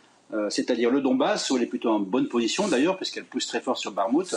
c'est-à-dire 0.48 0.90
le 0.90 1.00
Donbass, 1.00 1.50
où 1.50 1.56
elle 1.56 1.64
est 1.64 1.66
plutôt 1.66 1.90
en 1.90 1.98
bonne 1.98 2.28
position 2.28 2.68
d'ailleurs, 2.68 2.96
puisqu'elle 2.96 3.24
pousse 3.24 3.48
très 3.48 3.60
fort 3.60 3.76
sur 3.76 3.90
Barmout. 3.90 4.36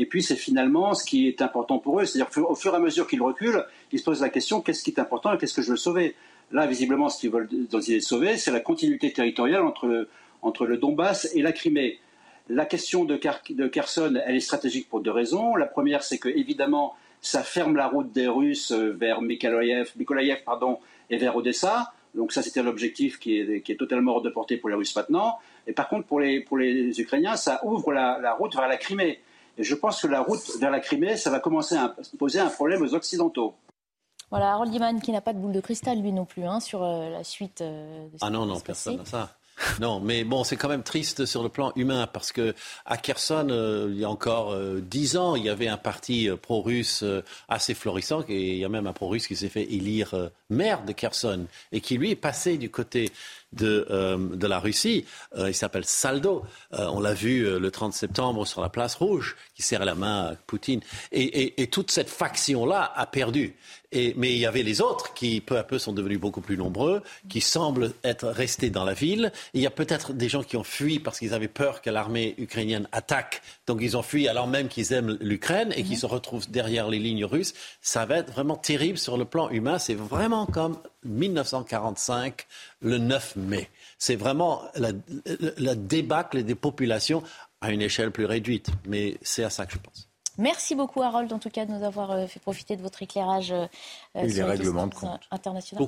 Et 0.00 0.06
puis 0.06 0.22
c'est 0.22 0.34
finalement 0.34 0.94
ce 0.94 1.04
qui 1.04 1.28
est 1.28 1.42
important 1.42 1.78
pour 1.78 2.00
eux, 2.00 2.06
c'est-à-dire 2.06 2.32
qu'au 2.32 2.54
fur 2.54 2.72
et 2.72 2.76
à 2.76 2.78
mesure 2.78 3.06
qu'ils 3.06 3.20
reculent, 3.20 3.66
ils 3.92 3.98
se 3.98 4.04
posent 4.04 4.22
la 4.22 4.30
question 4.30 4.62
qu'est-ce 4.62 4.82
qui 4.82 4.92
est 4.92 4.98
important 4.98 5.34
et 5.34 5.36
qu'est-ce 5.36 5.52
que 5.52 5.60
je 5.60 5.72
veux 5.72 5.76
sauver? 5.76 6.14
Là, 6.52 6.66
visiblement, 6.66 7.10
ce 7.10 7.20
qu'ils 7.20 7.30
veulent 7.30 7.50
sauver, 8.00 8.38
c'est 8.38 8.50
la 8.50 8.60
continuité 8.60 9.12
territoriale 9.12 9.62
entre, 9.62 10.08
entre 10.40 10.64
le 10.64 10.78
Donbass 10.78 11.28
et 11.34 11.42
la 11.42 11.52
Crimée. 11.52 12.00
La 12.48 12.64
question 12.64 13.04
de, 13.04 13.20
de 13.50 13.66
Kherson, 13.68 14.18
elle 14.24 14.36
est 14.36 14.40
stratégique 14.40 14.88
pour 14.88 15.00
deux 15.00 15.10
raisons. 15.10 15.54
La 15.54 15.66
première, 15.66 16.02
c'est 16.02 16.16
que 16.16 16.30
évidemment, 16.30 16.96
ça 17.20 17.42
ferme 17.42 17.76
la 17.76 17.86
route 17.86 18.10
des 18.10 18.26
Russes 18.26 18.72
vers 18.72 19.20
Mykolaïev, 19.20 19.92
pardon, 20.46 20.78
et 21.10 21.18
vers 21.18 21.36
Odessa. 21.36 21.92
Donc 22.14 22.32
ça, 22.32 22.42
c'était 22.42 22.62
l'objectif 22.62 23.18
qui 23.18 23.38
est, 23.38 23.60
qui 23.60 23.72
est, 23.72 23.76
totalement 23.76 24.12
hors 24.12 24.22
de 24.22 24.30
portée 24.30 24.56
pour 24.56 24.70
les 24.70 24.74
Russes 24.74 24.96
maintenant. 24.96 25.38
Et 25.66 25.72
par 25.72 25.88
contre, 25.88 26.06
pour 26.06 26.20
les, 26.20 26.40
pour 26.40 26.56
les 26.56 26.98
Ukrainiens, 27.00 27.36
ça 27.36 27.60
ouvre 27.64 27.92
la, 27.92 28.32
route 28.32 28.54
vers 28.56 28.66
la 28.66 28.78
Crimée. 28.78 29.20
Et 29.60 29.64
je 29.64 29.74
pense 29.74 30.00
que 30.00 30.06
la 30.06 30.22
route 30.22 30.40
vers 30.58 30.70
la 30.70 30.80
Crimée, 30.80 31.18
ça 31.18 31.28
va 31.28 31.38
commencer 31.38 31.76
à 31.76 31.94
poser 32.18 32.40
un 32.40 32.48
problème 32.48 32.80
aux 32.80 32.94
Occidentaux. 32.94 33.54
Voilà, 34.30 34.54
Harold 34.54 34.72
Iman 34.74 35.02
qui 35.02 35.12
n'a 35.12 35.20
pas 35.20 35.34
de 35.34 35.38
boule 35.38 35.52
de 35.52 35.60
cristal, 35.60 36.00
lui 36.00 36.12
non 36.12 36.24
plus, 36.24 36.46
hein, 36.46 36.60
sur 36.60 36.82
euh, 36.82 37.10
la 37.10 37.24
suite 37.24 37.60
euh, 37.60 38.06
de 38.08 38.16
Ah 38.22 38.30
non, 38.30 38.46
non, 38.46 38.58
personne 38.60 38.96
n'a 38.96 39.04
ça. 39.04 39.36
Non, 39.80 40.00
mais 40.00 40.24
bon, 40.24 40.44
c'est 40.44 40.56
quand 40.56 40.68
même 40.68 40.82
triste 40.82 41.26
sur 41.26 41.42
le 41.42 41.48
plan 41.48 41.72
humain 41.76 42.06
parce 42.06 42.32
que 42.32 42.54
à 42.86 42.96
Kherson, 42.96 43.48
euh, 43.50 43.88
il 43.90 43.98
y 43.98 44.04
a 44.04 44.10
encore 44.10 44.52
euh, 44.52 44.80
dix 44.80 45.16
ans, 45.16 45.36
il 45.36 45.44
y 45.44 45.48
avait 45.48 45.68
un 45.68 45.76
parti 45.76 46.28
euh, 46.28 46.36
pro-russe 46.36 47.04
assez 47.48 47.74
florissant 47.74 48.24
et 48.28 48.52
il 48.52 48.58
y 48.58 48.64
a 48.64 48.68
même 48.68 48.86
un 48.86 48.92
pro-russe 48.92 49.26
qui 49.26 49.36
s'est 49.36 49.48
fait 49.48 49.64
élire 49.64 50.30
maire 50.48 50.84
de 50.84 50.92
Kherson 50.92 51.46
et 51.72 51.80
qui 51.80 51.96
lui 51.98 52.10
est 52.10 52.16
passé 52.16 52.58
du 52.58 52.70
côté 52.70 53.12
de, 53.52 53.86
de 54.34 54.46
la 54.46 54.58
Russie. 54.58 55.04
il 55.36 55.54
s'appelle 55.54 55.84
Saldo. 55.84 56.44
on 56.72 57.00
l'a 57.00 57.14
vu 57.14 57.58
le 57.58 57.70
30 57.70 57.92
septembre 57.92 58.46
sur 58.46 58.60
la 58.60 58.68
place 58.68 58.94
rouge, 58.94 59.36
qui 59.54 59.62
serre 59.62 59.84
la 59.84 59.94
main 59.94 60.26
à 60.26 60.34
Poutine. 60.34 60.80
Et, 61.12 61.62
et 61.62 61.66
toute 61.68 61.90
cette 61.90 62.10
faction-là 62.10 62.92
a 62.94 63.06
perdu. 63.06 63.56
Et, 63.92 64.14
mais 64.16 64.30
il 64.32 64.38
y 64.38 64.46
avait 64.46 64.62
les 64.62 64.80
autres 64.80 65.14
qui, 65.14 65.40
peu 65.40 65.58
à 65.58 65.64
peu, 65.64 65.78
sont 65.78 65.92
devenus 65.92 66.20
beaucoup 66.20 66.40
plus 66.40 66.56
nombreux, 66.56 67.02
qui 67.28 67.40
semblent 67.40 67.92
être 68.04 68.28
restés 68.28 68.70
dans 68.70 68.84
la 68.84 68.94
ville. 68.94 69.32
il 69.52 69.62
y 69.62 69.66
a 69.66 69.70
peut-être 69.70 70.12
des 70.12 70.28
gens 70.28 70.44
qui 70.44 70.56
ont 70.56 70.62
fui 70.62 71.00
parce 71.00 71.18
qu'ils 71.18 71.34
avaient 71.34 71.48
peur 71.48 71.82
que 71.82 71.90
l'armée 71.90 72.34
ukrainienne 72.38 72.86
attaque. 72.92 73.42
Donc 73.66 73.80
ils 73.82 73.96
ont 73.96 74.02
fui 74.02 74.28
alors 74.28 74.46
même 74.46 74.68
qu'ils 74.68 74.92
aiment 74.92 75.18
l'Ukraine 75.20 75.72
et 75.76 75.82
qu'ils 75.82 75.98
se 75.98 76.06
retrouvent 76.06 76.48
derrière 76.50 76.88
les 76.88 77.00
lignes 77.00 77.24
russes. 77.24 77.52
Ça 77.80 78.06
va 78.06 78.18
être 78.18 78.32
vraiment 78.32 78.56
terrible 78.56 78.98
sur 78.98 79.16
le 79.16 79.24
plan 79.24 79.50
humain. 79.50 79.78
C'est 79.78 79.94
vraiment 79.94 80.46
comme 80.46 80.78
1945, 81.04 82.46
le 82.80 82.98
9 82.98 83.36
mai. 83.36 83.68
C'est 83.98 84.16
vraiment 84.16 84.62
la, 84.74 84.90
la 85.58 85.74
débâcle 85.74 86.42
des 86.42 86.54
populations 86.54 87.22
à 87.60 87.70
une 87.70 87.82
échelle 87.82 88.10
plus 88.10 88.24
réduite. 88.24 88.68
Mais 88.86 89.18
c'est 89.22 89.44
à 89.44 89.50
ça 89.50 89.66
que 89.66 89.72
je 89.72 89.78
pense. 89.78 90.08
Merci 90.38 90.74
beaucoup 90.74 91.02
Harold 91.02 91.30
en 91.32 91.38
tout 91.38 91.50
cas 91.50 91.66
de 91.66 91.72
nous 91.72 91.84
avoir 91.84 92.12
euh, 92.12 92.26
fait 92.26 92.40
profiter 92.40 92.74
de 92.76 92.82
votre 92.82 93.02
éclairage 93.02 93.52
euh, 93.52 93.66
sur 94.14 94.22
les 94.22 94.42
règlements 94.42 94.86
de 94.86 94.94
compte 94.94 95.20
international. 95.30 95.86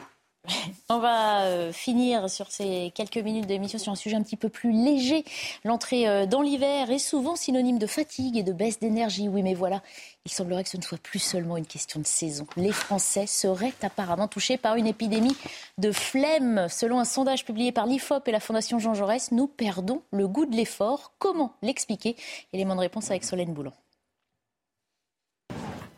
On 0.89 0.99
va 0.99 1.45
euh, 1.45 1.73
finir 1.73 2.29
sur 2.29 2.51
ces 2.51 2.93
quelques 2.95 3.19
minutes 3.19 3.47
d'émission 3.47 3.79
sur 3.79 3.93
un 3.93 3.97
sujet 3.97 4.17
un 4.17 4.23
petit 4.23 4.37
peu 4.37 4.49
plus 4.49 4.73
léger. 4.73 5.25
L'entrée 5.65 6.27
dans 6.27 6.43
l'hiver 6.43 6.91
est 6.91 6.99
souvent 6.99 7.37
synonyme 7.37 7.79
de 7.79 7.87
fatigue 7.87 8.37
et 8.37 8.43
de 8.43 8.53
baisse 8.53 8.81
d'énergie. 8.81 9.29
Oui, 9.29 9.43
mais 9.43 9.55
voilà, 9.55 9.83
il 10.25 10.33
semblerait 10.33 10.65
que 10.65 10.71
ce 10.71 10.77
ne 10.77 10.83
soit 10.83 10.99
plus 10.99 11.19
seulement 11.19 11.57
une 11.57 11.67
question 11.67 12.01
de 12.01 12.07
saison. 12.07 12.47
Les 12.57 12.73
Français 12.73 13.27
seraient 13.27 13.73
apparemment 13.83 14.29
touchés 14.29 14.57
par 14.57 14.77
une 14.77 14.87
épidémie 14.87 15.37
de 15.79 15.93
flemme. 15.93 16.67
Selon 16.69 17.01
un 17.01 17.05
sondage 17.05 17.45
publié 17.45 17.73
par 17.73 17.87
l'IFOP 17.87 18.29
et 18.29 18.33
la 18.33 18.41
Fondation 18.41 18.79
Jean 18.79 18.95
Jaurès, 18.95 19.33
nous 19.33 19.47
perdons 19.47 20.03
le 20.11 20.29
goût 20.29 20.47
de 20.47 20.57
l'effort. 20.57 21.13
Comment 21.19 21.55
l'expliquer? 21.63 22.17
Élément 22.53 22.75
de 22.75 22.81
réponse 22.81 23.11
avec 23.11 23.25
Solène 23.25 23.53
Boulan. 23.53 23.73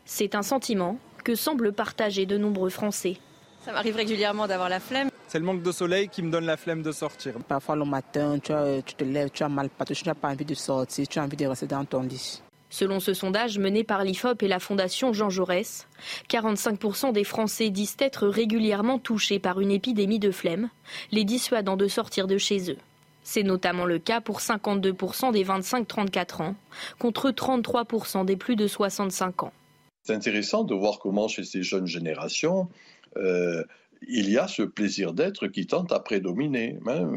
C'est 0.05 0.35
un 0.35 0.43
sentiment 0.43 0.97
que 1.23 1.35
semblent 1.35 1.73
partager 1.73 2.25
de 2.25 2.37
nombreux 2.37 2.69
Français. 2.69 3.17
Ça 3.65 3.71
m'arrive 3.71 3.95
régulièrement 3.95 4.45
d'avoir 4.45 4.69
la 4.69 4.79
flemme. 4.79 5.09
C'est 5.27 5.39
le 5.39 5.45
manque 5.45 5.63
de 5.63 5.71
soleil 5.71 6.07
qui 6.07 6.21
me 6.21 6.29
donne 6.29 6.45
la 6.45 6.55
flemme 6.55 6.83
de 6.83 6.91
sortir. 6.91 7.33
Parfois 7.47 7.75
le 7.75 7.83
matin, 7.83 8.37
tu, 8.37 8.93
te 8.93 9.03
lèves, 9.03 9.31
tu 9.33 9.41
as 9.41 9.49
mal 9.49 9.69
partout, 9.69 9.95
tu 9.95 10.05
n'as 10.05 10.13
pas 10.13 10.29
envie 10.29 10.45
de 10.45 10.53
sortir, 10.53 11.07
tu 11.07 11.17
as 11.17 11.23
envie 11.23 11.35
de 11.35 11.47
rester 11.47 11.65
dans 11.65 11.83
ton 11.83 12.03
lit. 12.03 12.43
Selon 12.69 12.99
ce 12.99 13.15
sondage 13.15 13.57
mené 13.57 13.83
par 13.83 14.03
l'IFOP 14.03 14.43
et 14.43 14.47
la 14.47 14.59
Fondation 14.59 15.13
Jean 15.13 15.31
Jaurès, 15.31 15.87
45% 16.29 17.11
des 17.11 17.23
Français 17.23 17.71
disent 17.71 17.97
être 17.97 18.27
régulièrement 18.27 18.99
touchés 18.99 19.39
par 19.39 19.59
une 19.59 19.71
épidémie 19.71 20.19
de 20.19 20.29
flemme, 20.29 20.69
les 21.11 21.23
dissuadant 21.23 21.75
de 21.75 21.87
sortir 21.87 22.27
de 22.27 22.37
chez 22.37 22.69
eux. 22.71 22.77
C'est 23.23 23.41
notamment 23.41 23.85
le 23.85 23.97
cas 23.97 24.21
pour 24.21 24.41
52% 24.41 25.31
des 25.31 25.43
25-34 25.43 26.43
ans, 26.43 26.55
contre 26.99 27.31
33% 27.31 28.25
des 28.25 28.35
plus 28.35 28.55
de 28.55 28.67
65 28.67 29.41
ans. 29.41 29.53
C'est 30.03 30.13
intéressant 30.13 30.63
de 30.63 30.75
voir 30.75 30.99
comment 30.99 31.27
chez 31.27 31.43
ces 31.43 31.63
jeunes 31.63 31.87
générations, 31.87 32.69
euh, 33.17 33.63
il 34.07 34.29
y 34.29 34.37
a 34.37 34.47
ce 34.47 34.61
plaisir 34.61 35.13
d'être 35.13 35.47
qui 35.47 35.67
tente 35.67 35.91
à 35.91 35.99
prédominer. 35.99 36.77
Hein. 36.87 37.09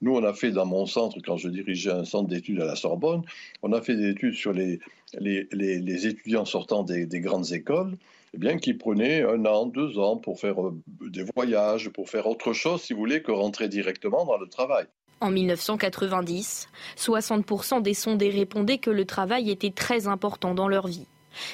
Nous, 0.00 0.14
on 0.14 0.24
a 0.24 0.34
fait 0.34 0.50
dans 0.50 0.66
mon 0.66 0.86
centre, 0.86 1.18
quand 1.24 1.36
je 1.36 1.48
dirigeais 1.48 1.90
un 1.90 2.04
centre 2.04 2.28
d'études 2.28 2.60
à 2.60 2.66
la 2.66 2.76
Sorbonne, 2.76 3.22
on 3.62 3.72
a 3.72 3.80
fait 3.80 3.96
des 3.96 4.10
études 4.10 4.34
sur 4.34 4.52
les, 4.52 4.80
les, 5.20 6.06
étudiants 6.06 6.44
sortant 6.44 6.82
des, 6.82 7.06
grandes 7.20 7.52
écoles, 7.52 7.96
eh 8.34 8.38
bien, 8.38 8.58
qui 8.58 8.74
prenaient 8.74 9.22
un 9.22 9.44
an, 9.46 9.66
deux 9.66 9.98
ans 9.98 10.16
pour 10.16 10.40
faire 10.40 10.60
euh, 10.60 10.76
des 11.00 11.24
voyages, 11.34 11.88
pour 11.90 12.10
faire 12.10 12.26
autre 12.26 12.52
chose, 12.52 12.82
si 12.82 12.92
vous 12.92 12.98
voulez, 12.98 13.22
que 13.22 13.32
rentrer 13.32 13.68
directement 13.68 14.24
dans 14.24 14.38
le 14.38 14.48
travail. 14.48 14.86
En 15.20 15.30
1990, 15.30 16.68
60% 16.98 17.80
des 17.80 17.94
sondés 17.94 18.30
répondaient 18.30 18.78
que 18.78 18.90
le 18.90 19.04
travail 19.04 19.50
était 19.50 19.70
très 19.70 20.08
important 20.08 20.54
dans 20.54 20.68
leur 20.68 20.88
vie. 20.88 21.06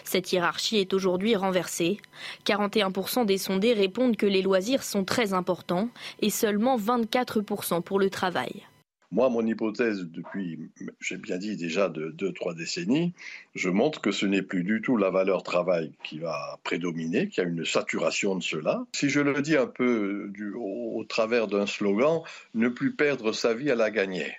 Cette 0.05 0.33
hiérarchie 0.33 0.79
est 0.79 0.93
aujourd'hui 0.93 1.37
renversée. 1.37 1.99
41% 2.47 3.27
des 3.27 3.39
sondés 3.39 3.73
répondent 3.73 4.17
que 4.17 4.27
les 4.27 4.43
loisirs 4.43 4.83
sont 4.83 5.05
très 5.05 5.33
importants 5.33 5.89
et 6.21 6.31
seulement 6.31 6.79
24% 6.79 7.83
pour 7.83 7.99
le 7.99 8.11
travail. 8.11 8.67
Moi, 9.13 9.29
mon 9.29 9.45
hypothèse 9.45 10.07
depuis, 10.07 10.71
j'ai 11.01 11.17
bien 11.17 11.37
dit 11.37 11.57
déjà 11.57 11.89
de 11.89 12.15
2-3 12.17 12.55
décennies, 12.55 13.13
je 13.57 13.69
montre 13.69 14.01
que 14.01 14.13
ce 14.13 14.25
n'est 14.25 14.43
plus 14.43 14.63
du 14.63 14.83
tout 14.83 14.97
la 14.97 15.11
valeur 15.11 15.43
travail 15.43 15.91
qui 16.05 16.21
va 16.21 16.61
prédominer, 16.63 17.29
qu'il 17.29 17.43
y 17.43 17.47
a 17.47 17.49
une 17.49 17.65
saturation 17.65 18.37
de 18.37 18.43
cela. 18.43 18.87
Si 18.93 19.09
je 19.09 19.19
le 19.21 19.43
dis 19.43 19.57
un 19.57 19.67
peu 19.67 20.31
au 20.57 21.03
travers 21.09 21.49
d'un 21.49 21.67
slogan, 21.67 22.21
ne 22.55 22.69
plus 22.69 22.95
perdre 22.95 23.33
sa 23.33 23.53
vie 23.53 23.73
à 23.73 23.75
la 23.75 23.91
gagner. 23.91 24.33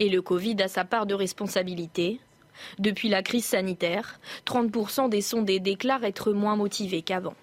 Et 0.00 0.08
le 0.08 0.20
Covid 0.22 0.60
a 0.60 0.66
sa 0.66 0.84
part 0.84 1.06
de 1.06 1.14
responsabilité. 1.14 2.18
Depuis 2.78 3.08
la 3.08 3.22
crise 3.22 3.44
sanitaire, 3.44 4.20
30% 4.46 5.08
des 5.08 5.20
sondés 5.20 5.60
déclarent 5.60 6.04
être 6.04 6.32
moins 6.32 6.56
motivés 6.56 7.02
qu'avant. 7.02 7.34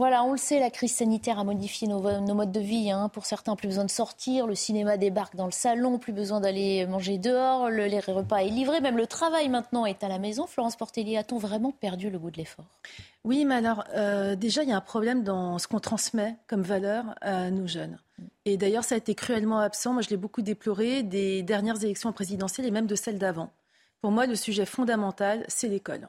Voilà, 0.00 0.24
on 0.24 0.32
le 0.32 0.38
sait, 0.38 0.58
la 0.60 0.70
crise 0.70 0.94
sanitaire 0.94 1.38
a 1.38 1.44
modifié 1.44 1.86
nos, 1.86 2.00
modes 2.00 2.52
de 2.52 2.60
vie. 2.60 2.90
Hein. 2.90 3.10
Pour 3.10 3.26
certains, 3.26 3.54
plus 3.54 3.68
besoin 3.68 3.84
de 3.84 3.90
sortir, 3.90 4.46
le 4.46 4.54
cinéma 4.54 4.96
débarque 4.96 5.36
dans 5.36 5.44
le 5.44 5.52
salon, 5.52 5.98
plus 5.98 6.14
besoin 6.14 6.40
d'aller 6.40 6.86
manger 6.86 7.18
dehors, 7.18 7.68
le, 7.68 7.84
les 7.84 8.00
repas 8.00 8.38
est 8.38 8.48
livré, 8.48 8.80
même 8.80 8.96
le 8.96 9.06
travail 9.06 9.50
maintenant 9.50 9.84
est 9.84 10.02
à 10.02 10.08
la 10.08 10.18
maison. 10.18 10.46
Florence 10.46 10.76
Portelli, 10.76 11.18
a-t-on 11.18 11.36
vraiment 11.36 11.70
perdu 11.70 12.08
le 12.08 12.18
goût 12.18 12.30
de 12.30 12.38
l'effort? 12.38 12.64
Oui, 13.24 13.44
mais 13.44 13.56
alors, 13.56 13.84
euh, 13.94 14.36
déjà, 14.36 14.62
il 14.62 14.70
y 14.70 14.72
a 14.72 14.76
un 14.78 14.80
problème 14.80 15.22
dans 15.22 15.58
ce 15.58 15.68
qu'on 15.68 15.80
transmet 15.80 16.34
comme 16.46 16.62
valeur 16.62 17.14
à 17.20 17.50
nos 17.50 17.66
jeunes. 17.66 17.98
Et 18.46 18.56
d'ailleurs, 18.56 18.84
ça 18.84 18.94
a 18.94 18.98
été 18.98 19.14
cruellement 19.14 19.58
absent. 19.58 19.92
Moi, 19.92 20.00
je 20.00 20.08
l'ai 20.08 20.16
beaucoup 20.16 20.40
déploré 20.40 21.02
des 21.02 21.42
dernières 21.42 21.84
élections 21.84 22.10
présidentielles 22.14 22.66
et 22.66 22.70
même 22.70 22.86
de 22.86 22.94
celles 22.94 23.18
d'avant. 23.18 23.50
Pour 24.00 24.10
moi, 24.10 24.26
le 24.26 24.36
sujet 24.36 24.66
fondamental, 24.66 25.44
c'est 25.48 25.68
l'école. 25.68 26.08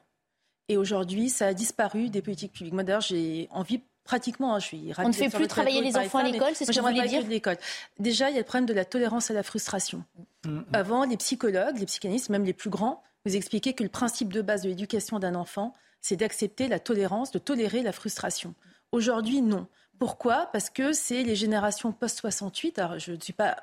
Et 0.68 0.76
aujourd'hui, 0.76 1.28
ça 1.28 1.48
a 1.48 1.54
disparu 1.54 2.08
des 2.08 2.22
politiques 2.22 2.52
publiques. 2.52 2.72
Moi, 2.72 2.84
d'ailleurs, 2.84 3.02
j'ai 3.02 3.48
envie 3.50 3.82
pratiquement, 4.04 4.54
hein, 4.54 4.58
je 4.58 4.66
suis 4.66 4.92
On 4.98 5.08
ne 5.08 5.12
fait 5.12 5.28
plus 5.28 5.46
travailler 5.46 5.80
les 5.80 5.96
enfants 5.96 6.18
à 6.18 6.24
l'école, 6.24 6.54
c'est 6.54 6.64
ce 6.64 6.72
que 6.72 6.80
vous 6.80 6.86
voulez 6.86 7.06
dire 7.08 7.26
l'école. 7.26 7.56
Déjà, 7.98 8.30
il 8.30 8.32
y 8.32 8.36
a 8.36 8.40
le 8.40 8.46
problème 8.46 8.66
de 8.66 8.74
la 8.74 8.84
tolérance 8.84 9.30
à 9.30 9.34
la 9.34 9.42
frustration. 9.42 10.04
Mm, 10.44 10.50
mm. 10.50 10.64
Avant, 10.72 11.04
les 11.04 11.16
psychologues, 11.16 11.78
les 11.78 11.86
psychanalystes, 11.86 12.30
même 12.30 12.44
les 12.44 12.52
plus 12.52 12.70
grands, 12.70 13.02
vous 13.24 13.36
expliquaient 13.36 13.74
que 13.74 13.82
le 13.82 13.88
principe 13.88 14.32
de 14.32 14.42
base 14.42 14.62
de 14.62 14.68
l'éducation 14.68 15.18
d'un 15.18 15.34
enfant, 15.34 15.72
c'est 16.00 16.16
d'accepter 16.16 16.68
la 16.68 16.80
tolérance, 16.80 17.30
de 17.30 17.38
tolérer 17.38 17.82
la 17.82 17.92
frustration. 17.92 18.54
Aujourd'hui, 18.90 19.40
non. 19.40 19.68
Pourquoi? 19.98 20.48
Parce 20.52 20.68
que 20.68 20.92
c'est 20.92 21.22
les 21.22 21.36
générations 21.36 21.92
post-68. 21.92 22.80
Alors, 22.80 22.98
je 22.98 23.12
ne 23.12 23.20
suis 23.20 23.32
pas 23.32 23.56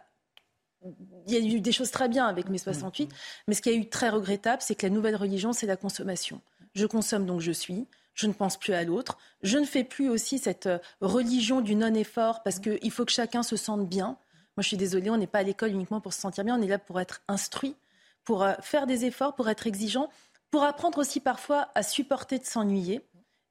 il 1.27 1.33
y 1.33 1.35
a 1.35 1.39
eu 1.39 1.61
des 1.61 1.71
choses 1.71 1.91
très 1.91 2.07
bien 2.07 2.25
avec 2.27 2.49
mai 2.49 2.57
68, 2.57 3.05
mm. 3.05 3.13
mais 3.47 3.53
ce 3.53 3.61
qui 3.61 3.69
a 3.69 3.73
eu 3.73 3.89
très 3.89 4.09
regrettable, 4.09 4.61
c'est 4.61 4.75
que 4.75 4.85
la 4.85 4.93
nouvelle 4.93 5.15
religion, 5.15 5.53
c'est 5.53 5.67
la 5.67 5.77
consommation. 5.77 6.41
Je 6.73 6.85
consomme 6.85 7.25
donc 7.25 7.41
je 7.41 7.51
suis. 7.51 7.87
Je 8.13 8.27
ne 8.27 8.33
pense 8.33 8.57
plus 8.57 8.73
à 8.73 8.83
l'autre. 8.83 9.17
Je 9.43 9.57
ne 9.57 9.65
fais 9.65 9.85
plus 9.85 10.09
aussi 10.09 10.39
cette 10.39 10.65
euh, 10.65 10.79
religion 10.99 11.61
du 11.61 11.75
non-effort 11.75 12.43
parce 12.43 12.59
qu'il 12.59 12.91
faut 12.91 13.05
que 13.05 13.13
chacun 13.13 13.43
se 13.43 13.55
sente 13.55 13.87
bien. 13.87 14.17
Moi, 14.57 14.61
je 14.61 14.67
suis 14.67 14.77
désolée, 14.77 15.09
on 15.09 15.15
n'est 15.15 15.27
pas 15.27 15.39
à 15.39 15.43
l'école 15.43 15.71
uniquement 15.71 16.01
pour 16.01 16.11
se 16.11 16.19
sentir 16.19 16.43
bien. 16.43 16.59
On 16.59 16.61
est 16.61 16.67
là 16.67 16.79
pour 16.79 16.99
être 16.99 17.21
instruit, 17.29 17.77
pour 18.25 18.43
euh, 18.43 18.53
faire 18.61 18.87
des 18.87 19.05
efforts, 19.05 19.35
pour 19.35 19.47
être 19.47 19.67
exigeant, 19.67 20.09
pour 20.51 20.63
apprendre 20.63 20.97
aussi 20.97 21.21
parfois 21.21 21.69
à 21.75 21.83
supporter 21.83 22.39
de 22.39 22.45
s'ennuyer 22.45 23.01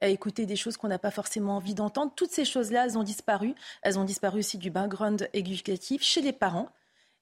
à 0.01 0.09
écouter 0.09 0.47
des 0.47 0.57
choses 0.57 0.76
qu'on 0.76 0.89
n'a 0.89 0.99
pas 0.99 1.11
forcément 1.11 1.57
envie 1.57 1.74
d'entendre. 1.74 2.12
Toutes 2.14 2.31
ces 2.31 2.45
choses-là, 2.45 2.85
elles 2.85 2.99
ont 2.99 3.03
disparu. 3.03 3.55
Elles 3.83 3.99
ont 3.99 4.05
disparu 4.05 4.41
aussi 4.41 4.59
du 4.59 4.70
background 4.70 5.29
éducatif 5.33 6.03
chez 6.03 6.20
les 6.20 6.33
parents 6.33 6.68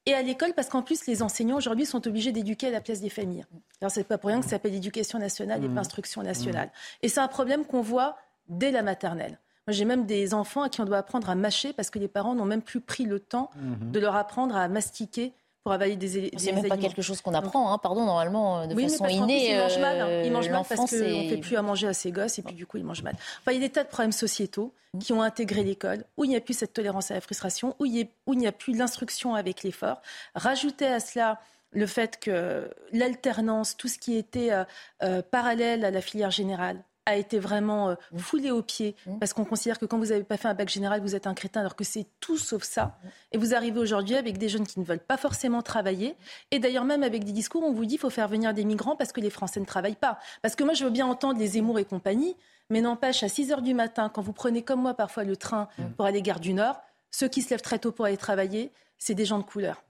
et 0.07 0.14
à 0.14 0.22
l'école 0.22 0.54
parce 0.54 0.68
qu'en 0.68 0.82
plus 0.82 1.07
les 1.07 1.22
enseignants 1.22 1.57
aujourd'hui 1.57 1.84
sont 1.84 2.07
obligés 2.07 2.32
d'éduquer 2.32 2.68
à 2.68 2.70
la 2.70 2.80
place 2.80 3.00
des 3.00 3.11
familles. 3.11 3.44
Alors 3.80 3.90
c'est 3.90 4.04
pas 4.04 4.18
pour 4.18 4.28
rien 4.28 4.38
que 4.38 4.44
ça 4.44 4.52
s'appelle 4.52 4.74
éducation 4.74 5.18
nationale 5.18 5.62
et 5.64 5.68
pas 5.68 5.74
mmh. 5.74 5.78
instruction 5.78 6.22
nationale. 6.22 6.68
Mmh. 6.68 6.98
Et 7.02 7.09
c'est 7.09 7.20
un 7.20 7.28
problème 7.28 7.64
qu'on 7.64 7.82
voit 7.82 8.16
dès 8.48 8.70
la 8.70 8.82
maternelle. 8.82 9.38
Moi, 9.66 9.72
j'ai 9.72 9.84
même 9.84 10.07
des 10.07 10.32
enfants 10.32 10.62
à 10.62 10.68
qui 10.68 10.80
on 10.80 10.84
doit 10.84 10.98
apprendre 10.98 11.28
à 11.28 11.34
mâcher 11.34 11.72
parce 11.72 11.90
que 11.90 11.98
les 11.98 12.07
parents 12.07 12.36
n'ont 12.36 12.44
même 12.44 12.62
plus 12.62 12.80
pris 12.80 13.04
le 13.04 13.18
temps 13.18 13.50
mmh. 13.57 13.90
de 13.90 13.98
leur 13.98 14.14
apprendre 14.14 14.57
à 14.57 14.68
mastiquer 14.68 15.34
pour 15.66 15.72
avaler 15.72 15.96
des, 15.96 16.30
C'est 16.36 16.52
même 16.52 16.68
pas 16.68 16.76
quelque 16.76 17.02
chose 17.02 17.20
qu'on 17.20 17.34
apprend, 17.34 17.72
hein, 17.72 17.78
pardon, 17.78 18.04
normalement, 18.04 18.68
de 18.68 18.80
façon 18.82 19.08
innée. 19.08 19.50
Ils 19.50 19.58
mangent 19.58 19.78
mal, 19.80 20.00
hein. 20.00 20.22
ils 20.24 20.30
mangent 20.30 20.48
mal 20.48 20.62
parce 20.68 20.92
qu'on 20.92 20.96
ne 20.96 21.28
fait 21.28 21.38
plus 21.38 21.56
à 21.56 21.62
manger 21.62 21.88
à 21.88 21.92
ses 21.92 22.12
gosses 22.12 22.38
et 22.38 22.42
puis 22.42 22.54
du 22.54 22.66
coup, 22.66 22.76
ils 22.76 22.84
mangent 22.84 23.02
mal. 23.02 23.16
Enfin, 23.40 23.50
il 23.50 23.54
y 23.54 23.64
a 23.64 23.66
des 23.66 23.72
tas 23.72 23.82
de 23.82 23.88
problèmes 23.88 24.12
sociétaux 24.12 24.72
mmh. 24.94 24.98
qui 25.00 25.12
ont 25.12 25.22
intégré 25.22 25.64
l'école, 25.64 26.04
où 26.16 26.24
il 26.24 26.28
n'y 26.28 26.36
a 26.36 26.40
plus 26.40 26.54
cette 26.54 26.72
tolérance 26.72 27.10
à 27.10 27.14
la 27.14 27.20
frustration, 27.20 27.74
où 27.80 27.84
il 27.84 28.06
n'y 28.28 28.46
a, 28.46 28.52
plus 28.52 28.76
l'instruction 28.76 29.34
avec 29.34 29.64
l'effort. 29.64 30.02
Rajouter 30.36 30.86
à 30.86 31.00
cela 31.00 31.40
le 31.72 31.86
fait 31.88 32.20
que 32.20 32.70
l'alternance, 32.92 33.76
tout 33.76 33.88
ce 33.88 33.98
qui 33.98 34.16
était 34.16 34.52
euh, 34.52 34.62
euh, 35.02 35.20
parallèle 35.20 35.84
à 35.84 35.90
la 35.90 36.00
filière 36.00 36.30
générale, 36.30 36.84
a 37.07 37.16
été 37.16 37.38
vraiment 37.38 37.90
euh, 37.90 37.94
mmh. 38.12 38.18
foulé 38.18 38.50
aux 38.50 38.62
pieds 38.62 38.96
mmh. 39.07 39.18
parce 39.18 39.32
qu'on 39.32 39.44
considère 39.44 39.78
que 39.78 39.86
quand 39.86 39.98
vous 39.98 40.07
n'avez 40.07 40.24
pas 40.24 40.36
fait 40.36 40.48
un 40.48 40.54
bac 40.54 40.68
général, 40.68 41.00
vous 41.00 41.14
êtes 41.14 41.26
un 41.26 41.34
crétin, 41.34 41.61
alors 41.61 41.76
que 41.76 41.84
c'est 41.84 42.07
tout 42.20 42.36
sauf 42.36 42.64
ça. 42.64 42.84
Mmh. 42.84 43.09
Et 43.32 43.38
vous 43.38 43.54
arrivez 43.54 43.78
aujourd'hui 43.78 44.16
avec 44.16 44.38
des 44.38 44.48
jeunes 44.48 44.66
qui 44.66 44.80
ne 44.80 44.84
veulent 44.84 44.98
pas 44.98 45.16
forcément 45.16 45.62
travailler. 45.62 46.16
Et 46.50 46.59
d'ailleurs, 46.59 46.84
même 46.84 47.02
avec 47.02 47.24
des 47.24 47.32
discours, 47.32 47.62
on 47.62 47.72
vous 47.72 47.84
dit 47.84 47.94
qu'il 47.94 48.00
faut 48.00 48.11
faire 48.11 48.28
venir 48.28 48.52
des 48.52 48.64
migrants 48.64 48.96
parce 48.96 49.12
que 49.12 49.20
les 49.20 49.30
Français 49.30 49.61
ne 49.61 49.64
travaillent 49.64 49.94
pas. 49.94 50.18
Parce 50.42 50.57
que 50.57 50.64
moi, 50.64 50.74
je 50.74 50.84
veux 50.84 50.90
bien 50.90 51.07
entendre 51.07 51.38
les 51.38 51.46
Zemmour 51.46 51.78
et 51.78 51.84
compagnie, 51.84 52.36
mais 52.68 52.80
n'empêche, 52.80 53.22
à 53.22 53.28
6 53.28 53.52
heures 53.52 53.62
du 53.62 53.74
matin, 53.74 54.11
quand 54.12 54.22
vous 54.22 54.32
prenez 54.32 54.62
comme 54.62 54.82
moi 54.82 54.94
parfois 54.94 55.24
le 55.24 55.36
train 55.36 55.68
pour 55.96 56.07
aller 56.07 56.20
gare 56.20 56.40
du 56.40 56.52
Nord, 56.52 56.80
ceux 57.12 57.28
qui 57.28 57.42
se 57.42 57.50
lèvent 57.50 57.62
très 57.62 57.78
tôt 57.78 57.92
pour 57.92 58.04
aller 58.07 58.16
travailler, 58.16 58.72
c'est 58.98 59.14
des 59.14 59.24
gens 59.24 59.38
de 59.38 59.44
couleur. 59.44 59.84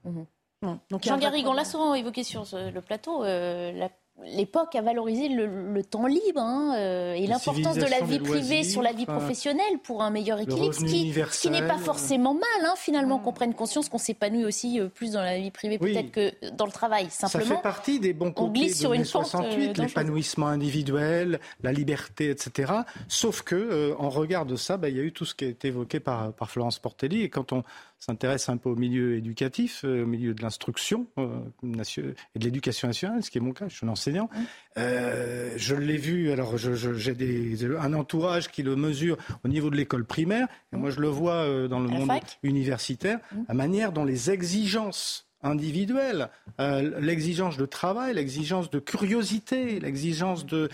Jean 0.61 1.17
Garrigue, 1.17 1.47
on 1.47 1.53
l'a 1.53 1.65
souvent 1.65 1.93
évoqué 1.93 2.23
sur 2.23 2.45
le 2.53 2.79
plateau, 2.81 3.23
euh, 3.23 3.71
la 3.71 3.89
l'époque 4.25 4.75
a 4.75 4.81
valorisé 4.81 5.29
le, 5.29 5.83
temps 5.83 6.07
libre 6.07 6.39
hein, 6.39 6.75
euh, 6.75 7.13
et 7.13 7.27
l'importance 7.27 7.75
de 7.75 7.85
la 7.85 8.01
vie 8.01 8.19
privée 8.19 8.63
sur 8.63 8.81
la 8.81 8.91
vie 8.91 9.05
professionnelle 9.05 9.77
pour 9.83 10.01
un 10.01 10.09
meilleur 10.09 10.39
équilibre, 10.39 10.73
ce 10.73 11.41
qui, 11.41 11.49
n'est 11.49 11.65
pas 11.65 11.77
forcément 11.77 12.33
mal 12.33 12.65
hein, 12.65 12.73
finalement 12.75 13.19
qu'on 13.19 13.31
prenne 13.31 13.53
conscience 13.53 13.89
qu'on 13.89 13.97
s'épanouit 13.97 14.43
aussi 14.43 14.79
euh, 14.79 14.87
plus 14.87 15.11
dans 15.11 15.21
la 15.21 15.37
vie 15.37 15.51
privée 15.51 15.77
peut-être 15.77 16.11
que 16.11 16.51
dans 16.51 16.65
le 16.65 16.71
travail. 16.71 17.07
Simplement, 17.09 17.45
ça 17.45 17.55
fait 17.55 17.61
partie 17.61 17.99
des 17.99 18.13
bons 18.13 18.31
côtés 18.31 18.49
on 18.49 18.51
glisse 18.51 18.73
de 18.73 18.79
sur 18.79 18.93
une 18.93 19.05
68, 19.05 19.79
euh, 19.79 19.83
l'épanouissement 19.83 20.47
individuel, 20.47 21.39
la 21.61 21.71
liberté, 21.71 22.29
etc. 22.29 22.73
Sauf 23.07 23.43
que 23.43 23.95
en 23.99 24.09
regard 24.09 24.45
de 24.45 24.55
ça, 24.55 24.77
bah, 24.77 24.89
il 24.89 24.97
y 24.97 24.99
a 24.99 25.03
eu 25.03 25.11
tout 25.11 25.25
ce 25.25 25.35
qui 25.35 25.45
a 25.45 25.47
été 25.47 25.69
évoqué 25.69 25.99
par, 25.99 26.33
par 26.33 26.49
Florence 26.49 26.79
Portelli 26.79 27.21
et 27.21 27.29
quand 27.29 27.53
on 27.53 27.63
s'intéresse 27.99 28.49
un 28.49 28.57
peu 28.57 28.69
au 28.69 28.75
milieu 28.75 29.15
éducatif, 29.15 29.83
au 29.83 30.05
milieu 30.05 30.33
de 30.33 30.41
l'instruction 30.41 31.07
et 31.17 32.39
de 32.39 32.43
l'éducation 32.43 32.87
nationale, 32.87 33.23
ce 33.23 33.31
qui 33.31 33.37
est 33.37 33.41
mon 33.41 33.53
cas, 33.53 33.67
je 33.67 33.77
suis 33.77 33.85
un 33.85 33.89
enseignant. 33.89 34.29
Euh, 34.77 35.53
je 35.57 35.75
l'ai 35.75 35.97
vu, 35.97 36.31
alors 36.31 36.57
j'ai 36.57 37.67
un 37.79 37.93
entourage 37.93 38.49
qui 38.49 38.63
le 38.63 38.75
mesure 38.75 39.17
au 39.43 39.47
niveau 39.47 39.69
de 39.69 39.75
l'école 39.75 40.05
primaire, 40.05 40.47
et 40.73 40.77
moi 40.77 40.89
je 40.89 40.99
le 40.99 41.07
vois 41.07 41.33
euh, 41.33 41.67
dans 41.67 41.79
le 41.79 41.89
monde 41.89 42.11
universitaire, 42.43 43.19
la 43.47 43.53
manière 43.53 43.91
dont 43.91 44.05
les 44.05 44.31
exigences 44.31 45.27
individuelles, 45.43 46.29
euh, 46.59 46.99
l'exigence 46.99 47.57
de 47.57 47.65
travail, 47.65 48.13
l'exigence 48.15 48.69
de 48.69 48.79
curiosité, 48.79 49.79
l'exigence 49.79 50.45
de 50.45 50.69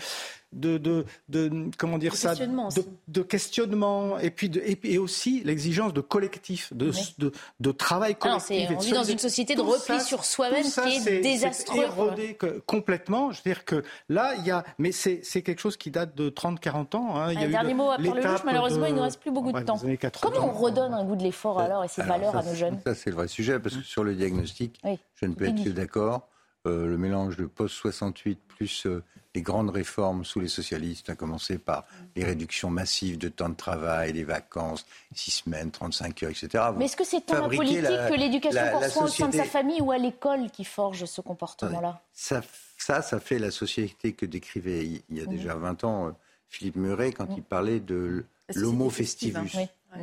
de, 0.54 0.78
de, 0.78 1.04
de, 1.28 1.70
comment 1.76 1.98
dire 1.98 2.14
ça, 2.16 2.34
de, 2.34 3.22
questionnement 3.22 4.18
et 4.18 4.30
puis 4.30 4.50
et, 4.84 4.98
aussi 4.98 5.42
l'exigence 5.44 5.92
de 5.92 6.00
collectif, 6.00 6.72
de, 6.72 6.92
de, 7.18 7.32
de, 7.60 7.72
travail 7.72 8.14
collectif. 8.14 8.70
on 8.70 8.78
vit 8.78 8.92
dans 8.92 9.04
une 9.04 9.18
société 9.18 9.54
de 9.54 9.60
repli 9.60 10.00
sur 10.00 10.24
soi-même 10.24 10.64
qui 10.64 11.08
est, 11.08 11.20
désastreux. 11.20 11.84
érodé 11.84 12.36
complètement. 12.66 13.32
Je 13.32 13.38
veux 13.38 13.52
dire 13.52 13.64
que 13.64 13.82
là, 14.08 14.34
il 14.38 14.46
y 14.46 14.50
a, 14.50 14.64
mais 14.78 14.92
c'est 14.92 15.20
quelque 15.42 15.60
chose 15.60 15.76
qui 15.76 15.90
date 15.90 16.14
de 16.14 16.30
30-40 16.30 16.96
ans. 16.96 17.16
Hein. 17.16 17.32
Il 17.32 17.40
y 17.40 17.44
a 17.44 17.46
un 17.46 17.50
dernier 17.50 17.74
mot 17.74 17.90
à 17.90 17.96
part 17.96 18.14
le 18.14 18.44
malheureusement, 18.44 18.86
il 18.86 18.94
ne 18.94 19.00
reste 19.00 19.20
plus 19.20 19.30
beaucoup 19.30 19.52
de 19.52 19.60
temps. 19.60 19.80
Comment 20.22 20.48
on 20.48 20.52
redonne 20.52 20.94
un 20.94 21.04
goût 21.04 21.16
de 21.16 21.22
l'effort 21.22 21.60
alors 21.60 21.84
et 21.84 21.88
ses 21.88 22.02
valeurs 22.02 22.36
à 22.36 22.42
nos 22.42 22.54
jeunes 22.54 22.78
Ça, 22.84 22.94
c'est 22.94 23.10
le 23.10 23.16
vrai 23.16 23.28
sujet 23.28 23.58
parce 23.58 23.76
que 23.76 23.82
sur 23.82 24.04
le 24.04 24.14
diagnostic, 24.14 24.80
je 25.14 25.26
ne 25.26 25.34
peux 25.34 25.46
être 25.46 25.62
que 25.62 25.70
d'accord. 25.70 26.28
Euh, 26.66 26.86
le 26.86 26.96
mélange 26.96 27.36
de 27.36 27.44
post-68 27.44 28.38
plus 28.48 28.86
euh, 28.86 29.02
les 29.34 29.42
grandes 29.42 29.70
réformes 29.70 30.24
sous 30.24 30.40
les 30.40 30.48
socialistes, 30.48 31.10
à 31.10 31.14
commencer 31.14 31.58
par 31.58 31.84
les 32.14 32.24
réductions 32.24 32.70
massives 32.70 33.18
de 33.18 33.28
temps 33.28 33.48
de 33.48 33.54
travail, 33.54 34.12
les 34.12 34.24
vacances, 34.24 34.86
6 35.14 35.30
semaines, 35.30 35.70
35 35.70 36.22
heures, 36.22 36.30
etc. 36.30 36.64
Mais 36.76 36.84
est-ce 36.84 36.96
que 36.96 37.04
c'est 37.04 37.22
tant 37.22 37.48
la 37.48 37.48
politique 37.48 37.82
que 37.82 38.18
l'éducation 38.18 38.62
qu'on 38.72 38.78
reçoit 38.80 39.04
au 39.04 39.08
sein 39.08 39.28
de 39.28 39.36
sa 39.36 39.44
famille 39.44 39.80
ou 39.80 39.90
à 39.90 39.98
l'école 39.98 40.50
qui 40.50 40.64
forge 40.64 41.04
ce 41.04 41.20
comportement-là? 41.20 42.00
Ça, 42.12 42.42
ça, 42.78 43.02
ça, 43.02 43.18
fait 43.18 43.38
la 43.38 43.50
société 43.50 44.12
que 44.12 44.26
décrivait 44.26 44.86
il 44.86 45.16
y 45.16 45.20
a 45.20 45.26
déjà 45.26 45.54
20 45.54 45.84
ans 45.84 46.08
euh, 46.08 46.10
Philippe 46.48 46.76
Muret 46.76 47.12
quand 47.12 47.26
il 47.36 47.42
parlait 47.42 47.80
de 47.80 48.24
l'homo 48.54 48.90
festivus. 48.90 49.56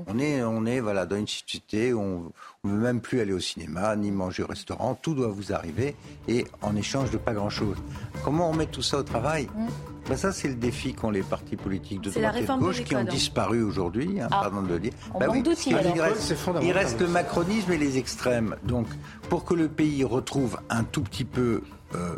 On 0.08 0.20
est, 0.20 0.44
on 0.44 0.66
est 0.66 0.80
voilà, 0.80 1.06
dans 1.06 1.16
une 1.16 1.28
société 1.28 1.94
où 1.94 2.32
on 2.64 2.68
ne 2.68 2.74
veut 2.74 2.80
même 2.80 3.02
plus 3.02 3.20
aller 3.20 3.34
au 3.34 3.39
cinéma, 3.39 3.96
ni 3.96 4.12
manger 4.12 4.44
au 4.44 4.48
restaurant. 4.48 4.96
Tout 5.02 5.14
doit 5.14 5.28
vous 5.28 5.54
arriver 5.54 5.96
et 6.28 6.46
en 6.62 6.76
échange 6.76 7.12
de 7.12 7.18
pas 7.18 7.34
grand-chose. 7.34 7.78
Comment 8.24 8.50
on 8.50 8.54
met 8.54 8.68
tout 8.68 8.82
ça 8.82 8.98
au 8.98 9.04
travail 9.04 9.46
mm. 9.56 9.68
ben 10.10 10.18
Ça, 10.18 10.32
c'est 10.32 10.48
le 10.48 10.56
défi 10.56 10.94
qu'ont 10.94 11.12
les 11.12 11.24
partis 11.24 11.56
politiques 11.56 12.02
de 12.02 12.12
droite 12.12 12.36
et 12.38 12.42
de 12.46 12.60
gauche 12.60 12.84
qui 12.84 12.96
ont 12.96 13.04
disparu 13.04 13.64
aujourd'hui, 13.64 14.22
hein, 14.22 14.28
ah. 14.32 14.42
pardon 14.44 14.62
de 14.62 14.70
le 14.70 14.80
dire. 14.80 14.94
Ben 15.20 15.30
oui, 15.30 15.44
il, 15.66 15.76
reste, 15.76 16.36
il 16.62 16.72
reste 16.72 17.00
le 17.00 17.08
macronisme 17.08 17.72
et 17.72 17.78
les 17.78 17.98
extrêmes. 17.98 18.56
Donc, 18.64 18.88
pour 19.30 19.46
que 19.46 19.54
le 19.54 19.68
pays 19.68 20.04
retrouve 20.04 20.60
un 20.70 20.84
tout 20.84 21.02
petit 21.02 21.26
peu 21.26 21.62
euh, 21.96 22.16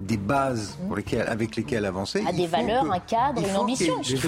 des 0.00 0.16
bases 0.16 0.78
pour 0.86 0.96
lesquelles, 0.96 1.26
avec 1.28 1.56
lesquelles 1.56 1.84
avancer. 1.84 2.24
À 2.26 2.32
des 2.32 2.46
valeurs, 2.46 2.90
un 2.90 2.98
cadre, 3.00 3.42
une 3.46 3.56
ambition. 3.56 4.00
il 4.02 4.18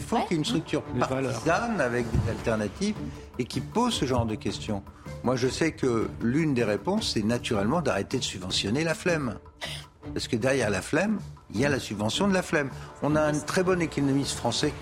faut 0.00 0.16
qu'il 0.18 0.30
y 0.30 0.34
ait 0.34 0.36
une 0.36 0.44
structure 0.44 0.82
partisane 0.82 1.80
avec 1.80 2.06
des 2.10 2.30
alternatives 2.30 2.96
et 3.38 3.44
qui 3.44 3.60
pose 3.60 3.94
ce 3.94 4.04
genre 4.04 4.26
de 4.26 4.34
questions. 4.34 4.82
Moi, 5.24 5.36
je 5.36 5.48
sais 5.48 5.72
que 5.72 6.08
l'une 6.20 6.54
des 6.54 6.64
réponses, 6.64 7.12
c'est 7.14 7.24
naturellement 7.24 7.80
d'arrêter 7.80 8.18
de 8.18 8.24
subventionner 8.24 8.84
la 8.84 8.94
flemme. 8.94 9.38
Parce 10.14 10.28
que 10.28 10.36
derrière 10.36 10.70
la 10.70 10.82
flemme, 10.82 11.18
il 11.52 11.60
y 11.60 11.64
a 11.64 11.68
la 11.68 11.80
subvention 11.80 12.28
de 12.28 12.34
la 12.34 12.42
flemme. 12.42 12.70
On 13.02 13.16
a 13.16 13.22
un 13.22 13.32
très 13.32 13.62
bon 13.62 13.80
économiste 13.80 14.36
français 14.36 14.72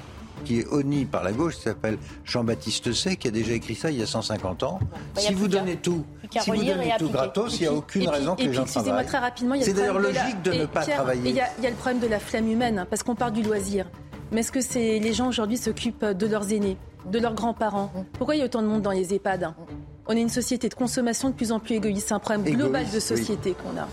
qui 0.44 0.60
est 0.60 0.66
honni 0.66 1.04
par 1.04 1.22
la 1.22 1.32
gauche, 1.32 1.56
qui 1.56 1.62
s'appelle 1.62 1.98
Jean-Baptiste 2.24 2.92
Say, 2.92 3.16
qui 3.16 3.28
a 3.28 3.30
déjà 3.30 3.52
écrit 3.52 3.74
ça 3.74 3.90
il 3.90 3.98
y 3.98 4.02
a 4.02 4.06
150 4.06 4.62
ans. 4.62 4.78
Bah, 5.14 5.20
si 5.20 5.34
vous 5.34 5.48
donnez 5.48 5.76
tout, 5.76 6.04
si 6.30 6.50
vous 6.50 6.64
donnez 6.64 6.94
tout 6.98 7.08
gratos, 7.08 7.58
il 7.58 7.62
n'y 7.62 7.66
a 7.68 7.72
aucune 7.72 8.08
raison 8.08 8.34
que 8.36 8.42
les 8.42 8.52
gens 8.52 8.64
travaillent. 8.64 9.06
très 9.06 9.18
rapidement, 9.18 9.54
c'est 9.60 9.72
d'ailleurs 9.72 9.98
logique 9.98 10.42
de, 10.42 10.52
ne 10.52 10.66
pas 10.66 10.84
travailler. 10.84 11.30
Il 11.30 11.36
y, 11.36 11.40
a 11.40 11.70
le 11.70 11.76
problème 11.76 12.00
de 12.00 12.08
la 12.08 12.18
flemme 12.18 12.48
humaine, 12.48 12.80
hein, 12.80 12.86
parce 12.88 13.02
qu'on 13.02 13.14
part 13.14 13.32
du 13.32 13.42
loisir. 13.42 13.86
Mais 14.32 14.40
est-ce 14.40 14.52
que 14.52 14.60
c'est 14.60 14.98
les 14.98 15.12
gens 15.12 15.28
aujourd'hui 15.28 15.56
s'occupent 15.56 16.04
de 16.04 16.26
leurs 16.26 16.52
aînés, 16.52 16.76
de 17.06 17.18
leurs 17.18 17.34
grands-parents? 17.34 17.92
Pourquoi 18.14 18.34
il 18.34 18.38
y 18.38 18.42
a 18.42 18.46
autant 18.46 18.62
de 18.62 18.66
monde 18.66 18.82
dans 18.82 18.90
les 18.90 19.14
EHPAD 19.14 19.54
On 20.06 20.16
est 20.16 20.20
une 20.20 20.28
société 20.28 20.68
de 20.68 20.74
consommation 20.74 21.30
de 21.30 21.34
plus 21.34 21.52
en 21.52 21.60
plus 21.60 21.76
égoïste. 21.76 22.08
C'est 22.08 22.14
un 22.14 22.18
problème 22.18 22.42
global 22.42 22.86
de 22.92 23.00
société 23.00 23.54
qu'on 23.54 23.78
a. 23.78 23.88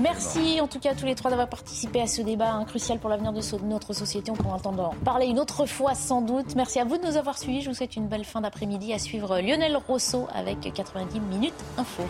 Merci 0.00 0.60
en 0.60 0.66
tout 0.66 0.80
cas 0.80 0.92
à 0.92 0.94
tous 0.94 1.06
les 1.06 1.14
trois 1.14 1.30
d'avoir 1.30 1.48
participé 1.48 2.00
à 2.00 2.06
ce 2.06 2.22
débat 2.22 2.52
hein, 2.52 2.64
crucial 2.64 2.98
pour 2.98 3.10
l'avenir 3.10 3.32
de 3.32 3.40
notre 3.64 3.92
société. 3.92 4.30
On 4.30 4.34
pourra 4.34 4.56
entendre 4.56 4.90
parler 5.04 5.26
une 5.26 5.38
autre 5.38 5.66
fois 5.66 5.94
sans 5.94 6.20
doute. 6.20 6.54
Merci 6.56 6.80
à 6.80 6.84
vous 6.84 6.98
de 6.98 7.06
nous 7.06 7.16
avoir 7.16 7.38
suivis. 7.38 7.62
Je 7.62 7.68
vous 7.68 7.74
souhaite 7.74 7.96
une 7.96 8.08
belle 8.08 8.24
fin 8.24 8.40
d'après-midi 8.40 8.92
à 8.92 8.98
suivre 8.98 9.40
Lionel 9.40 9.76
Rousseau 9.76 10.26
avec 10.34 10.72
90 10.72 11.20
minutes 11.20 11.54
info. 11.78 12.02